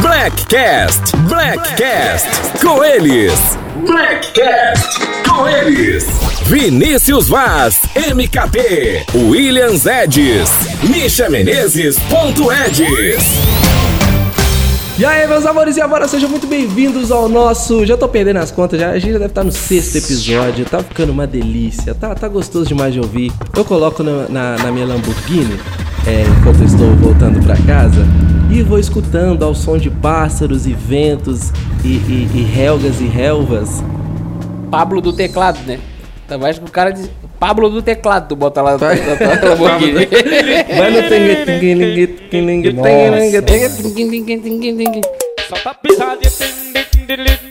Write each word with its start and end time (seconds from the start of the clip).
Blackcast, 0.00 1.14
Blackcast, 1.28 2.26
com 2.64 2.82
eles. 2.82 3.58
Blackcast, 3.86 5.00
com 5.28 5.46
eles. 5.46 6.06
Vinícius 6.46 7.28
Vaz, 7.28 7.78
MKT, 7.94 9.06
Williams 9.14 9.84
Edis, 9.84 10.48
Misha 10.88 11.28
Menezes, 11.28 11.98
ponto 12.08 12.50
Edis. 12.50 13.22
E 14.98 15.04
aí, 15.04 15.26
meus 15.26 15.44
amores 15.44 15.76
e 15.76 15.80
amores, 15.82 16.10
sejam 16.10 16.30
muito 16.30 16.46
bem-vindos 16.46 17.10
ao 17.10 17.28
nosso. 17.28 17.84
Já 17.84 17.96
tô 17.96 18.08
perdendo 18.08 18.38
as 18.38 18.50
contas, 18.50 18.80
já, 18.80 18.90
a 18.90 18.98
gente 18.98 19.12
já 19.12 19.18
deve 19.18 19.30
estar 19.30 19.44
no 19.44 19.52
sexto 19.52 19.98
episódio, 19.98 20.64
tá 20.64 20.82
ficando 20.82 21.12
uma 21.12 21.26
delícia, 21.26 21.94
tá, 21.94 22.14
tá 22.14 22.28
gostoso 22.28 22.66
demais 22.66 22.94
de 22.94 23.00
ouvir. 23.00 23.30
Eu 23.54 23.64
coloco 23.64 24.02
na, 24.02 24.26
na, 24.28 24.56
na 24.56 24.72
minha 24.72 24.86
Lamborghini, 24.86 25.58
é, 26.06 26.24
enquanto 26.38 26.60
eu 26.60 26.66
estou 26.66 26.94
voltando 26.96 27.44
pra 27.44 27.56
casa, 27.58 28.06
e 28.52 28.62
vou 28.62 28.78
escutando 28.78 29.42
ao 29.44 29.54
som 29.54 29.78
de 29.78 29.88
pássaros 29.88 30.66
e 30.66 30.74
ventos 30.74 31.50
e, 31.82 31.88
e, 31.88 32.28
e 32.34 32.42
relgas 32.42 33.00
e 33.00 33.06
relvas. 33.06 33.82
Pablo 34.70 35.00
do 35.00 35.10
teclado, 35.10 35.58
né? 35.66 35.80
Tá 36.28 36.36
mais 36.36 36.58
que 36.58 36.64
o 36.66 36.70
cara 36.70 36.90
diz. 36.90 37.10
Pablo 37.40 37.70
do 37.70 37.80
teclado, 37.80 38.28
tu 38.28 38.36
bota 38.36 38.60
lá 38.60 38.72
na 38.72 38.78
tua 38.78 39.48
Lamborghini. 39.48 40.06
Vai 40.76 40.90
no 40.90 41.08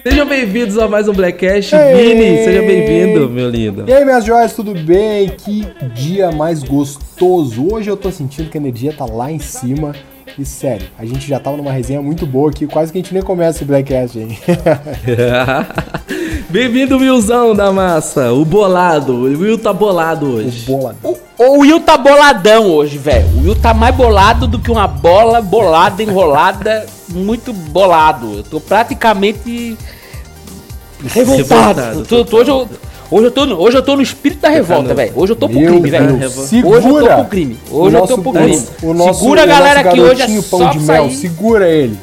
Sejam 0.03 0.27
bem-vindos 0.27 0.77
a 0.77 0.87
mais 0.87 1.07
um 1.07 1.13
Blackcast. 1.13 1.75
Vini, 1.75 2.43
seja 2.43 2.61
bem-vindo, 2.61 3.27
meu 3.27 3.49
lindo. 3.49 3.85
E 3.87 3.93
aí, 3.93 4.05
minhas 4.05 4.23
joias, 4.23 4.53
tudo 4.53 4.75
bem? 4.75 5.29
Que 5.29 5.67
dia 5.95 6.31
mais 6.31 6.63
gostoso. 6.63 7.73
Hoje 7.73 7.89
eu 7.89 7.97
tô 7.97 8.11
sentindo 8.11 8.49
que 8.51 8.57
a 8.57 8.61
energia 8.61 8.93
tá 8.93 9.05
lá 9.05 9.31
em 9.31 9.39
cima. 9.39 9.93
E 10.37 10.45
sério, 10.45 10.87
a 10.97 11.05
gente 11.05 11.27
já 11.27 11.39
tava 11.39 11.57
numa 11.57 11.71
resenha 11.71 12.01
muito 12.01 12.25
boa 12.25 12.49
aqui, 12.49 12.65
quase 12.65 12.91
que 12.91 12.97
a 12.97 13.01
gente 13.01 13.13
nem 13.13 13.21
começa 13.21 13.57
esse 13.59 13.65
Blackcast, 13.65 14.17
hein? 14.17 14.37
Bem-vindo, 16.49 16.97
Wilzão 16.97 17.53
da 17.53 17.71
massa. 17.71 18.31
O 18.31 18.43
bolado. 18.45 19.13
O 19.13 19.23
Will 19.23 19.57
tá 19.57 19.71
bolado 19.73 20.25
hoje. 20.35 20.65
Bola. 20.65 20.95
O, 21.03 21.17
o 21.37 21.59
Will 21.59 21.79
tá 21.81 21.97
boladão 21.97 22.65
hoje, 22.71 22.97
velho. 22.97 23.27
O 23.37 23.41
Will 23.43 23.55
tá 23.55 23.73
mais 23.73 23.93
bolado 23.95 24.47
do 24.47 24.57
que 24.57 24.71
uma 24.71 24.87
bola 24.87 25.41
bolada, 25.41 26.01
enrolada, 26.01 26.85
muito 27.09 27.51
bolado. 27.53 28.37
Eu 28.37 28.43
tô 28.43 28.59
praticamente 28.59 29.77
revoltado. 31.07 31.79
Revoltado, 31.81 32.05
tô- 32.05 32.25
tô- 32.25 32.37
hoje, 32.37 32.49
eu, 32.49 32.69
hoje, 33.11 33.25
eu 33.27 33.31
tô, 33.31 33.45
no- 33.45 33.59
hoje 33.59 33.77
eu 33.77 33.83
tô 33.83 33.95
no 33.95 34.01
espírito 34.01 34.39
da 34.41 34.49
revolta, 34.49 34.93
velho. 34.95 35.11
Hoje 35.15 35.33
eu 35.33 35.35
tô 35.35 35.47
pro 35.49 35.59
crime, 35.59 35.89
velho. 35.89 36.15
Hoje 36.15 36.87
eu 36.87 36.99
tô 36.99 37.15
pro 37.15 37.25
crime. 37.25 37.57
Hoje 37.69 37.95
eu 37.97 38.07
tô 38.07 38.17
pro 38.17 38.31
crime. 38.33 38.63
O 38.81 38.93
nosso, 38.93 39.19
Segura 39.19 39.43
a 39.43 39.45
galera 39.45 39.83
que 39.83 40.01
hoje 40.01 40.21
é 40.21 40.27
pão 40.27 40.41
só 40.41 40.69
de 40.71 40.79
mel, 40.79 41.03
sair. 41.05 41.15
segura 41.15 41.69
ele. 41.69 41.97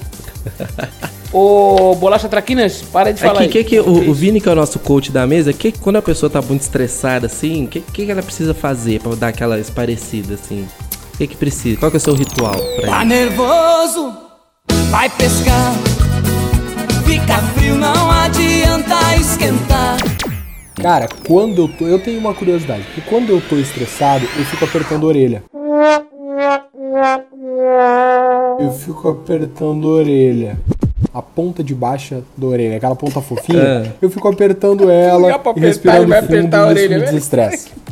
Ô, 1.32 1.94
Bolacha 1.96 2.26
Traquinas, 2.28 2.82
para 2.90 3.12
de 3.12 3.20
falar 3.20 3.40
Aqui, 3.42 3.58
aí. 3.58 3.64
que 3.64 3.64
que 3.64 3.80
o, 3.80 4.10
o 4.10 4.14
Vini, 4.14 4.40
que 4.40 4.48
é 4.48 4.52
o 4.52 4.54
nosso 4.54 4.78
coach 4.78 5.12
da 5.12 5.26
mesa, 5.26 5.52
que 5.52 5.70
quando 5.72 5.96
a 5.96 6.02
pessoa 6.02 6.30
tá 6.30 6.40
muito 6.40 6.62
estressada, 6.62 7.26
assim, 7.26 7.64
o 7.64 7.68
que, 7.68 7.80
que 7.80 8.06
que 8.06 8.10
ela 8.10 8.22
precisa 8.22 8.54
fazer 8.54 9.00
pra 9.00 9.14
dar 9.14 9.28
aquela 9.28 9.58
esparecida, 9.58 10.34
assim? 10.34 10.66
O 11.14 11.18
que 11.18 11.26
que 11.26 11.36
precisa? 11.36 11.78
Qual 11.78 11.90
que 11.90 11.98
é 11.98 11.98
o 11.98 12.00
seu 12.00 12.14
ritual 12.14 12.54
pra 12.80 12.88
Tá 12.88 12.98
isso? 13.00 13.06
nervoso, 13.06 14.12
vai 14.90 15.10
pescar. 15.10 15.74
Fica 17.04 17.36
frio, 17.54 17.74
não 17.74 18.10
adianta 18.10 19.16
esquentar. 19.20 19.96
Cara, 20.80 21.08
quando 21.26 21.62
eu 21.62 21.68
tô. 21.68 21.86
Eu 21.86 21.98
tenho 21.98 22.18
uma 22.18 22.32
curiosidade, 22.34 22.82
porque 22.84 23.00
quando 23.08 23.30
eu 23.30 23.40
tô 23.40 23.56
estressado, 23.56 24.24
eu 24.38 24.44
fico 24.44 24.64
apertando 24.64 25.04
a 25.04 25.08
orelha. 25.08 25.42
Eu 28.60 28.72
fico 28.72 29.08
apertando 29.08 29.88
a 29.88 29.92
orelha. 29.92 30.58
A 31.12 31.22
ponta 31.22 31.64
de 31.64 31.74
baixa 31.74 32.22
da 32.36 32.46
orelha, 32.46 32.76
aquela 32.76 32.94
ponta 32.94 33.20
fofinha, 33.20 33.58
É. 33.62 33.92
eu 34.00 34.10
fico 34.10 34.28
apertando 34.28 34.90
ela 34.90 35.28
e 35.28 35.32
apertar, 35.32 35.60
respirando 35.60 36.02
fundo, 36.02 36.14
apertar 36.14 36.58
a 36.58 36.62
isso 36.64 36.70
orelha, 36.70 36.98
me 36.98 37.04
desestressa. 37.06 37.68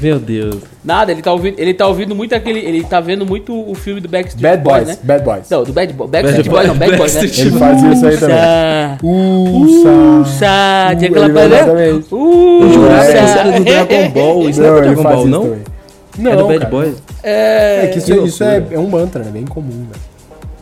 Meu 0.00 0.18
Deus. 0.18 0.56
Nada, 0.84 1.12
ele 1.12 1.22
tá 1.22 1.32
ouvindo, 1.32 1.58
ele 1.58 1.72
tá 1.74 1.86
ouvindo 1.86 2.14
muito 2.14 2.34
aquele, 2.34 2.60
ele 2.60 2.84
tá 2.84 3.00
vendo 3.00 3.24
muito 3.26 3.52
o 3.70 3.74
filme 3.74 4.00
do 4.00 4.08
Backstreet 4.08 4.42
Bad 4.42 4.62
Boys, 4.62 4.76
Boys, 4.84 4.88
né? 4.88 4.98
Bad 5.02 5.24
Boys. 5.24 5.50
Não, 5.50 5.64
do 5.64 5.72
Bad 5.72 5.92
Boys, 5.92 6.10
Backstreet 6.10 6.48
Bad 6.48 6.50
Boys, 6.50 6.68
não, 6.68 6.76
Bad 6.76 6.96
Boys, 6.96 7.14
né? 7.14 7.20
Ele 7.22 7.50
faz 7.52 7.82
isso 7.82 8.06
aí 8.06 8.16
também. 8.18 8.98
Usa, 9.02 9.58
Usa. 9.58 9.90
usa, 10.20 10.96
tinha 10.96 11.10
aquela 11.10 11.28
parada. 11.30 11.56
exatamente. 11.56 12.12
Eu 12.12 12.72
jurava 12.72 13.06
que 13.06 13.18
era 13.18 13.44
do 13.44 13.50
Usa. 13.50 13.60
Dragon 13.64 14.10
Ball. 14.10 14.48
Isso 14.50 14.60
não, 14.62 14.68
Não, 14.68 14.76
é 14.76 14.80
do 14.80 14.84
Dragon 14.84 15.02
Ball, 15.02 15.26
não? 15.26 15.42
também. 15.42 15.58
é 15.58 16.20
do 16.20 16.22
Não, 16.42 16.48
Bad 16.48 16.58
cara. 16.60 16.70
Boys? 16.70 16.94
É 17.22 17.90
que 17.92 17.98
isso, 17.98 18.06
que 18.12 18.18
isso 18.28 18.44
é, 18.44 18.62
é 18.72 18.78
um 18.78 18.88
mantra, 18.88 19.22
né? 19.24 19.30
Bem 19.30 19.44
comum, 19.44 19.86
né? 19.90 19.98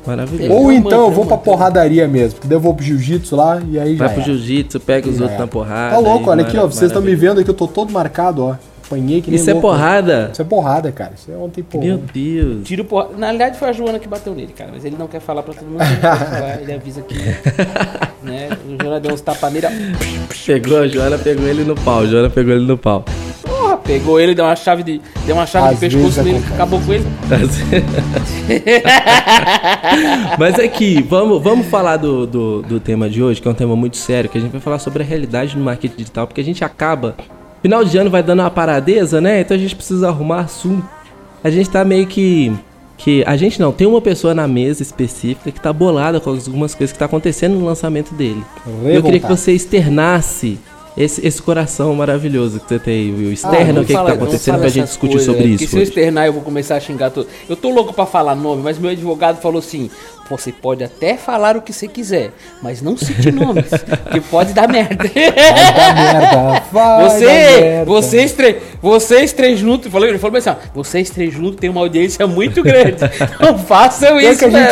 Maravilhoso. 0.07 0.53
Ou 0.53 0.71
É 0.71 0.75
então 0.77 1.07
eu 1.07 1.11
vou 1.11 1.25
é 1.25 1.29
pra 1.29 1.37
porradaria 1.37 2.07
mesmo, 2.07 2.35
porque 2.35 2.47
daí 2.47 2.57
eu 2.57 2.61
vou 2.61 2.73
pro 2.73 2.85
jiu-jitsu 2.85 3.35
lá 3.35 3.61
e 3.69 3.79
aí 3.79 3.97
já 3.97 4.05
Vai 4.07 4.15
pro 4.15 4.23
é. 4.23 4.25
jiu-jitsu, 4.27 4.79
pega 4.79 5.09
os 5.09 5.17
Já 5.17 5.23
outros 5.23 5.37
é. 5.37 5.43
na 5.43 5.49
porrada. 5.49 5.95
Tá 5.97 5.99
louco, 5.99 6.31
olha 6.31 6.43
aqui, 6.43 6.57
ó. 6.57 6.67
Vocês 6.67 6.91
estão 6.91 7.03
me 7.03 7.15
vendo 7.17 7.41
aqui, 7.41 7.51
eu 7.51 7.55
tô 7.55 7.67
todo 7.67 7.93
marcado, 7.93 8.45
ó. 8.45 8.55
Apanhei 8.87 9.21
que 9.21 9.31
nem 9.31 9.41
Isso 9.41 9.51
é 9.51 9.53
louco. 9.53 9.69
porrada? 9.69 10.31
Isso 10.33 10.43
é 10.43 10.45
porrada, 10.45 10.93
cara. 10.93 11.13
Isso 11.17 11.31
é 11.31 11.37
ontem, 11.37 11.63
porra. 11.63 11.85
Meu 11.85 11.99
Deus. 11.99 12.65
Tiro 12.65 12.85
porra. 12.85 13.09
Na 13.17 13.27
realidade 13.27 13.59
foi 13.59 13.69
a 13.69 13.73
Joana 13.73 13.99
que 13.99 14.07
bateu 14.07 14.35
nele, 14.35 14.53
cara, 14.57 14.71
mas 14.73 14.85
ele 14.85 14.97
não 14.99 15.09
quer 15.09 15.21
falar 15.21 15.43
pra 15.43 15.55
todo 15.55 15.67
mundo. 15.69 15.83
Ele, 16.63 16.73
avisa 16.73 17.01
aqui. 17.01 17.17
né? 18.23 18.49
O 18.69 18.83
Joana 18.83 19.01
deu 19.01 19.13
uns 19.13 19.21
tapas 19.21 19.53
nele. 19.53 19.67
Pegou 20.47 20.79
a 20.79 20.87
Joana, 20.87 21.19
pegou 21.19 21.47
ele 21.47 21.65
no 21.65 21.75
pau. 21.75 22.01
A 22.01 22.07
Joana 22.07 22.31
pegou 22.31 22.55
ele 22.55 22.65
no 22.65 22.79
pau. 22.79 23.05
Porra, 23.43 23.77
pegou 23.77 24.21
ele, 24.21 24.35
deu 24.35 24.45
uma 24.45 24.57
chave 24.57 24.83
de, 24.83 25.01
deu 25.25 25.35
uma 25.35 25.47
chave 25.47 25.69
Às 25.69 25.81
de 25.81 25.81
pescoço 25.81 26.23
nele, 26.23 26.37
acontece. 26.39 26.55
acabou 26.55 26.81
com 26.81 26.93
ele. 26.93 27.05
Mas 30.39 30.59
aqui, 30.59 31.03
vamos, 31.03 31.43
vamos 31.43 31.67
falar 31.67 31.97
do, 31.97 32.27
do, 32.27 32.63
do 32.63 32.81
tema 32.81 33.09
de 33.09 33.23
hoje, 33.23 33.41
que 33.41 33.49
é 33.49 33.51
um 33.51 33.55
tema 33.55 33.75
muito 33.77 33.97
sério, 33.97 34.29
que 34.31 34.39
a 34.39 34.41
gente 34.41 34.53
vai 34.53 34.61
falar 34.61 34.79
sobre 34.79 35.03
a 35.03 35.07
realidade 35.07 35.57
no 35.57 35.65
marketing 35.65 35.97
digital, 35.97 36.27
porque 36.27 36.41
a 36.41 36.45
gente 36.45 36.65
acaba. 36.65 37.17
Final 37.63 37.85
de 37.85 37.99
ano 37.99 38.11
vai 38.11 38.23
dando 38.23 38.41
uma 38.41 38.51
paradeza, 38.51 39.21
né? 39.21 39.41
Então 39.41 39.57
a 39.57 39.61
gente 39.61 39.75
precisa 39.75 40.09
arrumar 40.09 40.41
assunto. 40.41 40.87
A 41.43 41.51
gente 41.51 41.69
tá 41.69 41.85
meio 41.85 42.07
que. 42.07 42.53
que 42.97 43.25
a 43.27 43.37
gente 43.37 43.61
não, 43.61 43.73
tem 43.73 43.87
uma 43.87 44.01
pessoa 44.01 44.35
na 44.35 44.47
mesa 44.47 44.83
específica 44.83 45.51
que 45.51 45.61
tá 45.61 45.73
bolada 45.73 46.21
com 46.21 46.31
algumas 46.31 46.75
coisas 46.75 46.93
que 46.93 46.99
tá 46.99 47.05
acontecendo 47.05 47.55
no 47.55 47.65
lançamento 47.65 48.15
dele. 48.15 48.43
E 48.85 48.95
Eu 48.95 49.03
queria 49.03 49.21
que 49.21 49.29
você 49.29 49.53
externasse 49.53 50.59
esse, 50.97 51.27
esse 51.27 51.43
coração 51.43 51.95
maravilhoso 51.95 52.59
que 52.59 52.69
você 52.69 52.79
tem, 52.79 53.15
Will. 53.15 53.33
Externa 53.33 53.73
não 53.75 53.83
o 53.83 53.85
que, 53.85 53.95
que 53.95 54.03
tá 54.03 54.13
acontecendo 54.13 54.59
pra 54.59 54.69
gente 54.69 54.87
discutir 54.87 55.13
coisas, 55.13 55.27
sobre 55.27 55.45
é, 55.45 55.47
isso. 55.49 55.59
Porque 55.59 55.71
se 55.71 55.77
eu 55.77 55.83
externar, 55.83 56.27
eu 56.27 56.33
vou 56.33 56.43
começar 56.43 56.77
a 56.77 56.81
xingar 56.81 57.11
todo. 57.11 57.29
Eu 57.49 57.57
tô 57.57 57.71
louco 57.71 57.93
pra 57.93 58.07
falar 58.07 58.35
nome, 58.35 58.63
mas 58.63 58.79
meu 58.79 58.91
advogado 58.91 59.41
falou 59.41 59.59
assim: 59.59 59.91
você 60.29 60.51
pode 60.53 60.83
até 60.85 61.17
falar 61.17 61.57
o 61.57 61.63
que 61.63 61.73
você 61.73 61.87
quiser, 61.89 62.31
mas 62.63 62.83
não 62.83 62.97
cite 62.97 63.31
nomes, 63.31 63.67
porque 64.05 64.21
pode 64.23 64.53
dar 64.53 64.69
merda. 64.69 64.97
Vai 65.05 65.75
dar 65.75 65.95
merda. 65.95 66.63
Vai 66.73 66.85
dar 66.99 67.03
Você, 67.11 67.27
merda. 67.27 67.85
vocês 67.85 68.33
três, 68.33 68.57
vocês 68.83 69.33
três 69.33 69.59
juntos, 69.59 69.91
falou, 69.91 70.09
ele 70.09 70.19
falou 70.19 70.37
assim, 70.37 70.51
ó, 70.51 70.55
vocês 70.75 71.11
três 71.11 71.33
juntos 71.33 71.57
têm 71.61 71.71
uma 71.71 71.81
audiência 71.81 72.27
muito 72.27 72.63
grande. 72.63 72.97
Não 73.41 73.59
façam 73.59 74.17
Pior 74.19 74.31
isso, 74.33 74.39
que 74.39 74.45
a 74.45 74.51
gente, 74.51 74.69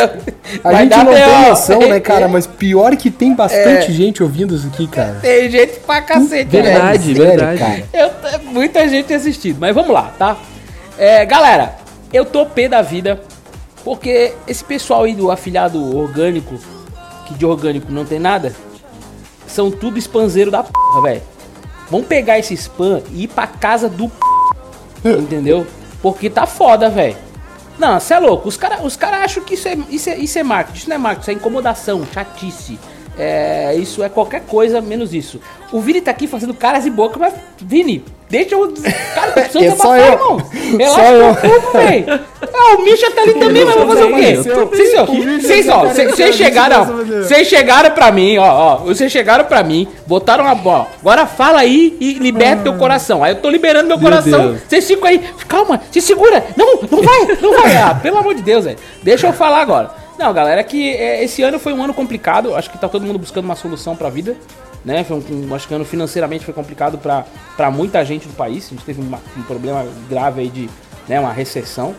não. 0.63 0.71
a 0.71 0.73
gente 0.75 0.95
não 0.97 1.05
tem 1.05 1.15
B.O. 1.15 1.49
noção, 1.49 1.79
né, 1.79 1.99
cara? 1.99 2.27
Mas 2.29 2.45
pior 2.47 2.95
que 2.95 3.09
tem 3.11 3.31
É. 3.31 3.35
bastante 3.35 3.91
gente 3.93 4.21
ouvindo 4.23 4.55
isso 4.55 4.67
aqui, 4.67 4.87
cara. 4.87 5.17
Tem 5.21 5.49
gente 5.49 5.79
pra 5.79 6.01
cacete, 6.01 6.55
né? 6.55 6.61
Verdade, 6.61 7.03
Sério, 7.15 7.15
verdade. 7.25 7.59
cara. 7.59 7.83
Eu, 7.93 8.41
muita 8.51 8.87
gente 8.87 9.13
assistindo, 9.13 9.57
mas 9.59 9.73
vamos 9.73 9.91
lá, 9.91 10.13
tá? 10.17 10.37
É, 10.97 11.25
galera, 11.25 11.75
eu 12.13 12.23
tô 12.25 12.45
pé 12.45 12.67
da 12.67 12.81
vida, 12.81 13.19
porque 13.85 14.33
esse 14.47 14.63
pessoal 14.63 15.03
aí 15.03 15.13
do 15.13 15.29
afiliado 15.29 15.95
orgânico, 15.95 16.59
que 17.27 17.35
de 17.35 17.45
orgânico 17.45 17.91
não 17.91 18.03
tem 18.03 18.17
nada, 18.17 18.53
são 19.45 19.69
tudo 19.69 19.99
spamzeiro 19.99 20.49
da 20.49 20.63
porra, 20.63 21.01
velho. 21.03 21.21
Vamos 21.91 22.07
pegar 22.07 22.39
esse 22.39 22.55
spam 22.55 23.03
e 23.11 23.23
ir 23.23 23.27
pra 23.27 23.45
casa 23.45 23.87
do 23.87 24.09
p... 24.09 24.15
entendeu? 25.19 25.67
Porque 26.01 26.31
tá 26.31 26.47
foda, 26.47 26.89
velho. 26.89 27.15
Não, 27.77 27.99
você 27.99 28.15
é 28.15 28.19
louco. 28.19 28.49
Os 28.49 28.57
caras 28.57 28.83
os 28.83 28.95
cara 28.95 29.23
acham 29.23 29.43
que 29.43 29.53
isso 29.53 29.67
é, 29.67 29.77
isso, 29.89 30.09
é, 30.09 30.17
isso 30.17 30.39
é 30.39 30.43
marketing. 30.43 30.77
Isso 30.79 30.89
não 30.89 30.95
é 30.95 30.99
marketing, 30.99 31.21
isso 31.21 31.29
é 31.29 31.33
incomodação, 31.33 32.07
chatice. 32.11 32.79
É, 33.17 33.73
isso 33.77 34.03
é 34.03 34.09
qualquer 34.09 34.41
coisa 34.41 34.81
menos 34.81 35.13
isso. 35.13 35.39
O 35.71 35.79
Vini 35.79 36.01
tá 36.01 36.11
aqui 36.11 36.27
fazendo 36.27 36.53
caras 36.53 36.85
e 36.85 36.89
bocas, 36.89 37.17
mas, 37.19 37.33
Vini, 37.59 38.03
deixa 38.29 38.55
eu. 38.55 38.73
Cara, 39.15 39.27
tô 39.31 39.33
precisando 39.41 39.63
É 39.63 39.69
desabafar, 39.69 39.77
só 39.77 39.97
eu. 39.97 40.11
irmão. 40.13 40.39
Só 40.89 40.95
Relaxa 40.95 41.11
eu. 41.11 41.29
um 41.29 41.35
pouco, 41.35 41.77
velho. 41.77 42.19
Ah, 42.53 42.75
o 42.77 42.81
Misha 42.83 43.11
tá 43.11 43.21
ali 43.21 43.33
também, 43.35 43.65
mas 43.65 43.75
vai 43.75 43.87
fazer 43.87 44.03
o 44.03 44.15
quê? 44.15 44.49
Eu 44.49 44.67
Vocês, 44.67 44.93
ó, 44.95 45.05
vocês, 45.05 45.69
ó, 45.69 45.85
vocês- 45.85 46.35
chegaram, 46.35 46.85
vocês 46.85 47.47
chegaram 47.47 47.91
pra 47.91 48.11
mim, 48.11 48.37
ó, 48.37 48.43
ó, 48.45 48.75
vocês 48.77 49.11
chegaram 49.11 49.45
pra 49.45 49.63
mim, 49.63 49.87
botaram 50.05 50.45
a 50.47 50.53
bola. 50.55 50.87
Agora 51.01 51.25
fala 51.25 51.59
aí 51.59 51.95
e 51.99 52.13
liberta 52.15 52.63
teu 52.63 52.73
coração. 52.75 53.23
Aí 53.23 53.31
eu 53.33 53.41
tô 53.41 53.49
liberando 53.49 53.87
meu, 53.87 53.97
Meu 53.97 54.09
coração. 54.09 54.57
Vocês 54.67 54.85
ficam 54.85 55.07
aí, 55.07 55.21
calma, 55.47 55.81
se 55.91 56.01
segura. 56.01 56.43
Não, 56.57 56.79
não 56.91 57.01
vai, 57.01 57.37
não 57.41 57.53
vai. 57.53 57.75
Ah, 57.77 57.95
pelo 57.95 58.17
amor 58.17 58.35
de 58.35 58.41
Deus, 58.41 58.65
velho. 58.65 58.77
Deixa 59.01 59.27
eu 59.27 59.33
falar 59.33 59.61
agora. 59.61 60.04
Não, 60.17 60.33
galera, 60.33 60.61
é 60.61 60.63
que 60.63 60.91
é, 60.91 61.23
esse 61.23 61.41
ano 61.41 61.59
foi 61.59 61.73
um 61.73 61.83
ano 61.83 61.93
complicado. 61.93 62.55
Acho 62.55 62.69
que 62.69 62.77
tá 62.77 62.87
todo 62.87 63.05
mundo 63.05 63.19
buscando 63.19 63.45
uma 63.45 63.55
solução 63.55 63.95
pra 63.95 64.09
vida. 64.09 64.35
Né? 64.83 65.03
Foi 65.03 65.17
um, 65.17 65.53
acho 65.55 65.67
que 65.67 65.73
ano 65.73 65.83
financeiramente 65.83 66.45
foi 66.45 66.53
complicado 66.53 66.97
pra 66.97 67.25
pra 67.57 67.71
muita 67.71 68.03
gente 68.05 68.27
do 68.27 68.33
país. 68.33 68.65
A 68.67 68.69
gente 68.69 68.85
teve 68.85 69.01
uma- 69.01 69.19
um 69.35 69.41
problema 69.43 69.85
grave 70.09 70.41
aí 70.41 70.49
de 70.49 70.69
né, 71.07 71.19
uma 71.19 71.33
recessão. 71.33 71.95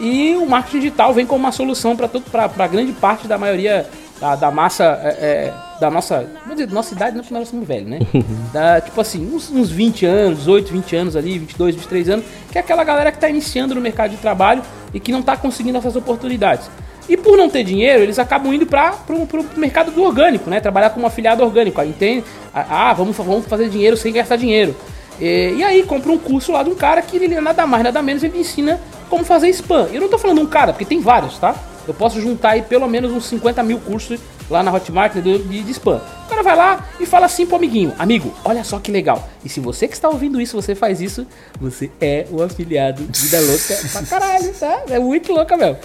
E 0.00 0.36
o 0.36 0.46
marketing 0.46 0.78
digital 0.80 1.12
vem 1.12 1.26
como 1.26 1.40
uma 1.44 1.50
solução 1.52 1.96
para 1.96 2.08
para 2.48 2.66
grande 2.68 2.92
parte 2.92 3.26
da 3.26 3.36
maioria 3.36 3.86
da, 4.20 4.36
da 4.36 4.50
massa, 4.50 4.84
é, 5.02 5.08
é, 5.08 5.54
da 5.80 5.90
nossa, 5.90 6.26
vou 6.44 6.54
dizer, 6.54 6.66
da 6.66 6.74
nossa 6.74 6.94
idade, 6.94 7.16
não 7.16 7.22
porque 7.22 7.34
nós 7.34 7.48
somos 7.48 7.66
velhos, 7.66 7.88
né? 7.88 7.98
Da, 8.52 8.80
tipo 8.80 9.00
assim, 9.00 9.32
uns, 9.32 9.50
uns 9.50 9.70
20 9.70 10.06
anos, 10.06 10.38
18, 10.38 10.72
20 10.72 10.96
anos 10.96 11.16
ali, 11.16 11.38
22, 11.38 11.74
23 11.76 12.08
anos, 12.10 12.24
que 12.50 12.58
é 12.58 12.60
aquela 12.60 12.82
galera 12.84 13.12
que 13.12 13.18
tá 13.18 13.28
iniciando 13.28 13.74
no 13.74 13.80
mercado 13.80 14.10
de 14.12 14.16
trabalho 14.16 14.62
e 14.94 14.98
que 15.00 15.12
não 15.12 15.22
tá 15.22 15.36
conseguindo 15.36 15.78
essas 15.78 15.94
oportunidades. 15.96 16.68
E 17.08 17.16
por 17.16 17.36
não 17.36 17.48
ter 17.48 17.64
dinheiro, 17.64 18.02
eles 18.02 18.18
acabam 18.18 18.52
indo 18.52 18.66
para 18.66 18.92
pro 18.92 19.26
mercado 19.56 19.90
do 19.90 20.02
orgânico, 20.02 20.50
né? 20.50 20.60
Trabalhar 20.60 20.90
como 20.90 21.06
afiliado 21.06 21.42
orgânico. 21.42 21.80
Aí 21.80 21.92
tem, 21.92 22.22
ah, 22.52 22.92
vamos, 22.92 23.16
vamos 23.16 23.46
fazer 23.46 23.68
dinheiro 23.68 23.96
sem 23.96 24.12
gastar 24.12 24.36
dinheiro. 24.36 24.76
E, 25.20 25.54
e 25.56 25.64
aí 25.64 25.82
compra 25.84 26.12
um 26.12 26.18
curso 26.18 26.52
lá 26.52 26.62
de 26.62 26.70
um 26.70 26.74
cara 26.74 27.00
que 27.00 27.16
ele 27.16 27.40
nada 27.40 27.66
mais, 27.66 27.82
nada 27.82 28.02
menos, 28.02 28.22
ele 28.22 28.38
ensina 28.38 28.78
como 29.08 29.24
fazer 29.24 29.48
spam. 29.50 29.88
Eu 29.92 30.00
não 30.00 30.08
tô 30.08 30.18
falando 30.18 30.40
um 30.40 30.46
cara, 30.46 30.72
porque 30.72 30.84
tem 30.84 31.00
vários, 31.00 31.38
tá? 31.38 31.54
Eu 31.86 31.94
posso 31.94 32.20
juntar 32.20 32.50
aí 32.50 32.62
pelo 32.62 32.86
menos 32.86 33.10
uns 33.10 33.24
50 33.24 33.62
mil 33.62 33.78
cursos 33.78 34.20
lá 34.50 34.62
na 34.62 34.72
Hotmart 34.72 35.14
de, 35.14 35.38
de, 35.38 35.62
de 35.62 35.70
spam. 35.72 36.00
O 36.26 36.28
cara 36.28 36.42
vai 36.42 36.56
lá 36.56 36.88
e 37.00 37.06
fala 37.06 37.26
assim 37.26 37.46
pro 37.46 37.56
amiguinho: 37.56 37.92
Amigo, 37.98 38.32
olha 38.44 38.64
só 38.64 38.78
que 38.78 38.90
legal. 38.90 39.28
E 39.44 39.48
se 39.48 39.60
você 39.60 39.86
que 39.88 39.94
está 39.94 40.08
ouvindo 40.08 40.40
isso, 40.40 40.60
você 40.60 40.74
faz 40.74 41.00
isso, 41.00 41.26
você 41.60 41.90
é 42.00 42.26
o 42.30 42.42
afiliado 42.42 43.04
vida 43.04 43.40
louca 43.40 43.78
pra 43.92 44.02
caralho, 44.02 44.54
tá? 44.54 44.82
É 44.90 44.98
muito 44.98 45.32
louca 45.32 45.56
mesmo. 45.56 45.78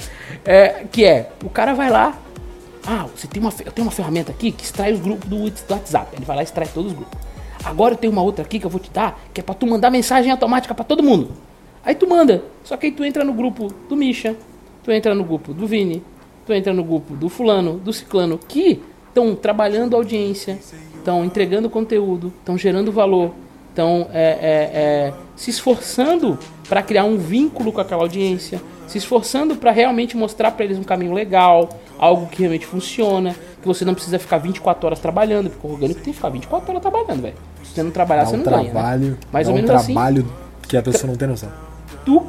É, 0.46 0.86
que 0.92 1.06
é, 1.06 1.30
o 1.44 1.50
cara 1.50 1.74
vai 1.74 1.90
lá. 1.90 2.18
Ah, 2.86 3.06
você 3.16 3.28
tem 3.28 3.42
uma, 3.42 3.54
eu 3.66 3.72
tenho 3.72 3.88
uma 3.88 3.92
ferramenta 3.92 4.32
aqui 4.32 4.52
que 4.52 4.64
extrai 4.64 4.92
os 4.92 5.00
grupos 5.00 5.30
do, 5.30 5.50
do 5.50 5.74
WhatsApp. 5.74 6.16
Ele 6.16 6.26
vai 6.26 6.36
lá 6.36 6.42
e 6.42 6.46
extrai 6.46 6.68
todos 6.74 6.92
os 6.92 6.98
grupos. 6.98 7.18
Agora 7.64 7.94
eu 7.94 7.98
tenho 7.98 8.12
uma 8.12 8.22
outra 8.22 8.44
aqui 8.44 8.60
que 8.60 8.66
eu 8.66 8.70
vou 8.70 8.80
te 8.80 8.92
dar, 8.92 9.18
que 9.34 9.40
é 9.40 9.44
pra 9.44 9.56
tu 9.56 9.66
mandar 9.66 9.90
mensagem 9.90 10.30
automática 10.30 10.74
para 10.74 10.84
todo 10.84 11.02
mundo. 11.02 11.32
Aí 11.86 11.96
tu 11.96 12.08
manda. 12.08 12.44
Só 12.64 12.76
que 12.76 12.88
aí 12.88 12.92
tu 12.92 13.06
entra 13.06 13.24
no 13.24 13.34
grupo 13.34 13.68
do 13.88 13.96
Misha, 13.96 14.36
tu 14.84 14.92
entra 14.92 15.16
no 15.16 15.24
grupo 15.24 15.54
do 15.54 15.66
Vini, 15.66 16.04
tu 16.46 16.54
entra 16.54 16.74
no 16.74 16.84
grupo 16.84 17.16
do 17.16 17.30
fulano, 17.30 17.80
do 17.80 17.94
ciclano, 17.94 18.38
que 18.38 18.82
estão 19.08 19.36
trabalhando 19.36 19.96
audiência, 19.96 20.58
estão 20.96 21.24
entregando 21.24 21.70
conteúdo, 21.70 22.34
estão 22.40 22.58
gerando 22.58 22.92
valor, 22.92 23.32
estão 23.70 24.08
é, 24.12 24.24
é, 24.24 24.72
é, 24.74 25.14
se 25.36 25.50
esforçando 25.50 26.38
para 26.68 26.82
criar 26.82 27.04
um 27.04 27.18
vínculo 27.18 27.72
com 27.72 27.82
aquela 27.82 28.02
audiência, 28.02 28.62
se 28.88 28.98
esforçando 28.98 29.56
para 29.56 29.72
realmente 29.72 30.16
mostrar 30.18 30.52
para 30.52 30.66
eles 30.66 30.78
um 30.78 30.84
caminho 30.84 31.14
legal, 31.14 31.70
algo 31.98 32.28
que 32.28 32.40
realmente 32.40 32.66
funciona, 32.66 33.36
que 33.62 33.68
você 33.68 33.86
não 33.86 33.94
precisa 33.94 34.20
ficar 34.20 34.38
24 34.38 34.86
horas 34.86 35.00
trabalhando, 35.00 35.50
porque 35.50 35.68
o 35.68 35.72
orgânico 35.72 36.02
tem 36.02 36.12
que 36.12 36.18
ficar 36.18 36.30
24 36.30 36.70
horas 36.70 36.82
trabalhando, 36.82 37.22
velho. 37.22 37.36
Se 37.64 37.74
você 37.74 37.84
não 37.84 37.92
trabalhar, 37.92 38.24
Dá 38.24 38.30
você 38.30 38.36
um 38.36 38.38
não 38.38 38.44
trabalho, 38.44 38.74
ganha. 39.02 39.12
Né? 39.12 39.18
Mais 39.32 39.48
ou 39.48 39.54
um 39.54 39.56
menos 39.56 39.72
assim. 39.72 39.94
trabalho 39.94 40.28
que 40.68 40.78
a 40.78 40.82
pessoa 40.82 41.10
não 41.10 41.18
tem 41.18 41.28
noção. 41.28 41.50
Tu, 42.06 42.24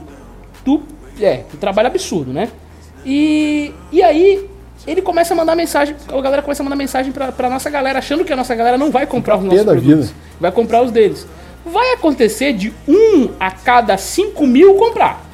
tu, 0.64 0.82
é, 1.20 1.44
um 1.52 1.56
trabalho 1.56 1.88
absurdo, 1.88 2.32
né? 2.32 2.50
E, 3.04 3.72
e 3.92 4.02
aí 4.02 4.48
ele 4.86 5.02
começa 5.02 5.34
a 5.34 5.36
mandar 5.36 5.54
mensagem, 5.54 5.96
a 6.08 6.20
galera 6.20 6.42
começa 6.42 6.62
a 6.62 6.64
mandar 6.64 6.76
mensagem 6.76 7.12
pra, 7.12 7.32
pra 7.32 7.48
nossa 7.48 7.70
galera, 7.70 7.98
achando 7.98 8.24
que 8.24 8.32
a 8.32 8.36
nossa 8.36 8.54
galera 8.54 8.76
não 8.76 8.90
vai 8.90 9.06
comprar 9.06 9.36
os 9.36 9.44
nossos 9.44 9.62
produtos. 9.62 10.08
vida. 10.08 10.14
Vai 10.40 10.52
comprar 10.52 10.82
os 10.82 10.90
deles. 10.90 11.26
Vai 11.64 11.92
acontecer 11.92 12.52
de 12.52 12.72
um 12.86 13.30
a 13.40 13.50
cada 13.50 13.96
5 13.96 14.46
mil 14.46 14.74
comprar. 14.74 15.24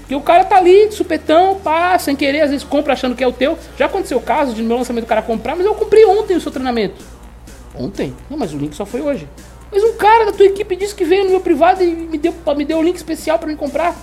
Porque 0.00 0.14
o 0.16 0.20
cara 0.20 0.44
tá 0.44 0.56
ali, 0.56 0.88
de 0.88 0.94
supetão, 0.94 1.60
pá, 1.62 1.96
sem 1.98 2.16
querer, 2.16 2.40
às 2.40 2.50
vezes 2.50 2.64
compra 2.64 2.92
achando 2.92 3.14
que 3.14 3.22
é 3.22 3.26
o 3.26 3.32
teu. 3.32 3.56
Já 3.78 3.86
aconteceu 3.86 4.18
o 4.18 4.20
caso 4.20 4.52
de 4.52 4.60
no 4.60 4.68
meu 4.68 4.78
lançamento 4.78 5.04
o 5.04 5.08
cara 5.08 5.22
comprar, 5.22 5.54
mas 5.54 5.64
eu 5.64 5.74
comprei 5.74 6.04
ontem 6.04 6.36
o 6.36 6.40
seu 6.40 6.50
treinamento. 6.50 7.02
Ontem? 7.78 8.14
Não, 8.28 8.36
mas 8.36 8.52
o 8.52 8.58
link 8.58 8.74
só 8.74 8.84
foi 8.84 9.00
hoje. 9.00 9.28
Mas 9.70 9.82
um 9.82 9.94
cara 9.94 10.26
da 10.26 10.32
tua 10.32 10.44
equipe 10.44 10.76
disse 10.76 10.94
que 10.94 11.04
veio 11.04 11.24
no 11.24 11.30
meu 11.30 11.40
privado 11.40 11.82
e 11.82 11.86
me 11.86 12.18
deu, 12.18 12.34
me 12.56 12.64
deu 12.64 12.78
o 12.78 12.82
link 12.82 12.96
especial 12.96 13.38
pra 13.38 13.48
mim 13.48 13.56
comprar. 13.56 13.96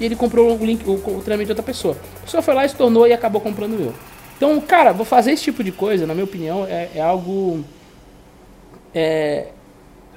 E 0.00 0.04
ele 0.04 0.16
comprou 0.16 0.56
o 0.58 0.64
link, 0.64 0.84
o, 0.88 0.94
o 0.94 1.22
treinamento 1.22 1.46
de 1.46 1.52
outra 1.52 1.62
pessoa. 1.62 1.96
A 2.22 2.24
pessoa 2.24 2.42
foi 2.42 2.54
lá, 2.54 2.66
se 2.66 2.74
tornou 2.74 3.06
e 3.06 3.12
acabou 3.12 3.40
comprando 3.40 3.74
o 3.74 3.78
meu. 3.78 3.94
Então, 4.36 4.60
cara, 4.60 4.92
vou 4.92 5.06
fazer 5.06 5.32
esse 5.32 5.44
tipo 5.44 5.62
de 5.62 5.70
coisa, 5.72 6.06
na 6.06 6.14
minha 6.14 6.24
opinião, 6.24 6.66
é, 6.68 6.88
é 6.94 7.00
algo. 7.00 7.64
É. 8.94 9.46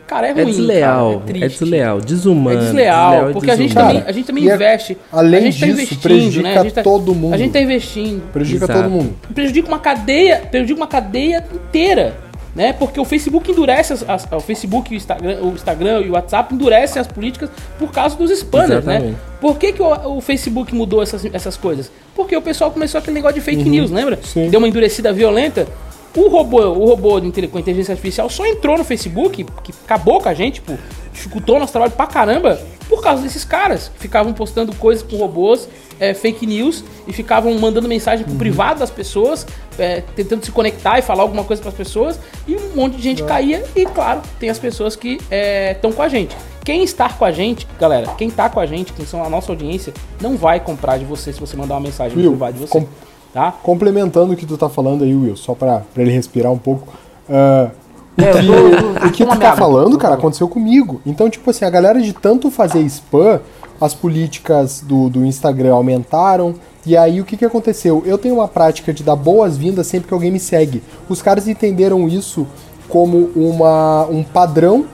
Cara, 0.07 0.27
é 0.27 0.31
ruim. 0.31 0.41
É 0.41 0.45
desleal, 0.45 1.11
cara, 1.11 1.21
é, 1.21 1.25
triste. 1.25 1.59
desleal, 1.59 1.99
desumano. 2.01 2.57
É 2.57 2.61
desleal, 2.61 3.29
e 3.29 3.33
porque 3.33 3.51
a 3.51 3.55
gente, 3.57 3.67
desumano. 3.73 3.93
também, 3.93 4.09
a 4.09 4.11
gente 4.13 4.25
também 4.25 4.49
é- 4.49 4.55
investe. 4.55 4.97
além 5.11 5.39
a 5.39 5.43
gente 5.43 5.59
tá 5.59 5.65
disso, 5.65 5.77
investindo, 5.77 6.01
prejudica 6.01 6.43
né? 6.43 6.57
A 6.57 6.63
gente 6.63 6.73
tá, 6.73 6.83
todo 6.83 7.13
mundo. 7.13 7.33
A 7.33 7.37
gente 7.37 7.51
tá 7.51 7.59
investindo. 7.59 8.31
Prejudica 8.31 8.65
Exato. 8.65 8.81
todo 8.81 8.89
mundo. 8.89 9.13
Prejudica 9.35 9.67
uma 9.67 9.79
cadeia, 9.79 10.37
prejudica 10.49 10.79
uma 10.79 10.87
cadeia 10.87 11.45
inteira. 11.53 12.26
Né? 12.57 12.73
Porque 12.73 12.99
o 12.99 13.05
Facebook 13.05 13.51
endurece 13.51 13.93
as, 13.93 14.09
as- 14.09 14.27
o 14.31 14.39
Facebook, 14.39 14.91
o 14.91 14.95
Instagram, 14.97 15.37
o 15.43 15.49
Instagram 15.53 16.01
e 16.01 16.09
o 16.09 16.13
WhatsApp 16.13 16.53
endurecem 16.55 16.99
as 16.99 17.05
políticas 17.07 17.51
por 17.77 17.91
causa 17.91 18.15
dos 18.17 18.31
spanners, 18.31 18.83
né? 18.83 19.13
Por 19.39 19.59
que, 19.59 19.73
que 19.73 19.81
o, 19.81 20.17
o 20.17 20.21
Facebook 20.21 20.73
mudou 20.73 21.03
essas, 21.03 21.23
essas 21.31 21.55
coisas? 21.55 21.91
Porque 22.15 22.35
o 22.35 22.41
pessoal 22.41 22.71
começou 22.71 22.97
aquele 22.97 23.13
negócio 23.13 23.35
de 23.35 23.41
fake 23.41 23.69
news, 23.69 23.91
lembra? 23.91 24.15
Uhum. 24.15 24.23
sim. 24.23 24.49
Deu 24.49 24.57
uma 24.57 24.67
endurecida 24.67 25.13
violenta. 25.13 25.67
O 26.15 26.29
robô, 26.29 26.59
o 26.61 26.85
robô 26.87 27.21
com 27.51 27.59
inteligência 27.59 27.91
artificial 27.91 28.27
só 28.27 28.43
entrou 28.43 28.75
no 28.75 28.83
Facebook, 28.83 29.45
que 29.63 29.71
acabou 29.85 30.19
com 30.19 30.27
a 30.27 30.33
gente, 30.33 30.55
tipo, 30.55 30.75
dificultou 31.13 31.59
nosso 31.59 31.71
trabalho 31.73 31.91
pra 31.91 32.07
caramba, 32.07 32.59
por 32.87 33.01
causa 33.01 33.21
desses 33.23 33.43
caras 33.43 33.89
que 33.93 33.99
ficavam 33.99 34.33
postando 34.33 34.73
coisas 34.75 35.03
com 35.03 35.17
robôs, 35.17 35.67
é, 35.99 36.13
fake 36.13 36.45
news, 36.45 36.83
e 37.07 37.13
ficavam 37.13 37.53
mandando 37.59 37.87
mensagem 37.87 38.23
Uhum. 38.25 38.31
pro 38.31 38.39
privado 38.39 38.79
das 38.79 38.89
pessoas, 38.89 39.45
é, 39.79 40.01
tentando 40.15 40.43
se 40.45 40.51
conectar 40.51 40.97
e 40.99 41.01
falar 41.01 41.23
alguma 41.23 41.43
coisa 41.43 41.61
pras 41.61 41.73
pessoas, 41.73 42.19
e 42.47 42.55
um 42.55 42.75
monte 42.75 42.95
de 42.97 43.03
gente 43.03 43.23
caía, 43.23 43.63
e 43.75 43.85
claro, 43.85 44.21
tem 44.39 44.49
as 44.49 44.59
pessoas 44.59 44.95
que 44.95 45.17
estão 45.71 45.91
com 45.91 46.01
a 46.01 46.07
gente. 46.07 46.35
Quem 46.63 46.83
está 46.83 47.07
com 47.09 47.23
a 47.23 47.31
gente, 47.31 47.65
galera, 47.79 48.07
quem 48.17 48.29
tá 48.29 48.49
com 48.49 48.59
a 48.59 48.65
gente, 48.65 48.91
quem 48.93 49.05
são 49.05 49.23
a 49.23 49.29
nossa 49.29 49.51
audiência, 49.51 49.93
não 50.21 50.35
vai 50.35 50.59
comprar 50.59 50.97
de 50.97 51.05
você 51.05 51.31
se 51.31 51.39
você 51.39 51.55
mandar 51.55 51.75
uma 51.75 51.81
mensagem 51.81 52.17
Will, 52.17 52.31
privado 52.31 52.53
de 52.53 52.59
você. 52.59 52.71
com- 52.71 52.85
Tá? 53.33 53.51
Complementando 53.51 54.33
o 54.33 54.35
que 54.35 54.45
tu 54.45 54.57
tá 54.57 54.67
falando 54.67 55.03
aí, 55.03 55.13
Will, 55.13 55.35
só 55.35 55.53
pra 55.53 55.83
ele 55.95 56.11
respirar 56.11 56.51
um 56.51 56.57
pouco. 56.57 56.87
ah, 57.29 57.69
É, 58.17 58.31
eu 58.31 58.95
tô- 58.99 59.05
o 59.07 59.11
que 59.11 59.25
tu 59.25 59.39
tá 59.39 59.55
falando, 59.55 59.97
cara, 59.97 60.15
aconteceu 60.15 60.47
comigo. 60.47 61.01
Então, 61.05 61.29
tipo 61.29 61.49
assim, 61.49 61.65
a 61.65 61.69
galera 61.69 62.01
de 62.01 62.13
tanto 62.13 62.49
fazer 62.49 62.81
spam, 62.81 63.39
as 63.79 63.93
políticas 63.93 64.81
do, 64.81 65.09
do 65.09 65.25
Instagram 65.25 65.73
aumentaram. 65.73 66.55
E 66.85 66.95
aí, 66.97 67.19
o 67.21 67.25
que 67.25 67.35
que 67.37 67.45
aconteceu? 67.45 68.01
Eu 68.05 68.17
tenho 68.17 68.35
uma 68.35 68.47
prática 68.47 68.93
de 68.93 69.03
dar 69.03 69.15
boas-vindas 69.15 69.87
sempre 69.87 70.07
que 70.07 70.13
alguém 70.13 70.31
me 70.31 70.39
segue. 70.39 70.81
Os 71.09 71.21
caras 71.21 71.47
entenderam 71.47 72.07
isso 72.07 72.47
como 72.89 73.29
uma, 73.35 74.05
um 74.09 74.23
padrão, 74.23 74.85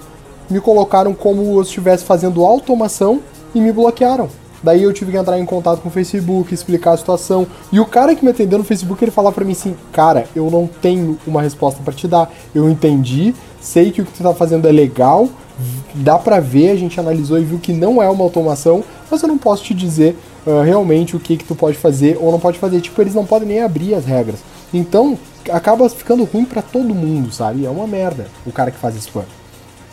me 0.49 0.59
colocaram 0.59 1.13
como 1.13 1.55
eu 1.57 1.61
estivesse 1.61 2.03
fazendo 2.03 2.43
automação 2.43 3.21
e 3.53 3.61
me 3.61 3.71
bloquearam. 3.71 4.27
Daí 4.63 4.81
eu 4.81 4.93
tive 4.93 5.11
que 5.11 5.17
entrar 5.17 5.37
em 5.37 5.45
contato 5.45 5.81
com 5.81 5.89
o 5.89 5.91
Facebook, 5.91 6.53
explicar 6.53 6.93
a 6.93 6.97
situação. 6.97 7.45
E 7.71 7.79
o 7.79 7.85
cara 7.85 8.15
que 8.15 8.23
me 8.23 8.31
atendeu 8.31 8.57
no 8.57 8.63
Facebook, 8.63 9.03
ele 9.03 9.11
falava 9.11 9.35
pra 9.35 9.43
mim 9.43 9.51
assim: 9.51 9.75
"Cara, 9.91 10.25
eu 10.35 10.49
não 10.49 10.67
tenho 10.67 11.17
uma 11.27 11.41
resposta 11.41 11.81
pra 11.83 11.93
te 11.93 12.07
dar. 12.07 12.31
Eu 12.55 12.69
entendi, 12.69 13.35
sei 13.59 13.91
que 13.91 14.01
o 14.01 14.05
que 14.05 14.13
tu 14.13 14.23
tá 14.23 14.33
fazendo 14.33 14.67
é 14.67 14.71
legal, 14.71 15.27
dá 15.93 16.17
pra 16.17 16.39
ver, 16.39 16.71
a 16.71 16.75
gente 16.75 16.99
analisou 16.99 17.37
e 17.37 17.43
viu 17.43 17.59
que 17.59 17.73
não 17.73 18.01
é 18.01 18.09
uma 18.09 18.23
automação, 18.23 18.83
mas 19.11 19.21
eu 19.21 19.27
não 19.27 19.37
posso 19.37 19.63
te 19.63 19.73
dizer 19.73 20.17
ah, 20.45 20.63
realmente 20.63 21.15
o 21.15 21.19
que 21.19 21.37
que 21.37 21.45
tu 21.45 21.55
pode 21.55 21.77
fazer 21.77 22.17
ou 22.19 22.31
não 22.31 22.39
pode 22.39 22.57
fazer. 22.59 22.81
Tipo, 22.81 23.01
eles 23.01 23.13
não 23.13 23.25
podem 23.25 23.47
nem 23.47 23.61
abrir 23.61 23.93
as 23.93 24.05
regras. 24.05 24.39
Então, 24.73 25.17
acaba 25.51 25.87
ficando 25.89 26.23
ruim 26.23 26.45
pra 26.45 26.61
todo 26.61 26.95
mundo, 26.95 27.31
sabe? 27.31 27.65
É 27.65 27.69
uma 27.69 27.87
merda 27.87 28.27
o 28.45 28.51
cara 28.51 28.71
que 28.71 28.77
faz 28.77 28.95
spam. 28.95 29.25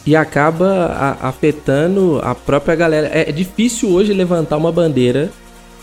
E 0.06 0.16
acaba 0.16 1.16
afetando 1.20 2.20
a 2.22 2.34
própria 2.34 2.74
galera. 2.74 3.10
É, 3.12 3.30
difícil 3.30 3.90
hoje 3.90 4.12
levantar 4.12 4.56
uma 4.56 4.72
bandeira 4.72 5.30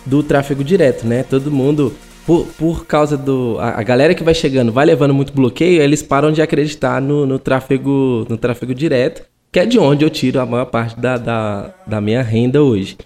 do 0.05 0.23
tráfego 0.23 0.63
direto, 0.63 1.05
né? 1.05 1.23
Todo 1.23 1.51
mundo, 1.51 1.93
por, 2.25 2.45
por 2.57 2.85
causa 2.85 3.15
do. 3.15 3.57
A, 3.59 3.83
galera 3.83 4.15
que 4.15 4.23
vai 4.23 4.33
chegando 4.33 4.71
vai 4.71 4.85
levando 4.85 5.13
muito 5.13 5.31
bloqueio, 5.33 5.81
eles 5.81 6.01
param 6.01 6.31
de 6.31 6.41
acreditar 6.41 6.99
no, 7.01 7.25
no 7.25 7.37
tráfego, 7.37 8.25
no 8.27 8.37
tráfego 8.37 8.73
direto, 8.73 9.21
que 9.51 9.59
é 9.59 9.65
de 9.65 9.77
onde 9.77 10.03
eu 10.03 10.09
tiro 10.09 10.39
a 10.39 10.45
maior 10.45 10.65
parte 10.65 10.99
da, 10.99 11.17
da, 11.17 11.69
da 11.85 12.01
minha 12.01 12.23
renda 12.23 12.61
hoje. 12.63 12.97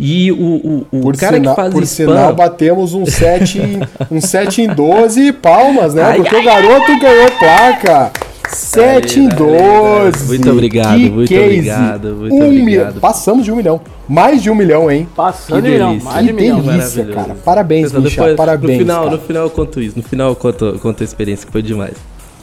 E 0.00 0.30
o, 0.30 0.36
o, 0.36 0.86
o 0.92 1.00
Por, 1.00 1.16
cara 1.16 1.36
sina- 1.38 1.50
que 1.50 1.56
faz 1.56 1.72
por 1.72 1.82
spam. 1.82 2.06
sinal, 2.14 2.34
batemos 2.34 2.94
um 2.94 3.04
7 3.04 3.58
em, 3.58 3.80
um 4.16 4.20
7 4.20 4.62
em 4.62 4.68
12 4.68 5.32
palmas, 5.32 5.92
né? 5.94 6.02
Ai, 6.04 6.16
Porque 6.20 6.36
ai, 6.36 6.40
o 6.42 6.44
garoto 6.44 6.98
ganhou 7.00 7.30
placa. 7.32 8.12
7 8.50 9.20
em 9.20 9.28
12. 9.28 10.26
Muito 10.26 10.50
obrigado, 10.50 10.96
Que 10.98 11.10
muito 11.10 11.28
case. 11.28 11.44
obrigado, 11.44 12.08
muito 12.16 12.34
um 12.34 12.46
obrigado. 12.46 12.64
milhão. 12.64 12.92
Passamos 13.00 13.44
de 13.44 13.52
um 13.52 13.56
milhão. 13.56 13.80
Mais 14.08 14.42
de 14.42 14.50
um 14.50 14.54
milhão, 14.54 14.90
hein? 14.90 15.06
Passando 15.14 15.62
de 15.62 15.70
milhão, 15.70 15.90
delícia. 15.90 16.10
mais 16.10 16.26
de 16.26 16.32
Que 16.32 16.40
milhão. 16.40 16.60
delícia. 16.60 17.04
Cara. 17.06 17.34
Parabéns, 17.44 17.82
Pessoal, 17.84 18.02
Michel, 18.02 18.22
depois, 18.24 18.36
parabéns, 18.36 18.72
No 18.72 18.78
final, 18.78 19.04
cara. 19.04 19.16
no 19.16 19.22
final 19.22 19.42
eu 19.44 19.50
conto 19.50 19.80
isso. 19.82 19.96
No 19.96 20.02
final 20.02 20.28
eu 20.30 20.36
conto, 20.36 20.64
eu 20.64 20.78
conto 20.78 21.02
a 21.02 21.04
experiência 21.04 21.46
que 21.46 21.52
foi 21.52 21.62
demais. 21.62 21.94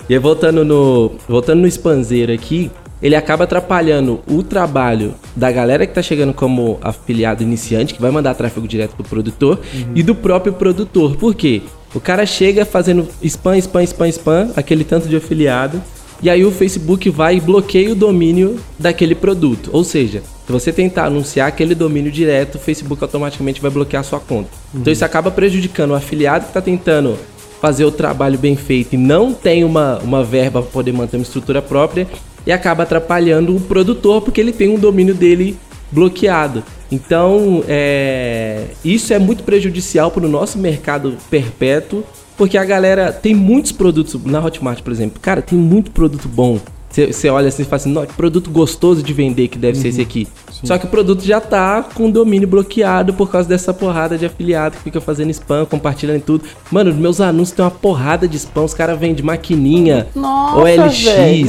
E 0.07 0.13
aí, 0.13 0.19
voltando 0.19 0.63
no, 0.63 1.13
voltando 1.27 1.62
no 1.62 1.67
Spanzeiro 1.67 2.31
aqui, 2.31 2.69
ele 3.01 3.15
acaba 3.15 3.43
atrapalhando 3.45 4.19
o 4.29 4.43
trabalho 4.43 5.15
da 5.35 5.51
galera 5.51 5.85
que 5.88 5.93
tá 5.93 6.01
chegando 6.01 6.33
como 6.33 6.77
afiliado 6.81 7.41
iniciante, 7.43 7.93
que 7.93 8.01
vai 8.01 8.12
mandar 8.12 8.35
tráfego 8.35 8.67
direto 8.67 8.95
pro 8.95 9.03
produtor, 9.03 9.59
e 9.95 10.03
do 10.03 10.13
próprio 10.13 10.53
produtor. 10.53 11.15
Por 11.17 11.33
quê? 11.33 11.63
O 11.93 12.00
cara 12.00 12.25
chega 12.25 12.65
fazendo 12.65 13.07
spam, 13.24 13.57
spam, 13.57 13.81
spam, 13.83 14.07
spam, 14.09 14.50
aquele 14.55 14.83
tanto 14.83 15.07
de 15.07 15.15
afiliado, 15.15 15.81
e 16.22 16.29
aí 16.29 16.45
o 16.45 16.51
Facebook 16.51 17.10
vai 17.10 17.38
e 17.38 17.41
bloqueia 17.41 17.91
o 17.91 17.95
domínio 17.95 18.57
daquele 18.79 19.15
produto. 19.15 19.69
Ou 19.74 19.84
seja, 19.84 20.22
se 20.45 20.51
você 20.51 20.72
tentar 20.72 21.05
anunciar 21.05 21.48
aquele 21.48 21.75
domínio 21.75 22.12
direto, 22.12 22.55
o 22.55 22.60
Facebook 22.60 23.01
automaticamente 23.03 23.62
vai 23.62 23.72
bloquear 23.72 24.01
a 24.01 24.03
sua 24.03 24.19
conta. 24.19 24.50
Então 24.74 24.91
isso 24.91 25.03
acaba 25.03 25.31
prejudicando 25.31 25.91
o 25.91 25.95
afiliado 25.95 26.45
que 26.45 26.50
está 26.51 26.62
tentando 26.62 27.17
fazer 27.62 27.86
o 27.86 27.91
trabalho 27.91 28.38
bem 28.38 28.55
feito 28.55 28.93
e 28.93 28.98
não 28.98 29.34
tem 29.34 29.63
uma, 29.63 29.98
uma 30.00 30.24
verba 30.24 30.62
para 30.62 30.72
poder 30.72 30.91
manter 30.91 31.17
uma 31.17 31.24
estrutura 31.24 31.62
própria 31.62 32.07
e 32.45 32.51
acaba 32.51 32.84
atrapalhando 32.84 33.55
o 33.55 33.60
produtor 33.60 34.22
porque 34.22 34.39
ele 34.39 34.51
tem 34.51 34.69
um 34.69 34.77
domínio 34.77 35.15
dele 35.15 35.57
bloqueado. 35.91 36.63
Então, 36.91 37.63
é, 37.67 38.65
isso 38.84 39.13
é 39.13 39.19
muito 39.19 39.43
prejudicial 39.43 40.12
para 40.12 40.25
o 40.25 40.29
nosso 40.29 40.57
mercado 40.57 41.17
perpétuo, 41.29 42.03
porque 42.37 42.57
a 42.57 42.65
galera 42.65 43.11
tem 43.11 43.33
muitos 43.33 43.71
produtos 43.71 44.23
na 44.23 44.43
Hotmart, 44.43 44.81
por 44.81 44.91
exemplo. 44.91 45.19
Cara, 45.21 45.41
tem 45.41 45.57
muito 45.57 45.91
produto 45.91 46.27
bom. 46.27 46.59
Você 46.89 47.29
olha 47.29 47.49
assim 47.49 47.63
e 47.63 47.65
fala 47.65 47.75
assim, 47.75 48.05
que 48.05 48.13
produto 48.13 48.49
gostoso 48.49 49.03
de 49.03 49.11
vender 49.11 49.49
que 49.49 49.57
deve 49.57 49.77
uhum, 49.77 49.81
ser 49.81 49.89
esse 49.89 49.99
uhum. 49.99 50.05
aqui. 50.05 50.27
Sim. 50.49 50.67
Só 50.67 50.77
que 50.77 50.85
o 50.85 50.89
produto 50.89 51.23
já 51.25 51.41
tá 51.41 51.83
com 51.83 52.07
o 52.07 52.11
domínio 52.11 52.47
bloqueado 52.47 53.13
por 53.13 53.29
causa 53.29 53.49
dessa 53.49 53.73
porrada 53.73 54.17
de 54.17 54.25
afiliado 54.25 54.77
que 54.77 54.83
fica 54.83 55.01
fazendo 55.01 55.29
spam, 55.31 55.65
compartilhando 55.65 56.21
tudo. 56.21 56.45
Mano, 56.71 56.93
meus 56.93 57.19
anúncios 57.19 57.51
tem 57.51 57.65
uma 57.65 57.71
porrada 57.71 58.29
de 58.29 58.37
spam. 58.37 58.63
Os 58.63 58.73
caras 58.73 58.97
vendem 58.97 59.25
maquininha, 59.25 60.07
Nossa, 60.15 60.57
OLX. 60.57 61.03
Véio, 61.03 61.47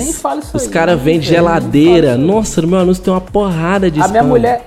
os 0.52 0.66
caras 0.66 1.00
vendem 1.00 1.22
geladeira. 1.22 2.16
Nossa, 2.16 2.60
no 2.60 2.66
meu 2.66 2.80
anúncio 2.80 3.04
tem 3.04 3.12
uma 3.12 3.20
porrada 3.20 3.88
de 3.88 4.00
a 4.00 4.04
spam. 4.04 4.18
A 4.18 4.22
minha 4.22 4.32
mulher. 4.32 4.66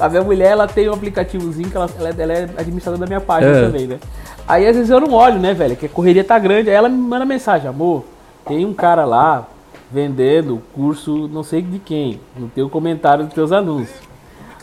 a 0.00 0.08
minha 0.08 0.22
mulher, 0.22 0.50
ela 0.50 0.66
tem 0.66 0.88
um 0.88 0.94
aplicativozinho 0.94 1.70
que 1.70 1.76
ela, 1.76 1.88
ela, 1.96 2.08
é, 2.08 2.14
ela 2.18 2.32
é 2.32 2.48
administradora 2.58 2.98
da 2.98 3.06
minha 3.06 3.20
página 3.20 3.56
é. 3.56 3.66
também, 3.66 3.86
né? 3.86 3.98
Aí 4.46 4.66
às 4.66 4.76
vezes 4.76 4.90
eu 4.90 5.00
não 5.00 5.12
olho, 5.12 5.38
né, 5.38 5.54
velho? 5.54 5.76
Que 5.76 5.86
a 5.86 5.88
correria 5.88 6.24
tá 6.24 6.38
grande. 6.38 6.70
Aí 6.70 6.76
ela 6.76 6.88
me 6.88 6.96
manda 6.96 7.24
mensagem, 7.24 7.68
amor 7.68 8.04
tem 8.46 8.64
um 8.64 8.74
cara 8.74 9.04
lá 9.04 9.48
vendendo 9.90 10.62
curso 10.74 11.28
não 11.28 11.42
sei 11.42 11.62
de 11.62 11.78
quem, 11.78 12.20
no 12.36 12.48
teu 12.48 12.68
comentário 12.68 13.24
dos 13.24 13.34
teus 13.34 13.52
anúncios. 13.52 13.98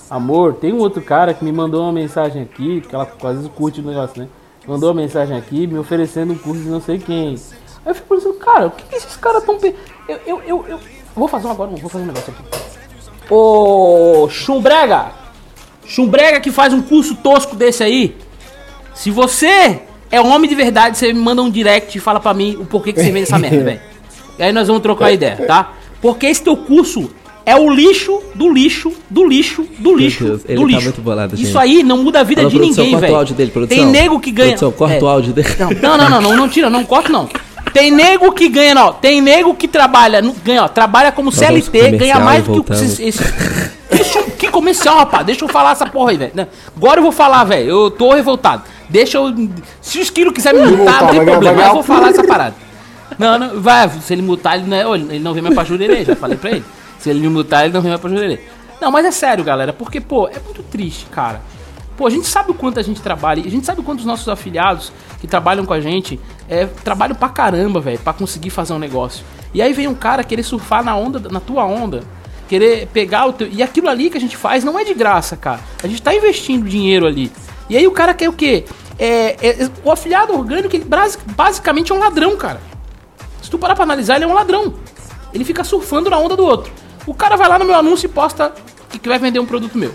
Amor, 0.09 0.55
tem 0.55 0.73
um 0.73 0.79
outro 0.79 1.01
cara 1.01 1.33
que 1.33 1.43
me 1.43 1.51
mandou 1.51 1.83
uma 1.83 1.93
mensagem 1.93 2.41
aqui, 2.41 2.81
que 2.81 2.93
ela 2.93 3.05
quase 3.05 3.47
curte 3.49 3.79
o 3.79 3.83
negócio, 3.83 4.21
né? 4.21 4.27
Mandou 4.67 4.89
uma 4.89 5.01
mensagem 5.01 5.37
aqui 5.37 5.65
me 5.65 5.79
oferecendo 5.79 6.33
um 6.33 6.37
curso 6.37 6.61
de 6.61 6.69
não 6.69 6.81
sei 6.81 6.99
quem. 6.99 7.29
Aí 7.29 7.91
eu 7.91 7.95
fico 7.95 8.13
pensando, 8.13 8.35
cara, 8.35 8.67
o 8.67 8.71
que, 8.71 8.83
que 8.83 8.95
esses 8.95 9.15
caras. 9.15 9.43
Pe... 9.43 9.73
Eu, 10.07 10.19
eu, 10.25 10.41
eu, 10.41 10.65
eu, 10.67 10.79
Vou 11.15 11.27
fazer 11.27 11.47
um 11.47 11.51
agora, 11.51 11.71
vou 11.71 11.89
fazer 11.89 12.03
um 12.03 12.07
negócio 12.07 12.33
aqui. 12.33 13.33
Ô, 13.33 14.27
Chumbrega! 14.29 15.11
Chumbrega 15.85 16.39
que 16.41 16.51
faz 16.51 16.73
um 16.73 16.81
curso 16.81 17.15
tosco 17.15 17.55
desse 17.55 17.81
aí. 17.83 18.15
Se 18.93 19.09
você 19.09 19.81
é 20.11 20.19
homem 20.19 20.49
de 20.49 20.55
verdade, 20.55 20.97
você 20.97 21.13
me 21.13 21.19
manda 21.19 21.41
um 21.41 21.49
direct 21.49 21.97
e 21.97 22.01
fala 22.01 22.19
pra 22.19 22.33
mim 22.33 22.57
o 22.59 22.65
porquê 22.65 22.91
que 22.91 23.01
você 23.01 23.11
vende 23.11 23.23
essa 23.23 23.37
merda, 23.39 23.63
velho. 23.63 23.81
E 24.37 24.43
aí 24.43 24.51
nós 24.51 24.67
vamos 24.67 24.81
trocar 24.81 25.11
ideia, 25.11 25.37
tá? 25.47 25.73
Porque 26.01 26.25
esse 26.25 26.41
teu 26.41 26.57
curso 26.57 27.09
é 27.45 27.55
o 27.55 27.69
lixo 27.69 28.21
do 28.35 28.51
lixo 28.51 28.91
do 29.09 29.25
lixo 29.25 29.65
do 29.79 29.95
lixo 29.95 30.23
Deus, 30.23 30.41
do 30.41 30.45
tá 30.45 30.53
lixo. 30.53 30.77
Tá 30.77 30.83
muito 30.83 31.01
bolado, 31.01 31.35
Isso 31.35 31.57
aí 31.57 31.83
não 31.83 31.97
muda 31.97 32.19
a 32.19 32.23
vida 32.23 32.45
de 32.45 32.55
produção, 32.55 32.83
ninguém, 32.83 32.99
velho. 32.99 33.13
o 33.13 33.15
áudio 33.17 33.35
dele, 33.35 33.51
produção. 33.51 33.77
Tem 33.77 33.85
nego 33.85 34.19
que 34.19 34.31
ganha. 34.31 34.57
Produção, 34.57 34.71
corta 34.71 34.95
é. 34.95 35.03
o 35.03 35.07
áudio 35.07 35.33
dele. 35.33 35.47
Não, 35.81 35.97
não, 35.97 36.09
não, 36.09 36.21
não, 36.21 36.37
não, 36.37 36.49
tira, 36.49 36.69
não 36.69 36.83
corta 36.83 37.09
não. 37.09 37.29
Tem 37.73 37.89
nego 37.89 38.31
que 38.33 38.49
ganha, 38.49 38.75
não. 38.75 38.93
Tem 38.93 39.21
nego 39.21 39.53
que 39.55 39.67
trabalha, 39.67 40.21
ganha, 40.43 40.63
ó, 40.63 40.67
trabalha 40.67 41.11
como 41.11 41.31
CLT, 41.31 41.91
ganha 41.91 42.19
mais 42.19 42.43
do 42.43 42.63
que 42.63 42.73
esse, 42.73 43.19
Que 44.37 44.49
comercial, 44.49 44.97
rapaz? 44.97 45.25
Deixa 45.25 45.43
eu 45.43 45.49
falar 45.49 45.71
essa 45.71 45.85
porra 45.85 46.11
aí, 46.11 46.17
velho. 46.17 46.47
Agora 46.75 46.99
eu 46.99 47.03
vou 47.03 47.11
falar, 47.11 47.43
velho. 47.43 47.69
Eu 47.69 47.91
tô 47.91 48.13
revoltado. 48.13 48.63
Deixa 48.91 49.17
eu. 49.17 49.33
Se 49.81 49.99
o 49.99 50.01
esquilo 50.01 50.33
quiser 50.33 50.53
me 50.53 50.65
multar, 50.65 51.01
não 51.01 51.09
tem 51.09 51.25
problema. 51.25 51.61
Eu 51.63 51.73
vou 51.73 51.83
falar 51.83 52.09
essa 52.09 52.23
parada. 52.23 52.55
Não, 53.17 53.39
não, 53.39 53.61
vai. 53.61 53.89
Se 53.89 54.13
ele 54.13 54.21
multar, 54.21 54.59
ele 54.59 54.67
não, 54.67 54.93
é, 54.93 54.97
ele 54.97 55.19
não 55.19 55.33
vem 55.33 55.41
mais 55.41 55.55
pra 55.55 55.63
Jurerê, 55.63 56.03
já 56.03 56.15
falei 56.15 56.37
pra 56.37 56.51
ele. 56.51 56.65
Se 56.99 57.09
ele 57.09 57.21
me 57.21 57.29
multar, 57.29 57.63
ele 57.63 57.73
não 57.73 57.81
vem 57.81 57.89
mais 57.89 58.01
pra 58.01 58.09
Jurerê. 58.09 58.41
Não, 58.81 58.91
mas 58.91 59.05
é 59.05 59.11
sério, 59.11 59.43
galera, 59.43 59.71
porque, 59.71 60.01
pô, 60.01 60.27
é 60.27 60.39
muito 60.39 60.61
triste, 60.63 61.05
cara. 61.05 61.41
Pô, 61.95 62.07
a 62.07 62.09
gente 62.09 62.27
sabe 62.27 62.51
o 62.51 62.53
quanto 62.53 62.79
a 62.79 62.83
gente 62.83 63.01
trabalha, 63.01 63.43
a 63.45 63.49
gente 63.49 63.65
sabe 63.65 63.79
o 63.79 63.83
quanto 63.83 63.99
os 63.99 64.05
nossos 64.05 64.27
afiliados 64.27 64.91
que 65.19 65.27
trabalham 65.27 65.65
com 65.65 65.73
a 65.73 65.79
gente 65.79 66.19
é, 66.49 66.65
trabalham 66.65 67.15
pra 67.15 67.29
caramba, 67.29 67.79
velho, 67.79 67.99
pra 67.99 68.11
conseguir 68.11 68.49
fazer 68.49 68.73
um 68.73 68.79
negócio. 68.79 69.23
E 69.53 69.61
aí 69.61 69.71
vem 69.71 69.87
um 69.87 69.93
cara 69.93 70.23
querer 70.23 70.43
surfar 70.43 70.83
na 70.83 70.95
onda, 70.95 71.19
na 71.29 71.39
tua 71.39 71.63
onda, 71.63 72.03
querer 72.49 72.87
pegar 72.87 73.27
o 73.27 73.33
teu. 73.33 73.47
E 73.51 73.61
aquilo 73.61 73.87
ali 73.87 74.09
que 74.09 74.17
a 74.17 74.21
gente 74.21 74.35
faz 74.35 74.63
não 74.63 74.79
é 74.79 74.83
de 74.83 74.93
graça, 74.93 75.37
cara. 75.37 75.59
A 75.83 75.87
gente 75.87 76.01
tá 76.01 76.13
investindo 76.15 76.67
dinheiro 76.67 77.05
ali. 77.05 77.31
E 77.69 77.77
aí 77.77 77.85
o 77.85 77.91
cara 77.91 78.13
quer 78.13 78.29
o 78.29 78.33
quê? 78.33 78.65
É, 79.03 79.35
é, 79.41 79.69
o 79.83 79.91
afiliado 79.91 80.31
orgânico, 80.31 80.75
ele 80.75 80.85
basicamente 81.35 81.91
é 81.91 81.95
um 81.95 81.97
ladrão, 81.97 82.37
cara. 82.37 82.61
Se 83.41 83.49
tu 83.49 83.57
parar 83.57 83.73
pra 83.73 83.83
analisar, 83.83 84.17
ele 84.17 84.25
é 84.25 84.27
um 84.27 84.33
ladrão. 84.33 84.75
Ele 85.33 85.43
fica 85.43 85.63
surfando 85.63 86.07
na 86.07 86.19
onda 86.19 86.35
do 86.35 86.45
outro. 86.45 86.71
O 87.07 87.13
cara 87.15 87.35
vai 87.35 87.49
lá 87.49 87.57
no 87.57 87.65
meu 87.65 87.73
anúncio 87.73 88.05
e 88.05 88.09
posta 88.09 88.53
que 89.01 89.09
vai 89.09 89.17
vender 89.17 89.39
um 89.39 89.45
produto 89.47 89.75
meu. 89.75 89.91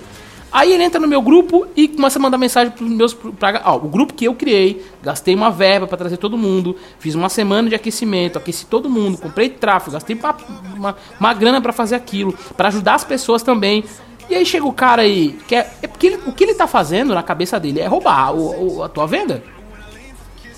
Aí 0.50 0.72
ele 0.72 0.82
entra 0.82 0.98
no 0.98 1.06
meu 1.06 1.22
grupo 1.22 1.68
e 1.76 1.86
começa 1.86 2.18
a 2.18 2.22
mandar 2.22 2.36
mensagem 2.38 2.72
pros 2.72 2.90
meus. 2.90 3.14
Pra, 3.14 3.62
ó, 3.64 3.76
o 3.76 3.88
grupo 3.88 4.12
que 4.12 4.24
eu 4.24 4.34
criei, 4.34 4.84
gastei 5.02 5.36
uma 5.36 5.50
verba 5.52 5.86
para 5.86 5.98
trazer 5.98 6.16
todo 6.16 6.36
mundo, 6.36 6.74
fiz 6.98 7.14
uma 7.14 7.28
semana 7.28 7.68
de 7.68 7.76
aquecimento, 7.76 8.38
aqueci 8.38 8.66
todo 8.66 8.90
mundo, 8.90 9.18
comprei 9.18 9.50
tráfego, 9.50 9.92
gastei 9.92 10.16
uma, 10.16 10.36
uma, 10.74 10.96
uma 11.20 11.34
grana 11.34 11.60
para 11.60 11.72
fazer 11.72 11.94
aquilo, 11.94 12.32
para 12.56 12.68
ajudar 12.68 12.94
as 12.94 13.04
pessoas 13.04 13.42
também. 13.42 13.84
E 14.28 14.34
aí 14.34 14.44
chega 14.44 14.66
o 14.66 14.72
cara 14.72 15.02
aí, 15.02 15.38
que 15.46 15.54
é, 15.54 15.70
é 15.82 15.86
porque 15.86 16.08
ele, 16.08 16.20
o 16.26 16.32
que 16.32 16.44
ele 16.44 16.54
tá 16.54 16.66
fazendo 16.66 17.14
na 17.14 17.22
cabeça 17.22 17.58
dele 17.60 17.80
é 17.80 17.86
roubar 17.86 18.34
o, 18.34 18.78
o, 18.78 18.82
a 18.82 18.88
tua 18.88 19.06
venda. 19.06 19.42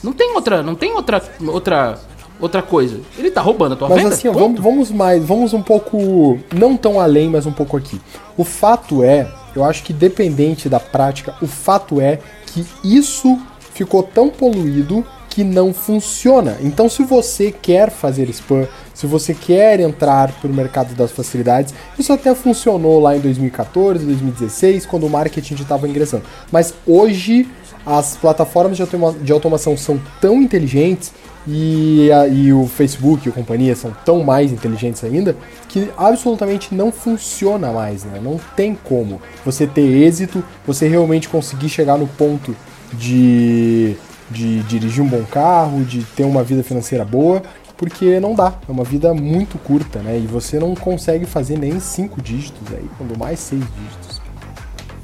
Não 0.03 0.13
tem 0.13 0.33
outra, 0.35 0.63
não 0.63 0.75
tem 0.75 0.93
outra, 0.93 1.23
outra, 1.47 1.99
outra 2.41 2.63
coisa. 2.63 3.01
Ele 3.19 3.31
tá 3.31 3.41
roubando 3.41 3.73
a 3.75 3.77
tua 3.77 3.89
mas 3.89 3.99
venda. 3.99 4.11
Mas 4.11 4.19
assim, 4.19 4.31
vamos, 4.31 4.61
vamos 4.61 4.91
mais, 4.91 5.25
vamos 5.25 5.53
um 5.53 5.63
pouco, 5.63 6.39
não 6.55 6.77
tão 6.77 7.01
além, 7.01 7.29
mas 7.29 7.47
um 7.47 7.53
pouco 7.53 7.77
aqui. 7.77 8.01
O 8.37 8.45
fato 8.45 9.03
é, 9.03 9.31
eu 9.55 9.65
acho 9.65 9.83
que 9.83 9.93
dependente 9.93 10.69
da 10.69 10.81
prática, 10.81 11.35
o 11.43 11.47
fato 11.47 12.01
é 12.01 12.21
que 12.47 12.65
isso 12.83 13.39
ficou 13.75 14.03
tão 14.03 14.31
poluído 14.31 15.05
que 15.39 15.45
não 15.45 15.73
funciona. 15.73 16.57
Então, 16.61 16.89
se 16.89 17.05
você 17.05 17.53
quer 17.53 17.93
fazer 17.93 18.29
spam, 18.31 18.67
se 18.93 19.07
você 19.07 19.33
quer 19.33 19.79
entrar 19.79 20.33
para 20.33 20.51
o 20.51 20.53
mercado 20.53 20.97
das 20.97 21.13
facilidades, 21.13 21.73
isso 21.97 22.13
até 22.13 22.35
funcionou 22.35 22.99
lá 22.99 23.17
em 23.17 23.21
2014, 23.21 24.05
2016, 24.05 24.85
quando 24.85 25.07
o 25.07 25.09
marketing 25.09 25.55
estava 25.55 25.89
ingressando. 25.89 26.25
Mas 26.51 26.75
hoje 26.85 27.47
as 27.87 28.17
plataformas 28.17 28.77
de, 28.77 28.83
automa 28.83 29.13
de 29.13 29.31
automação 29.31 29.77
são 29.77 30.01
tão 30.21 30.43
inteligentes 30.43 31.13
e, 31.47 32.11
a, 32.11 32.27
e 32.27 32.53
o 32.53 32.67
Facebook 32.67 33.29
e 33.29 33.31
a 33.31 33.33
companhia 33.33 33.77
são 33.77 33.93
tão 34.05 34.25
mais 34.25 34.51
inteligentes 34.51 35.05
ainda 35.05 35.37
que 35.69 35.89
absolutamente 35.97 36.75
não 36.75 36.91
funciona 36.91 37.71
mais, 37.71 38.03
né? 38.03 38.19
Não 38.21 38.41
tem 38.57 38.75
como 38.75 39.23
você 39.45 39.69
ter 39.69 40.03
êxito, 40.03 40.43
você 40.67 40.89
realmente 40.89 41.29
conseguir 41.29 41.69
chegar 41.69 41.97
no 41.97 42.09
ponto 42.09 42.57
de, 42.93 43.97
de 44.31 44.63
dirigir 44.65 45.03
um 45.03 45.09
bom 45.09 45.25
carro, 45.25 45.85
de 45.85 46.03
ter 46.05 46.25
uma 46.25 46.43
vida 46.43 46.63
financeira 46.63 47.05
boa 47.05 47.43
porque 47.79 48.19
não 48.19 48.35
dá. 48.35 48.55
É 48.69 48.73
uma 48.73 48.85
vida 48.85 49.15
muito 49.15 49.57
curta, 49.57 50.01
né? 50.01 50.19
E 50.19 50.27
você 50.27 50.59
não 50.59 50.75
consegue 50.75 51.25
fazer 51.25 51.57
nem 51.57 51.79
cinco 51.79 52.21
dígitos 52.21 52.75
aí, 52.75 52.85
quando 52.99 53.17
mais 53.17 53.39
seis 53.39 53.63
dígitos. 53.63 54.21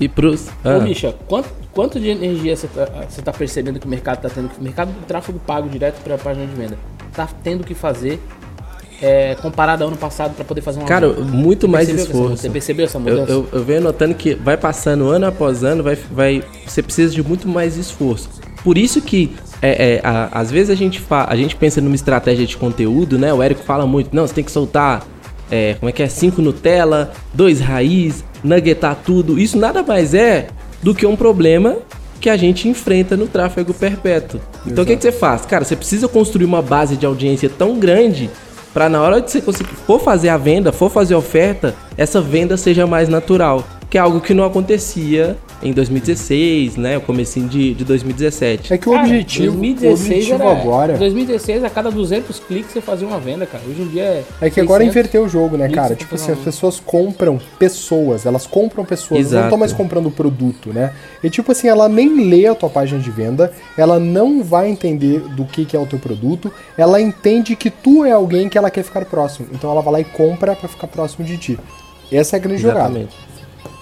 E 0.01 0.09
pros. 0.09 0.49
Ah. 0.65 0.79
Ô, 0.79 0.81
Misha, 0.83 1.15
quanto, 1.29 1.49
quanto 1.73 2.01
de 2.01 2.09
energia 2.09 2.57
você 2.57 2.67
tá, 2.67 2.87
tá, 3.25 3.33
percebendo 3.33 3.79
que 3.79 3.87
o 3.87 3.89
mercado 3.89 4.21
tá 4.21 4.29
tendo? 4.29 4.49
Que 4.49 4.61
o 4.61 4.63
mercado 4.63 4.89
do 4.89 5.07
tráfego 5.07 5.39
pago 5.39 5.69
direto 5.69 6.03
para 6.03 6.17
a 6.17 6.19
página 6.19 6.47
de 6.47 6.55
venda 6.55 6.77
tá 7.13 7.29
tendo 7.45 7.63
que 7.63 7.75
fazer 7.75 8.21
é, 9.01 9.37
comparado 9.37 9.85
ao 9.85 9.89
ano 9.89 9.97
passado 9.97 10.35
para 10.35 10.45
poder 10.45 10.61
fazer 10.61 10.81
uma 10.81 10.89
Cara, 10.89 11.09
muito 11.13 11.69
mais 11.69 11.89
esforço. 11.89 12.39
Você 12.39 12.51
percebeu 12.51 12.87
essa 12.87 12.99
mudança? 12.99 13.31
Eu, 13.31 13.47
eu, 13.53 13.59
eu, 13.61 13.65
venho 13.65 13.83
notando 13.83 14.17
que 14.17 14.35
vai 14.35 14.57
passando 14.57 15.09
ano 15.09 15.27
após 15.27 15.63
ano, 15.63 15.85
vai, 15.85 15.95
vai, 15.95 16.43
você 16.67 16.83
precisa 16.83 17.15
de 17.15 17.23
muito 17.23 17.47
mais 17.47 17.77
esforço. 17.77 18.29
Por 18.65 18.79
isso 18.79 19.03
que 19.03 19.31
é, 19.61 19.95
é, 19.95 20.01
a, 20.03 20.41
às 20.41 20.51
vezes 20.51 20.71
a 20.71 20.75
gente, 20.75 20.99
fa, 20.99 21.27
a 21.29 21.37
gente 21.37 21.55
pensa 21.55 21.81
numa 21.81 21.95
estratégia 21.95 22.47
de 22.47 22.57
conteúdo, 22.57 23.19
né? 23.19 23.33
O 23.33 23.43
Érico 23.43 23.63
fala 23.63 23.87
muito, 23.87 24.17
não, 24.17 24.27
você 24.27 24.35
tem 24.35 24.43
que 24.43 24.51
soltar, 24.51 25.07
é, 25.51 25.75
como 25.79 25.91
é 25.91 25.93
que 25.93 26.03
é, 26.03 26.09
cinco 26.09 26.41
Nutella, 26.41 27.13
dois 27.33 27.61
raiz, 27.61 28.25
nuggetar 28.43 28.97
tudo. 29.05 29.39
Isso 29.39 29.59
nada 29.59 29.83
mais 29.83 30.15
é 30.15 30.49
do 30.83 30.95
que 30.95 31.07
um 31.07 31.15
problema 31.15 31.77
que 32.21 32.31
a 32.31 32.37
gente 32.39 32.67
enfrenta 32.67 33.19
no 33.19 33.27
tráfego 33.27 33.75
perpétuo. 33.75 34.41
Então 34.67 34.83
o 34.83 34.87
que, 34.87 34.97
que, 34.97 35.03
você 35.03 35.13
faz? 35.13 35.45
Cara, 35.45 35.63
você 35.63 35.77
precisa 35.77 36.09
construir 36.09 36.47
uma 36.47 36.63
base 36.63 36.97
de 36.97 37.05
audiência 37.05 37.51
tão 37.51 37.79
grande 37.79 38.31
para 38.73 38.89
na 38.89 39.03
hora 39.03 39.21
de 39.21 39.31
você 39.31 39.41
conseguir, 39.41 39.75
for 39.87 40.01
fazer 40.01 40.31
a 40.31 40.37
venda, 40.39 40.73
for 40.73 40.91
fazer 40.91 41.15
a 41.15 41.19
oferta, 41.19 41.75
essa 41.97 42.21
venda 42.21 42.57
seja 42.57 42.87
mais 42.87 43.09
natural. 43.09 43.63
Que 43.89 43.99
é 43.99 44.01
algo 44.01 44.21
que 44.21 44.35
não 44.35 44.45
acontecia 44.45 45.37
em 45.65 45.73
2016, 45.73 46.77
né? 46.77 46.99
O 46.99 47.01
comecinho 47.01 47.49
de, 47.49 47.73
de 47.75 47.85
2017. 47.85 48.73
É 48.73 48.79
que 48.79 48.89
o 48.89 48.93
cara, 48.93 49.05
objetivo, 49.05 49.57
2016 49.57 49.91
o 49.91 50.05
objetivo 50.05 50.43
era, 50.43 50.61
agora... 50.61 50.99
2016, 50.99 51.65
a 51.65 51.71
cada 51.71 51.91
200 51.91 52.39
cliques 52.41 52.73
você 52.73 52.81
fazia 52.83 53.09
uma 53.09 53.19
venda, 53.19 53.47
cara. 53.47 53.65
Hoje 53.67 53.81
em 53.81 53.89
dia 53.89 54.03
é... 54.03 54.25
É 54.43 54.51
que 54.51 54.61
agora 54.61 54.85
inverteu 54.85 55.25
o 55.25 55.29
jogo, 55.29 55.57
né, 55.57 55.69
cara? 55.71 55.95
Tipo 55.95 56.15
assim, 56.15 56.33
as 56.33 56.39
pessoas 56.39 56.79
compram 56.79 57.41
pessoas, 57.59 58.27
elas 58.27 58.47
compram 58.47 58.85
pessoas, 58.85 59.21
Exato. 59.21 59.37
não 59.37 59.43
estão 59.45 59.59
mais 59.59 59.73
comprando 59.73 60.11
produto, 60.11 60.71
né? 60.73 60.93
E 61.23 61.31
tipo 61.31 61.51
assim, 61.51 61.67
ela 61.67 61.89
nem 61.89 62.29
lê 62.29 62.47
a 62.47 62.55
tua 62.55 62.69
página 62.69 63.01
de 63.01 63.11
venda, 63.11 63.51
ela 63.77 63.99
não 63.99 64.43
vai 64.45 64.69
entender 64.69 65.21
do 65.21 65.47
que, 65.47 65.65
que 65.65 65.75
é 65.75 65.81
o 65.81 65.87
teu 65.87 65.99
produto, 65.99 66.53
ela 66.77 67.01
entende 67.01 67.57
que 67.57 67.71
tu 67.71 68.05
é 68.05 68.13
alguém 68.13 68.51
que 68.51 68.59
ela 68.59 68.71
quer 68.71 68.83
ficar 68.83 69.05
próximo. 69.07 69.49
Então 69.51 69.71
ela 69.71 69.81
vai 69.81 69.95
lá 69.95 70.01
e 70.01 70.05
compra 70.05 70.55
para 70.55 70.69
ficar 70.69 70.89
próximo 70.89 71.25
de 71.25 71.39
ti. 71.39 71.59
Essa 72.13 72.37
é 72.37 72.39
a 72.39 72.43
grande 72.43 72.63
Exatamente. 72.63 73.13
jogada. 73.13 73.35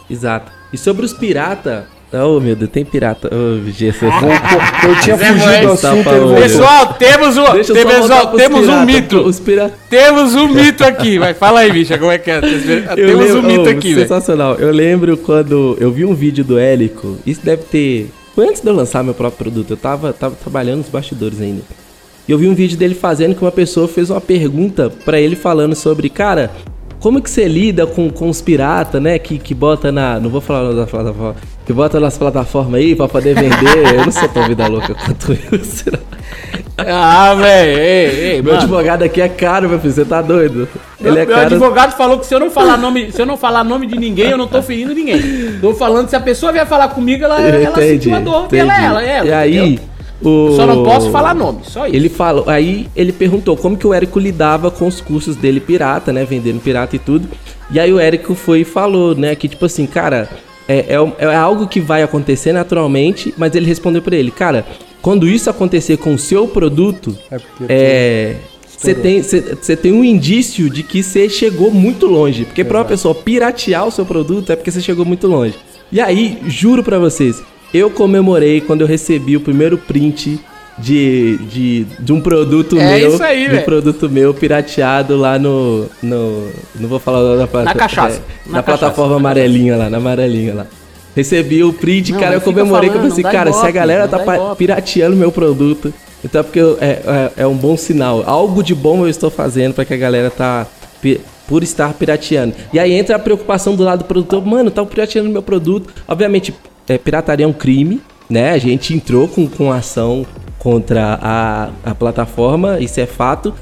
Exato. 0.09 0.62
E 0.73 0.79
sobre 0.79 1.05
os 1.05 1.13
pirata, 1.13 1.87
Oh, 2.15 2.39
meu 2.39 2.55
Deus, 2.55 2.71
tem 2.71 2.85
pirata. 2.85 3.31
Ô, 3.35 3.71
Jesus. 3.71 4.03
Eu 4.03 5.01
tinha 5.01 5.17
Zé 5.17 5.33
fugido 5.33 5.67
do 5.67 5.73
assunto, 5.73 6.05
tá. 6.05 6.41
Pessoal, 6.43 6.95
temos 6.95 7.37
um, 7.39 7.53
Deixa 7.53 7.73
eu 7.73 7.75
tem- 7.75 7.83
só 7.85 7.89
pessoal, 7.89 8.09
voltar 8.09 8.27
pros 8.27 8.43
temos 8.43 8.69
um 8.69 8.85
mito. 8.85 9.19
Os 9.23 9.41
pirata... 9.41 9.75
Temos 9.89 10.35
um 10.35 10.49
mito 10.49 10.85
aqui. 10.85 11.19
Vai, 11.19 11.33
fala 11.33 11.61
aí, 11.61 11.73
bicha, 11.73 11.97
como 11.97 12.11
é 12.11 12.19
que 12.19 12.31
é? 12.31 12.37
Eu 12.37 13.07
Temos 13.07 13.31
um 13.31 13.35
lembro- 13.37 13.43
mito 13.45 13.65
oh, 13.65 13.71
aqui, 13.71 13.95
velho. 13.95 14.07
Sensacional. 14.07 14.57
Eu 14.57 14.71
lembro 14.73 15.17
quando 15.17 15.75
eu 15.81 15.91
vi 15.91 16.05
um 16.05 16.13
vídeo 16.15 16.45
do 16.45 16.59
Élico. 16.59 17.17
Isso 17.27 17.41
deve 17.43 17.63
ter. 17.63 18.11
Foi 18.35 18.47
antes 18.47 18.61
de 18.61 18.69
eu 18.69 18.75
lançar 18.75 19.03
meu 19.03 19.15
próprio 19.15 19.39
produto. 19.39 19.71
Eu 19.71 19.77
tava, 19.79 20.13
tava 20.13 20.35
trabalhando 20.35 20.79
nos 20.79 20.91
bastidores 20.91 21.41
ainda. 21.41 21.63
E 22.29 22.33
eu 22.33 22.37
vi 22.37 22.47
um 22.47 22.55
vídeo 22.55 22.77
dele 22.77 22.95
fazendo 22.95 23.35
que 23.35 23.41
uma 23.43 23.51
pessoa 23.51 23.89
fez 23.89 24.11
uma 24.11 24.21
pergunta 24.21 24.93
pra 25.05 25.19
ele 25.19 25.35
falando 25.35 25.75
sobre, 25.75 26.11
cara, 26.11 26.51
como 27.03 27.21
que 27.21 27.29
você 27.29 27.49
lida 27.49 27.85
com, 27.85 28.09
com 28.09 28.29
os 28.29 28.41
piratas, 28.41 29.03
né? 29.03 29.19
Que, 29.19 29.37
que 29.37 29.53
bota 29.55 29.91
na. 29.91 30.21
Não 30.21 30.31
vou 30.31 30.41
falar 30.41 30.73
da 30.73 30.87
plataforma. 30.87 31.35
Que 31.67 31.73
bota 31.73 31.99
nas 31.99 32.17
plataformas 32.17 32.81
aí 32.81 32.95
pra 32.95 33.09
poder 33.09 33.35
vender. 33.35 33.95
eu 33.95 34.05
não 34.05 34.13
sou 34.13 34.29
tão 34.29 34.47
vida 34.47 34.69
louca 34.69 34.95
quanto 34.95 35.33
isso. 35.33 35.91
Ah, 36.79 37.35
velho, 37.35 37.79
ei, 37.79 38.07
ei, 38.07 38.43
Meu 38.43 38.53
mano. 38.53 38.65
advogado 38.65 39.03
aqui 39.03 39.21
é 39.21 39.29
caro, 39.29 39.69
meu 39.69 39.79
filho. 39.79 39.93
Você 39.93 40.05
tá 40.05 40.23
doido? 40.23 40.69
Ele 41.01 41.19
é 41.19 41.27
meu 41.27 41.35
caro. 41.35 41.47
advogado 41.47 41.97
falou 41.97 42.19
que 42.19 42.27
se 42.27 42.35
eu 42.35 42.41
não 42.41 42.51
falar 42.51 42.77
nome, 42.79 43.13
se 43.13 43.21
eu 43.21 43.27
não 43.27 43.37
falar 43.37 43.65
nome 43.65 43.87
de 43.87 43.99
ninguém, 43.99 44.31
eu 44.31 44.39
não 44.39 44.47
tô 44.47 44.63
ferindo 44.63 44.95
ninguém. 44.95 45.21
Tô 45.61 45.75
falando 45.75 46.09
se 46.09 46.17
a 46.17 46.21
pessoa 46.21 46.53
vier 46.53 46.67
falar 46.67 46.89
comigo, 46.89 47.25
ela, 47.25 47.41
ela 47.41 47.77
sentiu 47.77 48.15
a 48.15 48.21
dor, 48.21 48.43
porque 48.43 48.57
ela 48.57 48.81
é 48.81 48.85
ela, 48.85 49.03
é 49.03 49.17
ela. 49.17 49.27
E 49.27 49.33
aí, 49.33 49.59
entendeu? 49.59 49.92
O... 50.25 50.57
Só 50.57 50.67
não 50.67 50.83
posso 50.83 51.11
falar 51.11 51.35
nome, 51.35 51.61
só 51.65 51.87
isso. 51.87 51.97
Ele 51.97 52.09
falou, 52.09 52.49
aí 52.49 52.89
ele 52.95 53.13
perguntou 53.13 53.57
como 53.57 53.77
que 53.77 53.87
o 53.87 53.93
Érico 53.93 54.19
lidava 54.19 54.71
com 54.71 54.87
os 54.87 55.01
cursos 55.01 55.37
dele 55.37 55.61
pirata, 55.61 56.13
né, 56.13 56.25
vendendo 56.25 56.61
pirata 56.61 56.97
e 56.97 56.99
tudo. 56.99 57.29
E 57.71 57.81
aí 57.81 57.93
o 57.93 57.99
Érico 57.99 58.35
foi 58.35 58.61
e 58.61 58.65
falou, 58.65 59.15
né, 59.15 59.35
que 59.35 59.49
tipo 59.49 59.65
assim, 59.65 59.87
cara, 59.87 60.29
é, 60.69 60.95
é, 60.95 61.25
é 61.25 61.35
algo 61.35 61.67
que 61.67 61.81
vai 61.81 62.03
acontecer 62.03 62.53
naturalmente, 62.53 63.35
mas 63.37 63.55
ele 63.55 63.67
respondeu 63.67 64.03
pra 64.03 64.17
ele, 64.17 64.31
cara, 64.31 64.65
quando 65.01 65.29
isso 65.29 65.51
acontecer 65.51 65.97
com 65.97 66.15
o 66.15 66.19
seu 66.19 66.47
produto, 66.47 67.17
É 67.31 67.39
porque 67.39 67.65
é, 67.69 68.37
você 68.83 68.95
tem, 68.95 69.23
você 69.23 69.77
tem 69.77 69.93
um 69.93 70.05
indício 70.05 70.69
de 70.69 70.83
que 70.83 71.03
você 71.03 71.29
chegou 71.29 71.71
muito 71.71 72.07
longe. 72.07 72.45
Porque 72.45 72.65
pra 72.65 72.79
uma 72.79 72.85
pessoa 72.85 73.15
piratear 73.15 73.87
o 73.87 73.93
seu 73.93 74.05
produto 74.05 74.51
é 74.51 74.57
porque 74.57 74.71
você 74.71 74.81
chegou 74.81 75.05
muito 75.05 75.29
longe. 75.29 75.55
E 75.91 76.01
aí, 76.01 76.39
juro 76.47 76.83
pra 76.83 76.99
vocês, 76.99 77.43
eu 77.73 77.91
comemorei 77.91 78.61
quando 78.61 78.83
eu 78.83 78.87
recebi 78.87 79.37
o 79.37 79.41
primeiro 79.41 79.77
print 79.79 80.39
de, 80.79 81.37
de, 81.51 81.85
de 82.01 82.13
um 82.13 82.21
produto 82.21 82.79
É 82.79 82.99
meu. 82.99 83.09
isso 83.15 83.23
aí, 83.23 83.41
de 83.45 83.49
um 83.49 83.51
velho. 83.53 83.65
produto 83.65 84.09
meu 84.11 84.33
pirateado 84.35 85.17
lá 85.17 85.39
no. 85.39 85.87
no 86.03 86.49
não 86.79 86.89
vou 86.89 86.99
falar 86.99 87.21
o 87.21 87.23
nome 87.25 87.39
da 87.39 87.47
plataforma. 87.47 87.79
cachaça, 87.81 88.23
na 88.47 88.53
na 88.53 88.63
cachaça. 88.63 88.79
plataforma 88.79 89.17
amarelinha 89.17 89.77
lá, 89.77 89.91
na 89.91 89.99
amarelinha 89.99 90.55
lá. 90.55 90.67
Recebi 91.15 91.63
o 91.63 91.73
print, 91.75 92.13
Não, 92.13 92.19
cara, 92.21 92.35
eu 92.37 92.41
comemorei 92.41 92.89
que 92.89 92.97
eu 92.97 93.01
falando, 93.01 93.11
pensei, 93.11 93.23
dá 93.23 93.31
cara, 93.31 93.53
se 93.53 93.67
a 93.67 93.71
galera 93.71 94.09
tá 94.09 94.23
ibope. 94.23 94.57
pirateando 94.57 95.15
meu 95.15 95.31
produto, 95.31 95.93
então 96.25 96.41
é 96.41 96.43
porque 96.45 96.59
eu- 96.59 96.79
é, 96.81 96.87
é, 97.37 97.43
é 97.43 97.47
um 97.47 97.55
bom 97.55 97.77
sinal. 97.77 98.25
Algo 98.27 98.63
de 98.63 98.75
bom 98.75 99.03
eu 99.05 99.09
estou 99.11 99.29
fazendo 99.31 99.75
para 99.75 99.85
que 99.85 99.93
a 99.93 99.97
galera 99.99 100.31
tá 100.31 100.67
por 101.47 101.63
estar 101.63 101.93
pirateando. 101.93 102.55
E 102.73 102.79
aí 102.79 102.93
entra 102.95 103.17
a 103.17 103.19
preocupação 103.19 103.75
do 103.77 103.83
lado 103.83 103.99
do 103.99 104.05
produtor, 104.07 104.45
mano, 104.47 104.71
tá 104.71 104.83
pirateando 104.87 105.29
meu 105.29 105.43
produto. 105.43 105.93
Obviamente, 106.09 106.55
é, 106.89 106.99
pirataria 106.99 107.45
é 107.45 107.49
um 107.49 107.53
crime, 107.53 108.01
né? 108.29 108.51
A 108.51 108.59
gente 108.59 108.95
entrou 108.95 109.29
com, 109.29 109.47
com 109.47 109.71
ação 109.73 110.27
contra 110.59 111.19
a, 111.21 111.71
a 111.85 111.95
plataforma, 111.95 112.79
isso 112.81 113.01
é 113.01 113.07
fato. 113.07 113.55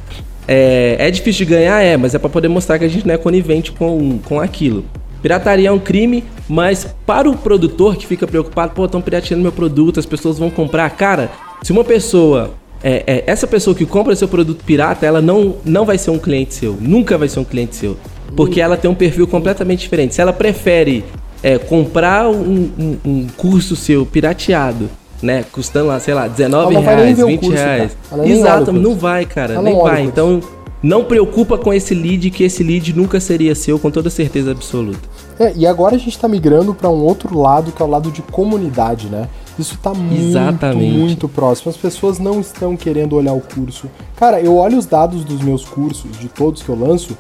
É, 0.47 0.97
é 0.99 1.11
difícil 1.11 1.47
de 1.47 1.53
ganhar, 1.53 1.81
é, 1.83 1.97
mas 1.97 2.15
é 2.15 2.19
para 2.19 2.29
poder 2.29 2.49
mostrar 2.49 2.79
que 2.79 2.85
a 2.85 2.89
gente 2.89 3.07
não 3.07 3.15
é 3.15 3.19
conivente 3.19 3.73
com, 3.73 4.19
com 4.19 4.41
aquilo. 4.41 4.85
Pirataria 5.23 5.69
é 5.69 5.73
um 5.73 5.79
crime, 5.79 6.25
mas 6.49 6.95
para 7.07 7.29
o 7.29 7.37
produtor 7.37 7.97
que 7.97 8.07
fica 8.07 8.27
preocupado, 8.27 8.73
pô, 8.73 8.87
estão 8.87 9.01
pirateando 9.01 9.43
meu 9.43 9.53
produto, 9.53 10.01
as 10.01 10.07
pessoas 10.07 10.39
vão 10.39 10.51
comprar. 10.51 10.89
Cara, 10.91 11.31
se 11.63 11.73
uma 11.73 11.85
pessoa. 11.85 12.51
é, 12.83 13.05
é, 13.07 13.25
essa 13.27 13.47
pessoa 13.47 13.77
que 13.77 13.85
compra 13.85 14.17
seu 14.17 14.29
produto 14.29 14.65
pirata, 14.65 15.05
ela 15.05 15.21
não, 15.21 15.57
não 15.65 15.85
vai 15.85 15.99
ser 15.99 16.11
um 16.11 16.19
cliente 16.19 16.55
seu. 16.55 16.77
Nunca 16.81 17.19
vai 17.19 17.29
ser 17.29 17.41
um 17.41 17.45
cliente 17.45 17.77
seu. 17.77 17.97
Porque 18.35 18.61
ela 18.61 18.77
tem 18.77 18.91
um 18.91 18.95
perfil 18.95 19.27
completamente 19.27 19.81
diferente. 19.81 20.15
Se 20.15 20.21
ela 20.21 20.33
prefere 20.33 21.05
é, 21.43 21.59
comprar 21.59 22.29
um, 22.29 22.71
um- 22.79 22.97
um 23.05 23.27
curso 23.37 23.75
seu 23.77 24.05
pirateado, 24.05 24.89
né? 25.23 25.45
Custando 25.51 25.87
lá, 25.89 25.99
sei 26.01 26.15
lá, 26.15 26.29
19 26.29 26.65
Ela 26.65 26.73
não 26.75 26.83
vai 26.83 26.97
nem 26.97 27.05
reais, 27.05 27.17
ver 27.17 27.25
o 27.25 27.27
20 27.29 27.41
curso, 27.41 27.55
reais. 27.57 27.97
Nem 28.17 28.31
Exato, 28.33 28.73
não 28.73 28.95
vai, 28.95 29.25
cara. 29.27 29.55
Ela 29.55 29.63
nem 29.63 29.73
não 29.75 29.81
olha 29.81 29.93
vai. 29.95 30.03
Então, 30.03 30.41
não 30.83 31.05
preocupa 31.05 31.59
com 31.59 31.73
esse 31.75 31.95
lead, 31.95 32.31
que 32.31 32.43
esse 32.43 32.63
lead 32.63 32.95
nunca 32.97 33.21
seria 33.21 33.55
seu, 33.55 33.79
com 33.79 33.91
toda 33.91 34.09
certeza 34.09 34.51
absoluta. 34.51 34.99
É, 35.39 35.53
e 35.57 35.67
agora 35.67 35.95
a 35.97 35.99
gente 35.99 36.19
tá 36.19 36.27
migrando 36.27 36.75
para 36.75 36.89
um 36.89 37.03
outro 37.03 37.39
lado, 37.39 37.71
que 37.73 37.83
é 37.83 37.85
o 37.85 37.89
lado 37.89 38.11
de 38.11 38.23
comunidade, 38.23 39.09
né? 39.09 39.29
Isso 39.59 39.79
tá 39.83 39.93
muito, 39.93 40.77
muito 40.77 41.29
próximo. 41.29 41.71
As 41.71 41.77
pessoas 41.77 42.19
não 42.19 42.41
estão 42.41 42.77
querendo 42.77 43.15
olhar 43.15 43.35
o 43.35 43.41
curso. 43.43 43.89
Cara, 44.17 44.41
eu 44.41 44.57
olho 44.57 44.79
os 44.79 44.87
dados 44.87 45.23
dos 45.23 45.43
meus 45.43 45.65
cursos, 45.67 46.19
de 46.19 46.29
todos 46.29 46.63
que 46.63 46.69
eu 46.71 46.79
lanço, 46.79 47.17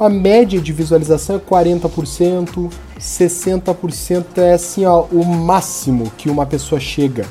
a 0.00 0.08
média 0.08 0.58
de 0.58 0.72
visualização 0.72 1.36
é 1.36 1.38
40%, 1.38 2.70
60% 2.98 4.24
é 4.38 4.54
assim, 4.54 4.86
ó, 4.86 5.02
o 5.12 5.22
máximo 5.24 6.10
que 6.16 6.30
uma 6.30 6.46
pessoa 6.46 6.80
chega. 6.80 7.26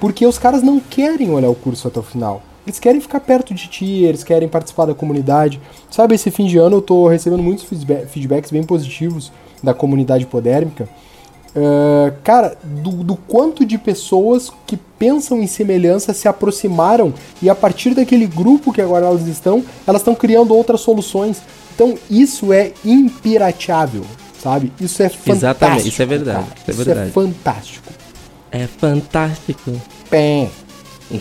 Porque 0.00 0.26
os 0.26 0.36
caras 0.36 0.62
não 0.62 0.80
querem 0.80 1.30
olhar 1.30 1.48
o 1.48 1.54
curso 1.54 1.86
até 1.86 2.00
o 2.00 2.02
final. 2.02 2.42
Eles 2.66 2.80
querem 2.80 3.00
ficar 3.00 3.20
perto 3.20 3.54
de 3.54 3.68
ti, 3.68 4.02
eles 4.02 4.24
querem 4.24 4.48
participar 4.48 4.86
da 4.86 4.94
comunidade. 4.94 5.60
Sabe, 5.88 6.16
esse 6.16 6.28
fim 6.32 6.46
de 6.46 6.58
ano 6.58 6.78
eu 6.78 6.82
tô 6.82 7.06
recebendo 7.06 7.42
muitos 7.42 7.64
feedba- 7.64 8.06
feedbacks 8.08 8.50
bem 8.50 8.64
positivos 8.64 9.30
da 9.62 9.72
comunidade 9.72 10.26
podérmica. 10.26 10.88
Ah, 11.54 12.12
cara, 12.22 12.58
do, 12.62 12.90
do 13.02 13.16
quanto 13.16 13.64
de 13.64 13.78
pessoas 13.78 14.52
que 14.66 14.76
pensam 14.76 15.40
em 15.40 15.46
semelhança 15.46 16.12
se 16.12 16.28
aproximaram 16.28 17.14
e 17.40 17.48
a 17.48 17.54
partir 17.54 17.94
daquele 17.94 18.26
grupo 18.26 18.72
que 18.72 18.82
agora 18.82 19.06
elas 19.06 19.26
estão, 19.26 19.64
elas 19.86 20.02
estão 20.02 20.14
criando 20.14 20.54
outras 20.54 20.80
soluções. 20.82 21.40
Então 21.76 21.96
isso 22.10 22.52
é 22.52 22.72
impirateável, 22.84 24.04
sabe? 24.42 24.72
Isso 24.80 25.00
é 25.02 25.08
fantástico. 25.10 25.32
Exatamente, 25.36 25.88
isso 25.88 26.02
é 26.02 26.06
verdade, 26.06 26.46
isso 26.56 26.64
é 26.66 26.70
Isso 26.72 26.84
verdade. 26.84 27.08
é 27.08 27.12
fantástico. 27.12 27.88
É 28.50 28.66
fantástico. 28.66 29.80
Pé. 30.10 30.50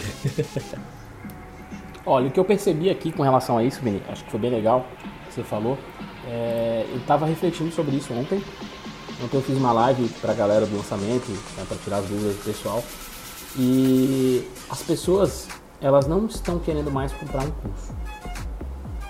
Olha, 2.05 2.27
o 2.27 2.31
que 2.31 2.39
eu 2.39 2.45
percebi 2.45 2.89
aqui 2.89 3.11
com 3.11 3.23
relação 3.23 3.57
a 3.57 3.63
isso, 3.63 3.81
Vini, 3.81 4.01
acho 4.09 4.23
que 4.23 4.31
foi 4.31 4.39
bem 4.39 4.51
legal 4.51 4.85
que 5.27 5.33
você 5.35 5.43
falou. 5.43 5.77
é, 6.27 6.85
eu 6.91 6.99
tava 7.01 7.25
refletindo 7.25 7.71
sobre 7.71 7.95
isso 7.97 8.13
ontem. 8.13 8.41
Ontem 9.23 9.37
eu 9.37 9.41
fiz 9.41 9.57
uma 9.57 9.71
live 9.71 10.07
pra 10.21 10.33
galera 10.33 10.65
do 10.65 10.75
lançamento, 10.77 11.29
né, 11.57 11.63
pra 11.67 11.77
tirar 11.83 11.97
as 11.97 12.05
dúvidas 12.05 12.35
do 12.35 12.43
pessoal. 12.43 12.83
E 13.57 14.47
as 14.69 14.81
pessoas, 14.83 15.47
elas 15.81 16.07
não 16.07 16.25
estão 16.25 16.59
querendo 16.59 16.91
mais 16.91 17.11
comprar 17.13 17.43
um 17.43 17.51
curso. 17.51 17.93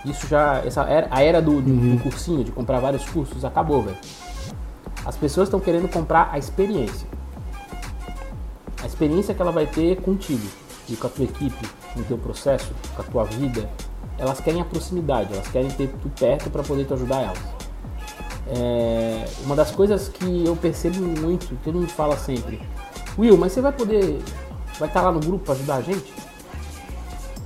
Isso 0.06 0.28
já, 0.28 0.58
essa 0.66 0.84
era, 0.84 1.08
a 1.10 1.24
era 1.24 1.42
do, 1.42 1.62
do- 1.62 1.96
do 1.96 2.04
cursinho, 2.04 2.44
de 2.44 2.52
comprar 2.52 2.80
vários 2.80 3.04
cursos, 3.10 3.44
acabou, 3.44 3.82
velho. 3.82 3.98
As 5.06 5.16
pessoas 5.18 5.48
estão 5.48 5.60
querendo 5.60 5.88
comprar 5.88 6.30
a 6.32 6.38
experiência. 6.38 7.08
A 8.82 8.86
experiência 8.88 9.34
que 9.34 9.42
ela 9.42 9.52
vai 9.52 9.66
ter 9.66 9.98
contigo 10.02 10.46
e 10.88 10.96
com 10.96 11.08
a 11.08 11.10
tua 11.10 11.26
equipe, 11.26 11.68
com 11.94 12.00
o 12.02 12.04
teu 12.04 12.18
processo, 12.18 12.72
com 12.96 13.02
a 13.02 13.06
tua 13.06 13.24
vida. 13.26 13.68
Elas 14.18 14.40
querem 14.40 14.62
a 14.62 14.66
proximidade, 14.66 15.34
elas 15.34 15.48
querem 15.48 15.70
ter 15.72 15.88
tu 16.02 16.10
perto 16.10 16.50
para 16.50 16.64
poder 16.64 16.86
te 16.86 16.94
ajudar 16.94 17.22
elas. 17.22 17.40
É, 18.48 19.26
uma 19.44 19.56
das 19.56 19.72
coisas 19.72 20.08
que 20.08 20.46
eu 20.46 20.56
percebo 20.56 21.02
muito, 21.02 21.58
todo 21.64 21.74
mundo 21.80 21.90
fala 21.90 22.16
sempre, 22.16 22.62
Will, 23.18 23.36
mas 23.38 23.54
você 23.54 23.62
vai 23.62 23.72
poder, 23.72 24.22
vai 24.78 24.88
estar 24.88 25.02
lá 25.02 25.12
no 25.12 25.20
grupo 25.20 25.46
para 25.46 25.56
ajudar 25.56 25.76
a 25.78 25.82
gente? 25.82 26.14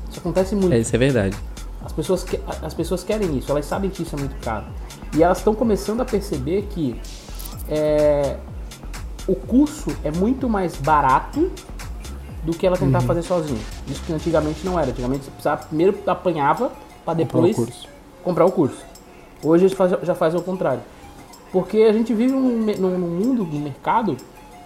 Isso 0.10 0.20
acontece 0.20 0.56
muito. 0.56 0.74
É, 0.74 0.80
isso 0.80 0.94
é 0.94 1.00
verdade. 1.00 1.38
As 1.90 1.94
pessoas, 1.94 2.24
que- 2.24 2.40
as 2.62 2.74
pessoas 2.74 3.04
querem 3.04 3.36
isso, 3.38 3.52
elas 3.52 3.66
sabem 3.66 3.90
que 3.90 4.04
isso 4.04 4.16
é 4.16 4.20
muito 4.20 4.36
caro. 4.44 4.66
E 5.16 5.24
elas 5.24 5.40
estão 5.40 5.56
começando 5.56 6.02
a 6.02 6.06
perceber 6.06 6.68
que 6.70 6.96
é, 7.68 8.38
o 9.28 9.36
curso 9.36 9.90
é 10.04 10.12
muito 10.12 10.48
mais 10.48 10.76
barato 10.76 11.52
do 12.44 12.54
que 12.54 12.66
ela 12.66 12.78
tentar 12.78 13.02
fazer 13.02 13.22
sozinha. 13.24 13.60
Isso 13.88 14.02
que 14.04 14.14
antigamente 14.14 14.66
não 14.66 14.80
era. 14.80 14.90
Antigamente 14.92 15.26
você 15.26 15.32
precisava, 15.32 15.64
primeiro 15.66 15.98
apanhava 16.08 16.72
para 17.04 17.16
depois 17.16 17.56
curso. 17.56 17.88
comprar 18.24 18.46
o 18.46 18.52
curso. 18.52 18.84
Hoje 19.44 19.66
a 19.66 19.68
gente 19.68 19.78
faz- 19.78 19.92
já 20.04 20.16
faz 20.16 20.34
o 20.36 20.42
contrário. 20.42 20.82
Porque 21.52 21.80
a 21.80 21.92
gente 21.94 22.14
vive 22.14 22.32
num- 22.32 22.66
num 22.78 22.98
mundo, 23.00 23.44
num 23.44 23.60
mercado, 23.60 24.16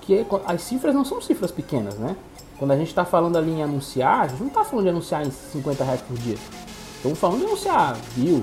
que 0.02 0.14
é- 0.20 0.26
as 0.46 0.62
cifras 0.62 0.94
não 0.94 1.06
são 1.06 1.22
cifras 1.22 1.50
pequenas, 1.52 1.96
né? 1.96 2.16
Quando 2.60 2.72
a 2.72 2.78
gente 2.78 2.90
está 2.90 3.06
falando 3.06 3.38
ali 3.38 3.52
em 3.52 3.64
anunciar, 3.64 4.22
a 4.22 4.28
gente 4.28 4.40
não 4.42 4.48
está 4.48 4.64
falando 4.64 4.84
de 4.86 4.90
anunciar 4.90 5.26
em 5.26 5.32
50 5.32 5.84
reais 5.84 6.02
por 6.02 6.18
dia. 6.18 6.36
Estamos 7.04 7.20
falando 7.20 7.40
de 7.40 7.46
anunciar 7.48 7.98
mil, 8.16 8.42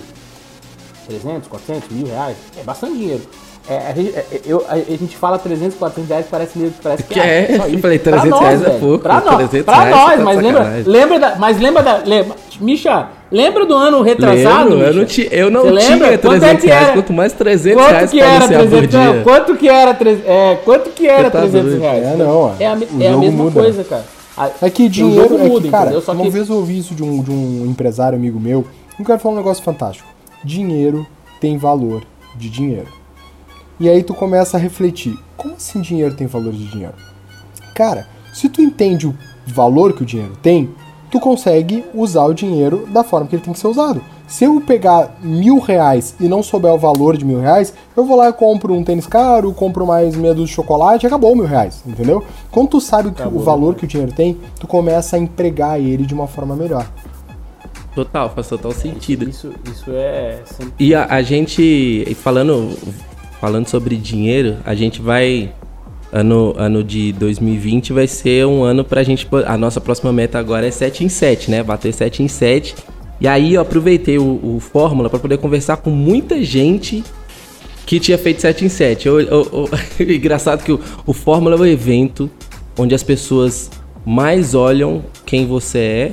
300, 1.09 1.49
400, 1.49 1.89
mil 1.91 2.07
reais. 2.07 2.37
É 2.59 2.63
bastante 2.63 2.93
dinheiro. 2.99 3.23
É, 3.69 3.77
a, 3.89 3.93
gente, 3.95 4.15
é, 4.17 4.27
eu- 4.47 4.65
a- 4.69 4.75
a 4.75 4.97
gente 4.97 5.17
fala 5.17 5.39
300, 5.39 5.77
400 5.79 6.09
reais, 6.11 6.27
parece, 6.31 6.59
meio, 6.59 6.73
parece 6.83 7.03
que 7.05 7.15
Que 7.15 7.21
é? 7.21 7.57
só 7.57 7.67
Eu 7.69 7.79
falei, 7.79 7.99
Pra 7.99 8.11
300 8.13 8.31
nós, 8.31 8.41
reais 8.41 8.63
é 8.67 8.71
pouco, 8.79 8.99
Pra 8.99 9.21
nós, 9.21 9.37
300 9.37 9.63
pra 9.65 9.75
reais 9.81 9.91
nós 9.97 10.17
tá 10.17 10.25
mas 10.25 10.37
lembra, 10.43 10.59
sacanagem. 10.65 10.85
lembra 10.93 11.19
da, 11.21 11.37
mas 11.37 11.59
lembra 11.61 11.83
da, 11.83 11.97
lembra, 12.05 12.37
Misha, 12.61 13.07
Lembra 13.33 13.65
do 13.65 13.75
ano 13.77 14.03
retrasado? 14.03 14.71
Lembro, 14.71 14.87
eu 14.89 14.95
não, 14.95 15.05
ti- 15.05 15.29
eu 15.31 15.51
não 15.51 15.61
Você 15.63 15.69
tinha 15.69 15.91
lembra? 15.91 16.19
300 16.19 16.21
Quanto 16.31 16.45
é 16.45 16.57
que 16.57 16.67
reais, 16.67 16.85
era? 16.85 16.93
quanto 16.95 17.13
mais 17.13 17.33
300 17.33 17.81
Quanto 17.83 17.91
reais 17.93 18.11
que 18.11 18.21
era 18.21 18.29
iniciar 18.45 18.59
por 18.59 18.69
300 18.69 18.91
dia. 18.91 19.05
não, 19.15 19.23
Quanto 19.23 19.57
que 19.57 19.69
era 19.69 19.95
300 19.95 20.29
é, 20.29 20.59
quanto 20.65 20.91
que 20.91 21.07
era 21.07 21.23
Você 21.25 21.31
tá 21.31 21.39
300 21.39 21.71
doido? 21.71 21.81
reais? 21.81 22.05
É, 22.07 22.17
não, 22.17 22.37
ó. 22.37 22.53
É 22.59 22.67
a, 22.67 22.71
é 22.71 23.09
a 23.09 23.17
mesma 23.17 23.45
muda. 23.45 23.61
coisa, 23.61 23.85
cara. 23.85 24.05
A- 24.41 24.51
É 24.67 24.71
que 24.71 24.89
dinheiro, 24.89 25.29
jogo 25.29 25.45
é 25.45 25.49
muda, 25.49 25.61
que, 25.63 25.71
cara, 25.71 25.85
entendeu? 25.87 26.01
Só 26.03 26.13
uma 26.13 26.23
que 26.25 26.31
vez 26.31 26.49
eu 26.49 26.57
ouvi 26.57 26.79
isso 26.79 26.95
de 26.95 27.03
um, 27.03 27.23
de 27.23 27.31
um 27.31 27.67
empresário 27.67 28.17
amigo 28.17 28.41
meu, 28.41 28.65
eu 28.99 29.05
quero 29.05 29.19
falar 29.19 29.35
um 29.35 29.39
negócio 29.39 29.63
fantástico. 29.63 30.09
Dinheiro 30.45 31.07
tem 31.41 31.57
valor 31.59 32.03
de 32.37 32.49
dinheiro. 32.49 32.89
E 33.79 33.89
aí 33.89 34.03
tu 34.03 34.15
começa 34.15 34.57
a 34.57 34.61
refletir, 34.61 35.19
como 35.37 35.55
assim 35.55 35.81
dinheiro 35.81 36.15
tem 36.15 36.27
valor 36.27 36.53
de 36.53 36.65
dinheiro? 36.71 36.95
Cara, 37.75 38.07
se 38.33 38.49
tu 38.49 38.61
entende 38.61 39.07
o 39.07 39.15
valor 39.47 39.93
que 39.93 40.03
o 40.03 40.07
dinheiro 40.07 40.37
tem, 40.43 40.71
tu 41.11 41.19
consegue 41.19 41.85
usar 41.95 42.25
o 42.25 42.35
dinheiro 42.35 42.87
da 42.93 43.03
forma 43.03 43.27
que 43.27 43.37
ele 43.37 43.43
tem 43.43 43.53
que 43.53 43.59
ser 43.59 43.69
usado. 43.69 44.03
Se 44.31 44.45
eu 44.45 44.61
pegar 44.61 45.19
mil 45.21 45.59
reais 45.59 46.15
e 46.21 46.29
não 46.29 46.41
souber 46.41 46.73
o 46.73 46.79
valor 46.79 47.17
de 47.17 47.25
mil 47.25 47.41
reais, 47.41 47.75
eu 47.97 48.05
vou 48.05 48.17
lá 48.17 48.29
e 48.29 48.33
compro 48.33 48.73
um 48.73 48.85
tênis 48.85 49.05
caro, 49.05 49.53
compro 49.53 49.85
mais 49.85 50.15
meia 50.15 50.33
dúzia 50.33 50.47
de 50.47 50.53
chocolate, 50.53 51.05
acabou 51.05 51.35
mil 51.35 51.47
reais, 51.47 51.83
entendeu? 51.85 52.25
Quando 52.49 52.69
tu 52.69 52.81
sabe 52.81 53.11
que 53.11 53.27
o 53.27 53.41
valor 53.41 53.75
que 53.75 53.85
o 53.85 53.89
dinheiro 53.89 54.13
tem, 54.13 54.39
tu 54.61 54.69
começa 54.69 55.17
a 55.17 55.19
empregar 55.19 55.81
ele 55.81 56.07
de 56.07 56.15
uma 56.15 56.29
forma 56.29 56.55
melhor. 56.55 56.89
Total, 57.93 58.31
faz 58.31 58.47
total 58.47 58.71
sentido. 58.71 59.29
Isso, 59.29 59.53
isso 59.69 59.91
é. 59.91 60.39
E 60.79 60.95
a, 60.95 61.07
a 61.07 61.23
gente, 61.23 62.17
falando, 62.23 62.79
falando 63.41 63.67
sobre 63.67 63.97
dinheiro, 63.97 64.59
a 64.65 64.77
gente 64.77 65.03
vai. 65.03 65.53
Ano, 66.13 66.55
ano 66.57 66.83
de 66.83 67.13
2020 67.13 67.93
vai 67.93 68.07
ser 68.07 68.47
um 68.47 68.63
ano 68.63 68.85
pra 68.85 69.03
gente. 69.03 69.29
A 69.45 69.57
nossa 69.57 69.81
próxima 69.81 70.13
meta 70.13 70.39
agora 70.39 70.67
é 70.67 70.71
7 70.71 71.05
em 71.05 71.09
7, 71.09 71.51
né? 71.51 71.63
Bater 71.65 71.93
7 71.93 72.23
em 72.23 72.29
7. 72.29 72.77
E 73.21 73.29
aí 73.29 73.55
eu 73.55 73.61
aproveitei 73.61 74.19
o, 74.19 74.23
o 74.57 74.61
Fórmula 74.61 75.11
pra 75.11 75.19
poder 75.19 75.39
conversar 75.39 75.77
com 75.79 75.91
muita 75.91 76.43
gente 76.43 77.05
que 77.87 78.01
tinha 78.01 78.17
feito 78.17 78.41
7 78.41 78.65
em 78.65 78.69
7. 78.69 79.07
Eu, 79.09 79.21
eu- 79.21 79.69
eu- 79.99 80.07
engraçado 80.15 80.63
que 80.65 80.73
o, 80.73 80.81
o 81.07 81.13
Fórmula 81.13 81.57
é 81.57 81.59
o 81.59 81.67
evento 81.67 82.31
onde 82.79 82.95
as 82.95 83.03
pessoas 83.03 83.71
mais 84.07 84.55
olham 84.55 85.05
quem 85.27 85.47
você 85.47 85.79
é 85.79 86.13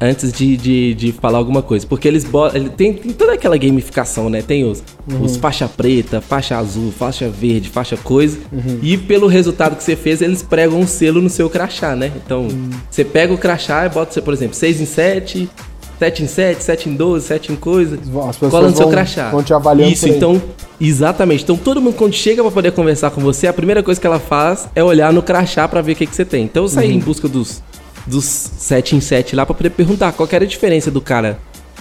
antes 0.00 0.30
de, 0.32 0.56
de, 0.56 0.94
de 0.94 1.12
falar 1.12 1.38
alguma 1.38 1.62
coisa. 1.62 1.86
Porque 1.86 2.08
eles 2.08 2.24
botam. 2.24 2.68
Tem, 2.70 2.92
tem 2.92 3.12
toda 3.12 3.34
aquela 3.34 3.56
gamificação, 3.56 4.28
né? 4.28 4.42
Tem 4.42 4.64
os, 4.64 4.82
os 5.22 5.36
faixa 5.36 5.68
preta, 5.68 6.20
faixa 6.20 6.56
azul, 6.58 6.90
faixa 6.92 7.28
verde, 7.30 7.68
faixa 7.70 7.96
coisa. 7.96 8.38
E 8.82 8.96
pelo 8.98 9.26
resultado 9.28 9.76
que 9.76 9.82
você 9.84 9.94
fez, 9.96 10.20
eles 10.20 10.42
pregam 10.42 10.80
um 10.80 10.86
selo 10.86 11.22
no 11.22 11.30
seu 11.30 11.48
crachá, 11.48 11.94
né? 11.94 12.10
Então, 12.16 12.48
você 12.90 13.04
pega 13.04 13.32
o 13.32 13.38
crachá 13.38 13.86
e 13.86 13.88
bota, 13.90 14.20
por 14.20 14.34
exemplo, 14.34 14.56
6 14.56 14.80
em 14.80 14.86
7. 14.86 15.48
7 15.98 16.22
em 16.22 16.26
7, 16.26 16.62
7 16.62 16.88
em 16.90 16.94
12, 16.94 17.26
7 17.26 17.52
em 17.52 17.56
coisa. 17.56 17.96
As 17.96 18.36
pessoas 18.36 18.50
Cola 18.50 18.68
no 18.68 18.76
seu 18.76 18.84
vão- 18.86 18.92
crachá. 18.92 19.30
vão 19.30 19.42
te 19.42 19.54
avaliando 19.54 19.92
Isso, 19.92 20.08
então, 20.08 20.40
exatamente. 20.80 21.42
Então, 21.42 21.56
todo 21.56 21.80
mundo 21.80 21.94
quando 21.96 22.12
chega 22.12 22.42
pra 22.42 22.50
poder 22.50 22.72
conversar 22.72 23.10
com 23.10 23.20
você, 23.20 23.46
a 23.46 23.52
primeira 23.52 23.82
coisa 23.82 24.00
que 24.00 24.06
ela 24.06 24.20
faz 24.20 24.68
é 24.74 24.84
olhar 24.84 25.12
no 25.12 25.22
crachá 25.22 25.66
pra 25.66 25.80
ver 25.80 25.92
o 25.92 25.96
que, 25.96 26.06
que 26.06 26.14
você 26.14 26.24
tem. 26.24 26.44
Então, 26.44 26.64
eu 26.64 26.68
saí 26.68 26.90
Uhum. 26.90 26.96
em 26.96 27.00
busca 27.00 27.26
dos, 27.28 27.62
dos 28.06 28.24
7 28.24 28.94
em 28.96 29.00
7 29.00 29.34
lá 29.34 29.46
pra 29.46 29.54
poder 29.54 29.70
perguntar 29.70 30.12
qual 30.12 30.28
era 30.30 30.44
a 30.44 30.48
diferença 30.48 30.90
do 30.90 31.00
cara 31.00 31.38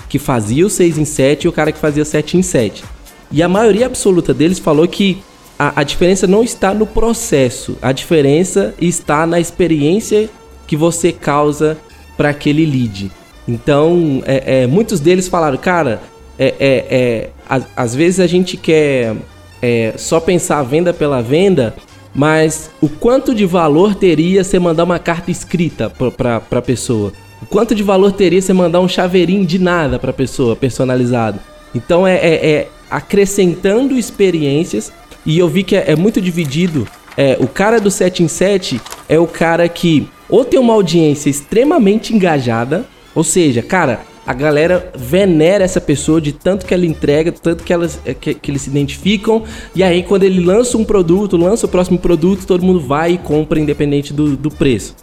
que 0.08 0.18
fazia 0.18 0.66
o 0.66 0.70
6 0.70 0.98
em 0.98 1.06
7 1.06 1.44
e 1.44 1.48
o 1.48 1.52
cara 1.52 1.72
que 1.72 1.80
fazia 1.80 2.06
7 2.06 2.38
em 2.38 2.42
7. 2.42 2.84
E 3.32 3.44
a 3.44 3.50
maioria 3.50 3.86
absoluta 3.88 4.34
deles 4.34 4.60
falou 4.60 4.88
que 4.88 5.22
a, 5.60 5.82
a 5.82 5.84
diferença 5.84 6.26
não 6.28 6.44
está 6.44 6.74
no 6.74 6.86
processo, 6.86 7.78
a 7.82 7.92
diferença 7.92 8.74
está 8.80 9.26
na 9.26 9.40
experiência 9.40 10.30
que 10.68 10.78
você 10.78 11.12
causa 11.12 11.78
para 12.16 12.30
aquele 12.30 12.66
lead. 12.66 13.12
Então, 13.48 14.24
é, 14.26 14.64
é, 14.64 14.68
muitos 14.68 15.00
deles 15.00 15.28
falaram, 15.28 15.58
cara, 15.58 16.02
é, 16.38 16.54
é, 16.60 16.86
é, 16.90 17.30
às, 17.48 17.66
às 17.76 17.96
vezes 17.96 18.20
a 18.20 18.28
gente 18.28 18.58
quer 18.58 19.16
é, 19.62 19.94
só 19.98 20.20
pensar 20.20 20.60
a 20.60 20.64
venda 20.64 20.94
pela 20.94 21.22
venda, 21.22 21.76
mas 22.14 22.72
o 22.82 22.90
quanto 22.90 23.36
de 23.36 23.46
valor 23.46 23.96
teria 23.96 24.44
você 24.44 24.58
mandar 24.58 24.84
uma 24.84 25.00
carta 25.00 25.30
escrita 25.30 25.90
para 25.90 26.42
a 26.52 26.62
pessoa? 26.62 27.14
O 27.42 27.46
quanto 27.46 27.76
de 27.76 27.84
valor 27.84 28.12
teria 28.12 28.42
você 28.42 28.54
mandar 28.54 28.80
um 28.80 28.88
chaveirinho 28.88 29.46
de 29.46 29.60
nada 29.60 30.00
para 30.00 30.12
a 30.12 30.14
pessoa, 30.14 30.56
personalizado? 30.56 31.40
Então 31.74 32.08
é 32.08 32.68
acrescentando 32.90 33.98
experiências 33.98 34.92
e 35.26 35.40
eu 35.40 35.50
vi 35.50 35.64
que 35.64 35.76
é, 35.76 35.92
é 35.92 35.96
muito 35.96 36.22
dividido. 36.22 36.88
É, 37.18 37.38
o 37.40 37.48
cara 37.48 37.80
do 37.80 37.90
7 37.90 38.24
em 38.24 38.28
7 38.28 38.82
é 39.08 39.20
o 39.20 39.28
cara 39.28 39.68
que 39.68 40.08
ou 40.28 40.44
tem 40.44 40.60
uma 40.60 40.74
audiência 40.74 41.30
extremamente 41.30 42.14
engajada, 42.14 42.86
ou 43.16 43.24
seja, 43.24 43.64
cara, 43.64 44.02
a 44.28 44.34
galera 44.34 44.92
venera 44.96 45.64
essa 45.64 45.80
pessoa 45.80 46.20
de 46.20 46.32
tanto 46.32 46.66
que 46.66 46.74
ela 46.74 46.86
entrega, 46.86 47.32
tanto 47.32 47.64
que, 47.64 47.72
elas, 47.72 48.00
é, 48.06 48.14
que, 48.14 48.34
que 48.34 48.52
eles 48.52 48.64
se 48.64 48.70
identificam. 48.70 49.44
E 49.74 49.84
aí, 49.84 50.04
quando 50.04 50.24
ele 50.24 50.44
lança 50.44 50.78
um 50.78 50.84
produto, 50.84 51.38
lança 51.38 51.66
o 51.66 51.70
próximo 51.70 51.98
produto, 51.98 52.46
todo 52.46 52.66
mundo 52.66 52.80
vai 52.80 53.14
e 53.14 53.18
compra, 53.18 53.60
independente 53.60 54.12
do, 54.12 54.36
do 54.36 54.50
preço. 54.50 54.96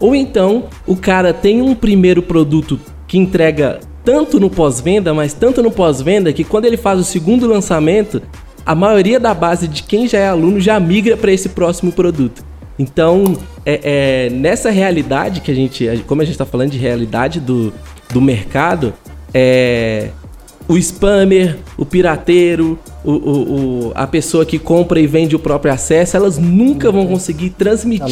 Ou 0.00 0.14
então, 0.14 0.64
o 0.86 0.96
cara 0.96 1.32
tem 1.32 1.60
um 1.60 1.74
primeiro 1.74 2.22
produto 2.22 2.80
que 3.06 3.18
entrega 3.18 3.80
tanto 4.02 4.40
no 4.40 4.48
pós-venda, 4.48 5.12
mas 5.12 5.34
tanto 5.34 5.62
no 5.62 5.70
pós-venda, 5.70 6.32
que 6.32 6.42
quando 6.42 6.64
ele 6.64 6.78
faz 6.78 6.98
o 6.98 7.04
segundo 7.04 7.46
lançamento, 7.46 8.22
a 8.64 8.74
maioria 8.74 9.20
da 9.20 9.34
base 9.34 9.68
de 9.68 9.82
quem 9.82 10.08
já 10.08 10.18
é 10.18 10.28
aluno 10.28 10.58
já 10.58 10.80
migra 10.80 11.18
para 11.18 11.32
esse 11.32 11.50
próximo 11.50 11.92
produto. 11.92 12.49
Então, 12.80 13.36
é, 13.66 13.80
é, 14.28 14.30
nessa 14.30 14.70
realidade 14.70 15.42
que 15.42 15.50
a 15.50 15.54
gente, 15.54 15.86
como 16.06 16.22
a 16.22 16.24
gente 16.24 16.32
está 16.32 16.46
falando 16.46 16.70
de 16.70 16.78
realidade 16.78 17.38
do, 17.38 17.70
do 18.10 18.22
mercado, 18.22 18.94
é, 19.34 20.08
o 20.66 20.78
spammer, 20.78 21.58
o 21.76 21.84
pirateiro, 21.84 22.78
o, 23.04 23.10
o- 23.12 23.88
o- 23.88 23.92
a 23.94 24.06
pessoa 24.06 24.46
que 24.46 24.58
compra 24.58 24.98
e 24.98 25.06
vende 25.06 25.36
o 25.36 25.38
próprio 25.38 25.70
acesso, 25.74 26.16
elas 26.16 26.38
nunca 26.38 26.90
vão 26.90 27.06
conseguir 27.06 27.50
transmitir 27.50 28.06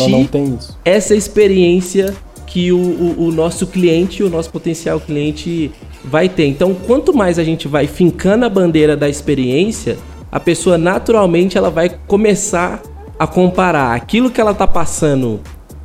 essa 0.84 1.14
experiência 1.14 2.12
que 2.46 2.70
o 2.72 3.30
nosso 3.32 3.66
cliente, 3.66 4.22
o 4.22 4.28
nosso 4.28 4.50
potencial 4.50 5.00
cliente 5.00 5.70
vai 6.04 6.28
ter. 6.28 6.46
Então, 6.46 6.74
quanto 6.86 7.14
mais 7.14 7.38
a 7.38 7.44
gente 7.44 7.66
vai 7.68 7.86
fincando 7.86 8.44
a 8.44 8.48
bandeira 8.50 8.96
da 8.96 9.08
experiência, 9.08 9.96
a 10.30 10.40
pessoa 10.40 10.76
naturalmente 10.76 11.56
ela 11.56 11.70
vai 11.70 11.90
começar 12.06 12.82
a 13.18 13.26
comparar 13.26 13.94
aquilo 13.94 14.30
que 14.30 14.40
ela 14.40 14.54
tá 14.54 14.66
passando 14.66 15.40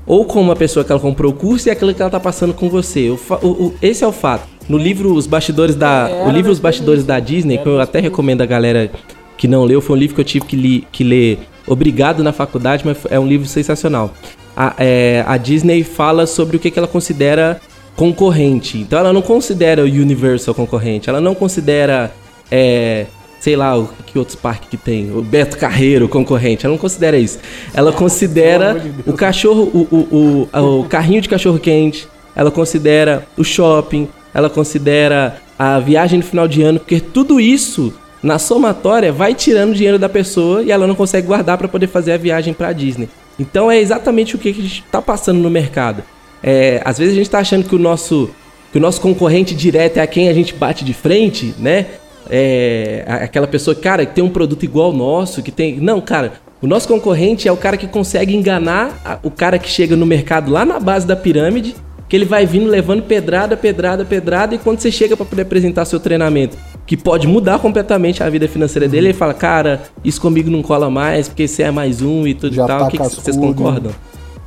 ou 0.06 0.26
com 0.26 0.42
uma 0.42 0.56
pessoa 0.56 0.84
que 0.84 0.92
ela 0.92 1.00
comprou 1.02 1.32
o 1.32 1.36
curso 1.36 1.68
e 1.68 1.72
aquilo 1.72 1.94
que 1.94 2.02
ela 2.02 2.12
tá 2.12 2.20
passando 2.20 2.54
com 2.54 2.70
você. 2.70 3.10
O 3.10 3.18
o- 3.42 3.48
o- 3.48 3.74
esse 3.82 4.04
é 4.04 4.08
o 4.08 4.12
fato. 4.12 4.48
No 4.68 4.78
livro 4.78 5.14
Os 5.14 5.26
Bastidores 5.28 5.76
da, 5.76 6.10
É, 6.10 6.26
o 6.28 6.32
livro 6.32 6.52
Os 6.52 6.60
Bastidores 6.60 7.04
da 7.06 7.20
Disney, 7.20 7.58
que 7.58 7.68
eu 7.68 7.80
até 7.80 8.00
recomendo 8.00 8.42
a 8.42 8.46
galera 8.46 8.92
que 9.38 9.48
não 9.48 9.64
leu, 9.64 9.82
foi 9.82 9.96
um 9.96 10.00
livro 10.00 10.16
que 10.16 10.22
eu 10.22 10.26
tive 10.26 10.46
que, 10.46 10.56
li- 10.56 10.88
que 10.92 11.04
ler 11.04 11.40
obrigado 11.68 12.22
na 12.24 12.32
faculdade, 12.34 12.84
mas 12.86 12.98
é 13.10 13.20
um 13.20 13.26
livro 13.28 13.48
sensacional. 13.48 14.14
A, 14.56 14.74
é, 14.78 15.24
a 15.28 15.36
Disney 15.38 15.84
fala 15.84 16.26
sobre 16.28 16.58
o 16.58 16.60
que, 16.60 16.70
que 16.70 16.78
ela 16.78 16.88
considera 16.88 17.60
concorrente. 17.96 18.78
Então 18.78 19.00
ela 19.00 19.14
não 19.14 19.22
considera 19.22 19.82
o 19.84 19.86
Universal 19.86 20.54
concorrente, 20.54 21.10
ela 21.10 21.22
não 21.22 21.34
considera, 21.36 22.12
é, 22.52 23.06
sei 23.44 23.58
lá, 23.58 23.78
o 23.78 23.90
que 24.06 24.18
outros 24.18 24.38
parques 24.38 24.70
que 24.70 24.78
tem, 24.78 25.12
o 25.12 25.22
Beto 25.22 25.58
Carreiro 25.58 26.08
concorrente, 26.08 26.66
ela 26.66 26.72
não 26.72 26.80
considera 26.80 27.18
isso. 27.18 27.40
Ela 27.74 27.92
considera 27.92 28.82
o 29.06 29.12
cachorro, 29.12 29.64
o, 29.64 29.80
o, 29.92 30.50
o, 30.58 30.80
o 30.80 30.84
carrinho 30.86 31.22
de 31.22 31.28
cachorro 31.28 31.60
quente, 31.60 32.08
ela 32.34 32.50
considera 32.50 33.28
o 33.36 33.44
shopping, 33.44 34.08
ela 34.34 34.50
considera 34.50 35.42
a 35.60 35.78
viagem 35.78 36.20
no 36.20 36.26
final 36.26 36.48
de 36.48 36.62
ano, 36.62 36.80
porque 36.80 37.02
tudo 37.02 37.38
isso 37.38 37.94
na 38.24 38.40
somatória 38.40 39.12
vai 39.12 39.36
tirando 39.36 39.76
dinheiro 39.76 40.00
da 40.00 40.08
pessoa 40.08 40.64
e 40.64 40.72
ela 40.72 40.88
não 40.88 40.96
consegue 40.96 41.28
guardar 41.28 41.58
para 41.58 41.68
poder 41.68 41.88
fazer 41.88 42.14
a 42.14 42.18
viagem 42.18 42.54
para 42.54 42.72
Disney. 42.72 43.10
Então 43.38 43.70
é 43.70 43.78
exatamente 43.78 44.38
o 44.38 44.40
que 44.40 44.54
que 44.54 44.62
a 44.62 44.64
gente 44.64 44.84
está 44.86 45.02
passando 45.02 45.40
no 45.40 45.50
mercado. 45.50 46.02
É, 46.42 46.82
às 46.86 46.98
vezes 46.98 47.12
a 47.12 47.18
gente 47.18 47.28
está 47.28 47.40
achando 47.40 47.68
que 47.68 47.76
o 47.76 47.80
nosso 47.80 48.30
que 48.72 48.78
o 48.80 48.82
nosso 48.82 49.00
concorrente 49.02 49.54
direto 49.54 49.98
é 49.98 50.02
a 50.02 50.08
quem 50.08 50.30
a 50.30 50.34
gente 50.34 50.52
bate 50.56 50.84
de 50.84 50.96
frente, 50.96 51.54
né? 51.60 51.86
É, 52.30 53.04
aquela 53.08 53.48
pessoa, 53.48 53.76
cara, 53.76 54.06
que 54.06 54.14
tem 54.14 54.24
um 54.24 54.30
produto 54.30 54.64
igual 54.64 54.88
ao 54.88 54.94
nosso, 54.94 55.42
que 55.42 55.52
tem. 55.52 55.80
Não, 55.80 56.00
cara, 56.02 56.34
o 56.62 56.68
nosso 56.68 56.88
concorrente 56.88 57.48
é 57.48 57.52
o 57.52 57.58
cara 57.58 57.76
que 57.76 57.88
consegue 57.88 58.36
enganar 58.36 59.20
o 59.24 59.30
cara 59.30 59.60
que 59.60 59.70
chega 59.70 59.96
no 59.96 60.06
mercado 60.06 60.52
lá 60.52 60.64
na 60.66 60.80
base 60.80 61.06
da 61.06 61.16
pirâmide, 61.16 61.76
que 62.08 62.16
ele 62.16 62.26
vai 62.26 62.46
vindo 62.46 62.68
levando 62.68 63.04
pedrada, 63.04 63.58
pedrada, 63.58 64.06
pedrada, 64.06 64.56
e 64.56 64.58
quando 64.58 64.80
você 64.80 64.92
chega 64.92 65.18
para 65.18 65.26
poder 65.26 65.42
apresentar 65.42 65.84
seu 65.84 66.00
treinamento, 66.00 66.56
que 66.86 66.96
pode 66.96 67.28
mudar 67.28 67.60
completamente 67.60 68.24
a 68.24 68.30
vida 68.30 68.48
financeira 68.48 68.88
dele, 68.88 69.08
ele 69.08 69.14
fala, 69.14 69.34
cara, 69.34 69.82
isso 70.04 70.22
comigo 70.22 70.50
não 70.50 70.62
cola 70.62 70.90
mais, 70.90 71.28
porque 71.28 71.48
você 71.48 71.64
é 71.64 71.72
mais 71.72 72.02
um 72.02 72.28
e 72.28 72.34
tudo 72.34 72.56
Já 72.56 72.64
e 72.64 72.68
tal. 72.68 72.80
tá 72.80 72.86
o 72.86 72.90
que, 72.90 72.98
que 72.98 73.04
vocês 73.04 73.36
concordam? 73.36 73.92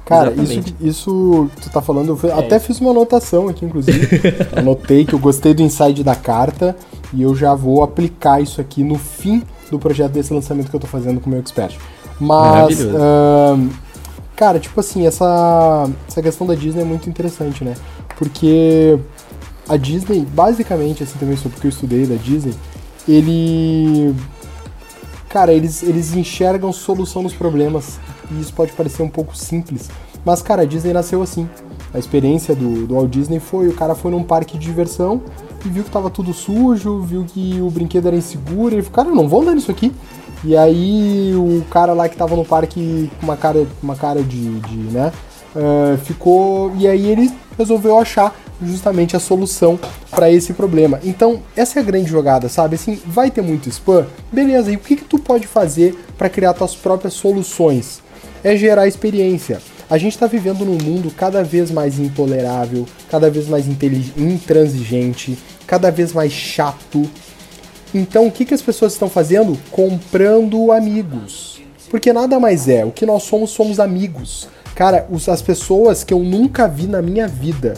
Cara, 0.06 0.30
isso, 0.30 0.40
Exatamente. 0.42 0.74
isso 0.80 1.50
que 1.56 1.62
tu 1.62 1.70
tá 1.70 1.82
falando, 1.82 2.16
eu 2.22 2.30
É 2.30 2.38
até 2.38 2.60
fiz 2.60 2.80
uma 2.80 2.92
anotação 2.92 3.48
aqui, 3.48 3.64
inclusive. 3.64 4.08
Anotei 4.54 5.04
que 5.04 5.12
eu 5.12 5.18
gostei 5.18 5.52
do 5.52 5.62
inside 5.62 6.04
da 6.04 6.14
carta 6.14 6.76
e 7.16 7.22
eu 7.22 7.34
já 7.34 7.54
vou 7.54 7.82
aplicar 7.82 8.42
isso 8.42 8.60
aqui 8.60 8.84
no 8.84 8.98
fim 8.98 9.42
do 9.70 9.78
projeto 9.78 10.12
desse 10.12 10.32
lançamento 10.34 10.68
que 10.68 10.76
eu 10.76 10.80
tô 10.80 10.86
fazendo 10.86 11.18
com 11.18 11.28
o 11.28 11.30
meu 11.30 11.40
expert. 11.40 11.76
Mas, 12.20 12.78
ahn, 12.80 13.70
cara, 14.36 14.60
tipo 14.60 14.78
assim, 14.78 15.06
essa, 15.06 15.88
essa 16.06 16.22
questão 16.22 16.46
da 16.46 16.54
Disney 16.54 16.82
é 16.82 16.84
muito 16.84 17.08
interessante, 17.08 17.64
né? 17.64 17.74
Porque 18.18 18.98
a 19.66 19.78
Disney, 19.78 20.26
basicamente, 20.26 21.02
assim 21.02 21.18
também 21.18 21.36
só 21.38 21.48
porque 21.48 21.66
eu 21.66 21.70
estudei 21.70 22.06
da 22.06 22.16
Disney, 22.16 22.54
ele. 23.08 24.14
Cara, 25.30 25.52
eles, 25.52 25.82
eles 25.82 26.14
enxergam 26.14 26.72
solução 26.72 27.22
nos 27.22 27.32
problemas. 27.32 27.98
E 28.30 28.40
isso 28.40 28.52
pode 28.52 28.72
parecer 28.72 29.02
um 29.02 29.08
pouco 29.08 29.36
simples. 29.36 29.88
Mas, 30.24 30.42
cara, 30.42 30.62
a 30.62 30.64
Disney 30.66 30.92
nasceu 30.92 31.22
assim. 31.22 31.48
A 31.96 31.98
experiência 31.98 32.54
do, 32.54 32.86
do 32.86 32.94
Walt 32.94 33.08
Disney 33.08 33.40
foi: 33.40 33.68
o 33.68 33.72
cara 33.72 33.94
foi 33.94 34.10
num 34.10 34.22
parque 34.22 34.58
de 34.58 34.66
diversão 34.66 35.22
e 35.64 35.68
viu 35.70 35.82
que 35.82 35.90
tava 35.90 36.10
tudo 36.10 36.34
sujo, 36.34 37.00
viu 37.00 37.24
que 37.24 37.58
o 37.58 37.70
brinquedo 37.70 38.06
era 38.06 38.16
inseguro. 38.16 38.74
Ele 38.74 38.82
falou: 38.82 38.96
cara, 38.96 39.10
não 39.16 39.26
vou 39.26 39.40
andar 39.40 39.54
nisso 39.54 39.70
aqui. 39.70 39.90
E 40.44 40.54
aí 40.54 41.32
o 41.34 41.64
cara 41.70 41.94
lá 41.94 42.06
que 42.06 42.14
tava 42.14 42.36
no 42.36 42.44
parque 42.44 43.10
com 43.18 43.24
uma 43.24 43.36
cara, 43.36 43.66
uma 43.82 43.96
cara 43.96 44.22
de, 44.22 44.60
de 44.60 44.76
né? 44.92 45.10
Uh, 45.54 45.96
ficou. 46.04 46.70
E 46.76 46.86
aí 46.86 47.06
ele 47.06 47.32
resolveu 47.56 47.98
achar 47.98 48.36
justamente 48.60 49.16
a 49.16 49.18
solução 49.18 49.80
para 50.10 50.30
esse 50.30 50.52
problema. 50.52 51.00
Então, 51.02 51.40
essa 51.56 51.78
é 51.78 51.82
a 51.82 51.84
grande 51.84 52.10
jogada, 52.10 52.46
sabe? 52.50 52.74
Assim, 52.74 53.00
vai 53.06 53.30
ter 53.30 53.40
muito 53.40 53.70
spam? 53.70 54.06
Beleza, 54.30 54.70
e 54.70 54.76
o 54.76 54.80
que, 54.80 54.96
que 54.96 55.04
tu 55.04 55.18
pode 55.18 55.46
fazer 55.46 55.98
para 56.18 56.28
criar 56.28 56.52
tuas 56.52 56.76
próprias 56.76 57.14
soluções? 57.14 58.02
É 58.44 58.54
gerar 58.54 58.86
experiência. 58.86 59.62
A 59.88 59.98
gente 59.98 60.14
está 60.14 60.26
vivendo 60.26 60.64
num 60.64 60.78
mundo 60.82 61.12
cada 61.12 61.44
vez 61.44 61.70
mais 61.70 61.98
intolerável, 61.98 62.86
cada 63.08 63.30
vez 63.30 63.46
mais 63.48 63.66
intransigente, 63.68 65.38
cada 65.66 65.90
vez 65.90 66.12
mais 66.12 66.32
chato. 66.32 67.08
Então, 67.94 68.26
o 68.26 68.32
que, 68.32 68.44
que 68.44 68.54
as 68.54 68.62
pessoas 68.62 68.94
estão 68.94 69.08
fazendo? 69.08 69.56
Comprando 69.70 70.72
amigos. 70.72 71.60
Porque 71.88 72.12
nada 72.12 72.40
mais 72.40 72.68
é. 72.68 72.84
O 72.84 72.90
que 72.90 73.06
nós 73.06 73.22
somos, 73.22 73.50
somos 73.50 73.78
amigos. 73.78 74.48
Cara, 74.74 75.06
as 75.28 75.40
pessoas 75.40 76.02
que 76.02 76.12
eu 76.12 76.18
nunca 76.18 76.66
vi 76.66 76.88
na 76.88 77.00
minha 77.00 77.28
vida, 77.28 77.74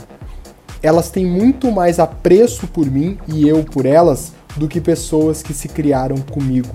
elas 0.82 1.10
têm 1.10 1.26
muito 1.26 1.70
mais 1.70 1.98
apreço 1.98 2.66
por 2.68 2.90
mim 2.90 3.18
e 3.28 3.46
eu 3.46 3.62
por 3.62 3.84
elas 3.84 4.32
do 4.56 4.66
que 4.66 4.80
pessoas 4.80 5.42
que 5.42 5.52
se 5.52 5.68
criaram 5.68 6.16
comigo. 6.16 6.74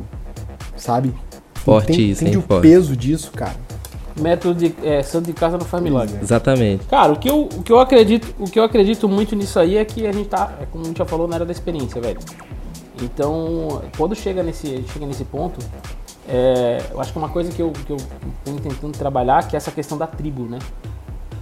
Sabe? 0.77 1.11
Forte 1.55 1.91
Entende, 1.91 2.11
isso, 2.11 2.21
entende 2.23 2.37
hein? 2.37 2.43
o 2.43 2.47
Forte. 2.47 2.61
peso 2.61 2.95
disso, 2.95 3.31
cara? 3.31 3.55
Método 4.19 4.55
de 4.55 4.75
é, 4.83 5.01
santo 5.01 5.25
de 5.25 5.33
casa 5.33 5.57
não 5.57 5.65
faz 5.65 5.81
milagre. 5.81 6.17
Exatamente. 6.21 6.85
Cara, 6.85 7.11
o 7.11 7.17
que, 7.17 7.29
eu, 7.29 7.43
o, 7.43 7.63
que 7.63 7.71
eu 7.71 7.79
acredito, 7.79 8.33
o 8.39 8.45
que 8.45 8.59
eu 8.59 8.63
acredito 8.63 9.09
muito 9.09 9.35
nisso 9.35 9.59
aí 9.59 9.77
é 9.77 9.83
que 9.83 10.05
a 10.05 10.11
gente 10.11 10.29
tá, 10.29 10.51
é 10.61 10.65
como 10.65 10.83
a 10.83 10.87
gente 10.87 10.97
já 10.97 11.05
falou, 11.05 11.27
na 11.27 11.35
era 11.35 11.45
da 11.45 11.51
experiência, 11.51 11.99
velho. 11.99 12.19
Então, 13.01 13.81
quando 13.97 14.15
chega 14.15 14.43
nesse, 14.43 14.83
chega 14.93 15.05
nesse 15.05 15.25
ponto, 15.25 15.59
é, 16.27 16.81
eu 16.91 17.01
acho 17.01 17.11
que 17.11 17.17
uma 17.17 17.29
coisa 17.29 17.51
que 17.51 17.61
eu, 17.61 17.71
que 17.71 17.91
eu 17.91 17.97
venho 18.45 18.59
tentando 18.59 18.97
trabalhar 18.97 19.47
que 19.47 19.55
é 19.55 19.57
essa 19.57 19.71
questão 19.71 19.97
da 19.97 20.07
tribo, 20.07 20.43
né? 20.43 20.59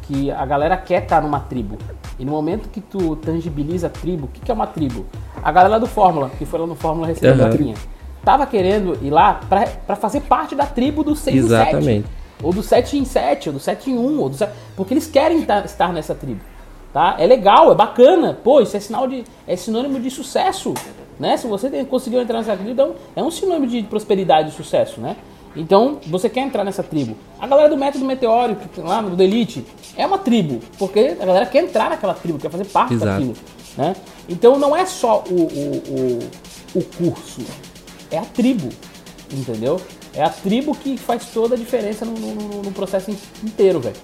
Que 0.04 0.32
a 0.32 0.46
galera 0.46 0.78
quer 0.78 1.04
estar 1.04 1.22
numa 1.22 1.40
tribo. 1.42 1.78
E 2.18 2.26
no 2.26 2.32
momento 2.32 2.70
que 2.70 2.80
tu 2.80 3.16
tangibiliza 3.18 3.88
a 3.88 3.90
tribo, 3.90 4.26
o 4.26 4.28
que, 4.30 4.42
que 4.42 4.50
é 4.52 4.54
uma 4.54 4.68
tribo? 4.68 5.06
A 5.44 5.52
galera 5.52 5.80
do 5.80 5.88
Fórmula, 5.88 6.30
que 6.38 6.46
foi 6.46 6.60
lá 6.60 6.68
no 6.68 6.76
Fórmula 6.76 7.08
receber 7.08 7.42
Aham. 7.42 7.50
a 7.50 7.76
tava 8.24 8.46
querendo 8.46 8.98
ir 9.02 9.10
lá 9.10 9.34
pra, 9.34 9.66
pra 9.66 9.96
fazer 9.96 10.22
parte 10.22 10.56
da 10.56 10.66
tribo 10.66 11.04
do 11.04 11.16
6 11.16 11.42
do 11.44 11.50
7. 11.50 12.04
Ou 12.44 12.52
do 12.54 12.64
7 12.64 12.98
em 12.98 13.06
7, 13.06 13.50
ou 13.50 13.54
do 13.54 13.60
7 13.60 13.90
em 13.92 13.98
1, 13.98 14.20
ou 14.20 14.30
do 14.30 14.36
7... 14.36 14.52
porque 14.76 14.94
eles 14.94 15.08
querem 15.08 15.40
estar 15.42 15.94
nessa 15.94 16.16
tribo. 16.16 16.42
Tá? 16.94 17.16
É 17.18 17.26
legal, 17.26 17.72
é 17.72 17.76
bacana. 17.76 18.38
Pô, 18.44 18.60
isso 18.60 18.76
é 18.76 18.80
sinal 18.80 19.08
de. 19.08 19.24
é 19.48 19.56
sinônimo 19.56 20.00
de 20.00 20.10
sucesso. 20.12 20.74
Né? 21.20 21.38
Se 21.38 21.48
você 21.48 21.70
tem- 21.70 21.86
conseguiu 21.86 22.20
entrar 22.22 22.40
nessa 22.40 22.56
tribo, 22.56 22.72
então 22.72 22.96
é 23.16 23.24
um 23.24 23.32
sinônimo 23.32 23.68
de 23.68 23.84
prosperidade 23.84 24.50
e 24.50 24.52
sucesso, 24.52 25.00
né? 25.00 25.16
Então, 25.56 26.00
você 26.08 26.30
quer 26.30 26.42
entrar 26.42 26.64
nessa 26.64 26.82
tribo. 26.82 27.16
A 27.40 27.46
galera 27.46 27.70
do 27.70 27.78
método 27.78 28.06
meteórico, 28.06 28.62
lá 28.82 29.02
do 29.02 29.22
Elite, 29.22 29.66
é 29.98 30.06
uma 30.06 30.18
tribo. 30.18 30.60
Porque 30.80 31.18
a 31.20 31.26
galera 31.26 31.46
quer 31.46 31.64
entrar 31.64 31.90
naquela 31.90 32.14
tribo, 32.14 32.40
quer 32.40 32.50
fazer 32.50 32.66
parte 32.66 32.94
Exato. 32.94 33.12
daquilo. 33.12 33.34
Né? 33.78 33.96
Então 34.30 34.58
não 34.58 34.76
é 34.76 34.86
só 34.86 35.24
o, 35.30 35.34
o, 35.34 36.20
o, 36.78 36.80
o 36.80 36.84
curso, 36.98 37.42
é 38.10 38.18
a 38.18 38.22
tribo. 38.22 38.70
Entendeu? 39.32 39.80
É 40.14 40.24
a 40.24 40.30
tribo 40.30 40.76
que 40.76 40.98
faz 40.98 41.26
toda 41.34 41.56
a 41.56 41.58
diferença 41.58 42.04
no, 42.06 42.14
no- 42.14 42.62
no 42.64 42.72
processo 42.72 43.12
in- 43.12 43.18
inteiro, 43.44 43.80
velho. 43.80 43.96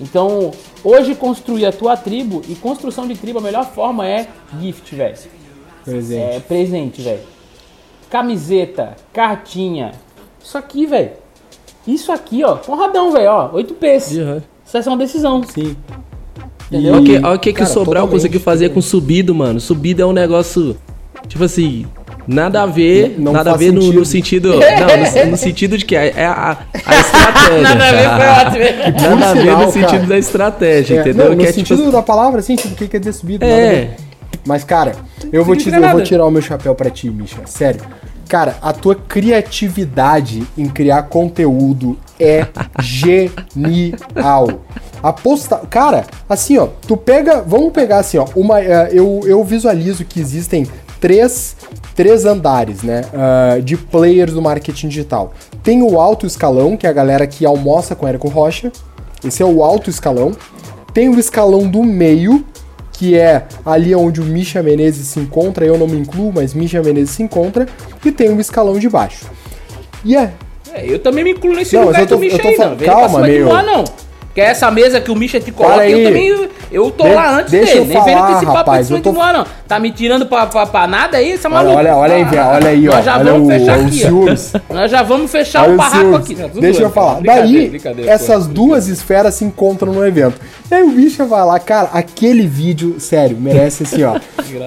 Então, 0.00 0.50
hoje 0.82 1.14
construir 1.14 1.66
a 1.66 1.72
tua 1.72 1.96
tribo 1.96 2.42
e 2.48 2.54
construção 2.54 3.06
de 3.06 3.14
tribo, 3.14 3.38
a 3.38 3.42
melhor 3.42 3.66
forma 3.72 4.06
é 4.08 4.26
gift, 4.60 4.94
velho. 4.94 5.16
Presente. 5.84 6.20
É 6.36 6.40
presente, 6.40 7.02
velho. 7.02 7.20
Camiseta, 8.10 8.96
cartinha. 9.12 9.92
Isso 10.42 10.58
aqui, 10.58 10.86
velho. 10.86 11.10
Isso 11.86 12.12
aqui, 12.12 12.42
ó. 12.44 12.58
Honradão, 12.68 13.10
velho, 13.12 13.30
ó. 13.30 13.50
8 13.52 13.74
P's. 13.74 14.12
Uhum. 14.16 14.40
Isso 14.66 14.76
é 14.76 14.80
uma 14.88 14.96
decisão. 14.96 15.42
Sim. 15.44 15.76
Entendeu? 16.70 16.94
Olha 16.94 17.00
o 17.02 17.04
que, 17.04 17.16
olha 17.18 17.36
o 17.36 17.38
que, 17.38 17.52
que 17.52 17.60
o 17.60 17.64
cara, 17.64 17.70
Sobral 17.70 18.08
conseguiu 18.08 18.40
fazer 18.40 18.70
com 18.70 18.80
subido, 18.80 19.34
mano. 19.34 19.60
Subido 19.60 20.02
é 20.02 20.06
um 20.06 20.12
negócio, 20.12 20.76
tipo 21.28 21.44
assim, 21.44 21.86
nada 22.26 22.62
a 22.62 22.66
ver, 22.66 23.16
Não 23.18 23.32
nada 23.32 23.52
a 23.52 23.56
ver 23.56 23.72
no, 23.72 23.92
no 23.92 24.04
sentido. 24.04 24.50
Não, 24.60 25.24
no, 25.24 25.30
no 25.32 25.36
sentido 25.36 25.76
de 25.78 25.84
que 25.84 25.96
é 25.96 26.12
é 26.16 26.26
a, 26.26 26.58
a 26.86 26.94
estratégia. 27.00 27.62
Nada 27.62 27.84
a 27.88 28.50
ver, 28.50 28.54
foi 28.56 28.82
ótimo. 28.90 29.08
Nada 29.16 29.30
a 29.30 29.34
ver 29.34 29.56
no 29.56 29.72
sentido 29.72 29.90
cara. 29.90 30.06
da 30.06 30.18
estratégia, 30.18 30.96
É, 30.96 31.00
entendeu? 31.00 31.24
não, 31.26 31.32
no 31.34 31.40
que 31.42 31.46
é 31.48 31.52
sentido 31.52 31.78
tipo. 31.78 31.90
da 31.92 32.02
palavra, 32.02 32.40
assim, 32.40 32.56
tipo, 32.56 32.74
o 32.74 32.76
que 32.76 32.88
quer 32.88 32.98
dizer 32.98 33.12
subido? 33.12 33.44
nada 33.46 33.56
a 33.56 33.60
É. 33.60 33.70
ver. 33.70 33.90
Mas, 34.44 34.64
cara, 34.64 34.92
eu 35.32 35.44
vou, 35.44 35.54
te, 35.54 35.68
eu 35.72 35.88
vou 35.90 36.02
tirar 36.02 36.24
o 36.26 36.30
meu 36.30 36.42
chapéu 36.42 36.74
pra 36.74 36.90
ti, 36.90 37.08
Misha. 37.08 37.36
Sério. 37.46 37.80
Cara, 38.28 38.56
a 38.62 38.72
tua 38.72 38.94
criatividade 38.94 40.42
em 40.56 40.66
criar 40.66 41.02
conteúdo 41.04 41.98
é 42.18 42.46
genial. 42.80 44.48
Aposta. 45.02 45.60
Cara, 45.68 46.04
assim, 46.28 46.56
ó, 46.58 46.68
tu 46.86 46.96
pega. 46.96 47.42
Vamos 47.46 47.72
pegar 47.72 47.98
assim, 47.98 48.18
ó. 48.18 48.26
Uma, 48.34 48.60
eh, 48.60 48.90
eu, 48.92 49.20
eu 49.26 49.42
visualizo 49.44 50.04
que 50.04 50.18
existem 50.20 50.66
três, 51.02 51.56
três 51.96 52.24
andares, 52.24 52.82
né? 52.82 53.02
ah, 53.12 53.58
de 53.62 53.76
players 53.76 54.32
do 54.32 54.40
marketing 54.40 54.86
digital. 54.88 55.34
Tem 55.62 55.82
o 55.82 56.00
alto 56.00 56.24
escalão, 56.26 56.76
que 56.76 56.86
é 56.86 56.90
a 56.90 56.92
galera 56.92 57.26
que 57.26 57.44
almoça 57.44 57.94
com 57.96 58.06
Érico 58.08 58.28
Rocha. 58.28 58.70
Esse 59.24 59.42
é 59.42 59.46
o 59.46 59.62
alto 59.62 59.90
escalão. 59.90 60.32
Tem 60.94 61.08
o 61.08 61.18
escalão 61.18 61.66
do 61.68 61.82
meio, 61.82 62.44
que 62.92 63.16
é 63.18 63.44
ali 63.66 63.94
onde 63.94 64.20
o 64.20 64.24
Misha 64.24 64.62
Menezes 64.62 65.08
se 65.08 65.18
encontra, 65.18 65.64
eu 65.66 65.76
não 65.76 65.86
me 65.88 65.98
incluo, 65.98 66.32
mas 66.34 66.54
Misha 66.54 66.80
Menezes 66.82 67.10
se 67.16 67.22
encontra, 67.22 67.66
e 68.04 68.12
tem 68.12 68.30
o 68.30 68.40
escalão 68.40 68.78
de 68.78 68.88
baixo. 68.88 69.26
E 70.04 70.16
é. 70.16 70.32
É, 70.72 70.86
eu 70.90 70.98
também 71.00 71.24
me 71.24 71.32
incluo 71.32 71.54
nesse 71.54 71.74
Não, 71.76 71.86
lugar 71.86 72.00
eu 72.02 72.06
tô- 72.06 72.14
do 72.14 72.20
Misha 72.20 72.36
eu 72.36 72.40
tô 72.42 72.48
aí, 72.48 72.56
falando- 72.56 72.80
não. 72.80 72.86
Calma, 72.86 73.20
meu. 73.26 73.46
nós, 73.48 73.66
não. 73.66 73.84
Que 74.34 74.40
é 74.40 74.44
essa 74.44 74.70
mesa 74.70 75.00
que 75.00 75.10
o 75.10 75.16
Misha 75.16 75.38
te 75.40 75.50
coloca, 75.52 75.74
Para 75.76 75.90
eu 75.90 75.98
aí. 75.98 76.04
também. 76.04 76.48
Eu 76.72 76.90
tô 76.90 77.04
De- 77.04 77.10
lá 77.14 77.38
antes 77.40 77.50
deixa 77.50 77.66
dele. 77.74 77.78
eu 77.80 77.84
Nem 77.86 78.04
vem 78.04 78.14
falar, 78.14 78.32
esse 78.32 78.46
papo 78.46 78.56
rapaz, 78.58 78.80
de 78.80 78.86
cima 78.86 78.98
eu 78.98 79.02
tô- 79.02 79.10
de 79.12 79.16
nós, 79.18 79.32
não. 79.34 79.46
Tá 79.68 79.78
me 79.78 79.90
tirando 79.92 80.26
pra, 80.26 80.46
pra, 80.46 80.66
pra 80.66 80.86
nada 80.86 81.16
aí, 81.18 81.32
essa 81.32 81.48
Olha, 81.48 81.54
maluco. 81.56 81.76
olha, 81.78 81.96
olha 81.96 82.14
aí, 82.14 82.24
Via, 82.24 82.46
olha 82.48 82.68
aí, 82.68 82.88
ó. 82.88 82.92
Nós 82.94 83.04
já 83.04 83.18
olha 83.18 83.32
vamos 83.32 83.46
o, 83.46 83.50
fechar 83.50 83.74
aqui. 83.80 84.72
Nós 84.74 84.90
já 84.90 85.02
vamos 85.02 85.30
fechar 85.30 85.62
Olha 85.64 85.74
o 85.74 85.76
barraco 85.76 86.14
aqui. 86.16 86.34
Deixa 86.34 86.48
eu 86.50 86.72
zoando, 86.74 86.90
falar. 86.94 87.14
brincadeira, 87.16 87.46
Daí, 87.58 87.68
brincadeira, 87.70 88.10
essas 88.10 88.46
pô. 88.46 88.52
duas 88.52 88.88
esferas 88.88 89.34
se 89.34 89.44
encontram 89.44 89.92
no 89.92 90.06
evento. 90.06 90.40
E 90.70 90.74
aí 90.74 90.82
o 90.82 90.90
bicho 90.90 91.24
vai 91.26 91.44
lá, 91.44 91.58
cara, 91.58 91.90
aquele 91.92 92.46
vídeo, 92.46 92.96
sério, 92.98 93.36
merece 93.38 93.82
assim, 93.82 94.02
ó. 94.04 94.16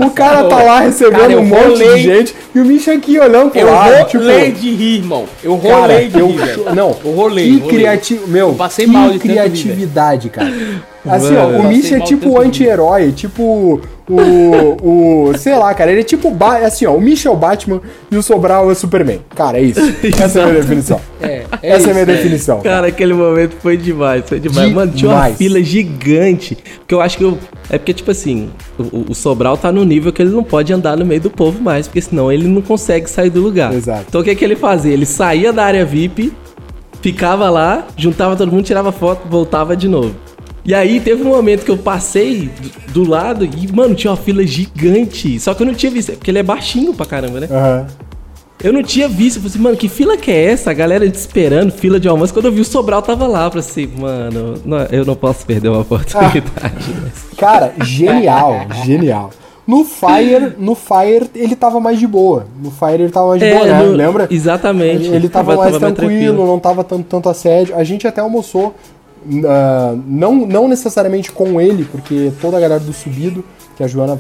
o 0.06 0.10
cara 0.12 0.44
tá 0.46 0.62
lá 0.62 0.80
recebendo 0.82 1.20
Cara, 1.22 1.34
eu 1.34 1.39
um 1.39 1.46
monte 1.46 1.63
rolei- 1.70 1.94
de 1.96 2.02
gente 2.04 2.36
e 2.54 2.60
o 2.60 2.65
bicho 2.65 2.91
aqui 2.91 3.20
olhando 3.20 3.50
pro 3.52 3.60
Eu 3.60 3.72
lado, 3.72 4.06
tipo... 4.08 4.24
rolei 4.24 4.52
de 4.52 4.72
rir, 4.76 4.96
irmão. 4.98 5.26
Eu 5.44 5.58
Cara, 5.58 5.76
rolei 5.82 6.08
de 6.08 6.20
eu, 6.20 6.28
rir, 6.28 6.38
velho. 6.38 6.76
não, 6.76 6.96
Eu 7.04 7.12
rolei, 7.13 7.60
que 7.60 7.68
criativo, 7.68 8.28
meu, 8.28 8.50
Eu 8.50 8.54
passei 8.56 8.86
que 8.86 8.91
mal 8.91 9.10
de 9.10 9.18
criatividade, 9.20 10.30
cara. 10.30 10.52
Assim, 11.08 11.34
Mano, 11.34 11.58
ó, 11.58 11.62
o 11.62 11.68
Misha 11.68 11.96
é 11.96 11.98
mal 12.00 12.08
de 12.08 12.13
tipo 12.15 12.30
o 12.30 12.41
anti-herói, 12.41 13.12
tipo 13.12 13.82
o, 14.08 15.30
o, 15.30 15.38
sei 15.38 15.56
lá, 15.58 15.74
cara, 15.74 15.91
ele 15.91 16.02
é 16.02 16.04
tipo, 16.04 16.28
o 16.28 16.32
Ba- 16.32 16.60
assim, 16.60 16.86
ó, 16.86 16.94
o 16.94 17.02
Misha 17.02 17.28
é 17.30 17.32
o 17.32 17.36
Batman 17.36 17.82
e 18.12 18.15
o 18.15 18.22
Sobral 18.22 18.70
é 18.70 18.74
o 18.74 18.76
Superman. 18.76 19.20
Cara, 19.36 19.58
é 19.58 19.63
isso. 19.63 19.80
Essa 20.22 20.39
é 20.39 20.44
a 20.44 20.48
minha 20.48 20.62
definição. 20.62 21.02
É, 21.22 21.44
é 21.62 21.70
Essa 21.70 21.78
isso, 21.80 21.88
é 21.88 21.91
a 21.91 21.94
minha 21.94 22.04
é. 22.04 22.06
definição. 22.06 22.62
Cara, 22.62 22.88
aquele 22.88 23.13
momento 23.13 23.56
foi 23.62 23.78
demais, 23.78 24.24
foi 24.28 24.39
demais. 24.39 24.72
Mano, 24.72 24.91
tinha 24.91 25.10
uma 25.10 25.15
Demais. 25.18 25.38
fila 25.38 25.63
gigante. 25.63 26.58
Porque 26.80 26.94
eu 26.94 27.02
acho 27.02 27.18
que 27.18 27.24
eu. 27.24 27.38
É 27.70 27.78
porque, 27.80 27.94
tipo 27.94 28.12
assim, 28.12 28.50
o, 28.78 29.12
o 29.12 29.15
Sobral 29.15 29.58
tá 29.58 29.72
no 29.72 29.84
nível 29.84 30.13
que 30.13 30.22
ele 30.22 30.32
não 30.32 30.44
pode 30.44 30.72
andar 30.72 30.96
no 30.96 31.06
meio 31.06 31.22
do 31.22 31.32
povo 31.32 31.60
mais, 31.60 31.88
porque 31.88 32.02
senão 32.02 32.32
ele 32.32 32.48
não 32.48 32.62
consegue 32.62 33.10
sair 33.10 33.32
do 33.32 33.41
lugar. 33.41 33.74
Exato. 33.74 34.06
Então 34.08 34.22
o 34.22 34.24
que, 34.24 34.36
que 34.36 34.46
ele 34.46 34.56
fazia? 34.56 34.94
Ele 34.94 35.06
saía 35.06 35.52
da 35.52 35.65
área 35.65 35.84
VIP, 35.84 36.32
ficava 37.02 37.50
lá, 37.50 37.88
juntava 37.98 38.36
todo 38.36 38.52
mundo, 38.52 38.63
tirava 38.63 38.91
foto, 38.91 39.28
voltava 39.28 39.76
de 39.76 39.88
novo. 39.88 40.15
E 40.65 40.73
aí 40.73 40.99
teve 40.99 41.21
um 41.23 41.28
momento 41.28 41.63
que 41.63 41.69
eu 41.71 41.78
passei 41.78 42.49
do, 42.89 43.04
do 43.04 43.10
lado 43.10 43.45
e, 43.45 43.71
mano, 43.71 43.93
tinha 43.93 44.10
uma 44.12 44.17
fila 44.17 44.45
gigante. 44.45 45.39
Só 45.39 45.54
que 45.54 45.62
eu 45.62 45.67
não 45.67 45.73
tinha 45.75 45.91
visto, 45.91 46.12
porque 46.13 46.32
ele 46.32 46.39
é 46.39 46.43
baixinho 46.43 46.93
pra 46.93 47.06
caramba, 47.06 47.39
né? 47.39 47.47
Aham. 47.51 47.88
Eu 48.63 48.73
não 48.73 48.82
tinha 48.82 49.08
visto. 49.08 49.36
Eu 49.38 49.41
falei 49.43 49.54
assim, 49.54 49.60
mano, 49.63 49.78
que 49.78 49.88
fila 49.88 50.17
que 50.17 50.32
é 50.32 50.45
essa? 50.45 50.71
A 50.71 50.73
galera 50.73 51.06
esperando, 51.06 51.71
fila 51.71 51.99
de 51.99 52.08
almoço. 52.08 52.34
Quando 52.34 52.45
eu 52.45 52.51
vi 52.51 52.62
o 52.62 52.65
Sobral, 52.65 53.01
tava 53.01 53.28
lá. 53.28 53.45
Eu 53.45 53.51
falei 53.51 53.65
assim, 53.67 53.88
mano, 53.99 54.56
não- 54.65 54.88
eu 54.91 55.06
não 55.06 55.15
posso 55.15 55.45
perder 55.45 55.69
uma 55.69 55.82
oportunidade. 55.82 56.43
mas- 56.60 57.38
Cara, 57.38 57.73
genial, 57.84 58.65
genial. 58.84 59.30
No 59.67 59.84
Fire, 59.84 60.54
no 60.60 60.75
Fire 60.75 61.28
ele 61.36 61.56
tava 61.56 61.80
mais 61.80 61.99
de 61.99 62.06
boa. 62.08 62.45
No 62.62 62.69
Fire 62.71 63.01
ele 63.04 63.10
tava 63.10 63.30
mais 63.30 63.41
de 63.41 63.49
boa, 63.51 63.65
né? 63.65 63.71
É, 63.71 63.84
no- 63.86 63.91
Lembra? 63.93 64.28
Exatamente. 64.32 65.06
Ele, 65.08 65.15
ele 65.15 65.30
tava, 65.30 65.56
mais 65.56 65.71
tranquilo, 65.95 66.47
não 66.47 66.60
tava 66.60 66.84
tanto, 66.84 67.04
tanto 67.04 67.30
assédio. 67.30 67.75
A 67.75 67.84
gente 67.84 68.08
até 68.08 68.21
almoçou, 68.21 68.75
ah, 69.46 69.96
não, 70.06 70.46
não 70.46 70.68
necessariamente 70.68 71.32
com 71.32 71.60
ele, 71.60 71.86
porque 71.86 72.32
toda 72.42 72.58
a 72.58 72.60
galera 72.60 72.80
do 72.80 72.94
Subido, 72.94 73.44
que 73.76 73.84
a 73.84 73.88
Joana 73.88 74.20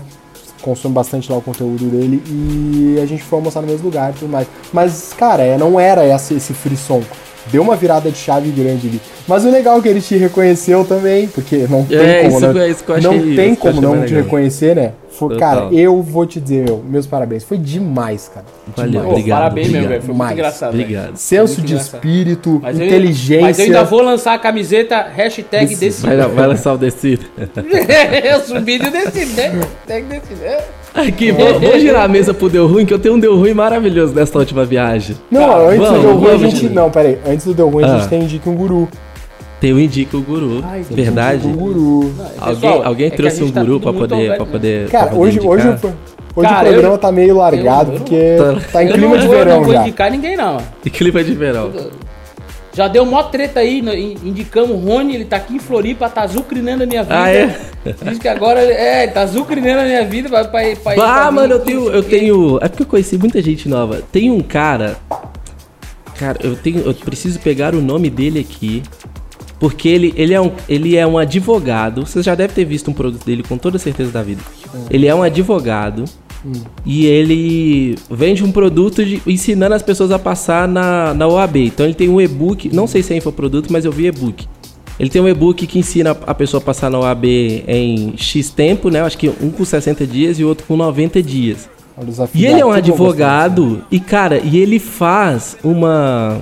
consome 0.61 0.95
bastante 0.95 1.31
lá 1.31 1.37
o 1.37 1.41
conteúdo 1.41 1.85
dele 1.85 2.23
e 2.27 2.99
a 2.99 3.05
gente 3.05 3.21
foi 3.21 3.37
almoçar 3.37 3.61
no 3.61 3.67
mesmo 3.67 3.85
lugar 3.85 4.11
e 4.11 4.13
tudo 4.13 4.31
mais. 4.31 4.47
Mas, 4.73 5.13
cara, 5.13 5.43
é, 5.43 5.57
não 5.57 5.79
era 5.79 6.05
esse, 6.07 6.33
esse 6.33 6.53
frisson. 6.53 7.03
Deu 7.51 7.61
uma 7.61 7.75
virada 7.75 8.09
de 8.09 8.17
chave 8.17 8.49
grande 8.49 8.87
ali. 8.87 9.01
Mas 9.27 9.45
o 9.45 9.51
legal 9.51 9.77
é 9.77 9.81
que 9.81 9.87
ele 9.87 10.01
te 10.01 10.17
reconheceu 10.17 10.83
também, 10.83 11.27
porque 11.27 11.67
não 11.69 11.83
tem 11.85 11.97
É, 11.99 12.23
como 12.23 12.37
isso 12.37 12.45
não, 12.47 12.53
que 12.53 12.59
eu- 12.59 12.71
isso 12.71 12.83
que 12.83 12.91
eu 12.91 13.01
não 13.01 13.35
tem 13.35 13.49
eu 13.51 13.57
como 13.57 13.81
não 13.81 13.91
te 14.01 14.05
legal. 14.07 14.23
reconhecer, 14.23 14.75
né? 14.75 14.91
Foi, 15.11 15.29
Total. 15.29 15.69
cara, 15.69 15.73
eu 15.73 16.01
vou 16.01 16.25
te 16.25 16.41
dizer, 16.41 16.65
meu, 16.65 16.83
meus 16.85 17.07
parabéns. 17.07 17.43
Foi 17.43 17.57
demais, 17.57 18.29
cara. 18.33 18.45
Valeu, 18.75 18.91
Demais. 18.91 19.09
Obrigado. 19.11 19.37
parabéns 19.39 19.67
obrigado. 19.67 19.89
velho. 19.89 20.01
Foi 20.01 20.11
Demais. 20.13 20.29
muito 20.31 20.39
engraçado. 20.39 20.69
Obrigado. 20.73 21.15
Senso 21.15 21.53
Muito 21.53 21.61
de 21.67 21.73
engraçado. 21.73 21.95
espírito, 21.95 22.59
Mas 22.61 22.79
eu- 22.79 22.85
inteligência. 22.85 23.41
mas 23.41 23.59
eu 23.59 23.65
ainda 23.65 23.83
vou 23.85 24.01
lançar 24.01 24.33
a 24.33 24.39
camiseta 24.39 25.01
hashtag 25.15 25.67
Desse- 25.67 25.79
desse. 25.79 26.01
Vai, 26.05 26.17
vai 26.17 26.47
lançar 26.47 26.73
o 26.73 26.77
descido. 26.77 27.25
eu 28.25 28.39
subi 28.41 28.77
de 28.77 28.89
desse, 28.89 29.25
né? 29.37 29.61
Hashtag 29.87 30.03
desse, 30.07 30.33
né? 30.33 30.57
Aqui, 30.95 31.31
vou, 31.31 31.59
vou 31.59 31.79
girar 31.79 32.05
a 32.05 32.07
mesa 32.07 32.33
pro 32.33 32.49
Deu 32.49 32.65
Ruim, 32.67 32.85
que 32.85 32.93
eu 32.93 32.99
tenho 32.99 33.15
um 33.15 33.19
Deu 33.19 33.35
Ruim 33.35 33.53
maravilhoso 33.53 34.13
nesta 34.15 34.39
última 34.39 34.63
viagem. 34.63 35.15
Não, 35.29 35.41
Cara, 35.41 35.63
antes 35.67 35.77
vamos, 35.79 35.95
do 35.95 36.01
Deu 36.01 36.15
Ruim 36.15 36.23
a 36.25 36.27
vamos, 36.29 36.41
gente. 36.41 36.61
gente. 36.61 36.73
Não, 36.73 36.89
pera 36.89 37.09
aí. 37.09 37.17
Antes 37.27 37.45
do 37.45 37.53
Deu 37.53 37.69
Ruim 37.69 37.83
a 37.83 37.87
Ah. 37.87 37.97
gente 37.99 38.07
tem 38.09 38.21
Indique 38.23 38.47
um 38.49 38.55
Guru. 38.55 38.87
Tem 39.59 39.73
o 39.73 39.79
Indica 39.79 40.15
o 40.17 40.21
Guru. 40.21 40.63
Verdade? 40.89 41.47
Um 41.47 41.53
guru. 41.53 42.11
Alguém, 42.39 42.61
Pessoal, 42.61 42.83
alguém 42.85 43.07
é 43.07 43.09
que 43.09 43.15
a 43.15 43.17
trouxe 43.17 43.37
gente 43.37 43.49
um 43.49 43.51
tá 43.53 43.61
guru 43.63 43.79
pra 43.79 43.91
muito 43.91 44.09
poder, 44.09 44.35
pra 44.37 44.45
poder. 44.45 44.89
Cara, 44.89 45.07
pra 45.07 45.15
poder 45.15 45.27
hoje, 45.29 45.39
hoje, 45.47 45.63
Cara, 45.63 45.75
o 46.67 46.71
programa 46.71 46.95
eu- 46.95 46.97
tá 46.97 47.11
meio 47.11 47.35
largado, 47.37 47.91
eu- 47.91 47.93
eu- 47.95 47.99
porque 47.99 48.37
tá 48.71 48.83
em 48.83 48.87
Eu 48.87 48.93
clima 48.93 49.17
de 49.17 49.25
vou, 49.27 49.35
eu 49.35 49.39
verão 49.45 49.57
não 49.57 49.63
vou 49.63 49.73
já. 49.73 49.81
indicar 49.81 50.11
ninguém, 50.11 50.35
não. 50.37 50.57
E 50.85 50.89
clima 50.89 51.23
de 51.23 51.33
verão. 51.33 51.71
Já 52.75 52.89
deu 52.89 53.05
mó 53.05 53.23
treta 53.23 53.61
aí, 53.61 53.79
indicamos 54.21 54.71
o 54.71 54.75
Rony, 54.75 55.15
ele 55.15 55.23
tá 55.23 55.37
aqui 55.37 55.55
em 55.55 55.59
Floripa, 55.59 56.09
tá 56.09 56.23
azucrinando 56.23 56.83
a 56.83 56.85
minha 56.85 57.03
vida. 57.03 57.23
Ah, 57.23 57.29
é? 57.29 57.57
Diz 58.03 58.19
que 58.19 58.27
agora, 58.27 58.59
é, 58.59 59.07
tá 59.07 59.21
azucrinando 59.21 59.79
a 59.79 59.85
minha 59.85 60.03
vida 60.03 60.27
pra, 60.27 60.43
pra, 60.43 60.61
pra, 60.75 60.93
pra 60.93 61.25
Ah, 61.25 61.31
mano, 61.31 61.53
eu 61.53 61.59
tenho, 61.61 61.87
eu 61.87 62.03
tenho. 62.03 62.59
É 62.61 62.67
porque 62.67 62.83
eu 62.83 62.87
conheci 62.87 63.17
muita 63.17 63.41
gente 63.41 63.69
nova. 63.69 64.03
Tem 64.11 64.29
um 64.29 64.41
cara. 64.41 64.97
Cara, 66.19 66.37
eu 66.43 66.57
tenho. 66.57 66.79
Eu 66.81 66.93
preciso 66.93 67.39
pegar 67.39 67.73
o 67.73 67.81
nome 67.81 68.09
dele 68.09 68.41
aqui. 68.41 68.83
Porque 69.57 69.87
ele, 69.87 70.13
ele, 70.17 70.33
é 70.33 70.41
um, 70.41 70.51
ele 70.67 70.97
é 70.97 71.07
um 71.07 71.17
advogado. 71.17 72.05
Você 72.05 72.21
já 72.21 72.35
deve 72.35 72.53
ter 72.53 72.65
visto 72.65 72.91
um 72.91 72.93
produto 72.93 73.23
dele 73.23 73.41
com 73.41 73.57
toda 73.57 73.79
certeza 73.79 74.11
da 74.11 74.21
vida. 74.21 74.41
Ele 74.89 75.07
é 75.07 75.15
um 75.15 75.23
advogado. 75.23 76.03
E 76.85 77.05
ele 77.05 77.97
vende 78.09 78.43
um 78.43 78.51
produto 78.51 79.03
de- 79.03 79.21
ensinando 79.25 79.73
as 79.75 79.81
pessoas 79.81 80.11
a 80.11 80.19
passar 80.19 80.67
na, 80.67 81.13
na 81.13 81.27
OAB. 81.27 81.57
Então 81.57 81.85
ele 81.85 81.95
tem 81.95 82.09
um 82.09 82.21
e-book. 82.21 82.73
Não 82.73 82.87
sei 82.87 83.01
se 83.01 83.13
é 83.13 83.17
infoproduto, 83.17 83.71
mas 83.71 83.85
eu 83.85 83.91
vi 83.91 84.05
e-book. 84.07 84.45
Ele 84.99 85.09
tem 85.09 85.21
um 85.21 85.27
e-book 85.27 85.65
que 85.67 85.79
ensina 85.79 86.11
a 86.25 86.33
pessoa 86.33 86.61
a 86.61 86.63
passar 86.65 86.89
na 86.89 86.99
OAB 86.99 87.25
em 87.67 88.13
X 88.15 88.49
tempo, 88.49 88.89
né? 88.89 89.01
Acho 89.01 89.17
que 89.17 89.29
um 89.41 89.49
com 89.49 89.65
60 89.65 90.05
dias 90.07 90.39
e 90.39 90.43
o 90.43 90.47
outro 90.47 90.65
com 90.67 90.77
90 90.77 91.21
dias. 91.21 91.67
Os 91.97 92.19
E 92.35 92.45
ele 92.45 92.59
é 92.61 92.65
um 92.65 92.71
advogado 92.71 93.83
e, 93.89 93.99
cara, 93.99 94.39
e 94.43 94.57
ele 94.57 94.79
faz 94.79 95.57
uma. 95.63 96.41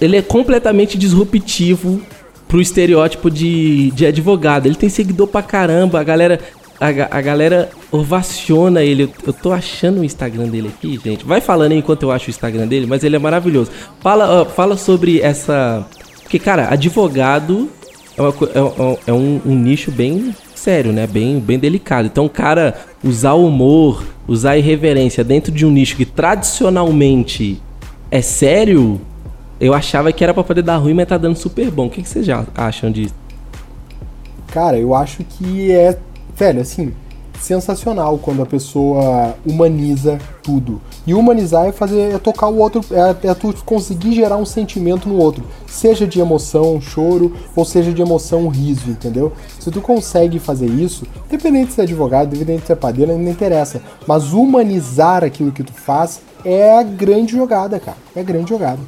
Ele 0.00 0.16
é 0.16 0.22
completamente 0.22 0.96
disruptivo 0.98 2.00
pro 2.48 2.60
estereótipo 2.60 3.30
de, 3.30 3.90
de 3.92 4.06
advogado. 4.06 4.66
Ele 4.66 4.74
tem 4.74 4.88
seguidor 4.88 5.28
pra 5.28 5.42
caramba, 5.42 6.00
a 6.00 6.04
galera. 6.04 6.40
A, 6.80 7.18
a 7.18 7.20
galera 7.20 7.68
ovaciona 7.92 8.82
ele. 8.82 9.02
Eu, 9.04 9.10
eu 9.26 9.32
tô 9.32 9.52
achando 9.52 10.00
o 10.00 10.04
Instagram 10.04 10.48
dele 10.48 10.68
aqui, 10.68 10.98
gente. 11.04 11.24
Vai 11.26 11.40
falando 11.40 11.72
enquanto 11.72 12.04
eu 12.04 12.10
acho 12.10 12.28
o 12.28 12.30
Instagram 12.30 12.66
dele, 12.66 12.86
mas 12.86 13.04
ele 13.04 13.16
é 13.16 13.18
maravilhoso. 13.18 13.70
Fala, 14.00 14.42
ó, 14.42 14.44
fala 14.46 14.76
sobre 14.76 15.20
essa. 15.20 15.86
Porque, 16.22 16.38
cara, 16.38 16.68
advogado 16.72 17.68
é, 18.16 18.22
uma 18.22 18.34
é 18.54 18.60
um- 18.62 18.96
é 19.08 19.12
um, 19.12 19.40
um 19.46 19.54
nicho 19.54 19.90
bem 19.92 20.34
sério, 20.54 20.92
né? 20.92 21.06
Bem, 21.06 21.38
bem 21.38 21.58
delicado. 21.58 22.06
Então, 22.06 22.28
cara 22.28 22.74
usar 23.04 23.34
humor, 23.34 24.02
usar 24.26 24.56
irreverência 24.56 25.22
dentro 25.24 25.52
de 25.52 25.66
um 25.66 25.70
nicho 25.70 25.96
que 25.96 26.04
tradicionalmente 26.06 27.60
é 28.10 28.20
sério, 28.22 29.00
eu 29.60 29.72
achava 29.74 30.12
que 30.12 30.22
era 30.24 30.32
pra 30.34 30.42
poder 30.44 30.62
dar 30.62 30.76
ruim, 30.78 30.94
mas 30.94 31.08
tá 31.08 31.16
dando 31.18 31.36
super 31.36 31.70
bom. 31.70 31.86
O 31.86 31.90
que, 31.90 32.02
que 32.02 32.08
vocês 32.08 32.24
já 32.26 32.44
acham 32.54 32.90
disso? 32.90 33.14
Cara, 34.48 34.78
eu 34.78 34.94
acho 34.94 35.22
que 35.24 35.70
é, 35.70 35.96
velho, 36.40 36.62
assim, 36.62 36.94
sensacional 37.38 38.18
quando 38.18 38.42
a 38.42 38.46
pessoa 38.46 39.34
humaniza 39.46 40.18
tudo. 40.42 40.80
E 41.06 41.12
humanizar 41.12 41.66
é 41.66 41.72
fazer, 41.72 42.14
é 42.14 42.18
tocar 42.18 42.48
o 42.48 42.56
outro, 42.56 42.80
é, 42.90 43.28
é 43.28 43.34
tu 43.34 43.54
conseguir 43.64 44.14
gerar 44.14 44.38
um 44.38 44.46
sentimento 44.46 45.06
no 45.06 45.16
outro, 45.16 45.44
seja 45.66 46.06
de 46.06 46.18
emoção, 46.18 46.80
choro, 46.80 47.36
ou 47.54 47.64
seja 47.64 47.92
de 47.92 48.00
emoção, 48.00 48.48
riso, 48.48 48.88
entendeu? 48.90 49.32
Se 49.58 49.70
tu 49.70 49.82
consegue 49.82 50.38
fazer 50.38 50.66
isso, 50.66 51.04
independente 51.26 51.74
se 51.74 51.80
é 51.80 51.84
advogado, 51.84 52.34
independente 52.34 52.66
se 52.66 52.72
é 52.72 52.76
padeiro, 52.76 53.16
não 53.16 53.30
interessa. 53.30 53.82
Mas 54.06 54.32
humanizar 54.32 55.22
aquilo 55.22 55.52
que 55.52 55.62
tu 55.62 55.74
faz 55.74 56.22
é 56.42 56.78
a 56.78 56.82
grande 56.82 57.32
jogada, 57.32 57.78
cara. 57.78 57.98
É 58.16 58.20
a 58.20 58.24
grande 58.24 58.48
jogada. 58.48 58.80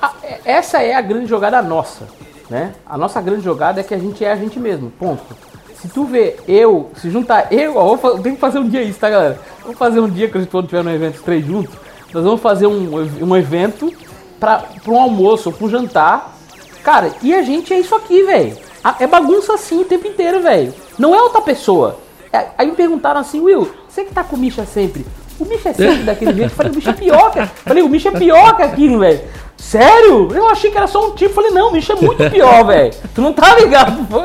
Ah, 0.00 0.14
é- 0.24 0.40
essa 0.44 0.82
é 0.82 0.94
a 0.94 1.00
grande 1.00 1.26
jogada 1.26 1.62
nossa, 1.62 2.08
né? 2.50 2.74
A 2.84 2.98
nossa 2.98 3.20
grande 3.20 3.44
jogada 3.44 3.80
é 3.80 3.84
que 3.84 3.94
a 3.94 3.98
gente 3.98 4.24
é 4.24 4.32
a 4.32 4.36
gente 4.36 4.58
mesmo, 4.58 4.90
ponto. 4.98 5.51
Se 5.82 5.88
tu 5.88 6.04
vê 6.04 6.36
eu, 6.46 6.90
se 6.96 7.10
juntar 7.10 7.52
eu, 7.52 7.76
ó, 7.76 7.96
tem 8.18 8.34
que 8.36 8.40
fazer 8.40 8.60
um 8.60 8.68
dia 8.68 8.82
isso, 8.84 9.00
tá, 9.00 9.10
galera? 9.10 9.40
Vamos 9.62 9.76
fazer 9.76 9.98
um 9.98 10.08
dia 10.08 10.28
que 10.28 10.36
a 10.38 10.40
gente 10.40 10.48
todos 10.48 10.70
tiver 10.70 10.84
no 10.84 10.92
evento 10.94 11.16
os 11.16 11.22
três 11.22 11.44
juntos. 11.44 11.74
Nós 12.14 12.22
vamos 12.22 12.40
fazer 12.40 12.68
um, 12.68 12.88
um 13.20 13.36
evento 13.36 13.92
pra 14.38 14.62
um 14.86 15.00
almoço 15.00 15.48
ou 15.48 15.52
pra 15.56 15.66
um 15.66 15.68
jantar. 15.68 16.36
Cara, 16.84 17.10
e 17.20 17.34
a 17.34 17.42
gente 17.42 17.74
é 17.74 17.80
isso 17.80 17.96
aqui, 17.96 18.22
velho. 18.22 18.56
É 19.00 19.06
bagunça 19.08 19.54
assim 19.54 19.80
o 19.80 19.84
tempo 19.84 20.06
inteiro, 20.06 20.40
velho. 20.40 20.72
Não 20.96 21.14
é 21.16 21.20
outra 21.20 21.40
pessoa. 21.40 21.98
É- 22.32 22.46
Aí 22.58 22.66
me 22.68 22.76
perguntaram 22.76 23.20
assim, 23.20 23.40
Will, 23.40 23.68
você 23.88 24.04
que 24.04 24.14
tá 24.14 24.22
com 24.22 24.36
Misha 24.36 24.64
sempre. 24.64 25.04
O 25.42 25.48
Misha 25.48 25.70
é 25.70 25.72
sempre 25.72 26.04
daquele 26.04 26.34
jeito. 26.34 26.50
Eu 26.52 26.56
falei, 26.56 26.72
o 26.72 26.74
Misha 26.76 26.90
é 26.90 26.94
pior, 26.94 27.32
cara. 27.32 27.46
Falei, 27.64 27.82
o 27.82 27.88
Misha 27.88 28.08
é 28.08 28.12
pior 28.12 28.56
que 28.56 28.62
aquilo, 28.62 28.98
velho. 29.00 29.20
Sério? 29.56 30.28
Eu 30.34 30.48
achei 30.48 30.70
que 30.70 30.76
era 30.76 30.86
só 30.86 31.06
um 31.06 31.14
tipo. 31.14 31.34
Falei, 31.34 31.50
não, 31.50 31.68
o 31.68 31.72
Misha 31.72 31.92
é 31.92 31.96
muito 31.96 32.28
pior, 32.30 32.64
velho. 32.66 32.92
Tu 33.14 33.20
não 33.20 33.32
tá 33.32 33.54
ligado, 33.56 34.04
pô. 34.06 34.18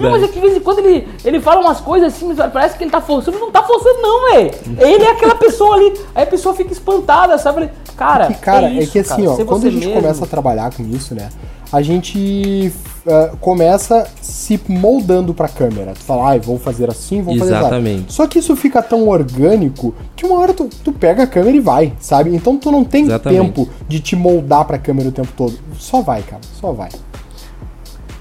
Não, 0.00 0.10
mas 0.10 0.22
é 0.22 0.28
que 0.28 0.34
de 0.34 0.40
vez 0.40 0.56
em 0.56 0.60
quando 0.60 0.78
ele, 0.78 1.06
ele 1.24 1.40
fala 1.40 1.60
umas 1.60 1.80
coisas 1.80 2.14
assim, 2.14 2.32
mas 2.34 2.52
parece 2.52 2.76
que 2.76 2.84
ele 2.84 2.90
tá 2.90 3.00
forçando. 3.00 3.38
Não 3.38 3.50
tá 3.50 3.62
forçando, 3.62 4.00
não, 4.00 4.32
velho. 4.32 4.50
Ele 4.78 5.04
é 5.04 5.10
aquela 5.10 5.34
pessoa 5.34 5.76
ali. 5.76 5.92
Aí 6.14 6.22
a 6.22 6.26
pessoa 6.26 6.54
fica 6.54 6.72
espantada, 6.72 7.36
sabe? 7.38 7.54
Falei, 7.54 7.70
Cara, 7.98 8.30
E, 8.30 8.34
cara, 8.34 8.66
é, 8.68 8.74
isso, 8.74 8.92
que 8.92 9.00
assim, 9.00 9.24
cara, 9.26 9.30
ó, 9.42 9.44
quando 9.44 9.66
a 9.66 9.70
gente 9.70 9.86
mesmo. 9.86 10.00
começa 10.00 10.24
a 10.24 10.28
trabalhar 10.28 10.72
com 10.72 10.84
isso, 10.84 11.16
né? 11.16 11.28
A 11.70 11.82
gente 11.82 12.72
ah, 13.06 13.30
começa 13.40 14.06
se 14.20 14.60
moldando 14.68 15.32
pra 15.34 15.48
câmera. 15.48 15.92
Tu 15.92 16.00
fala, 16.02 16.30
ai, 16.30 16.40
vou 16.40 16.58
fazer 16.58 16.88
assim, 16.90 17.22
vou 17.22 17.36
fazer 17.38 17.56
Exatamente. 17.56 17.96
assim. 18.00 18.04
Só 18.08 18.26
que 18.26 18.38
isso 18.38 18.54
fica 18.56 18.82
tão 18.82 19.08
orgânico 19.08 19.94
que 20.16 20.24
uma 20.26 20.38
hora 20.40 20.52
tu, 20.54 20.68
tu 20.84 20.92
pega 20.92 21.22
a 21.24 21.26
câmera 21.26 21.56
e 21.56 21.60
vai, 21.60 21.92
sabe? 22.00 22.34
Então 22.34 22.56
tu 22.56 22.70
não 22.70 22.84
tem 22.84 23.04
Exatamente. 23.04 23.40
tempo 23.42 23.68
de 23.86 24.00
te 24.00 24.16
moldar 24.16 24.64
pra 24.64 24.78
câmera 24.78 25.08
o 25.08 25.12
tempo 25.12 25.28
todo. 25.36 25.54
Só 25.78 26.00
vai, 26.02 26.22
cara, 26.22 26.40
só 26.60 26.72
vai. 26.72 26.88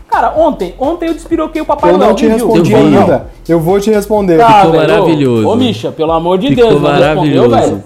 Cara, 0.09 0.33
ontem, 0.37 0.73
ontem 0.79 1.09
eu 1.09 1.13
despiroquei 1.13 1.61
o 1.61 1.65
Papai 1.65 1.91
Eu 1.91 1.97
Noel. 1.97 2.09
não 2.09 2.15
te 2.15 2.25
viu? 2.25 2.33
respondi 2.35 2.71
Eu 2.71 2.79
ainda. 2.79 3.27
Eu 3.47 3.59
vou 3.59 3.79
te 3.79 3.89
responder. 3.91 4.41
Ah, 4.41 4.61
Ficou 4.65 4.71
velho, 4.71 4.83
ô, 4.83 4.87
maravilhoso. 4.87 5.47
Ô, 5.49 5.55
Misha, 5.55 5.91
pelo 5.91 6.11
amor 6.13 6.37
de 6.37 6.47
Ficou 6.47 6.69
Deus, 6.69 6.81
não 6.81 6.89
respondeu, 6.91 7.07
maravilhoso. 7.49 7.49
velho. 7.49 7.83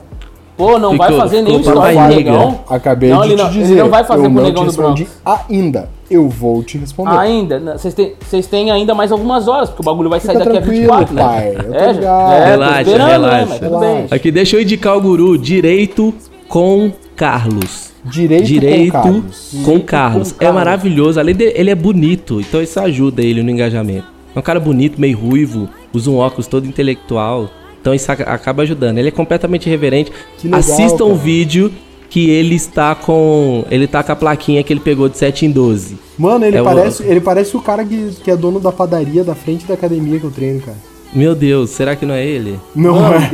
Pô, 0.57 0.77
não 0.77 0.95
vai 0.97 1.07
Ficou- 1.09 1.21
fazer 1.23 1.41
nenhum 1.41 1.59
story 1.61 1.93
com 1.95 2.01
o 2.03 2.07
negão. 2.07 2.59
Acabei 2.69 3.09
não, 3.09 3.21
de 3.21 3.29
te 3.29 3.35
não, 3.35 3.49
dizer. 3.49 3.73
Ele 3.73 3.81
não 3.83 3.89
vai 3.89 4.03
fazer 4.03 4.25
eu 4.25 4.31
com 4.31 4.37
o 4.39 4.41
negão 4.43 4.65
do 4.65 4.73
Bronx. 4.73 5.05
ainda. 5.49 5.89
Eu 6.09 6.27
vou 6.27 6.61
te 6.61 6.77
responder. 6.77 7.17
Ainda, 7.17 7.57
né? 7.59 7.77
vocês 7.77 7.93
têm, 7.93 8.13
vocês 8.19 8.45
têm 8.45 8.69
ainda 8.69 8.93
mais 8.93 9.11
algumas 9.13 9.47
horas, 9.47 9.69
porque 9.69 9.81
o 9.81 9.85
bagulho 9.85 10.09
vai 10.09 10.19
sair 10.19 10.33
Fica 10.37 10.45
daqui 10.45 10.57
a 10.57 10.61
tranquilo, 10.61 10.97
24, 10.97 11.15
né? 11.15 11.21
pai, 11.23 11.49
eu 11.57 11.63
tô 11.63 11.73
é, 11.73 11.93
ligado. 11.93 12.31
é, 12.33 12.39
tô 12.43 12.49
Relaxa, 12.49 12.81
esperando, 12.81 13.07
né, 13.07 13.15
relaxa. 13.39 13.59
Relaxa. 13.65 14.15
Aqui, 14.15 14.31
deixa 14.31 14.55
eu 14.57 14.61
indicar 14.61 14.97
o 14.97 15.01
guru 15.01 15.37
direito 15.37 16.13
com 16.49 16.91
Carlos. 17.15 17.91
Direito, 18.03 18.43
Direito 18.45 18.91
com 18.91 19.01
Carlos. 19.03 19.49
com 19.51 19.57
Direito 19.61 19.85
Carlos. 19.85 20.31
com 20.33 20.37
É 20.37 20.39
Carlos. 20.47 20.55
maravilhoso. 20.55 21.19
Além 21.19 21.33
dele, 21.35 21.53
ele 21.55 21.69
é 21.69 21.75
bonito, 21.75 22.41
então 22.41 22.61
isso 22.61 22.77
ajuda 22.79 23.21
ele 23.21 23.41
no 23.41 23.49
engajamento. 23.49 24.05
É 24.35 24.39
um 24.39 24.41
cara 24.41 24.59
bonito, 24.59 24.99
meio 24.99 25.17
ruivo, 25.17 25.69
usa 25.93 26.09
um 26.09 26.17
óculos 26.17 26.45
todo 26.47 26.65
intelectual. 26.67 27.47
Então 27.81 27.93
isso 27.93 28.11
aca- 28.11 28.23
acaba 28.31 28.61
ajudando. 28.63 28.97
Ele 28.99 29.07
é 29.07 29.11
completamente 29.11 29.67
reverente. 29.69 30.11
Que 30.37 30.47
legal, 30.47 30.59
Assistam 30.59 31.05
o 31.05 31.09
cara. 31.09 31.19
vídeo 31.19 31.71
que 32.09 32.29
ele 32.29 32.55
está 32.55 32.93
com. 32.93 33.65
Ele 33.71 33.87
tá 33.87 34.03
com 34.03 34.11
a 34.11 34.15
plaquinha 34.15 34.61
que 34.63 34.71
ele 34.71 34.79
pegou 34.79 35.09
de 35.09 35.17
7 35.17 35.45
em 35.45 35.51
12. 35.51 35.97
Mano, 36.17 36.45
ele, 36.45 36.57
É 36.57 36.61
o- 36.61 36.65
parece, 36.65 37.03
ele 37.03 37.19
parece 37.21 37.57
o 37.57 37.61
cara 37.61 37.83
que, 37.83 38.11
que 38.23 38.29
é 38.29 38.35
dono 38.37 38.59
da 38.59 38.71
padaria 38.71 39.23
da 39.23 39.33
frente 39.33 39.65
da 39.65 39.73
academia 39.73 40.19
que 40.19 40.25
eu 40.25 40.31
treino, 40.31 40.61
cara. 40.61 40.77
Meu 41.13 41.33
Deus, 41.35 41.71
será 41.71 41.95
que 41.95 42.05
não 42.05 42.13
é 42.13 42.25
ele? 42.25 42.59
Não 42.75 42.93
Mano, 42.95 43.15
é. 43.15 43.29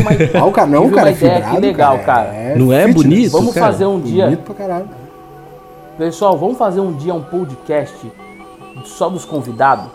Uma, 0.00 0.10
Ah, 0.40 0.44
o 0.46 0.52
cara, 0.52 0.66
não, 0.68 0.80
o 0.80 0.84
tive 0.84 0.94
cara 0.94 1.08
uma 1.08 1.14
é 1.14 1.16
ideia 1.18 1.34
fibrado, 1.34 1.54
que 1.56 1.60
legal, 1.66 1.98
cara. 1.98 2.54
Não 2.56 2.72
é 2.72 2.86
fitness. 2.86 2.94
bonito? 3.02 3.32
Vamos 3.32 3.54
cara. 3.54 3.66
fazer 3.66 3.86
um 3.86 4.00
dia. 4.00 4.24
Bonito 4.26 4.42
pra 4.42 4.54
caralho. 4.54 4.86
Pessoal, 5.98 6.38
vamos 6.38 6.56
fazer 6.58 6.80
um 6.80 6.92
dia 6.92 7.12
um 7.14 7.22
podcast 7.22 7.94
só 8.84 9.08
dos 9.08 9.24
convidados. 9.24 9.86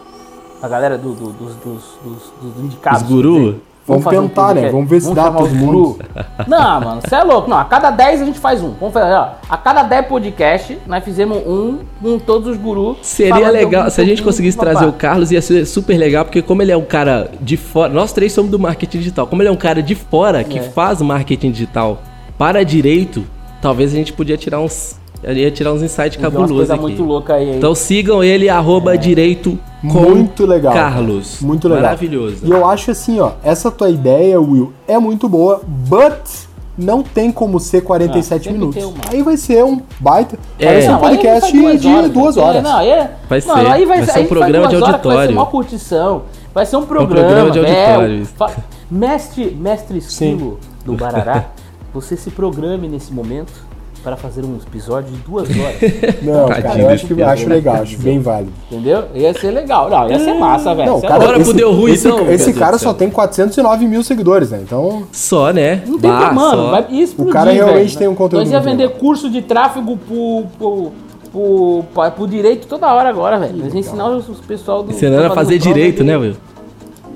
A 0.61 0.67
galera 0.67 0.97
do, 0.97 1.13
do- 1.13 1.31
dos, 1.31 1.55
dos, 1.55 1.83
dos, 2.03 2.33
dos 2.53 2.63
indicados. 2.63 3.01
Os 3.03 3.07
guru? 3.07 3.61
Vamos 3.89 4.05
um 4.05 4.09
tentar, 4.09 4.47
né? 4.53 4.69
podcast. 4.69 4.71
Vamos 4.71 4.89
ver 4.89 5.01
se 5.01 5.13
dá 5.13 5.23
chamar 5.23 5.39
todo 5.39 5.55
mundo. 5.55 5.99
Não, 6.47 6.81
mano, 6.81 7.01
você 7.01 7.15
é 7.15 7.23
louco. 7.23 7.49
Não, 7.49 7.57
a 7.57 7.65
cada 7.65 7.91
10 7.91 8.21
a 8.21 8.25
gente 8.25 8.39
faz 8.39 8.61
um. 8.63 8.73
Vamos 8.79 8.93
fazer, 8.93 9.13
ó. 9.13 9.29
A 9.49 9.57
cada 9.57 9.83
10 9.83 10.05
podcast, 10.07 10.77
nós 10.87 11.03
fizemos 11.03 11.37
um 11.45 11.79
com 12.01 12.17
todos 12.19 12.47
os 12.47 12.57
gurus. 12.57 12.97
Seria 13.01 13.49
legal, 13.49 13.87
um 13.87 13.89
se 13.89 13.99
a 13.99 14.05
gente 14.05 14.21
conseguisse 14.21 14.57
trazer 14.57 14.85
o 14.85 14.93
Carlos, 14.93 15.31
ia 15.31 15.41
ser 15.41 15.65
super 15.65 15.97
legal, 15.97 16.23
porque 16.25 16.41
como 16.41 16.61
ele 16.61 16.71
é 16.71 16.77
um 16.77 16.85
cara 16.85 17.29
de 17.41 17.57
fora, 17.57 17.91
nós 17.91 18.13
três 18.13 18.31
somos 18.31 18.51
do 18.51 18.59
marketing 18.59 18.99
digital, 18.99 19.27
como 19.27 19.41
ele 19.41 19.49
é 19.49 19.51
um 19.51 19.55
cara 19.57 19.81
de 19.81 19.95
fora 19.95 20.43
que 20.43 20.59
É. 20.59 20.61
faz 20.61 21.01
marketing 21.01 21.51
digital 21.51 21.99
para 22.37 22.63
direito, 22.63 23.25
talvez 23.61 23.91
a 23.91 23.95
gente 23.95 24.13
podia 24.13 24.37
tirar 24.37 24.59
uns, 24.59 24.97
ia 25.23 25.51
tirar 25.51 25.73
uns 25.73 25.81
insights 25.83 26.17
cabulosos 26.19 26.69
aqui. 26.71 26.81
muito 26.81 27.03
loucas 27.03 27.35
aí. 27.35 27.49
aí. 27.51 27.57
Então 27.57 27.75
sigam 27.75 28.23
ele, 28.23 28.47
arroba 28.49 28.97
direito 28.97 29.57
com 29.81 29.87
Muito 30.01 30.45
legal. 30.45 30.73
Carlos. 30.73 31.39
Muito 31.41 31.67
legal. 31.67 31.83
Maravilhoso. 31.83 32.37
E 32.45 32.49
eu 32.51 32.65
acho 32.67 32.91
assim, 32.91 33.19
ó, 33.19 33.31
essa 33.43 33.69
tua 33.69 33.89
ideia, 33.89 34.39
Will, 34.39 34.73
é 34.87 34.97
muito 34.97 35.27
boa, 35.27 35.61
but 35.65 36.47
não 36.77 37.03
tem 37.03 37.29
como 37.31 37.59
ser 37.59 37.81
47 37.81 38.47
Ah, 38.47 38.51
minutos. 38.53 38.81
uma. 38.83 38.93
Aí 39.11 39.21
vai 39.21 39.35
ser 39.35 39.63
um 39.65 39.81
baita. 39.99 40.39
É. 40.57 40.65
Vai 40.65 40.81
ser 40.81 40.87
um 40.89 40.91
Não, 40.93 40.99
podcast 40.99 41.61
faz 41.61 41.81
de 41.81 42.09
duas 42.09 42.35
né? 42.37 42.41
horas. 42.41 42.55
É, 42.57 42.61
não, 42.61 42.79
é- 42.79 43.11
Vai 43.29 43.41
mano, 43.41 43.61
ser. 43.61 43.67
aí 43.71 43.85
Vai 43.85 43.97
ser 43.97 44.11
um 44.11 44.13
aí 44.13 44.13
faz 44.13 44.27
programa 44.29 44.67
de 44.67 44.75
duas 44.75 44.83
horas 44.87 45.01
que 45.01 45.07
Vai 45.07 45.15
ser 45.15 45.21
auditório. 45.21 45.31
uma 45.37 45.45
curtição. 45.45 46.21
Vai 46.53 46.65
ser 46.65 46.77
um 46.77 46.85
programa. 46.85 47.27
programa 47.27 47.51
de 47.51 47.59
é, 47.59 47.91
auditório, 47.95 48.25
fa- 48.25 48.51
mestre, 48.89 49.55
mestre 49.59 49.97
Esquilo 49.99 50.59
do 50.85 50.93
Barará, 50.93 51.45
você 51.93 52.15
se 52.17 52.31
programe 52.31 52.87
nesse 52.87 53.13
momento 53.13 53.51
para 53.99 54.15
fazer 54.17 54.43
um 54.45 54.55
episódio 54.55 55.11
de 55.11 55.17
duas 55.19 55.47
horas. 55.49 55.75
Não, 56.23 56.47
Tadinho 56.47 56.63
cara, 56.63 56.81
eu 56.81 56.89
acho, 56.89 57.07
que, 57.07 57.21
acho 57.21 57.49
né? 57.49 57.55
legal, 57.55 57.75
acho 57.75 57.97
bem 57.99 58.19
válido. 58.19 58.51
Entendeu? 58.71 59.03
Ia 59.13 59.33
ser 59.33 59.51
legal. 59.51 59.89
Não, 59.89 60.09
ia 60.09 60.19
ser 60.19 60.33
massa, 60.33 60.73
velho. 60.73 60.89
Não, 60.91 60.97
é 60.97 61.01
cara, 61.01 61.13
louco. 61.15 61.27
Bora 61.33 61.43
pro 61.43 61.53
Deu 61.53 61.71
Ruim, 61.73 61.91
esse, 61.93 62.07
então, 62.07 62.31
esse 62.31 62.53
cara 62.53 62.77
só 62.77 62.93
tem 62.93 63.09
409 63.09 63.85
mil 63.87 64.03
seguidores, 64.03 64.51
né? 64.51 64.61
Então, 64.63 65.03
Só, 65.11 65.51
né? 65.51 65.83
Não 65.85 65.99
tem 65.99 66.09
Bah, 66.09 66.29
como, 66.29 66.35
mano. 66.41 66.63
só. 66.63 66.71
Vai 66.71 66.85
explodir, 66.91 67.29
O 67.29 67.33
cara 67.33 67.51
realmente 67.51 67.85
velho. 67.87 67.97
tem 67.99 68.07
um 68.07 68.15
conteúdo 68.15 68.43
Nós 68.43 68.51
ia 68.51 68.59
vender 68.59 68.85
legal. 68.87 68.99
curso 68.99 69.29
de 69.29 69.41
tráfego 69.41 69.97
pro, 69.97 70.45
pro, 70.57 70.91
pro, 71.31 72.11
pro, 72.11 72.27
direito 72.27 72.67
toda 72.67 72.91
hora 72.93 73.09
agora, 73.09 73.37
velho. 73.37 73.57
Ia 73.73 73.79
ensinar 73.79 74.09
os, 74.09 74.27
os 74.29 74.39
pessoal 74.39 74.83
do. 74.83 74.91
Ensinando 74.91 75.27
a 75.27 75.35
fazer 75.35 75.57
direito, 75.59 75.97
de- 75.97 76.03
né, 76.03 76.17
Will? 76.17 76.35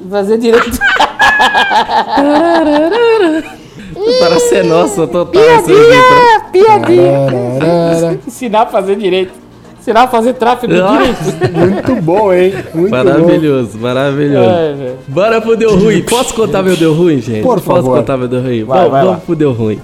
Fazer 0.09 0.37
direito. 0.37 0.79
Para 4.19 4.39
ser 4.39 4.63
nossa, 4.63 5.07
total. 5.07 5.41
esse 5.41 5.67
vídeo. 5.67 6.03
Piadinha. 6.51 8.19
Ensinar 8.27 8.61
a 8.63 8.65
fazer 8.67 8.95
direito. 8.95 9.33
Ensinar 9.79 10.03
a 10.03 10.07
fazer 10.07 10.33
tráfego 10.33 10.73
direito. 10.73 11.57
muito 11.57 12.01
bom, 12.01 12.33
hein? 12.33 12.53
Muito 12.73 12.91
bom. 12.91 12.97
Maravilhoso, 13.03 13.77
maravilhoso. 13.77 14.49
Ai, 14.49 14.73
velho. 14.75 14.97
Bora 15.07 15.41
pro 15.41 15.57
Deu 15.57 15.75
Ruim. 15.77 16.01
Posso 16.03 16.33
contar 16.33 16.63
meu 16.63 16.77
Deu 16.77 16.93
Ruim, 16.93 17.19
gente? 17.21 17.41
Por 17.43 17.55
Posso 17.59 17.65
favor. 17.65 17.97
contar 17.97 18.17
meu 18.17 18.27
Deu 18.27 18.41
Ruim? 18.41 18.63
Vai, 18.63 18.77
vamos 18.77 18.91
vai 18.91 19.01
vamos 19.03 19.17
lá. 19.19 19.25
pro 19.25 19.35
Deu 19.35 19.51
Ruim. 19.51 19.79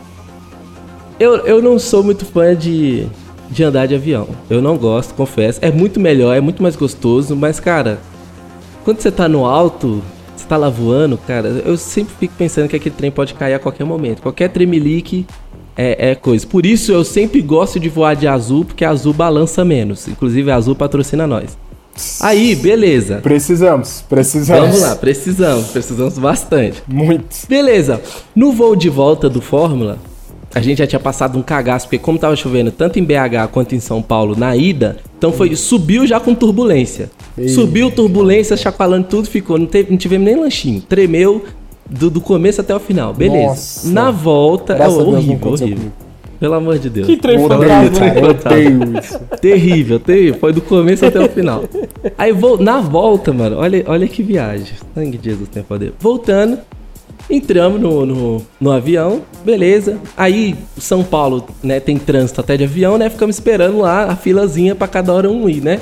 Eu, 1.19 1.35
eu 1.45 1.61
não 1.61 1.77
sou 1.77 2.01
muito 2.01 2.25
fã 2.25 2.55
de, 2.55 3.07
de 3.49 3.61
andar 3.63 3.87
de 3.87 3.95
avião. 3.95 4.27
Eu 4.49 4.61
não 4.61 4.77
gosto, 4.77 5.13
confesso. 5.13 5.59
É 5.61 5.69
muito 5.69 5.99
melhor, 5.99 6.33
é 6.33 6.39
muito 6.39 6.63
mais 6.63 6.77
gostoso, 6.77 7.35
mas, 7.35 7.59
cara, 7.59 7.99
quando 8.85 9.01
você 9.01 9.11
tá 9.11 9.27
no 9.27 9.45
alto, 9.45 10.01
você 10.39 10.47
tá 10.47 10.57
lá 10.57 10.69
voando, 10.69 11.17
cara, 11.17 11.47
eu 11.65 11.77
sempre 11.77 12.13
fico 12.19 12.33
pensando 12.37 12.67
que 12.67 12.75
aquele 12.75 12.95
trem 12.95 13.11
pode 13.11 13.33
cair 13.33 13.53
a 13.53 13.59
qualquer 13.59 13.85
momento. 13.85 14.21
Qualquer 14.21 14.49
tremelique 14.49 15.25
é, 15.75 16.11
é 16.11 16.15
coisa. 16.15 16.45
Por 16.45 16.65
isso 16.65 16.91
eu 16.91 17.03
sempre 17.03 17.41
gosto 17.41 17.79
de 17.79 17.89
voar 17.89 18.15
de 18.15 18.27
azul, 18.27 18.65
porque 18.65 18.83
azul 18.83 19.13
balança 19.13 19.63
menos. 19.63 20.07
Inclusive 20.07 20.49
a 20.51 20.55
azul 20.55 20.75
patrocina 20.75 21.27
nós. 21.27 21.57
Aí, 22.21 22.55
beleza. 22.55 23.17
Precisamos, 23.17 24.03
precisamos. 24.07 24.67
Vamos 24.67 24.81
lá, 24.81 24.95
precisamos, 24.95 25.67
precisamos 25.67 26.17
bastante. 26.17 26.81
Muito. 26.87 27.47
Beleza, 27.47 28.01
no 28.35 28.53
voo 28.53 28.75
de 28.75 28.89
volta 28.89 29.29
do 29.29 29.41
Fórmula, 29.41 29.97
a 30.53 30.61
gente 30.61 30.79
já 30.79 30.87
tinha 30.87 30.99
passado 30.99 31.37
um 31.37 31.41
cagaço, 31.41 31.85
porque 31.87 31.99
como 31.99 32.17
tava 32.17 32.35
chovendo 32.35 32.71
tanto 32.71 32.97
em 32.99 33.03
BH 33.03 33.47
quanto 33.51 33.75
em 33.75 33.79
São 33.79 34.01
Paulo 34.01 34.35
na 34.35 34.55
ida, 34.55 34.97
então 35.17 35.31
foi, 35.31 35.55
subiu 35.55 36.07
já 36.07 36.19
com 36.19 36.33
turbulência. 36.33 37.09
Subiu 37.53 37.91
turbulência, 37.91 38.57
chacoalhando 38.57 39.07
tudo, 39.07 39.27
ficou, 39.29 39.57
não, 39.57 39.65
teve, 39.65 39.91
não 39.91 39.97
tivemos 39.97 40.25
nem 40.25 40.35
lanchinho. 40.39 40.81
Tremeu 40.81 41.43
do, 41.89 42.09
do 42.09 42.19
começo 42.21 42.61
até 42.61 42.75
o 42.75 42.79
final, 42.79 43.13
beleza. 43.13 43.45
Nossa. 43.47 43.89
Na 43.91 44.11
volta, 44.11 44.73
é 44.73 44.77
Graças 44.77 44.97
horrível, 44.97 45.51
horrível. 45.51 45.91
Pelo 46.39 46.53
amor 46.53 46.79
de 46.79 46.89
Deus. 46.89 47.05
Que 47.05 47.17
trem 47.17 47.37
fantasma. 47.37 48.99
isso. 48.99 49.19
Terrível, 49.41 49.99
terrível. 49.99 50.39
Foi 50.39 50.53
do 50.53 50.61
começo 50.61 51.05
até 51.05 51.19
o 51.19 51.27
final. 51.29 51.65
Aí 52.17 52.31
vol- 52.31 52.57
na 52.57 52.79
volta, 52.79 53.33
mano, 53.33 53.57
olha, 53.57 53.83
olha 53.87 54.07
que 54.07 54.23
viagem. 54.23 54.67
Sangue 54.95 55.17
de 55.17 55.31
Jesus 55.31 55.49
tem 55.49 55.61
poder. 55.63 55.91
Voltando, 55.99 56.57
entramos 57.29 57.79
no, 57.79 58.05
no, 58.05 58.41
no 58.59 58.71
avião, 58.71 59.21
beleza. 59.43 59.97
Aí, 60.17 60.55
São 60.77 61.03
Paulo, 61.03 61.45
né, 61.61 61.79
tem 61.79 61.97
trânsito 61.97 62.41
até 62.41 62.57
de 62.57 62.63
avião, 62.63 62.97
né? 62.97 63.09
Ficamos 63.09 63.35
esperando 63.35 63.79
lá 63.79 64.05
a 64.05 64.15
filazinha 64.15 64.75
pra 64.75 64.87
cada 64.87 65.13
hora 65.13 65.29
um 65.29 65.47
ir, 65.47 65.61
né? 65.61 65.79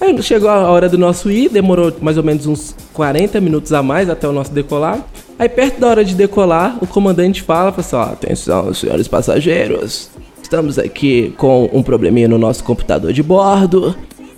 Aí 0.00 0.20
chegou 0.22 0.50
a 0.50 0.70
hora 0.70 0.88
do 0.88 0.98
nosso 0.98 1.30
ir, 1.30 1.48
demorou 1.48 1.92
mais 2.00 2.18
ou 2.18 2.24
menos 2.24 2.46
uns 2.46 2.74
40 2.92 3.40
minutos 3.40 3.72
a 3.72 3.82
mais 3.82 4.10
até 4.10 4.28
o 4.28 4.32
nosso 4.32 4.52
decolar. 4.52 5.04
Aí 5.38 5.48
perto 5.48 5.80
da 5.80 5.88
hora 5.88 6.04
de 6.04 6.14
decolar, 6.14 6.76
o 6.80 6.86
comandante 6.86 7.42
fala, 7.42 7.72
fala 7.72 8.04
assim, 8.04 8.12
atenção, 8.12 8.74
senhores 8.74 9.08
passageiros. 9.08 10.10
Estamos 10.42 10.78
aqui 10.78 11.32
com 11.38 11.70
um 11.72 11.82
probleminha 11.82 12.28
no 12.28 12.38
nosso 12.38 12.62
computador 12.64 13.12
de 13.12 13.22
bordo. 13.22 13.96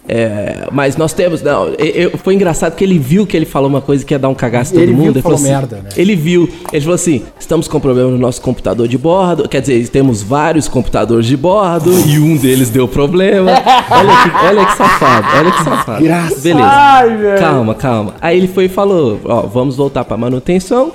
É, 0.08 0.68
mas 0.70 0.96
nós 0.96 1.12
temos, 1.12 1.42
não, 1.42 1.66
eu- 1.78 2.16
foi 2.18 2.34
engraçado 2.34 2.76
que 2.76 2.84
ele 2.84 2.96
viu 2.96 3.26
que 3.26 3.36
ele 3.36 3.44
falou 3.44 3.68
uma 3.68 3.80
coisa 3.80 4.04
que 4.04 4.14
ia 4.14 4.18
dar 4.20 4.28
um 4.28 4.34
cagaço 4.36 4.70
em 4.72 4.74
todo 4.74 4.82
Ele 4.84 4.92
viu 4.92 5.00
mundo. 5.02 5.12
que 5.14 5.18
ele 5.18 5.22
falou 5.22 5.36
falou 5.38 5.52
assim, 5.56 5.68
merda, 5.68 5.76
né? 5.82 5.88
Ele 5.96 6.14
viu, 6.14 6.48
ele 6.72 6.80
falou 6.82 6.94
assim: 6.94 7.22
estamos 7.40 7.66
com 7.66 7.80
problema 7.80 8.10
no 8.10 8.18
nosso 8.18 8.40
computador 8.40 8.86
de 8.86 8.96
bordo. 8.96 9.48
Quer 9.48 9.60
dizer, 9.60 9.88
temos 9.88 10.22
vários 10.22 10.68
computadores 10.68 11.26
de 11.26 11.36
bordo 11.36 11.90
e 12.08 12.18
um 12.20 12.36
deles 12.36 12.70
deu 12.70 12.86
problema. 12.86 13.50
Olha 13.90 14.12
que, 14.22 14.46
olha 14.46 14.66
que 14.66 14.76
safado, 14.76 15.26
olha 15.38 15.50
que 15.50 15.64
safado. 15.64 16.04
Graças. 16.04 16.42
Beleza. 16.42 16.68
Ai. 16.70 17.38
Calma, 17.40 17.74
calma. 17.74 18.14
Aí 18.20 18.36
ele 18.38 18.48
foi 18.48 18.66
e 18.66 18.68
falou: 18.68 19.18
Ó, 19.24 19.42
vamos 19.42 19.76
voltar 19.76 20.04
pra 20.04 20.16
manutenção, 20.16 20.92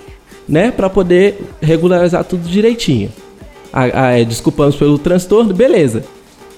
né? 0.47 0.71
Pra 0.71 0.89
poder 0.89 1.37
regularizar 1.61 2.23
tudo 2.23 2.47
direitinho. 2.47 3.09
A- 3.73 4.07
a- 4.07 4.11
é, 4.19 4.23
desculpamos 4.23 4.75
pelo 4.77 4.97
transtorno, 4.97 5.53
beleza. 5.53 6.03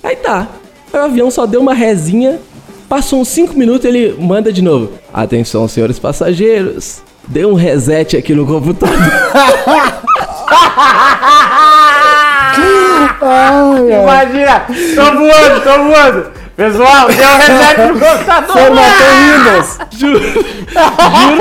Aí 0.03 0.15
tá. 0.17 0.47
Aí 0.93 0.99
o 0.99 1.03
avião 1.03 1.31
só 1.31 1.45
deu 1.45 1.59
uma 1.59 1.73
rezinha. 1.73 2.39
Passou 2.87 3.19
uns 3.19 3.27
5 3.29 3.57
minutos, 3.57 3.85
ele 3.85 4.15
manda 4.19 4.53
de 4.53 4.61
novo. 4.61 4.91
Atenção, 5.11 5.67
senhores 5.67 5.97
passageiros. 5.97 7.01
Deu 7.27 7.49
um 7.49 7.55
reset 7.55 8.15
aqui 8.15 8.35
no 8.35 8.45
computador. 8.45 8.95
Ai, 13.25 13.91
ai. 13.91 14.03
Imagina, 14.03 14.65
tô 14.95 15.17
voando, 15.17 15.63
tô 15.63 15.83
voando. 15.83 16.31
Pessoal, 16.55 17.07
deu 17.07 17.27
um 17.27 17.37
reset 17.37 17.81
no 17.81 17.99
computador. 17.99 18.57
Formatou 18.57 19.07
Windows. 19.23 19.79
Juro, 19.91 20.19
juro 20.19 20.43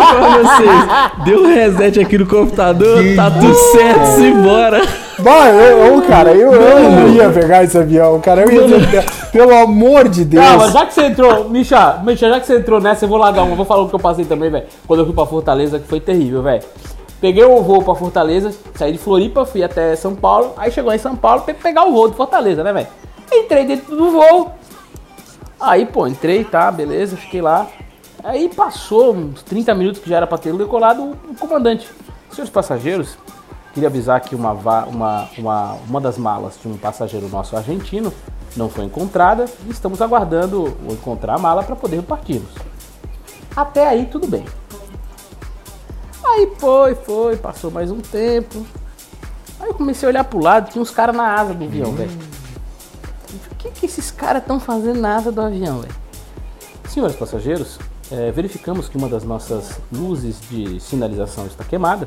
pra 0.08 0.38
vocês. 0.38 1.24
Deu 1.24 1.42
um 1.42 1.54
reset 1.54 2.00
aqui 2.00 2.16
no 2.16 2.26
computador, 2.26 2.98
tá 3.14 3.30
tudo 3.30 3.54
certo, 3.54 4.06
simbora. 4.16 4.80
Bah, 5.18 5.50
eu, 5.50 5.94
eu, 5.94 6.02
cara, 6.02 6.32
eu, 6.32 6.52
eu 6.52 6.90
não 6.90 7.08
ia 7.08 7.28
pegar 7.28 7.62
esse 7.62 7.76
avião, 7.76 8.18
cara. 8.20 8.42
Eu 8.42 8.52
ia 8.52 8.78
dizer, 8.78 9.04
pelo 9.30 9.54
amor 9.54 10.08
de 10.08 10.24
Deus. 10.24 10.44
Mas 10.56 10.72
já 10.72 10.86
que 10.86 10.94
você 10.94 11.02
entrou, 11.04 11.48
Misha, 11.50 11.98
Misha, 12.02 12.30
já 12.30 12.40
que 12.40 12.46
você 12.46 12.56
entrou 12.56 12.80
nessa, 12.80 13.04
eu 13.04 13.08
vou 13.10 13.18
largar 13.18 13.42
uma. 13.42 13.54
Vou 13.54 13.66
falar 13.66 13.82
o 13.82 13.88
que 13.90 13.94
eu 13.94 14.00
passei 14.00 14.24
também, 14.24 14.50
velho. 14.50 14.64
Quando 14.86 15.00
eu 15.00 15.06
fui 15.06 15.14
pra 15.14 15.26
Fortaleza, 15.26 15.78
que 15.78 15.86
foi 15.86 16.00
terrível, 16.00 16.42
velho. 16.42 16.62
Peguei 17.20 17.44
o 17.44 17.62
voo 17.62 17.82
pra 17.82 17.94
Fortaleza, 17.94 18.50
saí 18.74 18.92
de 18.92 18.98
Floripa, 18.98 19.44
fui 19.44 19.62
até 19.62 19.94
São 19.94 20.14
Paulo. 20.14 20.54
Aí 20.56 20.72
chegou 20.72 20.92
em 20.92 20.98
São 20.98 21.14
Paulo 21.14 21.42
pra 21.42 21.52
pegar 21.52 21.84
o 21.84 21.92
voo 21.92 22.08
de 22.08 22.16
Fortaleza, 22.16 22.64
né, 22.64 22.72
velho? 22.72 22.88
Entrei 23.30 23.64
dentro 23.64 23.94
do 23.94 24.10
voo. 24.10 24.50
Aí, 25.62 25.86
pô, 25.86 26.08
entrei, 26.08 26.44
tá, 26.44 26.72
beleza, 26.72 27.16
fiquei 27.16 27.40
lá. 27.40 27.68
Aí 28.24 28.48
passou 28.48 29.14
uns 29.14 29.44
30 29.44 29.72
minutos 29.76 30.02
que 30.02 30.10
já 30.10 30.16
era 30.16 30.26
pra 30.26 30.36
ter 30.36 30.52
decolado 30.52 31.16
o, 31.28 31.34
comandante. 31.38 31.88
Senhores 32.32 32.50
passageiros, 32.50 33.16
queria 33.72 33.88
avisar 33.88 34.20
que 34.20 34.34
uma, 34.34 34.50
uma, 34.52 35.28
uma, 35.38 35.72
uma 35.88 36.00
das 36.00 36.18
malas 36.18 36.58
de 36.60 36.66
um 36.66 36.76
passageiro 36.76 37.28
nosso 37.28 37.56
argentino 37.56 38.12
não 38.56 38.68
foi 38.68 38.86
encontrada 38.86 39.44
e 39.64 39.70
estamos 39.70 40.02
aguardando 40.02 40.76
encontrar 40.90 41.36
a 41.36 41.38
mala 41.38 41.62
para 41.62 41.76
poder 41.76 42.02
partirmos. 42.02 42.50
Até 43.54 43.86
aí 43.86 44.06
tudo 44.06 44.26
bem. 44.26 44.44
Aí 46.24 46.50
foi, 46.58 46.96
foi, 46.96 47.36
passou 47.36 47.70
mais 47.70 47.88
um 47.88 48.00
tempo. 48.00 48.66
Aí 49.60 49.68
eu 49.68 49.74
comecei 49.74 50.08
a 50.08 50.10
olhar 50.10 50.24
pro 50.24 50.42
lado, 50.42 50.72
tinha 50.72 50.82
uns 50.82 50.90
caras 50.90 51.14
na 51.14 51.34
asa 51.34 51.54
do 51.54 51.64
avião, 51.64 51.92
velho. 51.92 52.31
Que, 53.82 53.86
esses 53.86 54.12
caras 54.12 54.42
estão 54.42 54.60
fazendo 54.60 55.00
na 55.00 55.16
asa 55.16 55.32
do 55.32 55.40
avião, 55.40 55.80
velho? 55.80 55.94
Senhores 56.88 57.16
passageiros, 57.16 57.80
eh, 58.12 58.30
verificamos 58.30 58.88
que 58.88 58.96
uma 58.96 59.08
das 59.08 59.24
nossas 59.24 59.80
luzes 59.92 60.36
de 60.48 60.78
sinalização 60.78 61.46
está 61.46 61.64
queimada. 61.64 62.06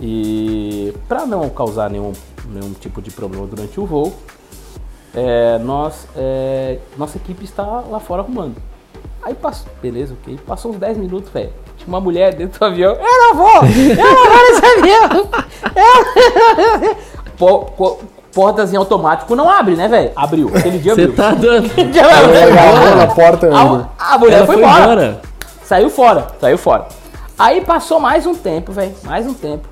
E 0.00 0.94
para 1.08 1.26
não 1.26 1.48
causar 1.50 1.90
nenhum, 1.90 2.12
nenhum 2.48 2.72
tipo 2.74 3.02
de 3.02 3.10
problema 3.10 3.44
durante 3.46 3.80
o 3.80 3.86
voo, 3.86 4.14
eh, 5.14 5.58
nós, 5.58 6.06
eh, 6.14 6.78
nossa 6.96 7.16
equipe 7.16 7.44
está 7.44 7.64
lá 7.64 7.98
fora 7.98 8.22
arrumando. 8.22 8.54
Aí 9.20 9.34
passou, 9.34 9.66
beleza, 9.82 10.14
ok. 10.22 10.38
Passou 10.46 10.70
uns 10.70 10.78
10 10.78 10.96
minutos, 10.96 11.28
velho. 11.32 11.52
uma 11.88 12.00
mulher 12.00 12.34
dentro 12.34 12.58
do 12.60 12.64
avião. 12.66 12.92
Eu 12.92 13.02
não 13.02 13.34
vou! 13.34 13.64
Eu 13.64 13.96
não 13.96 14.26
vou 14.28 14.52
nesse 14.52 14.66
avião! 14.78 15.28
Eu... 15.74 16.96
Po- 17.38 17.64
po- 17.76 17.98
Portas 18.32 18.72
em 18.72 18.76
automático 18.76 19.34
não 19.34 19.48
abre, 19.48 19.74
né, 19.74 19.88
velho? 19.88 20.12
Abriu. 20.14 20.50
Aquele 20.54 20.78
dia 20.78 20.94
Você 20.94 21.02
abriu. 21.02 21.16
tá 21.16 21.32
dando. 21.32 21.70
Ela 21.78 22.94
na 22.96 23.06
porta. 23.06 23.48
A, 23.54 24.14
a 24.14 24.18
mulher 24.18 24.38
Ela 24.38 24.46
foi, 24.46 24.56
foi 24.56 24.64
embora. 24.64 24.82
embora. 24.82 25.20
Saiu 25.64 25.90
fora, 25.90 26.26
saiu 26.40 26.58
fora. 26.58 26.86
Aí 27.38 27.60
passou 27.62 28.00
mais 28.00 28.26
um 28.26 28.34
tempo, 28.34 28.72
velho. 28.72 28.94
Mais 29.04 29.26
um 29.26 29.34
tempo. 29.34 29.66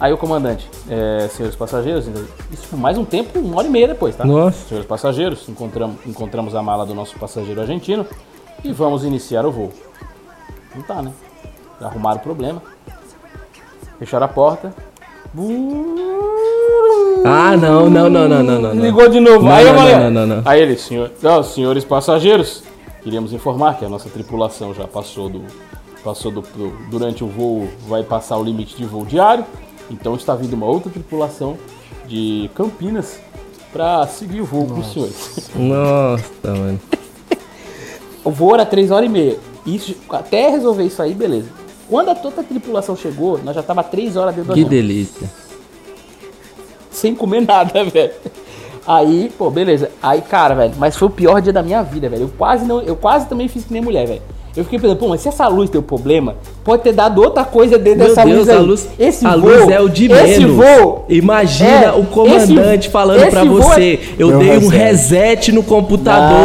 Aí 0.00 0.12
o 0.12 0.18
comandante, 0.18 0.68
é, 0.90 1.28
senhores 1.28 1.54
passageiros, 1.54 2.08
isso 2.50 2.66
por 2.68 2.76
mais 2.76 2.98
um 2.98 3.04
tempo, 3.04 3.38
uma 3.38 3.58
hora 3.58 3.68
e 3.68 3.70
meia 3.70 3.86
depois, 3.86 4.16
tá? 4.16 4.24
Nossa. 4.24 4.58
Senhores 4.68 4.88
passageiros, 4.88 5.48
encontramos, 5.48 5.96
encontramos 6.04 6.56
a 6.56 6.62
mala 6.62 6.84
do 6.84 6.92
nosso 6.92 7.16
passageiro 7.20 7.60
argentino 7.60 8.04
e 8.64 8.72
vamos 8.72 9.04
iniciar 9.04 9.46
o 9.46 9.52
voo. 9.52 9.72
Não 10.74 10.82
tá, 10.82 11.00
né? 11.02 11.12
Arrumaram 11.80 12.18
o 12.18 12.22
problema. 12.22 12.60
Fecharam 13.98 14.26
a 14.26 14.28
porta. 14.28 14.74
Ah, 17.24 17.56
não, 17.56 17.88
não, 17.88 18.08
não, 18.10 18.28
não, 18.28 18.42
não, 18.42 18.60
não. 18.60 18.74
Ligou 18.74 19.08
de 19.08 19.20
novo. 19.20 19.44
Não, 19.44 19.52
aí 19.52 19.66
eu 19.66 19.72
não, 19.72 19.78
falei, 19.80 19.96
não, 19.96 20.10
não, 20.10 20.26
não. 20.26 20.42
Aí 20.44 20.60
ele, 20.60 20.76
senhor, 20.76 21.10
não, 21.22 21.42
senhores 21.42 21.84
passageiros, 21.84 22.62
queríamos 23.02 23.32
informar 23.32 23.78
que 23.78 23.84
a 23.84 23.88
nossa 23.88 24.08
tripulação 24.08 24.74
já 24.74 24.86
passou 24.86 25.28
do. 25.28 25.42
Passou 26.02 26.32
do, 26.32 26.40
do- 26.40 26.72
Durante 26.90 27.22
o 27.22 27.28
voo, 27.28 27.68
vai 27.86 28.02
passar 28.02 28.36
o 28.36 28.42
limite 28.42 28.76
de 28.76 28.84
voo 28.84 29.04
diário. 29.04 29.44
Então 29.88 30.16
está 30.16 30.34
vindo 30.34 30.54
uma 30.54 30.66
outra 30.66 30.90
tripulação 30.90 31.56
de 32.08 32.50
Campinas 32.56 33.20
para 33.72 34.04
seguir 34.08 34.40
o 34.40 34.44
voo 34.44 34.66
com 34.66 34.80
os 34.80 34.92
senhores. 34.92 35.50
Nossa, 35.54 36.24
mano. 36.44 36.80
O 38.24 38.30
voo 38.30 38.54
era 38.54 38.66
3 38.66 38.90
horas 38.90 39.06
e 39.08 39.12
meia. 39.12 39.38
Isso, 39.64 39.94
até 40.10 40.48
resolver 40.50 40.84
isso 40.84 41.00
aí, 41.00 41.14
beleza. 41.14 41.48
Quando 41.88 42.08
a 42.10 42.14
toda 42.16 42.40
a 42.40 42.44
tripulação 42.44 42.96
chegou, 42.96 43.38
nós 43.44 43.54
já 43.54 43.62
tava 43.62 43.82
3 43.84 44.16
horas 44.16 44.34
dentro 44.34 44.50
do 44.50 44.54
Que 44.54 44.60
avião. 44.64 44.70
delícia. 44.70 45.28
Sem 46.92 47.14
comer 47.14 47.42
nada, 47.46 47.84
velho. 47.84 48.10
Aí, 48.86 49.30
pô, 49.38 49.48
beleza. 49.50 49.90
Aí, 50.02 50.20
cara, 50.20 50.54
velho, 50.54 50.72
mas 50.78 50.96
foi 50.96 51.08
o 51.08 51.10
pior 51.10 51.40
dia 51.40 51.52
da 51.52 51.62
minha 51.62 51.82
vida, 51.82 52.08
velho. 52.08 52.22
Eu 52.22 52.30
quase 52.36 52.64
não, 52.64 52.80
eu 52.82 52.96
quase 52.96 53.26
também 53.26 53.46
fiz 53.48 53.64
que 53.64 53.72
nem 53.72 53.80
mulher, 53.82 54.06
velho. 54.06 54.22
Eu 54.54 54.64
fiquei 54.64 54.78
pensando, 54.78 54.98
pô, 54.98 55.08
mas 55.08 55.22
se 55.22 55.28
essa 55.28 55.48
luz 55.48 55.70
deu 55.70 55.82
problema, 55.82 56.34
pode 56.62 56.82
ter 56.82 56.92
dado 56.92 57.22
outra 57.22 57.42
coisa 57.42 57.78
dentro 57.78 58.00
Meu 58.00 58.08
dessa 58.08 58.22
Deus, 58.22 58.36
luz 58.40 58.48
aí. 58.50 58.56
a 58.56 58.60
luz, 58.60 58.88
esse 58.98 59.26
a 59.26 59.30
voo, 59.34 59.48
luz 59.48 59.68
é 59.70 59.80
o 59.80 59.88
de 59.88 60.12
esse 60.12 60.40
menos. 60.40 60.56
voo, 60.56 61.06
Imagina 61.08 61.70
É, 61.86 61.92
o 61.92 62.04
comandante 62.04 62.80
esse- 62.80 62.90
falando 62.90 63.22
esse 63.22 63.30
pra 63.30 63.44
voo 63.44 63.58
é- 63.60 63.62
você. 63.62 64.00
Eu 64.18 64.28
Deu 64.28 64.38
dei 64.40 64.58
um 64.58 64.68
reset. 64.68 65.52
no 65.52 65.62
computador. 65.62 66.36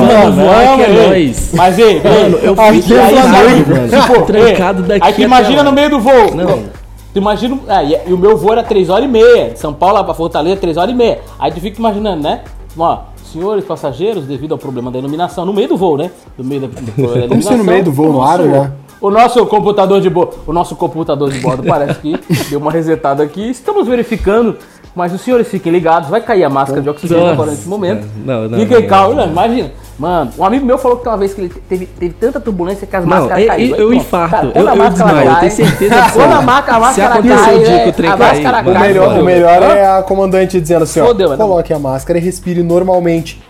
Não, 0.00 0.32
voar 0.32 0.76
que 0.76 0.82
é 0.84 1.08
nóis. 1.08 1.50
Mas, 1.52 1.78
ei, 1.78 2.00
Mano, 2.02 2.38
eu 2.38 2.54
aí, 2.56 2.68
aí, 2.76 2.82
trancado, 2.82 3.36
aí, 3.36 3.66
mano. 3.66 3.88
tipo, 4.02 4.22
Trancado 4.22 4.82
daqui 4.84 5.04
Aí 5.06 5.12
até 5.12 5.22
imagina 5.22 5.56
lá. 5.58 5.64
no 5.64 5.72
meio 5.72 5.90
do 5.90 6.00
voo. 6.00 6.34
Não. 6.34 6.83
Tu 7.14 7.18
imagina. 7.20 7.58
Ah, 7.68 7.82
e, 7.82 7.96
e 8.08 8.12
o 8.12 8.18
meu 8.18 8.36
voo 8.36 8.52
era 8.52 8.62
3 8.62 8.90
horas 8.90 9.04
e 9.04 9.08
meia. 9.08 9.50
De 9.50 9.58
São 9.58 9.72
Paulo 9.72 10.02
pra 10.04 10.12
Fortaleza, 10.12 10.56
3 10.60 10.76
horas 10.76 10.90
e 10.92 10.96
meia. 10.96 11.20
Aí 11.38 11.50
tu 11.52 11.60
fica 11.60 11.78
imaginando, 11.78 12.22
né? 12.22 12.42
Ó, 12.76 12.98
senhores 13.32 13.64
passageiros, 13.64 14.24
devido 14.26 14.52
ao 14.52 14.58
problema 14.58 14.90
da 14.90 14.98
iluminação, 14.98 15.46
no 15.46 15.52
meio 15.54 15.68
do 15.68 15.76
voo, 15.76 15.96
né? 15.96 16.10
No 16.36 16.44
meio 16.44 16.62
da, 16.62 16.66
do 16.66 16.74
da 16.74 16.82
Como 16.82 16.92
se 16.94 17.06
no 17.06 17.16
iluminação, 17.24 17.64
meio 17.64 17.84
do 17.84 17.92
voo, 17.92 18.12
no 18.12 18.22
ar, 18.22 18.38
nosso- 18.38 18.50
né? 18.50 18.72
O 19.00 19.10
nosso 19.10 19.44
computador 19.46 20.00
de 20.00 20.08
bordo, 20.08 20.36
o 20.46 20.52
nosso 20.52 20.74
computador 20.76 21.30
de 21.30 21.38
bordo 21.38 21.62
parece 21.62 22.00
que 22.00 22.18
deu 22.48 22.58
uma 22.58 22.70
resetada 22.72 23.22
aqui. 23.22 23.50
Estamos 23.50 23.86
verificando, 23.86 24.56
mas 24.94 25.12
os 25.12 25.20
senhores 25.20 25.48
fiquem 25.48 25.72
ligados, 25.72 26.08
vai 26.08 26.20
cair 26.20 26.44
a 26.44 26.50
máscara 26.50 26.80
de 26.80 26.88
oxigênio 26.88 27.22
Nossa. 27.22 27.34
agora 27.34 27.50
nesse 27.50 27.68
momento. 27.68 28.06
Não, 28.24 28.48
não, 28.48 28.58
Fiquem 28.58 28.86
calmos, 28.86 29.16
não. 29.16 29.24
não, 29.26 29.32
imagina. 29.32 29.72
Mano, 29.98 30.32
um 30.36 30.44
amigo 30.44 30.66
meu 30.66 30.76
falou 30.76 30.96
que 30.96 31.04
tem 31.04 31.12
uma 31.12 31.18
vez 31.18 31.32
que 31.34 31.40
ele 31.40 31.52
teve, 31.68 31.86
teve 31.86 32.14
tanta 32.14 32.40
turbulência 32.40 32.84
que 32.86 32.96
as 32.96 33.04
Não, 33.04 33.10
máscaras 33.16 33.42
eu, 33.42 33.46
caíram. 33.48 33.76
eu 33.78 33.86
Pronto. 33.88 34.00
infarto. 34.02 34.30
Cara, 34.30 34.46
eu, 34.46 34.52
quando 34.52 34.68
a 34.68 34.72
eu 34.72 34.76
máscara 34.76 35.04
desmaio, 35.08 35.26
eu 35.28 35.30
cai- 35.32 35.40
tenho 35.40 35.52
certeza 35.52 35.94
Quando 36.14 36.32
a, 36.32 36.36
a 36.36 36.40
Se 36.40 36.80
máscara 36.80 37.14
acontecer 37.14 37.36
cai, 37.44 37.54
o 37.54 37.58
dia 37.64 37.72
é, 37.74 37.82
que 37.84 37.88
o 37.88 37.92
trem 37.92 38.10
a 38.10 38.16
máscara 38.16 38.60
O 38.62 38.80
melhor, 38.80 39.20
o 39.20 39.24
melhor 39.24 39.62
é 39.62 39.86
a 39.98 40.02
comandante 40.02 40.60
dizendo 40.60 40.82
assim, 40.82 41.00
ó, 41.00 41.14
coloque 41.36 41.72
a 41.72 41.78
máscara 41.78 42.18
e 42.18 42.22
respire 42.22 42.62
normalmente. 42.62 43.40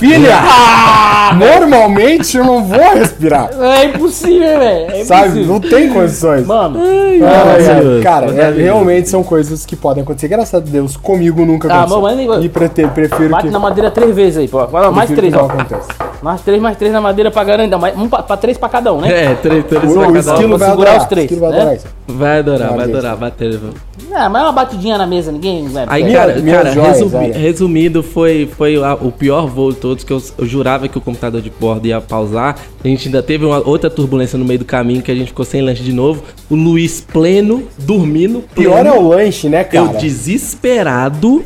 Filha, 0.00 0.34
Ah, 0.42 1.34
normalmente 1.34 2.34
eu 2.38 2.42
não 2.44 2.64
vou 2.64 2.94
respirar. 2.94 3.50
É 3.60 3.84
impossível, 3.84 4.58
velho. 4.58 4.90
É 4.92 5.04
Sabe? 5.04 5.26
impossível. 5.28 5.46
Não 5.52 5.60
tem 5.60 5.90
condições. 5.92 6.46
Mano, 6.46 6.80
Ai, 6.82 7.20
ai, 7.22 7.62
Maravilhoso, 7.62 8.02
cara, 8.02 8.26
é, 8.34 8.50
realmente 8.50 9.10
são 9.10 9.22
coisas 9.22 9.66
que 9.66 9.76
podem 9.76 10.02
acontecer. 10.02 10.28
Graças 10.28 10.54
a 10.54 10.58
Deus, 10.58 10.96
comigo 10.96 11.44
nunca 11.44 11.68
Ah, 11.70 11.80
aconteceu. 11.82 12.00
mas- 12.00 12.26
mas- 12.26 12.44
e 12.44 12.48
prete- 12.48 12.86
prefiro 12.88 13.28
bate 13.28 13.46
que, 13.48 13.50
na 13.52 13.58
madeira 13.58 13.90
três 13.90 14.14
vezes 14.16 14.38
aí, 14.38 14.48
pô. 14.48 14.66
Mais 14.90 15.10
três, 15.10 15.34
ó. 15.34 15.38
não 15.38 15.44
aconteça. 15.50 15.88
Mais 16.22 16.40
três, 16.40 16.60
mais 16.60 16.76
três 16.78 16.92
na 16.92 17.00
madeira 17.00 17.30
pra 17.30 17.44
garantir. 17.44 17.76
Mais, 17.76 17.96
um 17.96 18.08
pra, 18.08 18.22
pra 18.22 18.36
três 18.38 18.56
pra 18.56 18.68
cada 18.70 18.92
um, 18.92 19.00
né? 19.02 19.08
É, 19.32 19.34
três, 19.34 19.64
três 19.64 19.92
pra 19.92 20.02
cada 20.02 20.08
um. 20.10 20.16
esquilo 20.16 20.58
vai 20.58 20.70
segurar 20.70 20.90
adorar. 20.90 20.98
os 20.98 21.04
três, 21.06 21.30
vai 21.38 21.50
né? 21.50 21.56
adorar. 21.60 21.78
Vai 22.08 22.38
adorar, 22.40 22.72
vai 22.74 22.84
adorar, 22.84 23.16
bater. 23.16 23.60
Ah, 24.12 24.28
mas 24.28 24.42
uma 24.42 24.52
batidinha 24.52 24.98
na 24.98 25.06
mesa, 25.06 25.30
ninguém. 25.30 25.62
Né, 25.68 25.84
Aí, 25.86 26.12
cara, 26.12 26.34
cara 26.42 26.70
resumi- 26.70 27.30
resumindo, 27.32 28.02
foi, 28.02 28.50
foi 28.56 28.76
o 28.78 29.12
pior 29.12 29.46
voo 29.46 29.72
todos, 29.90 30.04
que 30.04 30.12
eu, 30.12 30.22
eu 30.38 30.46
jurava 30.46 30.86
que 30.88 30.96
o 30.96 31.00
computador 31.00 31.42
de 31.42 31.50
bordo 31.50 31.86
ia 31.86 32.00
pausar. 32.00 32.56
A 32.82 32.86
gente 32.86 33.08
ainda 33.08 33.22
teve 33.22 33.44
uma 33.44 33.66
outra 33.66 33.90
turbulência 33.90 34.38
no 34.38 34.44
meio 34.44 34.60
do 34.60 34.64
caminho, 34.64 35.02
que 35.02 35.10
a 35.10 35.14
gente 35.14 35.28
ficou 35.28 35.44
sem 35.44 35.60
lanche 35.60 35.82
de 35.82 35.92
novo. 35.92 36.22
O 36.48 36.54
Luiz 36.54 37.00
pleno, 37.00 37.64
dormindo. 37.78 38.44
Pior 38.54 38.86
é 38.86 38.90
pleno. 38.90 39.04
o 39.04 39.08
lanche, 39.08 39.48
né, 39.48 39.66
Eu 39.72 39.86
cara? 39.86 39.98
desesperado, 39.98 41.44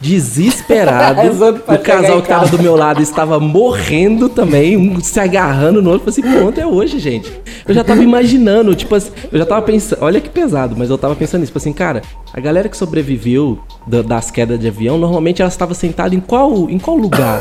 desesperado. 0.00 1.20
O 1.70 1.78
casal 1.78 2.22
que 2.22 2.28
tava 2.28 2.46
do 2.48 2.58
meu 2.58 2.74
lado 2.76 3.02
estava 3.02 3.38
morrendo 3.38 4.28
também, 4.28 4.76
um 4.76 5.00
se 5.00 5.18
agarrando 5.20 5.82
no 5.82 5.90
outro. 5.90 6.08
Eu 6.08 6.12
falei 6.12 6.30
assim, 6.30 6.38
pronto, 6.40 6.60
é 6.60 6.66
hoje, 6.66 6.98
gente. 6.98 7.30
Eu 7.66 7.74
já 7.74 7.84
tava 7.84 8.02
imaginando, 8.02 8.74
tipo 8.74 8.94
assim, 8.94 9.10
eu 9.30 9.38
já 9.38 9.46
tava 9.46 9.62
pensando, 9.62 10.02
olha 10.02 10.20
que 10.20 10.28
pesado, 10.28 10.74
mas 10.76 10.90
eu 10.90 10.98
tava 10.98 11.14
pensando 11.14 11.40
nisso, 11.40 11.50
tipo 11.50 11.58
assim, 11.58 11.72
cara, 11.72 12.02
a 12.32 12.40
galera 12.40 12.68
que 12.68 12.76
sobreviveu 12.76 13.58
da- 13.86 14.02
das 14.02 14.30
quedas 14.30 14.58
de 14.58 14.68
avião, 14.68 14.98
normalmente 14.98 15.40
elas 15.42 15.54
estavam 15.54 15.74
sentadas 15.74 16.12
em 16.12 16.20
qual, 16.20 16.68
em 16.70 16.78
qual 16.78 16.96
lugar? 16.96 17.40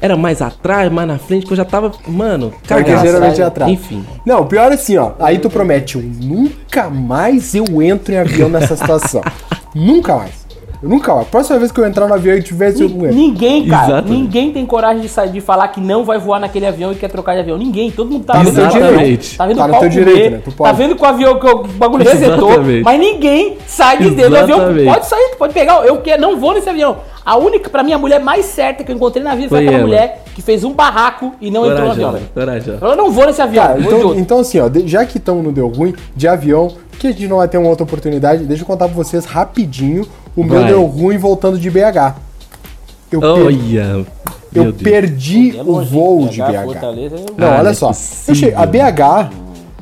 Era 0.00 0.16
mais 0.16 0.42
atrás, 0.42 0.92
mais 0.92 1.08
na 1.08 1.18
frente, 1.18 1.46
que 1.46 1.52
eu 1.52 1.56
já 1.56 1.64
tava, 1.64 1.90
mano, 2.06 2.50
Porque 2.50 2.68
cagaço. 2.84 3.06
geralmente 3.06 3.40
é 3.40 3.44
atrás. 3.44 3.72
Enfim. 3.72 4.04
Não, 4.26 4.40
o 4.42 4.46
pior 4.46 4.70
é 4.70 4.74
assim, 4.74 4.98
ó. 4.98 5.12
Aí 5.18 5.38
tu 5.38 5.48
promete, 5.48 5.96
eu 5.96 6.02
nunca 6.02 6.90
mais 6.90 7.54
eu 7.54 7.64
entro 7.80 8.12
em 8.12 8.18
avião 8.18 8.48
nessa 8.50 8.76
situação. 8.76 9.22
nunca 9.74 10.14
mais. 10.16 10.43
Eu 10.84 10.90
nunca 10.90 11.14
mais. 11.14 11.26
Próxima 11.28 11.58
vez 11.58 11.72
que 11.72 11.80
eu 11.80 11.86
entrar 11.86 12.06
no 12.06 12.12
avião 12.12 12.36
e 12.36 12.40
eu 12.40 12.88
não 12.90 13.06
entro. 13.06 13.14
Ninguém, 13.14 13.66
cara, 13.66 13.86
Exatamente. 13.86 14.20
ninguém 14.20 14.52
tem 14.52 14.66
coragem 14.66 15.00
de 15.00 15.08
sair 15.08 15.30
de 15.30 15.40
falar 15.40 15.68
que 15.68 15.80
não 15.80 16.04
vai 16.04 16.18
voar 16.18 16.38
naquele 16.38 16.66
avião 16.66 16.92
e 16.92 16.94
quer 16.94 17.08
trocar 17.08 17.32
de 17.32 17.40
avião. 17.40 17.56
Ninguém, 17.56 17.90
todo 17.90 18.10
mundo 18.10 18.26
tá 18.26 18.34
Tá 18.34 18.42
no 18.42 18.50
vendo 18.50 18.70
direito. 18.70 19.36
Tá 19.36 19.46
vendo 19.46 19.56
Tá 19.56 19.64
o 19.66 19.70
pau 19.70 19.88
direito, 19.88 20.30
né? 20.32 20.42
Tá 20.58 20.72
vendo 20.72 20.94
que 20.94 21.02
o 21.02 21.06
avião 21.06 21.38
que 21.40 21.46
o 21.46 21.64
bagulho 21.64 22.04
resetou, 22.04 22.50
Exatamente. 22.50 22.82
mas 22.84 23.00
ninguém 23.00 23.56
sai 23.66 23.96
de 23.96 24.10
dentro 24.10 24.30
do 24.32 24.36
avião. 24.36 24.58
Pode 24.84 25.06
sair, 25.06 25.34
pode 25.38 25.54
pegar. 25.54 25.86
Eu 25.86 25.96
que 26.02 26.14
não 26.18 26.38
vou 26.38 26.52
nesse 26.52 26.68
avião. 26.68 26.98
A 27.24 27.38
única, 27.38 27.70
pra 27.70 27.82
mim, 27.82 27.94
a 27.94 27.98
mulher 27.98 28.20
mais 28.20 28.44
certa 28.44 28.84
que 28.84 28.92
eu 28.92 28.96
encontrei 28.96 29.24
na 29.24 29.34
vida 29.34 29.48
foi, 29.48 29.58
Foi 29.60 29.66
aquela 29.66 29.78
ela. 29.78 29.86
mulher 29.86 30.22
que 30.34 30.42
fez 30.42 30.62
um 30.64 30.72
barraco 30.74 31.34
e 31.40 31.50
não 31.50 31.64
entrou 31.64 31.86
no 31.86 31.92
avião. 31.92 32.18
Corajosa. 32.34 32.78
Eu 32.82 32.96
não 32.96 33.10
vou 33.10 33.24
nesse 33.24 33.40
avião, 33.40 33.64
Cara, 33.64 33.80
então, 33.80 34.14
então 34.16 34.38
assim, 34.40 34.60
ó, 34.60 34.68
já 34.84 35.06
que 35.06 35.16
estão 35.16 35.42
no 35.42 35.50
Deu 35.50 35.68
Ruim, 35.68 35.94
de 36.14 36.28
avião, 36.28 36.70
que 36.94 37.06
a 37.08 37.10
gente 37.12 37.26
não 37.28 37.36
vai 37.38 37.48
ter 37.48 37.58
uma 37.58 37.68
outra 37.68 37.84
oportunidade, 37.84 38.44
deixa 38.44 38.62
eu 38.62 38.66
contar 38.66 38.86
pra 38.86 38.94
vocês 38.94 39.24
rapidinho 39.24 40.06
o 40.36 40.42
meu 40.44 40.60
Vai. 40.60 40.68
Deu 40.68 40.84
Ruim 40.84 41.18
voltando 41.18 41.58
de 41.58 41.70
BH. 41.70 42.14
Eu, 43.12 43.20
per- 43.20 43.30
Olha, 43.30 43.80
eu 43.82 44.06
meu 44.52 44.72
Deus. 44.72 44.82
perdi 44.82 45.56
É 45.56 45.62
o 45.62 45.84
voo 45.84 46.26
de 46.28 46.38
BH, 46.40 46.46
BH. 46.52 46.64
Fortaleza, 46.64 47.16
eu- 47.16 47.26
Não, 47.36 47.48
Ah, 47.48 47.58
olha 47.58 47.68
é 47.68 47.74
só. 47.74 47.92
cheguei, 47.92 48.54
a 48.54 48.66
BH, 48.66 49.30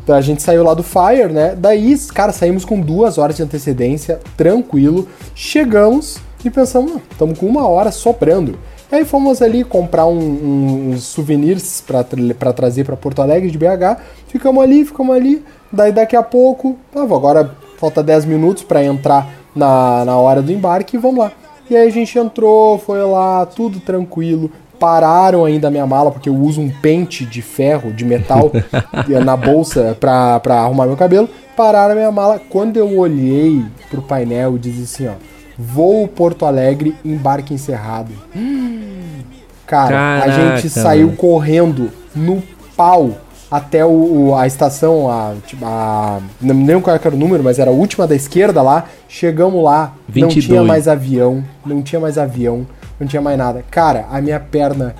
a 0.08 0.20
gente 0.20 0.42
saiu 0.42 0.62
lá 0.64 0.74
do 0.74 0.82
Fire, 0.82 1.32
né? 1.32 1.54
Daí, 1.56 1.96
cara, 2.12 2.32
saímos 2.32 2.64
com 2.64 2.80
duas 2.80 3.16
horas 3.18 3.36
de 3.36 3.42
antecedência, 3.42 4.20
tranquilo. 4.36 5.08
Chegamos 5.34 6.18
e 6.44 6.50
pensamos, 6.50 7.00
estamos 7.10 7.38
com 7.38 7.46
uma 7.46 7.66
hora 7.68 7.90
sobrando. 7.90 8.58
E 8.90 8.96
aí 8.96 9.04
fomos 9.06 9.40
ali 9.40 9.64
comprar 9.64 10.04
um- 10.06 10.18
um- 10.18 10.90
uns 10.92 11.04
souvenirs 11.04 11.82
pra 11.86 12.52
trazer 12.52 12.84
pra 12.84 12.96
Porto 12.96 13.22
Alegre 13.22 13.50
de 13.50 13.56
BH. 13.56 13.96
Ficamos 14.28 14.62
ali, 14.62 14.84
ficamos 14.84 15.14
ali. 15.16 15.42
Daí 15.73 15.91
daqui 15.91 16.14
a 16.14 16.23
pouco, 16.23 16.77
ah, 16.95 17.03
agora 17.03 17.57
falta 17.79 18.03
10 18.03 18.27
minutos 18.27 18.62
pra 18.62 18.85
entrar 18.85 19.29
na, 19.57 20.05
na 20.05 20.16
hora 20.16 20.43
do 20.43 20.53
embarque 20.53 20.97
e 20.97 21.01
vamos 21.01 21.18
lá. 21.18 21.33
E 21.70 21.77
aí 21.77 21.89
a 21.89 21.91
gente 21.91 22.18
entrou, 22.18 22.79
foi 22.79 23.03
lá, 23.03 23.47
tudo 23.47 23.81
tranquilo. 23.81 24.51
Pararam 24.79 25.45
ainda 25.45 25.68
a 25.68 25.70
minha 25.70 25.87
mala, 25.87 26.11
porque 26.11 26.29
eu 26.29 26.35
uso 26.35 26.61
um 26.61 26.68
pente 26.68 27.25
de 27.25 27.41
ferro, 27.41 27.93
de 27.93 28.05
metal, 28.05 28.51
na 29.25 29.37
bolsa 29.37 29.97
pra, 29.99 30.41
pra 30.41 30.61
arrumar 30.61 30.87
meu 30.87 30.97
cabelo. 30.97 31.29
Pararam 31.57 31.93
a 31.93 31.95
minha 31.95 32.11
mala. 32.11 32.41
Quando 32.51 32.77
eu 32.77 32.99
olhei 32.99 33.64
pro 33.89 34.03
painel, 34.03 34.59
diz 34.59 34.83
assim, 34.83 35.07
ó. 35.07 35.12
Voo 35.57 36.09
Porto 36.09 36.45
Alegre, 36.45 36.97
embarque 37.05 37.55
encerrado. 37.55 38.11
Cara, 39.66 40.18
a 40.18 40.20
Caraca, 40.20 40.57
gente 40.57 40.68
saiu 40.68 41.12
correndo 41.12 41.91
no 42.14 42.43
pau 42.77 43.12
até 43.53 43.84
o, 43.84 44.34
a 44.34 44.46
estação, 44.46 45.11
a, 45.11 45.34
tipo, 45.46 45.62
a- 45.66 46.20
não 46.40 46.55
me 46.55 46.64
lembro 46.66 46.82
qual 46.82 46.96
era 46.96 47.14
o 47.14 47.18
número, 47.18 47.44
mas 47.44 47.59
era 47.59 47.70
a 47.70 47.74
última 47.74 48.07
da 48.07 48.14
esquerda 48.16 48.62
lá. 48.62 48.86
Chegamos 49.07 49.62
lá, 49.62 49.92
não 50.09 50.14
22. 50.14 50.44
tinha 50.46 50.62
mais 50.64 50.88
avião, 50.88 51.44
não 51.66 51.82
tinha 51.82 52.00
mais 52.00 52.16
avião, 52.16 52.66
não 52.98 53.07
tinha 53.07 53.20
mais 53.20 53.36
nada. 53.36 53.62
Cara, 53.70 54.07
a 54.11 54.20
minha 54.22 54.40
perna 54.40 54.94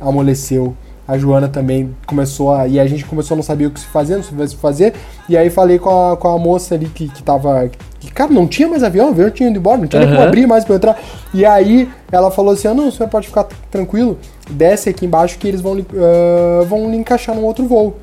amoleceu, 0.00 0.74
A 1.06 1.18
Joana 1.18 1.48
também 1.48 1.94
começou 2.06 2.54
a. 2.54 2.68
E 2.68 2.78
a 2.78 2.86
gente 2.86 3.04
começou 3.04 3.34
a 3.34 3.36
não 3.36 3.42
saber 3.42 3.66
o 3.66 3.70
que 3.70 3.80
se 3.80 3.86
fazer, 3.86 4.16
não 4.16 4.22
sabia 4.22 4.44
o 4.44 4.48
que 4.48 4.54
se 4.54 4.60
fazer. 4.60 4.94
E 5.28 5.36
aí 5.36 5.50
falei 5.50 5.78
com 5.78 6.12
a, 6.12 6.16
com 6.16 6.28
a 6.28 6.38
moça 6.38 6.74
ali 6.74 6.86
que, 6.86 7.08
que 7.08 7.22
tava. 7.22 7.68
Que, 7.98 8.12
cara, 8.12 8.30
não 8.30 8.46
tinha 8.46 8.68
mais 8.68 8.82
avião, 8.82 9.08
o 9.08 9.10
avião 9.10 9.30
tinha 9.30 9.48
ido 9.48 9.58
embora, 9.58 9.78
não 9.78 9.86
tinha 9.86 10.00
nem 10.04 10.14
como 10.14 10.22
abrir 10.26 10.46
mais 10.46 10.64
pra 10.64 10.76
entrar. 10.76 10.98
E 11.34 11.44
aí 11.44 11.90
ela 12.10 12.30
falou 12.30 12.52
assim: 12.52 12.68
ah, 12.68 12.74
não, 12.74 12.88
o 12.88 12.92
senhor 12.92 13.08
pode 13.08 13.26
ficar 13.26 13.48
tranquilo, 13.70 14.18
desce 14.50 14.88
aqui 14.88 15.06
embaixo 15.06 15.38
que 15.38 15.48
eles 15.48 15.60
vão, 15.60 15.76
ah, 15.78 16.64
vão 16.64 16.90
lhe 16.90 16.96
encaixar 16.96 17.34
num 17.34 17.44
outro 17.44 17.66
voo. 17.66 17.96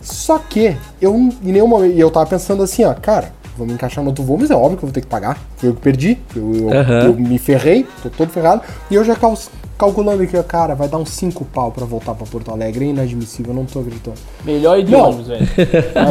Só 0.00 0.38
que 0.38 0.76
eu 1.02 1.14
em 1.14 1.52
nenhum 1.52 1.66
momento. 1.66 1.94
E 1.94 2.00
eu 2.00 2.10
tava 2.10 2.26
pensando 2.26 2.62
assim, 2.62 2.84
ó, 2.84 2.94
cara, 2.94 3.32
vou 3.58 3.66
me 3.66 3.72
encaixar 3.74 4.02
no 4.02 4.10
outro 4.10 4.24
voo, 4.24 4.38
mas 4.38 4.50
é 4.50 4.54
óbvio 4.54 4.78
que 4.78 4.84
eu 4.84 4.88
vou 4.88 4.92
ter 4.94 5.00
que 5.02 5.06
pagar. 5.06 5.38
Foi 5.56 5.68
eu 5.68 5.74
que 5.74 5.80
perdi, 5.80 6.18
eu, 6.34 6.54
eu, 6.54 6.72
Aham. 6.72 7.00
eu 7.06 7.14
me 7.14 7.38
ferrei, 7.38 7.86
tô 8.02 8.08
todo 8.08 8.30
ferrado. 8.30 8.62
E 8.90 8.94
eu 8.94 9.04
já 9.04 9.14
cal- 9.16 9.36
calculando 9.76 10.22
aqui, 10.22 10.40
cara, 10.44 10.74
vai 10.74 10.88
dar 10.88 10.98
uns 10.98 11.10
5 11.10 11.44
pau 11.46 11.70
pra 11.72 11.84
voltar 11.84 12.14
pra 12.14 12.26
Porto 12.26 12.50
Alegre. 12.50 12.86
É 12.86 12.88
inadmissível, 12.88 13.52
eu 13.52 13.56
não 13.56 13.64
tô 13.66 13.80
acreditando. 13.80 14.16
Melhor 14.44 14.78
ir 14.78 14.84
de 14.84 14.92
Não. 14.92 15.00
ônibus, 15.08 15.26
velho. 15.28 15.46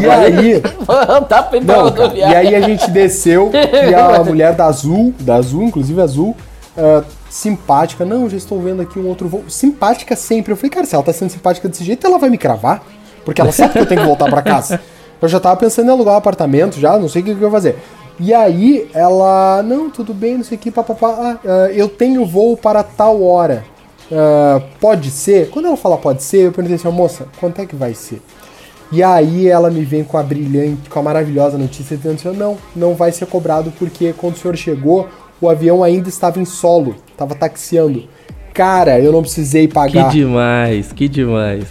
E 0.01 0.09
aí. 0.09 0.61
tá 1.27 1.49
Não, 1.65 1.91
cara, 1.91 2.13
e 2.13 2.23
aí 2.23 2.55
a 2.55 2.61
gente 2.61 2.89
desceu 2.91 3.49
e 3.53 3.93
a 3.95 4.23
mulher 4.23 4.53
da 4.53 4.65
Azul, 4.65 5.13
da 5.19 5.35
Azul, 5.35 5.63
inclusive 5.63 5.99
Azul, 6.01 6.35
ah, 6.77 7.03
simpática, 7.29 8.05
não, 8.05 8.29
já 8.29 8.37
estou 8.37 8.61
vendo 8.61 8.81
aqui 8.81 8.99
um 8.99 9.07
outro 9.07 9.27
voo. 9.27 9.43
Simpática 9.47 10.15
sempre. 10.15 10.51
Eu 10.51 10.57
falei, 10.57 10.69
cara, 10.69 10.85
se 10.85 10.95
ela 10.95 11.03
tá 11.03 11.13
sendo 11.13 11.29
simpática 11.29 11.67
desse 11.67 11.83
jeito, 11.83 12.05
ela 12.05 12.17
vai 12.17 12.29
me 12.29 12.37
cravar. 12.37 12.83
Porque 13.25 13.41
ela 13.41 13.51
sabe 13.51 13.73
que 13.73 13.79
eu 13.79 13.85
tenho 13.85 13.99
que 14.01 14.07
voltar 14.07 14.29
pra 14.29 14.41
casa. 14.41 14.79
Eu 15.21 15.27
já 15.27 15.39
tava 15.39 15.55
pensando 15.57 15.87
em 15.87 15.91
alugar 15.91 16.13
um 16.13 16.17
apartamento 16.17 16.79
já, 16.79 16.97
não 16.97 17.09
sei 17.09 17.21
o 17.21 17.25
que, 17.25 17.35
que 17.35 17.41
eu 17.41 17.47
ia 17.47 17.51
fazer. 17.51 17.77
E 18.19 18.33
aí 18.33 18.89
ela, 18.93 19.61
não, 19.63 19.89
tudo 19.89 20.13
bem, 20.13 20.37
não 20.37 20.43
sei 20.43 20.57
o 20.57 20.59
que, 20.59 20.71
papapá. 20.71 21.09
Ah, 21.09 21.37
ah, 21.45 21.71
eu 21.71 21.87
tenho 21.87 22.25
voo 22.25 22.57
para 22.57 22.81
tal 22.83 23.21
hora. 23.23 23.63
Ah, 24.11 24.61
pode 24.79 25.11
ser? 25.11 25.49
Quando 25.49 25.67
ela 25.67 25.77
fala 25.77 25.97
pode 25.97 26.23
ser, 26.23 26.45
eu 26.45 26.51
perguntei 26.51 26.75
assim, 26.75 26.89
moça, 26.89 27.27
quanto 27.39 27.61
é 27.61 27.65
que 27.65 27.75
vai 27.75 27.93
ser? 27.93 28.21
E 28.91 29.03
aí 29.03 29.47
ela 29.47 29.69
me 29.69 29.83
vem 29.83 30.03
com 30.03 30.17
a 30.17 30.23
brilhante, 30.23 30.89
com 30.89 30.99
a 30.99 31.03
maravilhosa 31.03 31.57
notícia 31.57 31.97
dizendo 31.97 32.15
assim, 32.15 32.37
não, 32.37 32.57
não 32.75 32.95
vai 32.95 33.11
ser 33.11 33.25
cobrado 33.25 33.71
porque 33.77 34.13
quando 34.13 34.35
o 34.35 34.37
senhor 34.37 34.55
chegou, 34.55 35.07
o 35.41 35.49
avião 35.49 35.83
ainda 35.83 36.07
estava 36.09 36.39
em 36.39 36.45
solo, 36.45 36.95
estava 37.11 37.35
taxiando. 37.35 38.05
Cara, 38.53 38.99
eu 38.99 39.11
não 39.11 39.21
precisei 39.21 39.67
Que 39.67 39.73
pagar. 39.73 40.09
demais, 40.09 40.91
que 40.91 41.07
demais. 41.07 41.65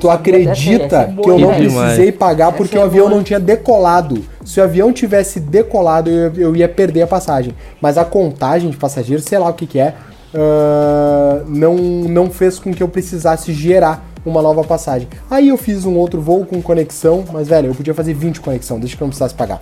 Tu 0.00 0.10
acredita 0.10 0.96
é 1.16 1.22
que 1.22 1.30
eu 1.30 1.38
não 1.38 1.54
precisei 1.54 2.10
pagar 2.12 2.52
porque 2.52 2.74
Essa 2.76 2.84
o 2.84 2.86
é 2.86 2.90
avião 2.90 3.08
não 3.08 3.22
tinha 3.22 3.38
decolado? 3.38 4.24
Se 4.44 4.60
o 4.60 4.64
avião 4.64 4.92
tivesse 4.92 5.38
decolado, 5.38 6.10
eu, 6.10 6.32
eu 6.36 6.56
ia 6.56 6.68
perder 6.68 7.02
a 7.02 7.06
passagem. 7.06 7.54
Mas 7.80 7.96
a 7.96 8.04
contagem 8.04 8.70
de 8.70 8.76
passageiros, 8.76 9.24
sei 9.24 9.38
lá 9.38 9.48
o 9.48 9.54
que, 9.54 9.66
que 9.66 9.78
é, 9.78 9.94
ah, 10.34 11.42
não, 11.46 11.76
não 11.76 12.30
fez 12.30 12.58
com 12.58 12.72
que 12.72 12.82
eu 12.82 12.88
precisasse 12.88 13.52
gerar 13.52 14.06
uma 14.24 14.42
nova 14.42 14.62
passagem. 14.62 15.08
Aí 15.30 15.48
eu 15.48 15.56
fiz 15.56 15.84
um 15.84 15.96
outro 15.96 16.20
voo 16.20 16.44
com 16.44 16.60
conexão, 16.60 17.24
mas 17.32 17.48
velho, 17.48 17.68
eu 17.68 17.74
podia 17.74 17.94
fazer 17.94 18.14
20 18.14 18.40
conexão, 18.40 18.78
desde 18.78 18.96
que 18.96 19.02
eu 19.02 19.06
não 19.06 19.10
precisasse 19.10 19.34
pagar. 19.34 19.60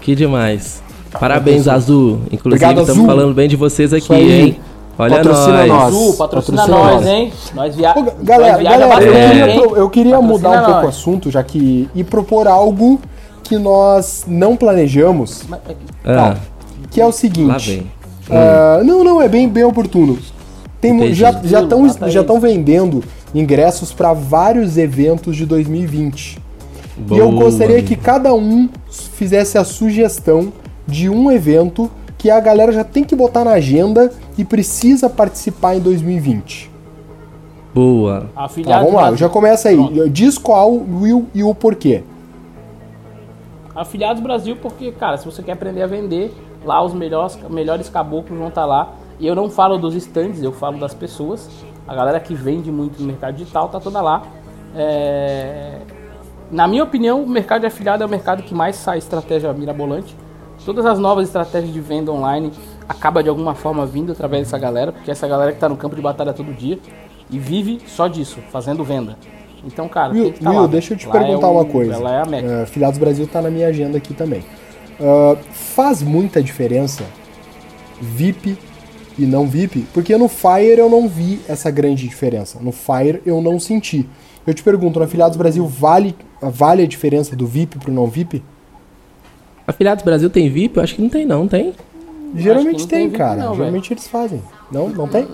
Que 0.00 0.14
demais. 0.14 0.82
Parabéns, 1.18 1.68
Azul. 1.68 2.20
Inclusive, 2.32 2.64
Obrigado, 2.64 2.80
estamos 2.80 2.90
Azul. 2.90 3.06
falando 3.06 3.34
bem 3.34 3.48
de 3.48 3.56
vocês 3.56 3.92
aqui, 3.92 4.12
hein? 4.14 4.60
Olha 5.02 5.16
Patrocina 5.16 5.58
nós. 5.58 5.68
nós. 5.68 5.82
Azul, 5.84 6.14
patrocina, 6.14 6.56
Patrocina 6.58 6.84
nós, 6.84 6.94
nós. 7.02 7.06
hein? 7.06 7.32
Nós, 7.54 7.74
via... 7.76 7.90
Ô, 7.96 8.02
galera, 8.24 8.52
nós 8.52 8.60
viaja 8.60 8.78
galera, 8.78 9.04
eu 9.04 9.12
queria, 9.12 9.60
pro- 9.60 9.76
eu 9.76 9.90
queria 9.90 10.20
mudar 10.20 10.62
um 10.62 10.64
pouco 10.66 10.86
o 10.86 10.88
assunto, 10.88 11.30
já 11.30 11.42
que. 11.42 11.88
e 11.94 12.04
propor 12.04 12.46
algo 12.46 13.00
que 13.42 13.58
nós 13.58 14.24
não 14.26 14.56
planejamos, 14.56 15.42
Mas- 15.48 15.60
Ah, 16.04 16.36
que 16.90 17.00
é 17.00 17.04
o 17.04 17.08
lá 17.08 17.12
seguinte. 17.12 17.70
vem. 17.70 17.90
Ah, 18.30 18.80
não, 18.84 19.02
não, 19.02 19.20
é 19.20 19.28
bem, 19.28 19.48
bem 19.48 19.64
oportuno. 19.64 20.18
Tem, 20.80 20.92
Entendi. 20.96 21.14
já 21.14 21.32
já 21.44 21.62
estão 21.62 21.88
já 21.88 22.06
aí. 22.06 22.16
estão 22.16 22.40
vendendo 22.40 23.02
ingressos 23.34 23.92
para 23.92 24.12
vários 24.12 24.76
eventos 24.76 25.36
de 25.36 25.46
2020. 25.46 26.38
E 27.10 27.18
eu 27.18 27.30
Boa, 27.30 27.44
gostaria 27.44 27.82
que 27.82 27.96
cada 27.96 28.32
um 28.34 28.68
fizesse 28.90 29.56
a 29.58 29.64
sugestão 29.64 30.52
de 30.86 31.08
um 31.08 31.30
evento 31.30 31.90
que 32.22 32.30
a 32.30 32.38
galera 32.38 32.70
já 32.70 32.84
tem 32.84 33.02
que 33.02 33.16
botar 33.16 33.44
na 33.44 33.50
agenda 33.50 34.12
e 34.38 34.44
precisa 34.44 35.10
participar 35.10 35.74
em 35.74 35.80
2020. 35.80 36.70
Boa. 37.74 38.28
Tá, 38.32 38.44
Afiliado 38.44 38.84
vamos 38.84 39.00
lá, 39.00 39.16
já 39.16 39.28
começa 39.28 39.70
aí. 39.70 39.74
Pronto. 39.74 40.08
Diz 40.08 40.38
qual, 40.38 40.70
Will 40.70 41.26
e 41.34 41.42
o 41.42 41.52
porquê. 41.52 42.04
Afiliados 43.74 44.22
Brasil, 44.22 44.56
porque, 44.62 44.92
cara, 44.92 45.16
se 45.16 45.24
você 45.24 45.42
quer 45.42 45.52
aprender 45.52 45.82
a 45.82 45.88
vender, 45.88 46.32
lá 46.64 46.80
os 46.80 46.94
melhores, 46.94 47.36
melhores 47.50 47.88
caboclos 47.88 48.38
vão 48.38 48.46
estar 48.48 48.66
lá. 48.66 48.92
E 49.18 49.26
eu 49.26 49.34
não 49.34 49.50
falo 49.50 49.76
dos 49.76 49.96
stands, 49.96 50.44
eu 50.44 50.52
falo 50.52 50.78
das 50.78 50.94
pessoas. 50.94 51.50
A 51.88 51.94
galera 51.94 52.20
que 52.20 52.36
vende 52.36 52.70
muito 52.70 53.00
no 53.00 53.06
mercado 53.08 53.34
digital 53.34 53.68
tá 53.68 53.80
toda 53.80 54.00
lá. 54.00 54.22
É, 54.76 55.78
Na 56.52 56.68
minha 56.68 56.84
opinião, 56.84 57.20
o 57.20 57.28
mercado 57.28 57.62
de 57.62 57.66
afiliado 57.66 58.04
é 58.04 58.06
o 58.06 58.08
mercado 58.08 58.44
que 58.44 58.54
mais 58.54 58.76
sai 58.76 58.98
estratégia 58.98 59.52
mirabolante. 59.52 60.21
Todas 60.64 60.86
as 60.86 60.98
novas 60.98 61.26
estratégias 61.26 61.72
de 61.72 61.80
venda 61.80 62.12
online 62.12 62.52
acaba 62.88 63.22
de 63.22 63.28
alguma 63.28 63.54
forma 63.54 63.84
vindo 63.86 64.12
através 64.12 64.44
dessa 64.44 64.58
galera, 64.58 64.92
porque 64.92 65.10
essa 65.10 65.26
galera 65.26 65.52
que 65.52 65.58
tá 65.58 65.68
no 65.68 65.76
campo 65.76 65.96
de 65.96 66.02
batalha 66.02 66.32
todo 66.32 66.52
dia 66.52 66.78
e 67.30 67.38
vive 67.38 67.80
só 67.86 68.06
disso, 68.08 68.38
fazendo 68.50 68.84
venda. 68.84 69.16
Então, 69.64 69.88
cara, 69.88 70.12
Will, 70.12 70.24
tem 70.24 70.32
que 70.34 70.40
tá 70.44 70.50
Will, 70.50 70.60
lá. 70.62 70.66
deixa 70.66 70.94
eu 70.94 70.98
te 70.98 71.06
Lá 71.08 71.16
é 71.16 71.18
perguntar 71.24 71.48
o- 71.48 71.52
uma 71.52 71.64
coisa. 71.64 71.94
Ela 71.94 72.14
é 72.14 72.22
a 72.22 72.24
Meca. 72.26 72.46
É, 72.48 72.66
Filiados 72.66 72.98
Brasil 72.98 73.26
tá 73.26 73.40
na 73.40 73.50
minha 73.50 73.68
agenda 73.68 73.96
aqui 73.98 74.12
também. 74.14 74.44
Ah, 75.00 75.36
faz 75.52 76.02
muita 76.02 76.42
diferença 76.42 77.04
VIP 78.00 78.56
e 79.18 79.24
não 79.26 79.46
VIP? 79.46 79.86
Porque 79.92 80.16
no 80.16 80.28
Fire 80.28 80.78
eu 80.78 80.88
não 80.88 81.08
vi 81.08 81.40
essa 81.48 81.70
grande 81.70 82.06
diferença. 82.08 82.58
No 82.60 82.72
Fire 82.72 83.22
eu 83.24 83.40
não 83.40 83.58
senti. 83.60 84.08
Eu 84.46 84.52
te 84.54 84.62
pergunto, 84.62 84.98
no 84.98 85.04
Afiliados 85.04 85.36
Brasil 85.36 85.64
vale, 85.66 86.16
vale 86.40 86.82
a 86.82 86.86
diferença 86.86 87.36
do 87.36 87.46
VIP 87.46 87.78
pro 87.78 87.92
não 87.92 88.06
VIP? 88.06 88.42
Afiliados 89.72 90.04
Brasil 90.04 90.30
tem 90.30 90.48
VIP? 90.48 90.76
Eu 90.76 90.82
acho 90.82 90.94
que 90.94 91.02
não 91.02 91.08
tem, 91.08 91.26
não. 91.26 91.48
Tem? 91.48 91.72
Geralmente 92.36 92.86
tem, 92.86 92.98
tem 93.00 93.06
VIP 93.08 93.18
cara. 93.18 93.42
não, 93.42 93.54
Geralmente 93.56 93.92
eles 93.92 94.06
fazem. 94.08 94.40
Não, 94.70 94.88
não 94.88 95.06
tem? 95.08 95.26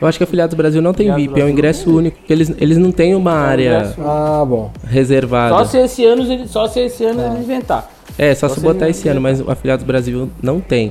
Eu 0.00 0.08
acho 0.08 0.18
que 0.18 0.24
Afiliados 0.24 0.56
Brasil 0.56 0.80
não 0.82 0.92
tem 0.92 1.08
Afiliados 1.10 1.22
VIP. 1.22 1.40
É 1.40 1.44
um 1.44 1.46
Brasil 1.46 1.52
ingresso 1.52 1.96
único. 1.96 2.16
porque 2.18 2.32
Eles, 2.32 2.52
eles 2.58 2.78
não 2.78 2.90
têm 2.90 3.14
uma 3.14 3.32
área 3.32 3.78
ingresso 3.80 4.00
Ah, 4.00 4.44
bom. 4.48 4.70
reservada. 4.88 5.54
Só 5.56 5.64
se 5.64 5.78
esse 5.78 6.04
ano 6.04 6.22
ele, 6.22 6.48
só 6.48 6.66
se 6.66 6.80
esse 6.80 7.04
ano 7.04 7.20
ele 7.22 7.38
inventar. 7.44 7.88
É, 8.18 8.34
só 8.34 8.48
se 8.48 8.56
Você 8.56 8.60
botar 8.60 8.88
esse 8.88 9.08
ano, 9.08 9.20
mas 9.20 9.40
o 9.40 9.50
Afiliados 9.50 9.84
Brasil 9.84 10.28
não 10.42 10.60
tem. 10.60 10.90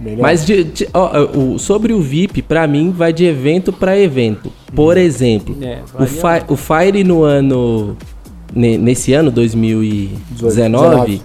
Melhor. 0.00 0.20
Mas 0.22 0.44
de- 0.44 0.64
de- 0.64 0.88
ó, 0.92 1.22
o- 1.36 1.58
sobre 1.58 1.92
o 1.92 2.00
VIP, 2.00 2.42
pra 2.42 2.66
mim, 2.66 2.90
vai 2.90 3.12
de 3.12 3.24
evento 3.24 3.72
pra 3.72 3.96
evento. 3.98 4.52
Por 4.74 4.96
exemplo, 4.96 5.56
É, 5.62 5.78
o, 5.98 6.06
Fi- 6.06 6.44
o 6.48 6.56
Fire 6.56 7.04
no 7.04 7.22
ano. 7.22 7.96
ne- 8.54 8.76
nesse 8.76 9.12
ano, 9.14 9.30
2019, 9.30 11.22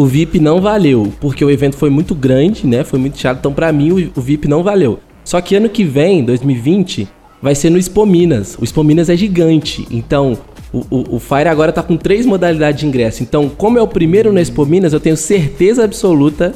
o 0.00 0.06
VIP 0.06 0.40
não 0.40 0.62
valeu. 0.62 1.12
Porque 1.20 1.44
o 1.44 1.50
evento 1.50 1.76
foi 1.76 1.90
muito 1.90 2.14
grande, 2.14 2.66
né? 2.66 2.82
Foi 2.82 2.98
muito 2.98 3.18
chato. 3.18 3.40
Então, 3.40 3.52
pra 3.52 3.70
mim, 3.70 4.10
o, 4.16 4.20
VIP 4.22 4.48
não 4.48 4.62
valeu. 4.62 4.98
Só 5.22 5.38
que 5.42 5.54
ano 5.54 5.68
que 5.68 5.84
vem, 5.84 6.24
2020, 6.24 7.06
vai 7.42 7.54
ser 7.54 7.68
no 7.68 7.76
Expo 7.76 8.06
Minas. 8.06 8.56
O 8.58 8.64
Expo 8.64 8.82
Minas 8.82 9.10
é 9.10 9.16
gigante. 9.16 9.86
Então. 9.90 10.38
O, 10.72 10.86
o, 10.88 11.16
o 11.16 11.18
Fire 11.18 11.48
agora 11.48 11.72
tá 11.72 11.82
com 11.82 11.96
três 11.96 12.24
modalidades 12.24 12.80
de 12.80 12.86
ingresso. 12.86 13.24
Então, 13.24 13.48
como 13.48 13.76
é 13.76 13.82
o 13.82 13.88
primeiro 13.88 14.32
no 14.32 14.38
Expo 14.38 14.64
Minas, 14.64 14.92
eu 14.92 15.00
tenho 15.00 15.16
certeza 15.16 15.84
absoluta 15.84 16.54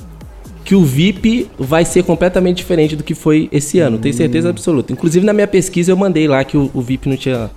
que 0.65 0.75
o 0.75 0.83
VIP 0.83 1.49
vai 1.59 1.85
ser 1.85 2.05
completamente 2.05 2.59
diferente 2.59 2.95
do 2.95 3.03
que 3.03 3.13
foi 3.13 3.49
esse 3.51 3.81
ano, 3.81 3.99
tenho 3.99 4.15
certeza 4.15 4.49
absoluta. 4.49 4.93
Inclusive 4.93 5.27
na 5.27 5.33
minha 5.33 5.49
pesquisa 5.49 5.91
eu 5.91 5.97
mandei 5.97 6.29
lá 6.29 6.45
que 6.45 6.57
o, 6.57 6.71
o 6.73 6.81
VIP 6.81 7.09
não 7.09 7.17
tinha, 7.17 7.51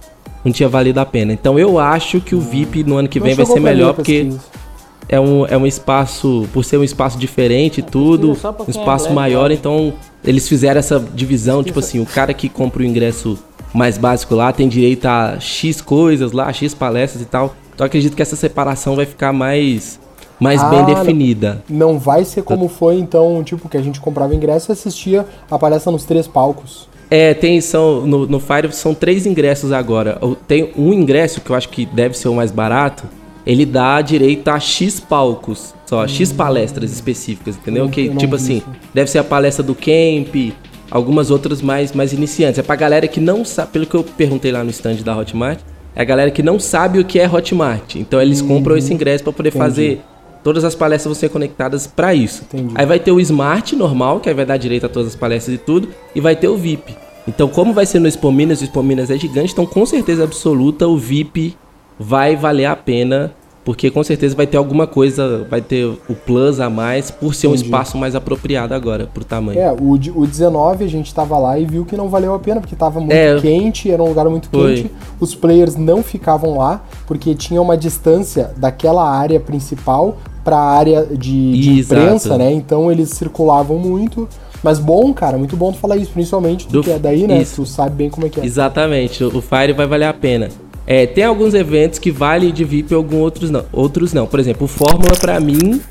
não 0.44 0.52
tinha 0.52 0.68
valido 0.68 1.00
a 1.00 1.06
pena. 1.06 1.32
Então 1.32 1.60
eu 1.60 1.78
acho 1.78 2.20
que 2.20 2.34
o 2.34 2.42
VIP 2.42 2.84
no 2.84 2.98
ano 2.98 3.08
que 3.08 3.20
vem 3.20 3.36
vai 3.36 3.46
ser 3.46 3.60
melhor 3.60 3.94
porque 3.94 4.26
pesquisa. 4.26 4.67
É 5.10 5.20
um, 5.20 5.46
é 5.46 5.58
um 5.58 5.66
espaço, 5.66 6.48
por 6.54 6.64
ser 6.64 6.78
um 6.78 6.84
espaço 6.84 7.18
diferente 7.18 7.80
e 7.80 7.82
tudo, 7.84 8.30
um 8.30 8.34
é 8.34 8.70
espaço 8.70 9.06
black, 9.06 9.14
maior, 9.16 9.52
então 9.52 9.94
eles 10.24 10.48
fizeram 10.48 10.80
essa 10.80 11.00
divisão, 11.00 11.64
tipo 11.64 11.80
assim, 11.80 12.00
o 12.00 12.06
cara 12.06 12.34
que 12.34 12.50
compra 12.50 12.82
o 12.82 12.86
ingresso 12.86 13.38
mais 13.74 13.98
básico 13.98 14.36
lá 14.36 14.52
tem 14.52 14.68
direito 14.68 15.06
a 15.06 15.40
X 15.40 15.82
coisas 15.82 16.32
lá, 16.32 16.52
X 16.52 16.74
palestras 16.74 17.22
e 17.22 17.26
tal. 17.26 17.56
Então 17.74 17.86
eu 17.86 17.88
acredito 17.88 18.16
que 18.16 18.22
essa 18.22 18.36
separação 18.36 18.96
vai 18.96 19.06
ficar 19.06 19.32
mais, 19.32 20.00
mais 20.40 20.62
Ah, 20.62 20.70
bem 20.70 20.84
definida. 20.86 21.64
Não 21.70 22.00
vai 22.00 22.26
ser 22.26 22.42
como 22.42 22.68
foi, 22.68 22.96
então, 22.96 23.44
tipo, 23.44 23.70
que 23.70 23.78
a 23.78 23.82
gente 23.82 24.00
comprava 24.00 24.34
ingresso 24.34 24.72
e 24.72 24.74
assistia 24.74 25.26
a 25.50 25.60
palestra 25.60 25.92
nos 25.92 26.04
três 26.04 26.28
palcos. 26.28 26.90
É, 27.10 27.34
tem, 27.34 27.62
são, 27.62 28.06
no, 28.06 28.28
no 28.28 28.40
Fire 28.40 28.72
são 28.74 28.94
três 28.94 29.26
ingressos 29.26 29.72
agora. 29.72 30.20
Tem 30.48 30.74
um 30.76 30.92
ingresso 30.92 31.40
que 31.40 31.50
eu 31.50 31.56
acho 31.56 31.70
que 31.70 31.86
deve 31.86 32.18
ser 32.18 32.28
o 32.28 32.34
mais 32.34 32.52
barato, 32.52 33.06
ele 33.48 33.66
dá 33.66 34.02
direito 34.02 34.48
a 34.50 34.60
X 34.60 35.00
palcos, 35.00 35.74
só, 35.86 36.06
X 36.08 36.32
palestras 36.34 36.92
específicas, 36.92 37.56
entendeu? 37.56 37.86
Eu- 37.86 37.90
Que, 37.90 38.10
tipo 38.16 38.36
assim, 38.36 38.58
isso. 38.58 38.68
deve 38.94 39.10
ser 39.10 39.20
a 39.20 39.24
palestra 39.24 39.64
do 39.64 39.74
Camp, 39.74 40.54
algumas 40.92 41.32
outras 41.32 41.62
mais, 41.62 41.94
mais 41.94 42.14
iniciantes. 42.14 42.60
É 42.60 42.62
pra 42.64 42.76
galera 42.76 43.08
que 43.08 43.20
não 43.20 43.44
sabe, 43.46 43.72
pelo 43.72 43.86
que 43.86 43.96
eu 43.96 44.04
perguntei 44.04 44.52
lá 44.52 44.64
no 44.64 44.70
stand 44.70 44.98
da 44.98 45.18
Hotmart, 45.18 45.60
é 45.96 46.02
a 46.02 46.06
galera 46.06 46.30
que 46.30 46.44
não 46.44 46.60
sabe 46.60 47.00
o 47.00 47.06
que 47.06 47.20
é 47.20 47.28
Hotmart. 47.28 47.96
Então 47.96 48.22
eles 48.22 48.42
compram 48.42 48.78
esse 48.78 48.94
ingresso 48.94 49.24
pra 49.24 49.34
poder 49.34 49.52
fazer 49.52 50.02
todas 50.44 50.64
as 50.64 50.76
palestras 50.76 51.06
vão 51.14 51.20
ser 51.20 51.30
conectadas 51.30 51.88
pra 51.88 52.14
isso. 52.14 52.44
Entendi. 52.44 52.74
Aí 52.76 52.86
vai 52.86 53.00
ter 53.00 53.12
o 53.12 53.20
Smart 53.20 53.76
normal, 53.76 54.20
que 54.22 54.30
aí 54.30 54.36
vai 54.36 54.46
dar 54.46 54.56
direito 54.58 54.86
a 54.86 54.90
todas 54.90 55.10
as 55.10 55.16
palestras 55.16 55.56
e 55.56 55.58
tudo, 55.58 55.90
e 56.16 56.22
vai 56.22 56.36
ter 56.38 56.48
o 56.48 56.56
VIP. 56.56 56.96
Então, 57.28 57.50
como 57.50 57.74
vai 57.74 57.86
ser 57.86 58.00
no 58.00 58.08
Expo 58.08 58.32
Minas, 58.32 58.62
o 58.62 58.64
Expo 58.64 58.82
Minas 58.82 59.10
é 59.10 59.18
gigante, 59.18 59.52
então 59.52 59.66
com 59.66 59.86
certeza 59.86 60.24
absoluta 60.24 60.88
o 60.88 60.98
VIP 60.98 61.58
vai 62.00 62.36
valer 62.36 62.66
a 62.66 62.76
pena, 62.76 63.32
porque 63.66 63.92
com 63.92 64.02
certeza 64.04 64.34
vai 64.36 64.48
ter 64.48 64.56
alguma 64.56 64.88
coisa, 64.88 65.46
vai 65.50 65.60
ter 65.62 65.84
o 65.86 66.16
plus 66.26 66.60
a 66.62 66.70
mais, 66.70 67.12
por 67.12 67.34
ser 67.36 67.48
um 67.48 67.50
Entendi. 67.52 67.66
espaço 67.66 67.98
mais 67.98 68.16
apropriado 68.16 68.74
agora, 68.74 69.10
pro 69.14 69.26
tamanho. 69.26 69.60
É, 69.60 69.72
o, 69.74 69.92
o 69.92 70.26
19 70.26 70.86
a 70.86 70.88
gente 70.88 71.14
tava 71.14 71.38
lá 71.38 71.60
e 71.60 71.66
viu 71.66 71.84
que 71.84 71.98
não 71.98 72.08
valeu 72.08 72.34
a 72.34 72.40
pena, 72.40 72.62
porque 72.62 72.76
tava 72.78 73.00
muito 73.02 73.12
É. 73.12 73.38
quente, 73.42 73.92
era 73.92 74.02
um 74.02 74.08
lugar 74.08 74.30
muito 74.30 74.48
Foi. 74.50 74.76
quente. 74.76 74.92
Os 75.20 75.36
players 75.36 75.76
não 75.76 76.02
ficavam 76.02 76.58
lá, 76.58 76.82
porque 77.06 77.36
tinha 77.36 77.62
uma 77.62 77.76
distância 77.76 78.52
daquela 78.56 79.10
área 79.10 79.40
principal 79.40 80.18
pra 80.46 80.58
área 80.58 81.06
de, 81.06 81.60
de 81.60 81.80
imprensa, 81.82 82.38
né? 82.38 82.54
Então 82.54 82.90
eles 82.90 83.10
circulavam 83.10 83.78
muito. 83.78 84.30
Mas 84.64 84.80
bom, 84.80 85.14
cara, 85.14 85.38
muito 85.38 85.58
bom 85.58 85.74
tu 85.74 85.78
falar 85.78 85.98
isso, 85.98 86.12
principalmente 86.12 86.66
tu 86.68 86.72
Do- 86.74 86.84
que 86.84 86.90
é 86.92 86.98
daí, 86.98 87.28
né? 87.28 87.42
isso. 87.42 87.64
Tu 87.64 87.68
sabe 87.68 87.96
bem 87.96 88.10
como 88.10 88.26
é 88.26 88.30
que 88.30 88.40
é. 88.40 88.46
Exatamente, 88.46 89.24
o 89.26 89.42
Fire 89.42 89.74
vai 89.74 89.86
valer 89.86 90.06
a 90.06 90.14
pena. 90.14 90.48
É, 90.88 91.06
tem 91.06 91.26
alguns 91.26 91.54
eventos 91.54 92.00
que 92.00 92.10
valem 92.10 92.52
de 92.52 92.64
VIP 92.64 92.94
alguns 92.94 93.20
outros 93.20 93.52
não. 93.52 93.66
Outros 93.74 94.14
não. 94.14 94.26
Por 94.26 94.40
exemplo, 94.40 94.68
Fórmula 94.68 95.16
pra 95.20 95.38
mim, 95.40 95.82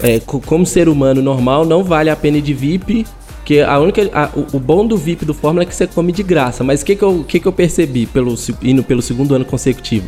é, 0.00 0.20
co- 0.20 0.40
como 0.40 0.64
ser 0.64 0.88
humano 0.88 1.20
normal, 1.20 1.66
não 1.66 1.82
vale 1.82 2.08
a 2.08 2.14
pena 2.16 2.40
de 2.40 2.54
VIP. 2.54 3.04
Porque 3.38 3.60
a 3.60 3.78
única, 3.78 4.08
a- 4.12 4.30
o, 4.52 4.60
bom 4.60 4.86
do 4.86 4.96
VIP 4.96 5.24
do 5.24 5.34
Fórmula 5.34 5.64
é 5.64 5.66
que 5.66 5.74
você 5.74 5.86
come 5.88 6.12
de 6.12 6.22
graça. 6.22 6.62
Mas 6.62 6.82
o 6.82 6.84
que, 6.84 6.94
que, 6.94 7.02
eu, 7.02 7.24
que, 7.26 7.40
que 7.40 7.48
eu 7.48 7.52
percebi 7.52 8.06
pelo, 8.06 8.34
indo 8.62 8.82
pelo 8.84 9.02
segundo 9.02 9.34
ano 9.34 9.44
consecutivo? 9.44 10.06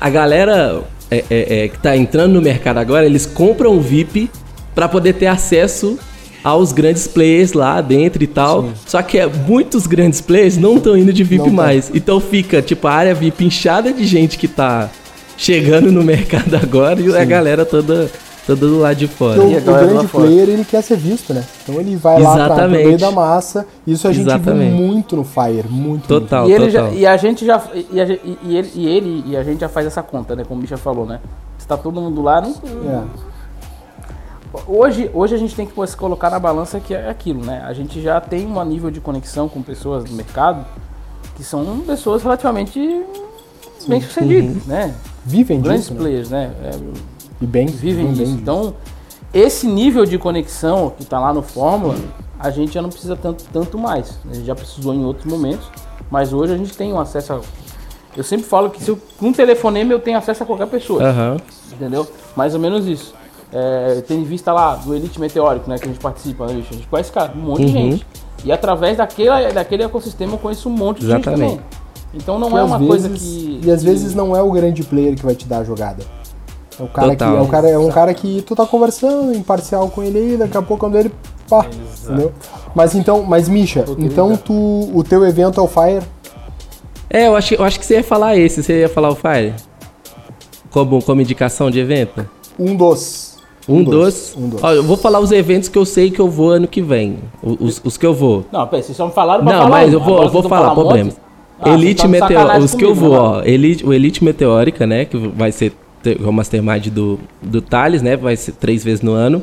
A 0.00 0.08
galera 0.08 0.82
é, 1.10 1.24
é, 1.28 1.64
é, 1.64 1.68
que 1.68 1.78
tá 1.78 1.96
entrando 1.96 2.32
no 2.34 2.40
mercado 2.40 2.78
agora, 2.78 3.04
eles 3.04 3.26
compram 3.26 3.76
o 3.76 3.80
VIP 3.80 4.30
pra 4.74 4.88
poder 4.88 5.14
ter 5.14 5.26
acesso 5.26 5.98
aos 6.46 6.70
grandes 6.72 7.08
players 7.08 7.52
lá 7.54 7.80
dentro 7.80 8.22
e 8.22 8.26
tal. 8.28 8.66
Só 8.86 9.02
que 9.02 9.18
é, 9.18 9.26
muitos 9.26 9.84
grandes 9.86 10.20
players 10.20 10.56
não 10.56 10.76
estão 10.76 10.96
indo 10.96 11.12
de 11.12 11.24
VIP 11.24 11.38
Não 11.38 11.44
tão. 11.46 11.54
mais. 11.54 11.90
Então 11.92 12.20
fica, 12.20 12.62
tipo, 12.62 12.86
a 12.86 12.92
área 12.92 13.14
VIP 13.14 13.44
inchada 13.44 13.92
de 13.92 14.06
gente 14.06 14.38
que 14.38 14.46
tá 14.46 14.88
chegando 15.36 15.90
no 15.90 16.02
mercado 16.04 16.54
agora 16.54 17.00
e 17.00 17.16
a 17.16 17.24
galera 17.24 17.64
toda, 17.66 18.08
toda 18.46 18.60
do 18.64 18.78
lado 18.78 18.96
de 18.96 19.08
fora. 19.08 19.40
Porque 19.40 19.54
o, 19.56 19.58
E 19.58 19.60
grande 19.60 20.06
fora. 20.06 20.24
player, 20.26 20.48
ele 20.48 20.64
quer 20.64 20.82
ser 20.82 20.96
visto, 20.96 21.34
né? 21.34 21.42
Então 21.64 21.80
ele 21.80 21.96
vai 21.96 22.22
lá 22.22 22.34
pra, 22.34 22.44
pro 22.44 22.54
Exatamente. 22.54 22.84
meio 22.86 22.98
da 22.98 23.10
massa. 23.10 23.66
Isso 23.84 24.06
a 24.06 24.12
gente 24.12 24.26
Exatamente. 24.28 24.70
viu 24.76 24.86
muito 24.86 25.16
no 25.16 25.24
Fire, 25.24 25.64
muito. 25.68 26.06
Total, 26.06 26.48
E, 26.48 26.52
ele 26.52 26.66
total. 26.70 26.90
já, 26.92 26.96
e 26.96 27.06
a 27.06 27.16
gente 27.16 27.44
já. 27.44 27.60
E, 27.92 28.00
a, 28.00 28.04
e- 28.06 28.38
ele, 28.56 28.70
e 28.76 28.86
ele 28.86 29.24
e 29.26 29.36
a 29.36 29.42
gente 29.42 29.58
já 29.60 29.68
faz 29.68 29.84
essa 29.84 30.00
conta, 30.02 30.36
né? 30.36 30.44
Como 30.46 30.60
o 30.60 30.62
Bicha 30.62 30.76
falou, 30.76 31.06
né? 31.06 31.18
Se 31.58 31.66
tá 31.66 31.76
todo 31.76 32.00
mundo 32.00 32.22
lá, 32.22 32.40
não. 32.40 32.50
muito. 32.50 32.88
É. 32.88 33.35
Hoje, 34.66 35.10
hoje 35.12 35.34
a 35.34 35.38
gente 35.38 35.54
tem 35.54 35.66
que 35.66 35.86
se 35.86 35.96
colocar 35.96 36.30
na 36.30 36.38
balança 36.38 36.80
que 36.80 36.94
é 36.94 37.08
aquilo, 37.08 37.44
né? 37.44 37.62
A 37.66 37.72
gente 37.72 38.00
já 38.00 38.20
tem 38.20 38.46
um 38.46 38.64
nível 38.64 38.90
de 38.90 39.00
conexão 39.00 39.48
com 39.48 39.62
pessoas 39.62 40.04
do 40.04 40.12
mercado 40.14 40.64
que 41.36 41.44
são 41.44 41.80
pessoas 41.86 42.22
relativamente 42.22 43.04
bem 43.86 44.00
sucedidas, 44.00 44.64
né? 44.66 44.94
Vivem 45.24 45.60
Grandes 45.60 45.82
disso, 45.82 45.94
né? 45.94 46.00
players, 46.00 46.30
né? 46.30 46.52
É, 46.62 46.70
E 47.40 47.46
bem, 47.46 47.66
vivem 47.66 48.06
bem 48.06 48.14
disso. 48.14 48.24
disso. 48.24 48.38
Então, 48.40 48.74
esse 49.34 49.66
nível 49.66 50.06
de 50.06 50.18
conexão 50.18 50.90
que 50.96 51.04
tá 51.04 51.20
lá 51.20 51.32
no 51.34 51.42
Fórmula, 51.42 51.96
a 52.38 52.50
gente 52.50 52.72
já 52.72 52.80
não 52.80 52.88
precisa 52.88 53.16
tanto, 53.16 53.44
tanto 53.52 53.78
mais. 53.78 54.18
A 54.30 54.34
gente 54.34 54.46
já 54.46 54.54
precisou 54.54 54.94
em 54.94 55.04
outros 55.04 55.30
momentos, 55.30 55.70
mas 56.10 56.32
hoje 56.32 56.54
a 56.54 56.56
gente 56.56 56.76
tem 56.76 56.92
um 56.92 56.98
acesso 57.00 57.34
a. 57.34 57.40
Eu 58.16 58.24
sempre 58.24 58.46
falo 58.46 58.70
que 58.70 58.82
se 58.82 58.90
eu, 58.90 58.98
com 59.18 59.26
um 59.28 59.32
telefonema 59.32 59.92
eu 59.92 59.98
tenho 59.98 60.16
acesso 60.16 60.42
a 60.42 60.46
qualquer 60.46 60.68
pessoa. 60.68 61.02
Aham. 61.02 61.36
Entendeu? 61.70 62.06
Mais 62.34 62.54
ou 62.54 62.60
menos 62.60 62.86
isso. 62.86 63.14
É, 63.58 64.02
tem 64.06 64.22
vista 64.22 64.52
lá 64.52 64.74
do 64.74 64.94
Elite 64.94 65.18
Meteórico, 65.18 65.70
né? 65.70 65.78
Que 65.78 65.84
a 65.84 65.88
gente 65.88 65.98
participa, 66.00 66.46
né, 66.46 66.52
bicho? 66.54 66.68
A 66.72 66.74
gente 66.74 66.86
conhece, 66.88 67.10
cara, 67.10 67.32
um 67.34 67.40
monte 67.40 67.64
de 67.64 67.76
Uhum. 67.76 67.90
gente. 67.92 68.06
E 68.44 68.52
através 68.52 68.98
daquele, 68.98 69.52
daquele 69.52 69.82
ecossistema 69.82 70.34
eu 70.34 70.38
conheço 70.38 70.68
um 70.68 70.72
monte 70.72 71.00
de 71.00 71.06
gente 71.06 71.20
Exatamente. 71.22 71.50
também. 71.56 71.66
Então 72.12 72.38
não 72.38 72.56
é 72.58 72.62
uma 72.62 72.76
vezes- 72.78 72.88
coisa 72.88 73.08
que. 73.08 73.60
E 73.64 73.70
às 73.70 73.80
que- 73.80 73.86
vezes 73.86 74.14
não 74.14 74.36
é 74.36 74.42
o 74.42 74.50
grande 74.50 74.82
player 74.82 75.14
que 75.16 75.24
vai 75.24 75.34
te 75.34 75.46
dar 75.46 75.58
a 75.58 75.64
jogada. 75.64 76.04
É 76.78 76.82
o 76.82 76.88
cara 76.88 77.08
Total. 77.12 77.32
que 77.32 77.38
é, 77.38 77.40
o 77.40 77.46
cara, 77.48 77.68
é 77.70 77.78
um 77.78 77.88
cara 77.90 78.12
que 78.12 78.42
tu 78.42 78.54
tá 78.54 78.66
conversando, 78.66 79.34
imparcial 79.34 79.88
com 79.88 80.02
ele 80.02 80.18
aí, 80.18 80.36
daqui 80.36 80.56
a 80.58 80.60
pouco 80.62 80.80
quando 80.84 80.96
ele. 80.98 81.10
Pá, 81.48 81.64
entendeu? 82.04 82.32
Mas 82.74 82.94
então, 82.94 83.22
mas 83.22 83.48
Misha, 83.48 83.84
então 83.98 84.36
tu. 84.36 84.52
O 84.92 85.02
teu 85.02 85.24
evento 85.24 85.58
é 85.60 85.62
o 85.62 85.66
Fire? 85.68 86.02
É, 87.08 87.28
eu 87.28 87.36
acho, 87.36 87.54
eu 87.54 87.64
acho 87.64 87.78
que 87.80 87.86
você 87.86 87.94
ia 87.94 88.04
falar 88.04 88.36
esse, 88.36 88.62
você 88.62 88.80
ia 88.80 88.88
falar 88.88 89.08
o 89.08 89.14
Fire? 89.14 89.54
Como, 90.70 91.02
como 91.02 91.20
indicação 91.22 91.70
de 91.70 91.78
evento? 91.78 92.28
Um 92.58 92.74
dos. 92.76 93.25
Um, 93.68 93.82
dos. 93.82 94.34
Um 94.36 94.48
dos. 94.48 94.62
Ó, 94.62 94.72
eu 94.72 94.82
vou 94.82 94.96
falar 94.96 95.20
os 95.20 95.32
eventos 95.32 95.68
que 95.68 95.76
eu 95.76 95.84
sei 95.84 96.10
que 96.10 96.20
eu 96.20 96.28
vou 96.28 96.50
ano 96.50 96.68
que 96.68 96.80
vem. 96.80 97.18
Os, 97.42 97.80
os 97.84 97.96
que 97.96 98.06
eu 98.06 98.14
vou. 98.14 98.44
Não, 98.52 98.66
pera, 98.66 98.82
vocês 98.82 98.96
só 98.96 99.06
me 99.06 99.12
falaram 99.12 99.44
pra 99.44 99.52
Não, 99.52 99.62
falar 99.64 99.76
mas 99.76 99.90
um. 99.90 99.92
eu 99.94 100.00
vou, 100.00 100.22
eu 100.22 100.28
vou 100.28 100.42
falar, 100.42 100.72
um 100.72 100.74
monte? 100.76 100.84
problemas. 100.84 101.16
Ah, 101.60 101.70
Elite 101.70 102.02
sacanagem 102.02 102.64
os 102.64 102.74
que 102.74 102.84
eu 102.84 102.90
comigo, 102.90 103.08
vou, 103.08 103.12
né? 103.12 103.18
ó. 103.18 103.42
Elite, 103.42 103.86
o 103.86 103.92
Elite 103.92 104.22
Meteórica, 104.22 104.86
né? 104.86 105.04
Que 105.06 105.16
vai 105.16 105.50
ser 105.50 105.72
o 106.24 106.30
Mastermind 106.30 106.88
do, 106.88 107.18
do 107.42 107.60
Thales, 107.60 108.02
né? 108.02 108.16
Vai 108.16 108.36
ser 108.36 108.52
três 108.52 108.84
vezes 108.84 109.00
no 109.00 109.12
ano. 109.12 109.42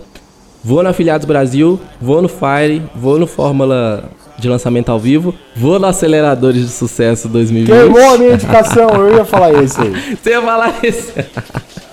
Vou 0.63 0.81
no 0.81 0.89
Afiliados 0.89 1.25
Brasil, 1.25 1.79
vou 1.99 2.21
no 2.21 2.29
Fire, 2.29 2.81
vou 2.95 3.19
no 3.19 3.27
Fórmula 3.27 4.05
de 4.39 4.47
lançamento 4.47 4.89
ao 4.89 4.99
vivo, 4.99 5.33
vou 5.55 5.77
no 5.77 5.85
Aceleradores 5.87 6.61
de 6.61 6.69
Sucesso 6.69 7.27
2020. 7.27 7.75
Queimou 7.75 8.13
a 8.13 8.17
minha 8.17 8.33
indicação, 8.33 8.89
eu 8.89 9.15
ia 9.15 9.25
falar 9.25 9.53
esse 9.61 9.81
aí. 9.81 10.15
Você 10.15 10.29
ia 10.29 10.41
falar 10.41 10.73
isso. 10.83 11.11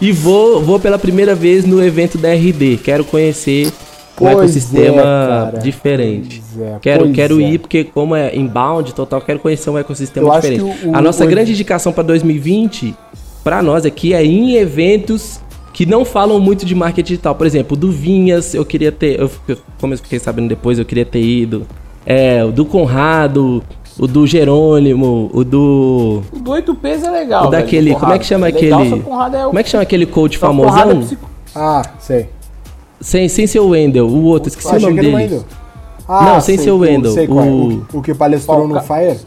e 0.00 0.12
vou, 0.12 0.60
vou 0.62 0.78
pela 0.78 0.98
primeira 0.98 1.34
vez 1.34 1.64
no 1.64 1.82
evento 1.84 2.18
da 2.18 2.32
RD. 2.32 2.78
Quero 2.82 3.04
conhecer 3.04 3.66
um 3.68 3.70
Pois 4.16 4.36
ecossistema 4.38 5.52
é, 5.54 5.58
diferente. 5.58 6.42
É, 6.60 6.76
quero 6.80 7.10
quero 7.12 7.40
é. 7.40 7.44
ir, 7.50 7.58
porque 7.58 7.82
como 7.84 8.14
é 8.14 8.34
inbound 8.36 8.94
total, 8.94 9.20
quero 9.20 9.40
conhecer 9.40 9.70
um 9.70 9.78
ecossistema 9.78 10.28
Eu 10.28 10.40
diferente. 10.40 10.62
o- 10.86 10.94
a 10.96 11.00
nossa 11.00 11.24
o- 11.24 11.28
grande 11.28 11.52
indicação 11.52 11.92
para 11.92 12.04
2020, 12.04 12.94
para 13.42 13.60
nós 13.62 13.84
aqui, 13.84 14.14
é 14.14 14.24
em 14.24 14.54
eventos 14.54 15.40
que 15.72 15.84
não 15.84 16.04
falam 16.04 16.38
muito 16.38 16.64
de 16.64 16.74
marketing 16.74 17.08
digital. 17.08 17.34
Por 17.34 17.46
exemplo, 17.46 17.76
do 17.76 17.90
Vinhas, 17.90 18.54
eu 18.54 18.64
queria 18.64 18.92
ter. 18.92 19.18
Eu, 19.18 19.28
como 19.80 19.92
eu 19.92 19.98
fiquei 19.98 20.20
sabendo 20.20 20.48
depois, 20.48 20.78
eu 20.78 20.84
queria 20.84 21.04
ter 21.04 21.20
ido. 21.20 21.66
É, 22.06 22.44
o 22.44 22.52
do 22.52 22.64
Conrado, 22.64 23.62
o 23.98 24.06
do 24.06 24.26
Jerônimo, 24.26 25.30
o 25.32 25.44
do. 25.44 26.22
O 26.32 26.38
do 26.38 26.50
8Ps 26.52 27.04
é 27.04 27.10
legal. 27.10 27.46
O 27.46 27.50
velho, 27.50 27.62
daquele, 27.62 27.92
do 27.94 28.00
como 28.00 28.12
é 28.12 28.18
que 28.18 28.26
chama 28.26 28.46
Conrado. 28.50 28.62
Legal, 28.64 28.80
aquele- 28.80 28.94
o 28.94 29.36
é 29.36 29.44
o- 29.44 29.46
Como 29.48 29.58
é 29.58 29.62
que 29.62 29.68
chama 29.70 29.82
aquele 29.82 30.06
coach 30.06 30.38
só 30.38 30.46
o 30.46 30.48
é 30.50 30.54
famosão? 30.54 31.00
psico- 31.02 31.28
Ah, 31.54 31.82
sei. 32.00 32.28
Sem, 33.00 33.28
sem 33.28 33.46
ser 33.46 33.60
o 33.60 33.68
Wendel, 33.68 34.06
o 34.06 34.24
outro, 34.24 34.48
esqueci 34.48 34.68
Eu 34.72 34.78
o 34.78 34.80
nome 34.80 34.98
o 35.00 35.02
dele. 35.02 35.42
Ah, 36.08 36.24
Não, 36.34 36.40
sem 36.40 36.56
sei, 36.56 36.64
ser 36.64 36.70
o 36.72 36.76
o- 36.76 36.78
Wendel, 36.80 37.12
sei 37.12 37.26
qual 37.26 37.40
é, 37.44 37.48
o- 37.48 37.66
o, 37.66 37.68
que- 37.86 37.96
o 37.98 38.02
que 38.02 38.14
palestrou 38.14 38.66
no 38.68 38.74
Pauca- 38.74 38.94
Fire? 38.94 39.20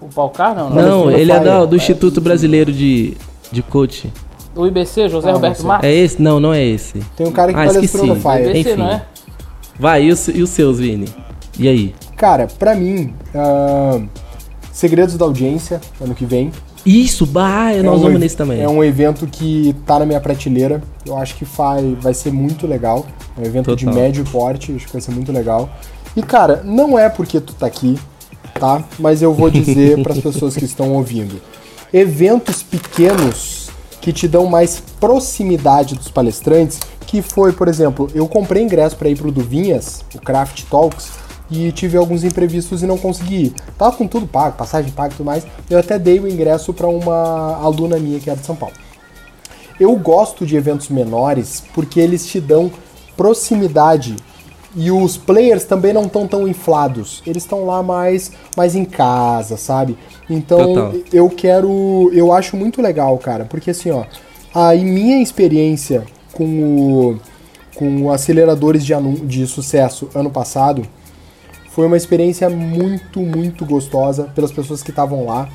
O 0.00 0.08
Paucar, 0.08 0.54
não, 0.54 0.70
não. 0.70 0.82
Não, 0.82 1.06
Fire. 1.08 1.20
ele 1.20 1.32
é 1.32 1.40
da- 1.40 1.64
do 1.64 1.76
Instituto 1.76 2.20
Brasileiro 2.20 2.72
de, 2.72 3.16
de 3.50 3.62
Coach. 3.62 4.12
O 4.54 4.66
IBC, 4.66 5.08
José 5.08 5.28
Ah, 5.28 5.32
não 5.32 5.38
Roberto. 5.40 5.64
Marques. 5.66 5.88
É 5.90 5.94
esse? 5.94 6.22
Não, 6.22 6.40
não 6.40 6.52
é 6.52 6.64
esse. 6.64 6.98
Tem 7.16 7.26
um 7.26 7.32
cara 7.32 7.52
que 7.52 7.58
Ah, 7.58 7.66
palestrou 7.66 8.04
esqueci. 8.04 8.06
no 8.06 8.16
Fire. 8.16 8.50
IBC, 8.50 8.58
enfim. 8.70 8.76
não 8.80 8.88
é? 8.90 9.02
Vai, 9.78 10.04
e 10.04 10.10
os, 10.12 10.28
e 10.28 10.42
os 10.42 10.50
seus, 10.50 10.78
Vini? 10.78 11.06
E 11.58 11.68
aí? 11.68 11.94
Cara, 12.16 12.46
pra 12.58 12.74
mim, 12.74 13.14
ah, 13.34 14.00
Segredos 14.72 15.16
da 15.16 15.24
Audiência, 15.24 15.80
ano 16.00 16.14
que 16.14 16.26
vem. 16.26 16.52
Isso, 16.84 17.26
bah, 17.26 17.72
nós 17.82 17.98
um 17.98 18.02
vamos 18.02 18.20
nesse 18.20 18.36
também. 18.36 18.62
É 18.62 18.68
um 18.68 18.84
evento 18.84 19.26
que 19.26 19.74
tá 19.86 19.98
na 19.98 20.06
minha 20.06 20.20
prateleira. 20.20 20.82
Eu 21.04 21.16
acho 21.16 21.34
que 21.34 21.44
vai, 21.44 21.96
vai 22.00 22.14
ser 22.14 22.30
muito 22.30 22.66
legal. 22.66 23.06
É 23.36 23.40
um 23.40 23.44
evento 23.44 23.74
de 23.74 23.84
Total. 23.84 24.02
médio 24.02 24.24
porte, 24.24 24.72
acho 24.72 24.86
que 24.86 24.92
vai 24.92 25.00
ser 25.00 25.12
muito 25.12 25.32
legal. 25.32 25.68
E 26.14 26.22
cara, 26.22 26.62
não 26.62 26.98
é 26.98 27.08
porque 27.08 27.40
tu 27.40 27.54
tá 27.54 27.66
aqui, 27.66 27.98
tá? 28.60 28.84
Mas 28.98 29.22
eu 29.22 29.32
vou 29.32 29.50
dizer 29.50 30.00
para 30.04 30.12
as 30.12 30.20
pessoas 30.20 30.54
que 30.54 30.64
estão 30.64 30.92
ouvindo. 30.92 31.40
Eventos 31.92 32.62
pequenos 32.62 33.70
que 34.00 34.12
te 34.12 34.28
dão 34.28 34.46
mais 34.46 34.80
proximidade 35.00 35.94
dos 35.94 36.08
palestrantes, 36.08 36.78
que 37.06 37.22
foi, 37.22 37.52
por 37.52 37.66
exemplo, 37.66 38.08
eu 38.14 38.28
comprei 38.28 38.62
ingresso 38.62 38.94
para 38.96 39.08
ir 39.08 39.16
pro 39.16 39.32
do 39.32 39.40
Vinhas, 39.40 40.04
o 40.14 40.20
Craft 40.20 40.64
Talks, 40.70 41.08
e 41.50 41.70
tive 41.72 41.96
alguns 41.96 42.24
imprevistos 42.24 42.82
e 42.82 42.86
não 42.86 42.98
consegui 42.98 43.46
ir. 43.46 43.54
Tava 43.78 43.96
com 43.96 44.06
tudo 44.06 44.26
pago, 44.26 44.56
passagem 44.56 44.90
paga 44.90 45.14
e 45.14 45.16
tudo 45.16 45.26
mais. 45.26 45.46
Eu 45.70 45.78
até 45.78 45.98
dei 45.98 46.18
o 46.18 46.28
ingresso 46.28 46.72
para 46.72 46.88
uma 46.88 47.56
aluna 47.62 47.98
minha 47.98 48.18
que 48.18 48.28
era 48.28 48.38
de 48.38 48.46
São 48.46 48.56
Paulo. 48.56 48.74
Eu 49.78 49.94
gosto 49.96 50.46
de 50.46 50.56
eventos 50.56 50.88
menores 50.88 51.62
porque 51.74 52.00
eles 52.00 52.26
te 52.26 52.40
dão 52.40 52.70
proximidade 53.16 54.16
e 54.74 54.90
os 54.90 55.16
players 55.16 55.64
também 55.64 55.92
não 55.92 56.04
estão 56.04 56.26
tão 56.26 56.46
inflados. 56.46 57.22
Eles 57.26 57.42
estão 57.42 57.64
lá 57.64 57.82
mais, 57.82 58.30
mais 58.56 58.74
em 58.74 58.84
casa, 58.84 59.56
sabe? 59.56 59.96
Então 60.28 60.74
Total. 60.74 60.94
eu 61.12 61.30
quero. 61.30 62.10
Eu 62.12 62.32
acho 62.32 62.56
muito 62.56 62.82
legal, 62.82 63.16
cara, 63.18 63.44
porque 63.44 63.70
assim, 63.70 63.90
ó, 63.90 64.04
a 64.54 64.74
minha 64.74 65.22
experiência 65.22 66.04
com 66.32 66.44
o 66.44 67.18
com 67.74 68.10
aceleradores 68.10 68.84
de, 68.86 68.94
de 69.26 69.46
sucesso 69.46 70.08
ano 70.14 70.30
passado 70.30 70.82
foi 71.76 71.86
uma 71.86 71.96
experiência 71.98 72.48
muito, 72.48 73.20
muito 73.20 73.66
gostosa 73.66 74.24
pelas 74.34 74.50
pessoas 74.50 74.82
que 74.82 74.88
estavam 74.88 75.26
lá. 75.26 75.46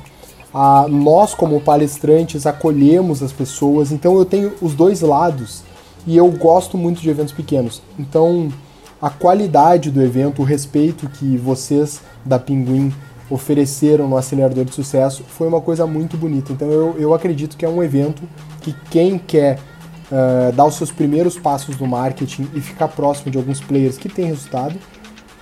Ah, 0.54 0.86
nós, 0.88 1.34
como 1.34 1.60
palestrantes, 1.60 2.46
acolhemos 2.46 3.24
as 3.24 3.32
pessoas, 3.32 3.90
então 3.90 4.16
eu 4.16 4.24
tenho 4.24 4.52
os 4.62 4.72
dois 4.72 5.00
lados 5.00 5.64
e 6.06 6.16
eu 6.16 6.30
gosto 6.30 6.78
muito 6.78 7.00
de 7.00 7.10
eventos 7.10 7.32
pequenos. 7.32 7.82
Então, 7.98 8.52
a 9.00 9.10
qualidade 9.10 9.90
do 9.90 10.00
evento, 10.00 10.42
o 10.42 10.44
respeito 10.44 11.08
que 11.08 11.36
vocês 11.36 12.00
da 12.24 12.38
Pinguim 12.38 12.94
ofereceram 13.28 14.08
no 14.08 14.16
acelerador 14.16 14.64
de 14.64 14.72
sucesso 14.76 15.24
foi 15.26 15.48
uma 15.48 15.60
coisa 15.60 15.88
muito 15.88 16.16
bonita. 16.16 16.52
Então 16.52 16.70
eu, 16.70 16.94
eu 17.00 17.14
acredito 17.14 17.56
que 17.56 17.64
é 17.64 17.68
um 17.68 17.82
evento 17.82 18.22
que 18.60 18.72
quem 18.92 19.18
quer 19.18 19.58
uh, 20.06 20.52
dar 20.52 20.66
os 20.66 20.76
seus 20.76 20.92
primeiros 20.92 21.36
passos 21.36 21.76
no 21.78 21.86
marketing 21.88 22.48
e 22.54 22.60
ficar 22.60 22.86
próximo 22.86 23.28
de 23.28 23.38
alguns 23.38 23.58
players 23.58 23.98
que 23.98 24.08
têm 24.08 24.26
resultado, 24.26 24.78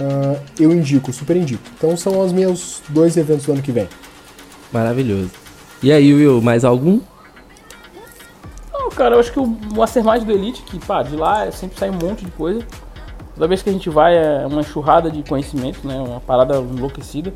uh, 0.00 0.40
eu 0.58 0.72
indico, 0.72 1.12
super 1.12 1.36
indico. 1.36 1.62
Então 1.76 1.96
são 1.96 2.18
os 2.20 2.32
meus 2.32 2.82
dois 2.88 3.16
eventos 3.16 3.46
do 3.46 3.52
ano 3.52 3.62
que 3.62 3.72
vem. 3.72 3.88
Maravilhoso. 4.72 5.30
E 5.82 5.92
aí, 5.92 6.12
Will, 6.12 6.40
mais 6.42 6.64
algum? 6.64 7.00
Não, 8.72 8.90
cara, 8.90 9.16
eu 9.16 9.20
acho 9.20 9.32
que 9.32 9.38
o 9.40 9.46
Mastermind 9.46 10.24
do 10.24 10.32
Elite, 10.32 10.62
que 10.62 10.78
pá, 10.78 11.02
de 11.02 11.16
lá 11.16 11.50
sempre 11.52 11.78
sai 11.78 11.90
um 11.90 11.94
monte 11.94 12.24
de 12.24 12.30
coisa. 12.32 12.64
Toda 13.34 13.48
vez 13.48 13.62
que 13.62 13.70
a 13.70 13.72
gente 13.72 13.88
vai 13.88 14.16
é 14.16 14.46
uma 14.46 14.60
enxurrada 14.60 15.10
de 15.10 15.22
conhecimento, 15.22 15.86
né? 15.86 15.98
Uma 15.98 16.20
parada 16.20 16.56
enlouquecida. 16.56 17.32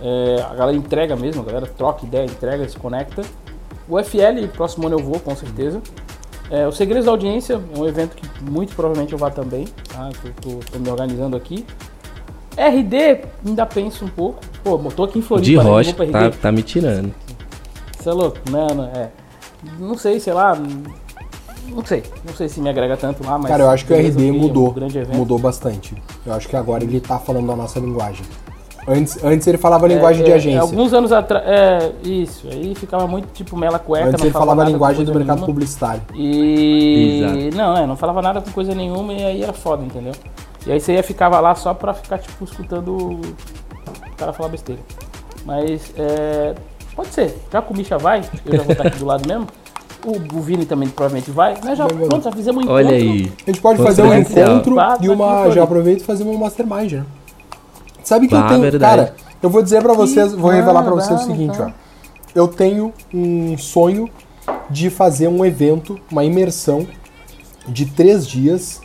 É, 0.00 0.42
a 0.42 0.54
galera 0.54 0.76
entrega 0.76 1.16
mesmo, 1.16 1.42
a 1.42 1.44
galera 1.44 1.66
troca 1.66 2.04
ideia, 2.04 2.24
entrega, 2.24 2.68
se 2.68 2.76
conecta. 2.76 3.22
O 3.88 4.02
FL, 4.02 4.46
próximo 4.54 4.86
ano 4.86 4.96
eu 4.98 5.02
vou, 5.02 5.18
com 5.18 5.34
certeza. 5.34 5.82
É, 6.50 6.66
o 6.66 6.72
Segredos 6.72 7.06
da 7.06 7.10
Audiência 7.10 7.54
é 7.54 7.78
um 7.78 7.86
evento 7.86 8.16
que 8.16 8.44
muito 8.44 8.74
provavelmente 8.74 9.12
eu 9.12 9.18
vá 9.18 9.30
também. 9.30 9.66
Tá? 9.88 10.10
Tô 10.42 10.78
me 10.78 10.90
organizando 10.90 11.36
aqui. 11.36 11.64
RD, 12.56 13.26
ainda 13.44 13.66
penso 13.66 14.04
um 14.04 14.08
pouco. 14.08 14.40
Pô, 14.62 14.78
tô 14.90 15.04
aqui 15.04 15.18
em 15.18 15.22
Floripa. 15.22 15.44
De 15.44 15.56
né? 15.56 15.62
rocha, 15.62 15.92
Vou 15.92 16.06
pra 16.06 16.30
tá, 16.30 16.36
tá 16.36 16.52
me 16.52 16.62
tirando. 16.62 17.12
Você 17.98 18.08
é 18.08 18.12
louco? 18.12 18.38
Não, 18.50 18.68
não, 18.68 18.84
é. 18.84 19.10
Não 19.78 19.96
sei, 19.96 20.20
sei 20.20 20.32
lá. 20.32 20.54
Não 21.68 21.84
sei. 21.84 22.02
Não 22.24 22.34
sei 22.34 22.48
se 22.48 22.60
me 22.60 22.68
agrega 22.68 22.96
tanto 22.96 23.24
lá, 23.24 23.38
mas. 23.38 23.48
Cara, 23.48 23.64
eu 23.64 23.70
acho 23.70 23.86
que 23.86 23.92
o 23.92 23.96
RD 23.96 24.12
ok, 24.12 24.28
é 24.28 24.32
um 24.32 24.38
mudou, 24.38 24.74
mudou 25.14 25.38
bastante. 25.38 25.96
Eu 26.24 26.34
acho 26.34 26.48
que 26.48 26.54
agora 26.54 26.84
ele 26.84 27.00
tá 27.00 27.18
falando 27.18 27.50
a 27.50 27.56
nossa 27.56 27.80
linguagem. 27.80 28.24
Antes, 28.86 29.22
antes 29.24 29.46
ele 29.46 29.56
falava 29.58 29.86
a 29.86 29.88
linguagem 29.88 30.22
É, 30.22 30.24
de 30.26 30.32
é, 30.32 30.34
agência. 30.34 30.60
Alguns 30.60 30.92
anos 30.92 31.10
atrás. 31.10 31.44
É, 31.46 31.92
isso. 32.02 32.46
Aí 32.50 32.74
ficava 32.74 33.06
muito 33.06 33.28
tipo 33.32 33.56
mela 33.56 33.78
cueca. 33.78 34.08
Antes 34.08 34.20
não 34.20 34.26
ele 34.26 34.32
falava 34.32 34.62
a 34.62 34.66
linguagem 34.66 35.04
do 35.04 35.14
mercado 35.14 35.36
nenhuma. 35.36 35.46
publicitário. 35.46 36.02
E. 36.14 37.22
Exato. 37.22 37.56
Não, 37.56 37.76
é, 37.76 37.86
não 37.86 37.96
falava 37.96 38.20
nada 38.20 38.40
com 38.40 38.50
coisa 38.50 38.74
nenhuma 38.74 39.12
e 39.12 39.24
aí 39.24 39.42
era 39.42 39.52
foda, 39.52 39.82
entendeu? 39.84 40.12
E 40.66 40.72
aí 40.72 40.80
você 40.80 40.94
ia 40.94 41.02
ficava 41.02 41.40
lá 41.40 41.54
só 41.54 41.72
pra 41.74 41.92
ficar, 41.94 42.18
tipo, 42.18 42.44
escutando 42.44 42.96
o 42.96 43.20
cara 44.16 44.32
falar 44.32 44.48
besteira. 44.50 44.80
Mas, 45.44 45.92
é. 45.96 46.54
Pode 46.94 47.08
ser. 47.08 47.36
Já 47.52 47.60
que 47.60 47.72
o 47.72 47.76
Misha 47.76 47.98
vai, 47.98 48.22
eu 48.46 48.56
já 48.56 48.62
vou 48.62 48.72
estar 48.72 48.86
aqui 48.86 48.98
do 48.98 49.06
lado 49.06 49.26
mesmo. 49.26 49.46
O, 50.06 50.36
o 50.38 50.40
Vini 50.42 50.66
também 50.66 50.88
provavelmente 50.88 51.30
vai. 51.30 51.54
Nós 51.64 51.78
já, 51.78 51.86
pronto, 51.86 52.22
já 52.22 52.30
fizemos 52.32 52.64
um 52.66 52.70
Olha 52.70 52.94
encontro. 52.96 53.12
aí. 53.12 53.32
A 53.46 53.50
gente 53.50 53.60
pode 53.60 53.82
fazer 53.82 54.02
um 54.02 54.14
encontro 54.14 54.74
Bah, 54.74 54.98
e 55.00 55.06
tá 55.06 55.12
uma. 55.12 55.50
Já 55.50 55.62
aproveito 55.64 56.02
e 56.02 56.04
fazer 56.04 56.24
uma 56.24 56.38
mastermind, 56.38 56.92
né? 56.92 57.04
Sabe 58.04 58.28
que 58.28 58.34
Bah, 58.34 58.42
eu 58.42 58.48
tenho. 58.48 58.60
verdade. 58.60 58.96
Cara, 58.96 59.14
eu 59.42 59.50
vou 59.50 59.62
dizer 59.62 59.82
pra 59.82 59.94
vocês, 59.94 60.32
vou 60.32 60.50
revelar 60.50 60.82
pra 60.82 60.92
vocês 60.94 61.22
o 61.22 61.24
seguinte, 61.24 61.60
ó. 61.60 61.70
Eu 62.34 62.46
tenho 62.48 62.92
um 63.12 63.56
sonho 63.56 64.08
de 64.68 64.90
fazer 64.90 65.28
um 65.28 65.44
evento, 65.44 65.98
uma 66.10 66.24
imersão 66.24 66.86
de 67.66 67.86
três 67.86 68.26
dias, 68.26 68.80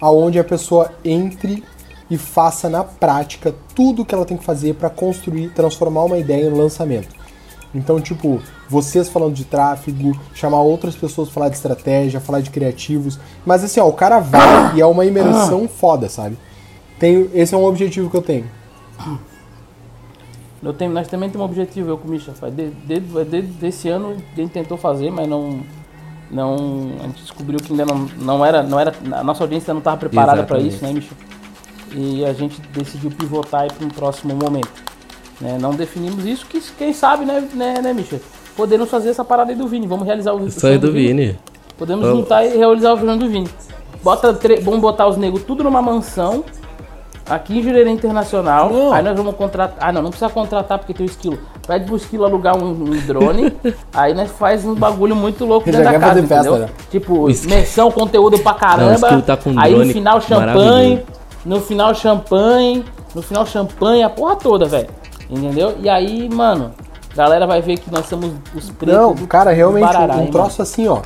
aonde 0.00 0.38
a 0.38 0.44
pessoa 0.44 0.90
entre 1.04 1.62
e 2.10 2.18
faça 2.18 2.68
na 2.68 2.82
prática 2.84 3.54
tudo 3.74 4.04
que 4.04 4.14
ela 4.14 4.24
tem 4.24 4.36
que 4.36 4.44
fazer 4.44 4.74
pra 4.74 4.90
construir, 4.90 5.50
transformar 5.50 6.04
uma 6.04 6.18
ideia 6.18 6.46
em 6.46 6.52
lançamento. 6.52 7.08
Então, 7.74 8.00
tipo, 8.00 8.40
vocês 8.68 9.08
falando 9.08 9.34
de 9.34 9.44
tráfego, 9.44 10.16
chamar 10.32 10.60
outras 10.60 10.94
pessoas 10.94 11.28
pra 11.28 11.34
falar 11.34 11.48
de 11.48 11.56
estratégia, 11.56 12.20
falar 12.20 12.40
de 12.40 12.50
criativos. 12.50 13.18
Mas 13.44 13.64
assim, 13.64 13.80
ó, 13.80 13.88
o 13.88 13.92
cara 13.92 14.20
vai 14.20 14.76
e 14.76 14.80
é 14.80 14.86
uma 14.86 15.04
imersão 15.04 15.66
foda, 15.68 16.08
sabe? 16.08 16.38
Tenho, 16.98 17.30
esse 17.34 17.54
é 17.54 17.58
um 17.58 17.64
objetivo 17.64 18.08
que 18.08 18.16
eu 18.16 18.22
tenho. 18.22 18.44
Nós 20.62 21.08
também 21.08 21.28
temos 21.28 21.46
um 21.46 21.50
objetivo, 21.50 21.90
eu 21.90 21.98
com 21.98 22.08
o 22.08 22.10
Misha. 22.10 22.32
Faz 22.32 22.54
Desde, 22.54 23.42
desse 23.42 23.88
ano 23.88 24.16
a 24.32 24.40
gente 24.40 24.50
tentou 24.50 24.78
fazer, 24.78 25.10
mas 25.10 25.28
não. 25.28 25.60
não 26.30 26.90
a 27.00 27.06
gente 27.06 27.20
descobriu 27.20 27.58
que 27.58 27.70
ainda 27.72 27.84
não, 27.84 28.08
não 28.16 28.46
era. 28.46 28.62
Não 28.62 28.80
era 28.80 28.94
a 29.12 29.22
nossa 29.22 29.44
audiência 29.44 29.74
não 29.74 29.78
estava 29.78 29.98
preparada 29.98 30.42
para 30.44 30.58
isso, 30.58 30.82
né, 30.82 30.92
Misha? 30.92 31.12
E 31.92 32.24
a 32.24 32.32
gente 32.32 32.60
decidiu 32.72 33.10
pivotar 33.10 33.70
para 33.72 33.86
um 33.86 33.90
próximo 33.90 34.34
momento. 34.34 34.84
Né? 35.40 35.58
Não 35.60 35.72
definimos 35.72 36.24
isso, 36.24 36.46
que 36.46 36.60
quem 36.78 36.92
sabe, 36.92 37.24
né, 37.24 37.46
né, 37.52 37.80
né 37.82 37.92
Misha? 37.92 38.20
Podemos 38.56 38.88
fazer 38.88 39.10
essa 39.10 39.24
parada 39.24 39.50
aí 39.50 39.56
do 39.56 39.68
Vini. 39.68 39.86
Vamos 39.86 40.06
realizar 40.06 40.32
o, 40.32 40.50
Sonho 40.50 40.78
do 40.78 40.92
Vini. 40.92 41.38
Podemos 41.76 42.06
Vamos. 42.06 42.20
juntar 42.20 42.44
e 42.44 42.56
realizar 42.56 42.94
o 42.94 42.98
sonho 42.98 43.18
do 43.18 43.28
Vini. 43.28 43.48
Bota 44.02 44.32
tre- 44.32 44.60
vamos 44.60 44.80
botar 44.80 45.08
os 45.08 45.16
negros 45.16 45.42
tudo 45.44 45.64
numa 45.64 45.82
mansão. 45.82 46.44
Aqui 47.28 47.58
em 47.58 47.62
Jurerê 47.62 47.90
Internacional. 47.90 48.70
Não. 48.70 48.92
Aí 48.92 49.02
nós 49.02 49.16
vamos 49.16 49.34
contratar. 49.34 49.76
Ah, 49.80 49.90
não, 49.92 50.02
não 50.02 50.10
precisa 50.10 50.30
contratar 50.30 50.78
porque 50.78 50.92
tem 50.92 51.06
o 51.06 51.08
esquilo. 51.08 51.38
Pede 51.66 51.86
pro 51.86 51.96
esquilo 51.96 52.24
alugar 52.24 52.56
um, 52.56 52.70
um 52.70 53.06
drone. 53.06 53.50
aí 53.94 54.12
nós 54.12 54.30
faz 54.32 54.64
um 54.66 54.74
bagulho 54.74 55.16
muito 55.16 55.44
louco 55.46 55.64
dentro 55.64 55.82
já 55.84 55.92
da 55.92 55.98
casa, 55.98 56.20
festa, 56.20 56.34
entendeu? 56.34 56.58
né? 56.58 56.68
Tipo, 56.90 57.30
imersão, 57.30 57.90
conteúdo 57.90 58.38
pra 58.38 58.52
Não, 58.52 58.58
o 58.58 58.60
caramba. 58.60 59.22
tá 59.22 59.36
com 59.38 59.50
um 59.52 59.58
aí 59.58 59.74
no 59.74 59.86
final 59.86 60.20
champanhe. 60.20 61.02
No 61.46 61.60
final 61.60 61.94
champanhe. 61.94 62.84
No 63.14 63.22
final 63.22 63.46
champanhe, 63.46 64.02
a 64.02 64.10
porra 64.10 64.36
toda, 64.36 64.66
velho. 64.66 64.88
Entendeu? 65.30 65.74
E 65.80 65.88
aí, 65.88 66.28
mano, 66.28 66.72
galera 67.16 67.46
vai 67.46 67.62
ver 67.62 67.78
que 67.78 67.90
nós 67.90 68.06
somos 68.06 68.32
os 68.54 68.68
pretos. 68.70 68.94
Não, 68.98 69.14
do- 69.14 69.26
cara, 69.26 69.50
realmente 69.52 69.84
Barará, 69.86 70.16
um 70.16 70.26
troço 70.26 70.60
assim, 70.60 70.88
ó. 70.88 71.00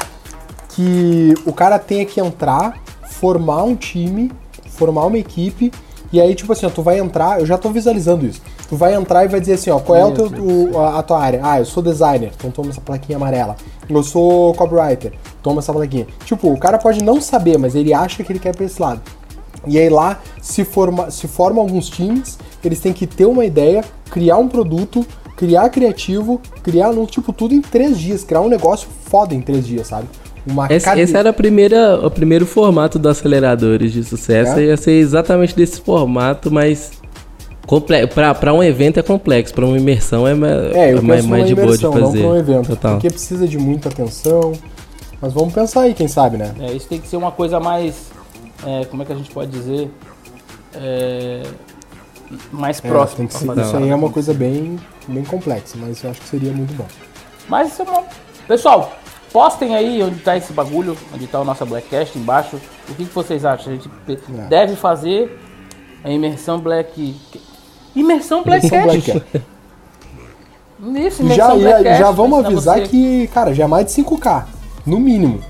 Que 0.70 1.34
o 1.46 1.52
cara 1.52 1.78
tenha 1.78 2.04
que 2.04 2.20
entrar, 2.20 2.74
formar 3.02 3.62
um 3.62 3.76
time, 3.76 4.32
formar 4.70 5.04
uma 5.06 5.18
equipe, 5.18 5.72
e 6.12 6.20
aí, 6.20 6.34
tipo 6.34 6.52
assim, 6.52 6.64
ó, 6.66 6.70
tu 6.70 6.82
vai 6.82 6.98
entrar, 6.98 7.40
eu 7.40 7.46
já 7.46 7.58
tô 7.58 7.70
visualizando 7.70 8.24
isso. 8.26 8.40
Tu 8.68 8.76
vai 8.76 8.94
entrar 8.94 9.24
e 9.24 9.28
vai 9.28 9.40
dizer 9.40 9.54
assim, 9.54 9.70
ó, 9.70 9.78
qual 9.78 9.98
é 9.98 10.04
o 10.04 10.12
teu, 10.12 10.26
o- 10.72 10.78
a, 10.78 10.98
a 10.98 11.02
tua 11.02 11.20
área? 11.20 11.40
Ah, 11.42 11.58
eu 11.58 11.64
sou 11.64 11.82
designer, 11.82 12.32
então 12.36 12.50
toma 12.50 12.70
essa 12.70 12.80
plaquinha 12.80 13.16
amarela. 13.16 13.56
Eu 13.88 14.02
sou 14.02 14.54
copywriter, 14.54 15.12
toma 15.42 15.60
essa 15.60 15.72
plaquinha. 15.72 16.06
Tipo, 16.24 16.52
o 16.52 16.58
cara 16.58 16.78
pode 16.78 17.02
não 17.02 17.20
saber, 17.20 17.58
mas 17.58 17.74
ele 17.74 17.92
acha 17.94 18.22
que 18.24 18.32
ele 18.32 18.38
quer 18.38 18.54
pra 18.54 18.64
esse 18.64 18.80
lado. 18.80 19.00
E 19.66 19.78
aí 19.78 19.88
lá 19.88 20.20
se, 20.40 20.64
forma, 20.64 21.10
se 21.10 21.26
formam 21.28 21.62
alguns 21.62 21.88
times, 21.88 22.38
eles 22.64 22.80
têm 22.80 22.92
que 22.92 23.06
ter 23.06 23.26
uma 23.26 23.44
ideia, 23.44 23.84
criar 24.10 24.36
um 24.38 24.48
produto, 24.48 25.04
criar 25.36 25.68
criativo, 25.68 26.40
criar 26.62 26.90
um, 26.90 27.04
tipo 27.06 27.32
tudo 27.32 27.54
em 27.54 27.60
três 27.60 27.98
dias, 27.98 28.24
criar 28.24 28.40
um 28.40 28.48
negócio 28.48 28.88
foda 29.04 29.34
em 29.34 29.40
três 29.40 29.66
dias, 29.66 29.86
sabe? 29.88 30.08
Uma 30.50 30.66
Esse, 30.70 30.88
esse 31.00 31.16
era 31.16 31.30
a 31.30 31.32
primeira, 31.32 31.98
o 32.04 32.10
primeiro 32.10 32.46
formato 32.46 32.98
do 32.98 33.08
Aceleradores 33.08 33.92
de 33.92 34.02
Sucesso. 34.04 34.58
É? 34.58 34.64
Ia 34.64 34.76
ser 34.76 34.92
exatamente 34.92 35.54
desse 35.54 35.80
formato, 35.80 36.50
mas. 36.50 36.92
Pra 38.40 38.54
um 38.54 38.62
evento 38.62 38.98
é 38.98 39.02
complexo, 39.02 39.52
pra 39.52 39.66
uma 39.66 39.76
imersão 39.76 40.26
é, 40.26 40.32
É, 40.32 40.34
é 40.34 41.00
mais, 41.02 41.16
penso 41.20 41.28
mais 41.28 41.46
de 41.46 41.54
boa 41.54 41.66
de 41.76 41.84
imersão, 41.84 41.92
não 41.94 42.06
fazer. 42.06 42.18
pra 42.20 42.28
um 42.28 42.36
evento, 42.36 42.68
Total. 42.68 42.92
porque 42.92 43.10
precisa 43.10 43.46
de 43.46 43.58
muita 43.58 43.90
atenção. 43.90 44.52
Mas 45.20 45.32
vamos 45.34 45.52
pensar 45.52 45.82
aí, 45.82 45.92
quem 45.92 46.08
sabe, 46.08 46.38
né? 46.38 46.54
É, 46.60 46.72
isso 46.72 46.88
tem 46.88 46.98
que 46.98 47.06
ser 47.08 47.16
uma 47.18 47.30
coisa 47.30 47.60
mais. 47.60 48.06
é, 48.66 48.86
como 48.86 49.02
é 49.02 49.04
que 49.06 49.12
a 49.12 49.16
gente 49.16 49.30
pode 49.30 49.50
dizer? 49.50 49.90
É, 50.74 51.42
mais 52.52 52.78
É, 52.82 52.88
próxima. 52.88 53.18
tem 53.18 53.26
que 53.26 53.34
ser- 53.34 53.60
isso 53.60 53.76
aí 53.76 53.88
é 53.90 53.94
uma 53.94 54.10
coisa 54.10 54.32
bem, 54.32 54.78
bem 55.06 55.24
complexa, 55.24 55.76
mas 55.78 56.02
eu 56.02 56.10
acho 56.10 56.20
que 56.20 56.28
seria 56.28 56.52
muito 56.52 56.74
bom. 56.74 56.86
Mas 57.48 57.72
isso 57.72 57.82
é 57.82 57.84
uma... 57.84 58.02
Pessoal, 58.46 58.97
postem 59.32 59.74
aí 59.74 60.02
onde 60.02 60.20
tá 60.20 60.36
esse 60.36 60.52
bagulho, 60.52 60.96
onde 61.14 61.26
tá 61.26 61.40
o 61.40 61.44
nosso 61.44 61.64
Blackcast 61.66 62.18
embaixo. 62.18 62.56
O 62.88 62.94
que, 62.94 63.04
que 63.04 63.14
vocês 63.14 63.44
acham? 63.44 63.72
A 63.72 63.76
gente 63.76 63.90
É. 64.08 64.42
deve 64.48 64.76
fazer 64.76 65.38
a 66.04 66.10
imersão 66.10 66.58
Black. 66.58 67.14
Imersão 67.96 68.38
São 68.38 68.44
Blackcast. 68.44 69.12
Black 69.12 71.06
Isso, 71.06 71.22
E 71.22 71.28
já, 71.28 71.34
imersão 71.54 71.56
e- 71.58 71.62
Blackcast. 71.62 71.98
já 71.98 72.10
vamos 72.10 72.44
avisar 72.44 72.78
você. 72.78 72.86
que, 72.88 73.26
cara, 73.28 73.54
já 73.54 73.64
é 73.64 73.66
mais 73.66 73.86
de 73.86 73.92
5K, 73.92 74.46
no 74.86 75.00
mínimo. 75.00 75.40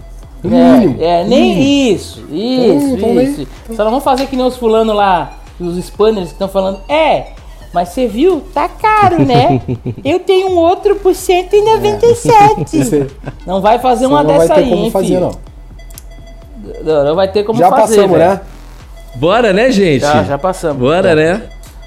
No 0.42 0.50
mínimo. 0.50 0.96
É, 1.02 1.20
é, 1.20 1.24
no 1.24 1.30
nem 1.30 1.54
mínimo. 1.56 1.94
isso, 1.96 2.20
isso, 2.30 2.96
Então, 2.96 3.10
então 3.10 3.20
isso. 3.20 3.46
Só 3.74 3.84
não 3.84 3.90
vamos 3.90 4.04
fazer 4.04 4.26
que 4.26 4.36
nem 4.36 4.46
os 4.46 4.56
fulano 4.56 4.92
lá, 4.92 5.38
os 5.60 5.76
spanners 5.78 6.28
que 6.28 6.32
estão 6.34 6.48
falando, 6.48 6.80
é, 6.88 7.32
mas 7.72 7.90
você 7.90 8.06
viu? 8.06 8.42
Tá 8.54 8.68
caro, 8.68 9.24
né? 9.24 9.60
Eu 10.04 10.20
tenho 10.20 10.50
um 10.50 10.56
outro 10.56 10.96
por 10.96 11.14
197. 11.14 12.78
Você- 12.84 13.06
Não 13.46 13.60
vai 13.60 13.78
fazer 13.78 14.06
você 14.06 14.12
uma 14.12 14.22
não 14.22 14.30
vai 14.30 14.38
dessa 14.40 14.54
ter 14.54 14.60
aí, 14.60 14.70
como 14.70 14.84
hein, 14.84 14.90
fazer, 14.90 15.06
filho? 15.06 15.20
não. 15.20 15.48
Não, 16.84 17.04
não 17.04 17.14
vai 17.14 17.28
ter 17.28 17.44
como 17.44 17.58
Já 17.58 17.70
fazer, 17.70 17.96
passamos, 17.96 18.18
velho. 18.18 18.30
né? 18.30 18.40
Bora, 19.16 19.52
né, 19.52 19.70
gente? 19.70 20.00
Já, 20.00 20.22
já 20.22 20.38
passamos. 20.38 20.78
Bora, 20.78 21.14
né? 21.14 21.42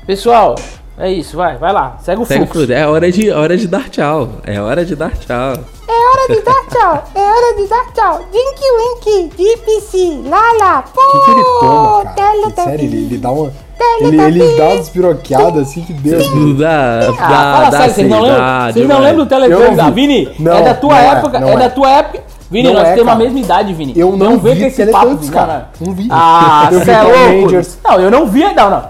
Pessoal, 0.07 0.55
é 0.97 1.11
isso, 1.11 1.37
vai, 1.37 1.55
vai 1.57 1.71
lá, 1.71 1.97
segue 2.01 2.21
o 2.21 2.25
Segue 2.25 2.43
o 2.43 2.45
fluxo. 2.47 2.65
fluxo. 2.67 2.73
É 2.73 2.87
hora 2.87 3.11
de, 3.11 3.31
hora 3.31 3.55
de 3.57 3.67
dar 3.67 3.89
tchau. 3.89 4.29
É 4.43 4.59
hora 4.59 4.83
de 4.83 4.95
dar 4.95 5.11
tchau. 5.17 5.53
É 5.87 5.93
hora 5.93 6.35
de 6.35 6.41
dar 6.41 6.65
tchau, 6.67 7.03
é 7.15 7.19
hora 7.21 7.55
de 7.57 7.67
dar 7.67 7.91
tchau. 7.93 8.19
Dinky 8.31 9.27
Winky, 9.27 9.35
DPC, 9.37 10.29
Lala, 10.29 10.81
pô, 10.83 11.01
que, 11.11 11.25
que 11.25 11.31
ele 11.31 11.43
toma, 11.59 12.05
cara? 12.15 12.51
Sério, 12.69 12.85
ele, 12.85 12.97
ele 12.97 13.17
dá 13.17 13.31
uma. 13.31 13.51
Ele, 14.01 14.21
ele 14.21 14.57
dá 14.57 14.65
uma 14.69 14.77
despiroqueada 14.77 15.61
assim 15.61 15.81
que 15.81 15.93
Deus. 15.93 16.23
Dá, 16.57 16.99
Ah, 16.99 17.11
dá, 17.11 17.13
fala 17.17 17.69
dá 17.69 17.77
sério, 17.79 17.93
vocês 17.93 18.09
não 18.09 18.21
lembram? 18.21 18.71
Vocês 18.73 18.87
não 18.87 18.99
lembram 18.99 19.15
do 19.17 19.21
Eu 19.23 19.27
Telegram 19.39 19.59
não 19.69 19.75
da 19.75 19.85
vi. 19.89 19.91
Vini? 19.91 20.29
Não, 20.39 20.53
é 20.57 20.61
da 20.61 20.73
tua 20.73 20.89
não 20.89 20.97
é, 20.97 21.07
época, 21.07 21.39
não 21.39 21.49
é, 21.49 21.53
é. 21.53 21.57
da 21.57 21.69
tua 21.69 21.89
época. 21.91 22.23
Vini, 22.49 22.67
Não 22.67 22.73
nós 22.73 22.87
é, 22.89 22.93
temos 22.95 23.07
a 23.07 23.11
cara. 23.11 23.19
mesma 23.23 23.39
idade, 23.39 23.73
Vini. 23.73 23.93
Eu 23.95 24.17
não 24.17 24.37
vem 24.37 24.53
vi 24.55 24.59
com 24.61 24.65
esse 24.67 24.75
Teletubbies, 24.75 25.19
Vini. 25.21 25.31
cara. 25.31 25.69
Não 25.79 25.93
vi. 25.93 26.07
Ah, 26.11 26.67
Eu 26.71 26.79
você 26.81 26.91
é 26.91 27.01
louco. 27.01 27.17
Rangers. 27.45 27.77
Não, 27.83 27.99
eu 28.01 28.11
não 28.11 28.27
via, 28.27 28.53
não, 28.53 28.69
não. 28.69 28.83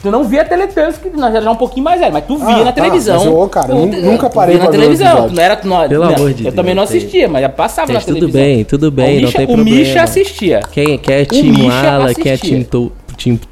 Tu 0.00 0.08
não 0.12 0.22
via 0.22 0.44
Teletubbies, 0.44 0.98
que 0.98 1.10
nós 1.16 1.32
já 1.32 1.40
já 1.40 1.50
um 1.50 1.56
pouquinho 1.56 1.82
mais 1.82 1.98
velho, 1.98 2.12
mas 2.12 2.24
tu 2.24 2.36
via 2.36 2.46
Ah, 2.46 2.58
na 2.58 2.64
tá, 2.66 2.72
televisão. 2.72 3.16
mas 3.16 3.26
eu, 3.26 3.48
cara, 3.48 3.66
Tu- 3.66 3.88
tu- 3.88 3.96
nunca 4.02 4.30
tu 4.30 4.34
parei 4.34 4.54
via 4.54 4.62
na 4.62 4.68
o 4.68 4.72
televisão. 4.72 5.28
Tu 5.28 5.34
não 5.34 5.42
era, 5.42 5.56
tu 5.56 5.66
não, 5.66 5.88
Pelo 5.88 6.04
não, 6.04 6.14
amor 6.14 6.32
de 6.32 6.46
Eu 6.46 6.52
também 6.52 6.74
não 6.76 6.82
Deus, 6.84 6.90
tem- 6.90 6.98
assistia, 7.00 7.28
mas 7.28 7.42
já 7.42 7.48
passava 7.48 7.92
na 7.92 7.98
Gente, 7.98 8.06
tudo 8.06 8.14
televisão. 8.20 8.40
bem, 8.40 8.64
tudo 8.64 8.90
bem, 8.92 9.04
o 9.04 9.14
não 9.14 9.20
Misha, 9.26 9.36
tem 9.38 9.44
O 9.46 9.48
problema. 9.54 9.76
Misha 9.78 10.02
assistia. 10.04 10.60
Quem 10.70 10.96
quer 10.98 11.22
O 11.22 11.26
Tim 11.26 11.50
Misha 11.50 11.64
Wala, 11.98 12.14
quem 12.14 12.30
é 12.30 12.34
assistia. 12.34 12.58
Tim, 12.58 12.62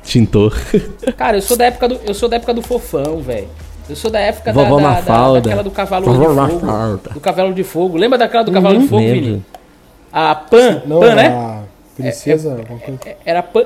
tintor. 0.02 0.54
Cara, 1.16 1.36
eu 1.38 1.42
sou 1.42 1.56
da 1.56 1.66
época 1.66 1.88
do, 1.88 2.00
eu 2.06 2.14
sou 2.14 2.28
da 2.28 2.36
época 2.36 2.54
do 2.54 2.62
fofão, 2.62 3.18
velho. 3.20 3.48
Eu 3.88 3.94
sou 3.96 4.10
da 4.10 4.18
época 4.18 4.52
da, 4.52 4.62
Vovó 4.62 4.76
da, 4.78 4.82
da, 4.82 4.90
Mafalda. 4.96 5.40
daquela 5.42 5.62
do 5.62 5.70
cavalo 5.70 6.06
Vovó 6.06 6.18
de 6.18 6.50
fogo. 6.50 6.66
Mafalda. 6.66 7.10
Do 7.12 7.20
cavalo 7.20 7.54
de 7.54 7.62
fogo. 7.64 7.96
Lembra 7.96 8.18
daquela 8.18 8.42
do 8.44 8.50
cavalo 8.52 8.78
de 8.80 8.88
fogo. 8.88 9.02
Vini? 9.02 9.44
A 10.12 10.34
Pan, 10.34 10.82
Não, 10.86 11.00
Pan, 11.00 11.14
né? 11.14 11.26
a 11.28 11.60
princesa... 11.96 12.50
alguma 12.52 12.78
coisa. 12.80 13.00
Era 13.24 13.42
Pan. 13.42 13.64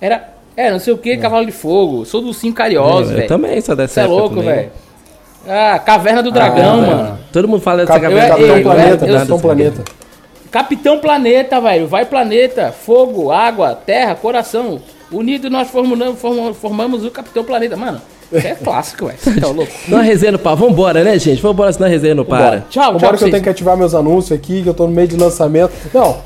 Era. 0.00 0.28
É, 0.56 0.70
não 0.70 0.78
sei 0.78 0.92
o 0.92 0.98
que, 0.98 1.16
cavalo 1.16 1.44
de 1.46 1.52
fogo. 1.52 2.04
Sou 2.04 2.20
do 2.22 2.32
Sim 2.32 2.52
Carioso, 2.52 3.10
eu 3.12 3.16
velho. 3.16 3.28
também 3.28 3.60
sou 3.60 3.74
dessa 3.76 3.94
Você 3.94 4.00
é 4.00 4.02
época 4.04 4.18
louco, 4.20 4.36
também. 4.36 4.54
velho. 4.54 4.70
Ah, 5.48 5.78
Caverna 5.78 6.22
do 6.22 6.30
Dragão, 6.30 6.74
Ah, 6.82 6.86
mano. 6.86 7.18
Todo 7.32 7.46
mundo 7.48 7.60
fala 7.60 7.84
dessa 7.84 8.00
Cap-. 8.00 8.14
Capitão 8.14 8.56
eu- 8.56 8.62
Planeta, 8.62 9.06
eu- 9.06 9.14
Capitão 9.16 9.38
Planeta. 9.40 9.84
Capitão 10.50 10.98
Planeta, 10.98 11.60
velho. 11.60 11.86
Vai 11.88 12.04
Planeta. 12.06 12.72
Fogo, 12.72 13.30
água, 13.30 13.74
terra, 13.74 14.14
coração. 14.14 14.80
Unido 15.10 15.48
nós 15.48 15.68
formamos, 15.68 16.18
formamos, 16.60 17.04
o 17.04 17.10
Capitão 17.10 17.44
Planeta. 17.44 17.76
Mano, 17.76 18.00
é 18.32 18.54
clássico, 18.62 19.06
velho. 19.06 19.18
Você 19.20 19.40
tá 19.40 19.46
louco? 19.46 19.72
Não 19.88 20.00
resenha 20.02 20.32
no 20.32 20.38
para. 20.38 20.54
Vambora, 20.56 21.04
né, 21.04 21.18
gente? 21.18 21.40
Vambora, 21.40 21.72
senão 21.72 21.86
a 21.86 21.90
resenha 21.90 22.14
não 22.14 22.24
para. 22.24 22.44
Bora. 22.44 22.64
Tchau, 22.68 22.82
tchau. 22.82 22.92
Vambora 22.94 23.08
que 23.10 23.14
eu 23.14 23.18
vocês. 23.20 23.30
tenho 23.30 23.42
que 23.44 23.48
ativar 23.50 23.76
meus 23.76 23.94
anúncios 23.94 24.32
aqui, 24.38 24.62
que 24.62 24.68
eu 24.68 24.74
tô 24.74 24.86
no 24.86 24.92
meio 24.92 25.06
de 25.08 25.16
lançamento. 25.16 25.72
Não, 25.94 26.16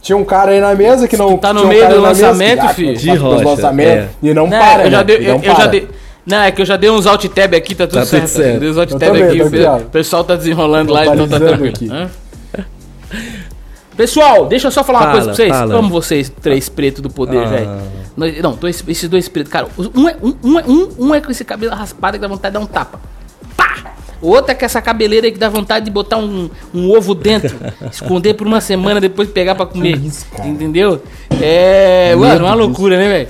tinha 0.00 0.16
um 0.16 0.24
cara 0.24 0.52
aí 0.52 0.60
na 0.60 0.74
mesa 0.74 1.06
que 1.08 1.16
não... 1.16 1.36
Tá 1.36 1.52
no 1.52 1.64
um 1.64 1.68
meio 1.68 1.82
cara 1.82 1.94
do 1.94 2.02
mesa 2.02 2.26
lançamento, 2.26 2.60
que, 2.60 2.66
ah, 2.66 2.74
filho? 2.74 2.96
De 2.96 3.14
rocha, 3.14 3.44
lançamentos 3.44 4.04
é. 4.04 4.08
E 4.22 4.34
não 4.34 4.46
Não, 4.46 4.58
para, 4.58 4.84
eu 4.84 4.90
já 4.90 4.98
né? 4.98 5.04
dei, 5.04 5.16
eu, 5.18 5.34
não 5.38 5.44
eu 5.44 5.56
já 5.56 5.66
dei. 5.66 5.88
Não, 6.24 6.38
é 6.42 6.52
que 6.52 6.62
eu 6.62 6.66
já 6.66 6.76
dei 6.76 6.90
uns 6.90 7.06
alt 7.06 7.24
tab 7.26 7.54
aqui, 7.54 7.74
tá 7.74 7.86
tudo 7.86 7.94
Tá 7.98 8.06
tudo 8.06 8.08
certo. 8.10 8.26
certo. 8.28 8.60
Dei 8.60 8.70
uns 8.70 8.78
alt 8.78 8.90
Eu 8.92 8.98
tab 8.98 9.16
aqui, 9.16 9.38
tá 9.62 9.76
o 9.76 9.80
pessoal 9.90 10.22
tá 10.24 10.36
desenrolando 10.36 10.92
lá, 10.92 11.06
então 11.06 11.26
tá 11.28 11.38
tranquilo. 11.40 11.68
aqui. 11.74 11.88
Hã? 11.90 12.08
Pessoal, 13.96 14.46
deixa 14.46 14.68
eu 14.68 14.70
só 14.70 14.82
falar 14.82 15.00
uma 15.00 15.04
Fala, 15.06 15.12
coisa 15.14 15.26
pra 15.28 15.36
vocês. 15.36 15.48
fala. 15.50 15.74
Amo 15.76 15.88
vocês, 15.90 16.32
três 16.40 16.68
pretos 16.68 17.02
do 17.02 17.10
poder, 17.10 17.38
Ah. 17.44 17.48
velho. 17.48 17.70
Não, 18.16 18.52
dois- 18.54 18.84
esses 18.86 19.08
dois 19.08 19.28
pretos, 19.28 19.50
cara. 19.52 19.66
Um 19.94 20.08
é, 20.08 20.16
um, 20.22 20.34
um, 20.42 20.58
é, 20.58 20.64
um, 20.66 20.88
um 20.98 21.14
é 21.14 21.20
com 21.20 21.30
esse 21.30 21.44
cabelo 21.44 21.74
raspado 21.74 22.16
que 22.16 22.20
dá 22.20 22.28
vontade 22.28 22.52
de 22.54 22.58
dar 22.58 22.64
um 22.64 22.66
tapa. 22.68 23.00
Pá! 23.56 23.92
O 24.20 24.28
outro 24.28 24.52
é 24.52 24.54
com 24.54 24.64
essa 24.64 24.80
cabeleira 24.82 25.26
aí 25.26 25.32
que 25.32 25.38
dá 25.38 25.48
vontade 25.48 25.84
de 25.84 25.90
botar 25.90 26.16
um, 26.18 26.48
um 26.74 26.90
ovo 26.96 27.14
dentro, 27.14 27.56
esconder 27.90 28.34
por 28.34 28.46
uma 28.46 28.60
semana, 28.60 29.00
depois 29.00 29.28
pegar 29.30 29.54
pra 29.54 29.66
comer. 29.66 29.96
isso? 29.98 30.26
Entendeu? 30.44 31.02
É. 31.40 32.14
Mano, 32.14 32.32
Medo 32.34 32.44
uma 32.44 32.54
loucura, 32.54 32.96
né, 32.98 33.08
velho? 33.08 33.28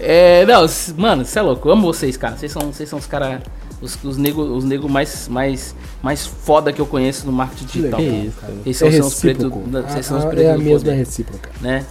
É. 0.00 0.44
Não, 0.44 0.66
mano, 0.96 1.24
você 1.24 1.38
é 1.38 1.42
louco. 1.42 1.68
Eu 1.68 1.72
amo 1.72 1.86
vocês, 1.86 2.16
cara. 2.16 2.36
Vocês 2.36 2.52
são, 2.52 2.62
vocês 2.72 2.88
são 2.88 2.98
os 2.98 3.06
caras. 3.06 3.40
Os, 3.80 3.98
os 4.04 4.16
negros 4.16 4.48
os 4.50 4.64
nego 4.64 4.88
mais, 4.88 5.28
mais, 5.28 5.74
mais 6.02 6.26
foda 6.26 6.72
que 6.72 6.80
eu 6.80 6.86
conheço 6.86 7.26
no 7.26 7.32
marketing 7.32 7.64
digital. 7.66 8.00
Que 8.00 8.06
isso, 8.06 8.36
cara. 8.40 8.52
Esses 8.64 8.82
É 8.82 8.90
são 8.98 9.06
os 9.06 9.20
pretos. 9.20 9.44
recíproco. 9.44 9.70
Vocês 9.88 10.06
são 10.06 10.18
os 10.18 10.24
Ah, 10.24 10.28
pretos 10.28 10.46
é 10.46 10.52
a 10.52 10.58
mesma 10.58 10.78
poder, 10.78 10.94
recíproca. 10.94 11.50
né? 11.60 11.84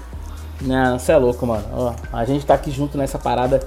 Não, 0.66 0.98
você 0.98 1.12
é 1.12 1.18
louco, 1.18 1.46
mano. 1.46 1.64
Ó, 1.74 1.94
a 2.12 2.26
gente 2.26 2.46
tá 2.46 2.54
aqui 2.56 2.72
junto 2.72 2.98
nessa 2.98 3.18
parada. 3.20 3.62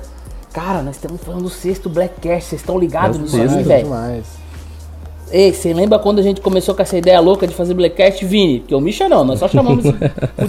Cara, 0.53 0.83
nós 0.83 0.97
estamos 0.97 1.21
falando 1.21 1.43
do 1.43 1.49
sexto 1.49 1.89
Blackcast. 1.89 2.49
Vocês 2.51 2.61
estão 2.61 2.79
ligados 2.79 3.17
É 3.17 3.21
nisso 3.21 3.37
aí, 3.37 3.49
sexto. 3.49 3.69
velho? 3.69 4.25
Ei, 5.31 5.53
você 5.53 5.75
lembra 5.75 5.99
quando 5.99 6.21
a 6.21 6.23
gente 6.23 6.41
começou 6.41 6.75
com 6.75 6.81
essa 6.81 6.97
ideia 6.97 7.21
louca 7.21 7.47
de 7.47 7.55
fazer 7.55 7.75
Blackcast, 7.75 8.25
Vini? 8.25 8.61
Porque 8.61 8.75
o 8.75 8.81
Misha 8.81 9.09
não, 9.11 9.25
nós 9.25 9.39
só 9.39 9.47
chamamos 9.47 9.85
de 9.85 9.93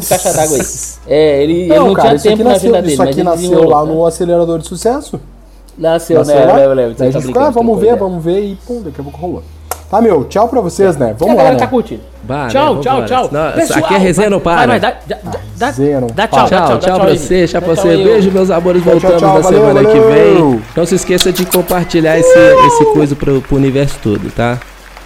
caixa 0.08 0.34
d'água 0.34 0.56
aí. 0.58 0.64
É, 1.06 1.43
ele 1.43 1.54
ele 1.54 1.68
Não, 1.68 1.88
não, 1.88 1.93
cara, 1.93 2.18
tinha 2.18 2.34
aqui 2.34 2.38
tempo 2.38 2.43
na 2.43 2.52
nasceu, 2.52 2.70
agenda 2.70 2.82
dele, 2.82 2.93
isso 2.93 3.04
aqui 3.04 3.24
nasceu 3.24 3.68
lá 3.68 3.84
né? 3.86 3.91
no 3.91 4.06
acelerador 4.06 4.60
de 4.60 4.68
sucesso. 4.68 5.20
Nasceu, 5.78 6.20
Nasceu 6.20 6.36
né? 6.36 6.45
lá. 6.45 6.56
Leva, 6.56 6.74
leva. 6.74 6.95
Daí 6.97 7.10
a 7.10 7.12
gente 7.12 7.26
ficou, 7.26 7.41
ah, 7.41 7.50
vamos 7.50 7.80
ver, 7.80 7.95
vamos 7.97 8.24
ver 8.24 8.39
e 8.41 8.56
pum, 8.66 8.82
daqui 8.82 9.02
a 9.02 9.04
pouco 9.04 9.18
rolou. 9.20 9.43
Tá, 9.90 10.00
meu, 10.02 10.24
tchau 10.26 10.48
pra 10.48 10.62
vocês, 10.62 10.96
né? 10.98 11.16
Vamos 11.18 11.34
lá, 11.36 11.42
galera 11.42 11.56
né? 11.56 11.60
tá 11.60 11.68
curtindo. 11.68 12.02
Bah, 12.22 12.44
né, 12.44 12.50
tchau, 12.52 12.76
vambora. 12.76 13.06
tchau, 13.06 13.06
tchau. 13.06 13.30
Não, 13.32 13.78
aqui 13.78 13.94
é 13.96 13.98
resenha 13.98 14.30
não 14.30 14.40
para. 14.40 14.68
Vai, 14.68 14.68
vai, 14.68 14.80
dá, 14.80 14.94
dá, 15.58 15.72
tchau, 16.28 16.48
Tchau, 16.48 16.78
tchau, 16.78 17.00
pra 17.00 17.10
aí, 17.10 17.18
você, 17.18 17.48
tchau 17.48 17.62
pra 17.62 17.76
você. 17.76 17.88
aí. 17.88 18.04
Beijo, 18.04 18.32
meus 18.32 18.52
amores. 18.52 18.84
Voltamos 18.84 19.18
tchau, 19.20 19.34
na 19.36 19.40
valeu, 19.40 19.60
semana 19.68 19.90
que 19.90 20.00
vem. 20.00 20.62
Não 20.76 20.86
se 20.86 20.94
esqueça 20.94 21.32
de 21.34 21.44
compartilhar 21.44 22.20
esse, 22.20 22.38
esse 22.68 22.86
coisa 22.94 23.16
pro, 23.16 23.42
pro 23.42 23.56
universo 23.58 23.98
todo, 24.04 24.30
tá? 24.32 24.60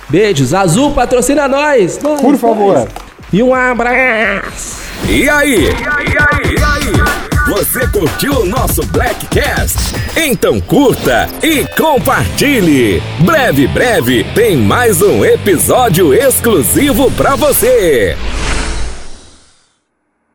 Beijos. 0.10 0.54
Azul, 0.54 0.92
patrocina 0.92 1.48
nós. 1.48 2.00
nós, 2.02 2.20
Por 2.20 2.32
nós. 2.32 2.42
favor. 2.42 2.86
E 3.32 3.42
um 3.42 3.54
abraço. 3.54 4.84
E 5.08 5.30
aí? 5.30 5.64
E 5.64 5.68
aí? 5.68 6.54
E 6.54 6.64
aí? 6.64 7.33
Você 7.56 7.88
curtiu 7.88 8.40
o 8.40 8.46
nosso 8.48 8.84
Blackcast? 8.88 9.78
Então 10.18 10.60
curta 10.60 11.30
e 11.44 11.64
compartilhe. 11.80 13.00
Breve, 13.20 13.68
breve 13.68 14.24
tem 14.34 14.58
mais 14.58 15.04
um 15.04 15.24
episódio 15.24 16.16
exclusivo 16.16 17.12
pra 17.12 17.36
você. 17.36 18.18